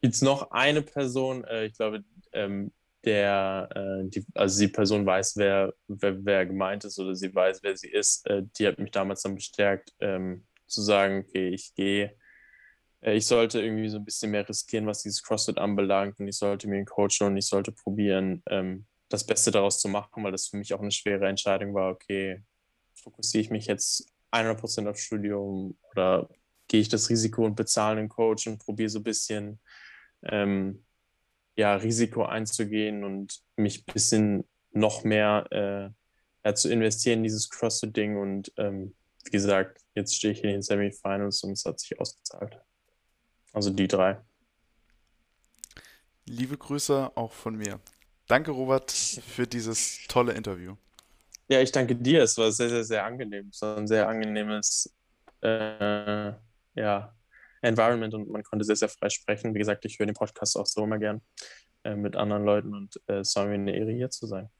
gibt 0.00 0.14
es 0.14 0.22
noch 0.22 0.50
eine 0.50 0.82
Person, 0.82 1.44
äh, 1.44 1.66
ich 1.66 1.76
glaube, 1.76 2.04
ähm, 2.32 2.72
der, 3.04 3.68
äh, 3.74 4.08
die, 4.08 4.24
also 4.34 4.60
die 4.60 4.68
Person 4.68 5.06
weiß, 5.06 5.36
wer, 5.36 5.74
wer, 5.88 6.24
wer, 6.24 6.46
gemeint 6.46 6.84
ist 6.84 6.98
oder 6.98 7.14
sie 7.14 7.34
weiß, 7.34 7.62
wer 7.62 7.76
sie 7.76 7.90
ist, 7.90 8.26
äh, 8.28 8.42
die 8.58 8.66
hat 8.66 8.78
mich 8.78 8.90
damals 8.90 9.22
dann 9.22 9.34
bestärkt, 9.34 9.92
ähm, 10.00 10.46
zu 10.66 10.82
sagen, 10.82 11.24
okay, 11.26 11.48
ich 11.48 11.74
gehe, 11.74 12.16
äh, 13.00 13.14
ich 13.14 13.26
sollte 13.26 13.60
irgendwie 13.60 13.88
so 13.88 13.98
ein 13.98 14.04
bisschen 14.04 14.30
mehr 14.30 14.48
riskieren, 14.48 14.86
was 14.86 15.02
dieses 15.02 15.22
CrossFit 15.22 15.58
anbelangt 15.58 16.18
und 16.18 16.28
ich 16.28 16.36
sollte 16.36 16.68
mir 16.68 16.76
einen 16.76 16.86
Coach 16.86 17.20
holen 17.20 17.32
und 17.32 17.38
ich 17.38 17.46
sollte 17.46 17.72
probieren, 17.72 18.42
ähm, 18.48 18.86
das 19.08 19.24
Beste 19.24 19.50
daraus 19.50 19.80
zu 19.80 19.88
machen, 19.88 20.24
weil 20.24 20.32
das 20.32 20.48
für 20.48 20.56
mich 20.56 20.74
auch 20.74 20.80
eine 20.80 20.90
schwere 20.90 21.28
Entscheidung 21.28 21.74
war, 21.74 21.92
okay, 21.92 22.42
fokussiere 22.94 23.42
ich 23.42 23.50
mich 23.50 23.66
jetzt 23.66 24.10
100% 24.32 24.88
auf 24.88 24.98
Studium 24.98 25.78
oder 25.92 26.28
gehe 26.68 26.80
ich 26.80 26.88
das 26.88 27.10
Risiko 27.10 27.44
und 27.44 27.54
bezahle 27.54 28.00
einen 28.00 28.08
Coach 28.08 28.46
und 28.46 28.58
probiere 28.58 28.88
so 28.88 29.00
ein 29.00 29.04
bisschen 29.04 29.60
ähm, 30.22 30.84
ja, 31.56 31.76
Risiko 31.76 32.24
einzugehen 32.24 33.04
und 33.04 33.40
mich 33.56 33.80
ein 33.86 33.92
bisschen 33.92 34.44
noch 34.72 35.04
mehr 35.04 35.46
äh, 35.50 35.90
ja, 36.48 36.54
zu 36.54 36.70
investieren 36.70 37.18
in 37.18 37.24
dieses 37.24 37.48
CrossFit-Ding. 37.50 38.16
Und 38.16 38.52
ähm, 38.56 38.94
wie 39.24 39.30
gesagt, 39.30 39.80
jetzt 39.94 40.14
stehe 40.14 40.32
ich 40.32 40.42
in 40.42 40.50
den 40.50 40.62
Semifinals 40.62 41.42
und 41.42 41.52
es 41.52 41.64
hat 41.64 41.80
sich 41.80 41.98
ausgezahlt. 42.00 42.60
Also 43.52 43.70
die 43.70 43.88
drei. 43.88 44.20
Liebe 46.26 46.56
Grüße 46.56 47.12
auch 47.14 47.32
von 47.32 47.56
mir. 47.56 47.80
Danke, 48.26 48.50
Robert, 48.50 48.90
für 48.90 49.46
dieses 49.46 50.06
tolle 50.08 50.32
Interview. 50.32 50.76
Ja, 51.48 51.60
ich 51.60 51.70
danke 51.70 51.94
dir. 51.94 52.22
Es 52.22 52.38
war 52.38 52.50
sehr, 52.50 52.70
sehr, 52.70 52.84
sehr 52.84 53.04
angenehm. 53.04 53.48
Es 53.52 53.60
war 53.60 53.76
ein 53.76 53.86
sehr 53.86 54.08
angenehmes 54.08 54.92
äh, 55.42 56.32
ja, 56.74 57.14
Environment 57.64 58.14
und 58.14 58.28
man 58.28 58.42
konnte 58.42 58.64
sehr, 58.64 58.76
sehr 58.76 58.88
frei 58.88 59.08
sprechen. 59.08 59.54
Wie 59.54 59.58
gesagt, 59.58 59.84
ich 59.84 59.98
höre 59.98 60.06
den 60.06 60.14
Podcast 60.14 60.56
auch 60.56 60.66
so 60.66 60.84
immer 60.84 60.98
gern 60.98 61.22
äh, 61.84 61.96
mit 61.96 62.16
anderen 62.16 62.44
Leuten 62.44 62.74
und 62.74 63.00
äh, 63.08 63.18
es 63.18 63.34
war 63.36 63.46
mir 63.46 63.54
eine 63.54 63.76
Ehre, 63.76 63.92
hier 63.92 64.10
zu 64.10 64.26
sein. 64.26 64.50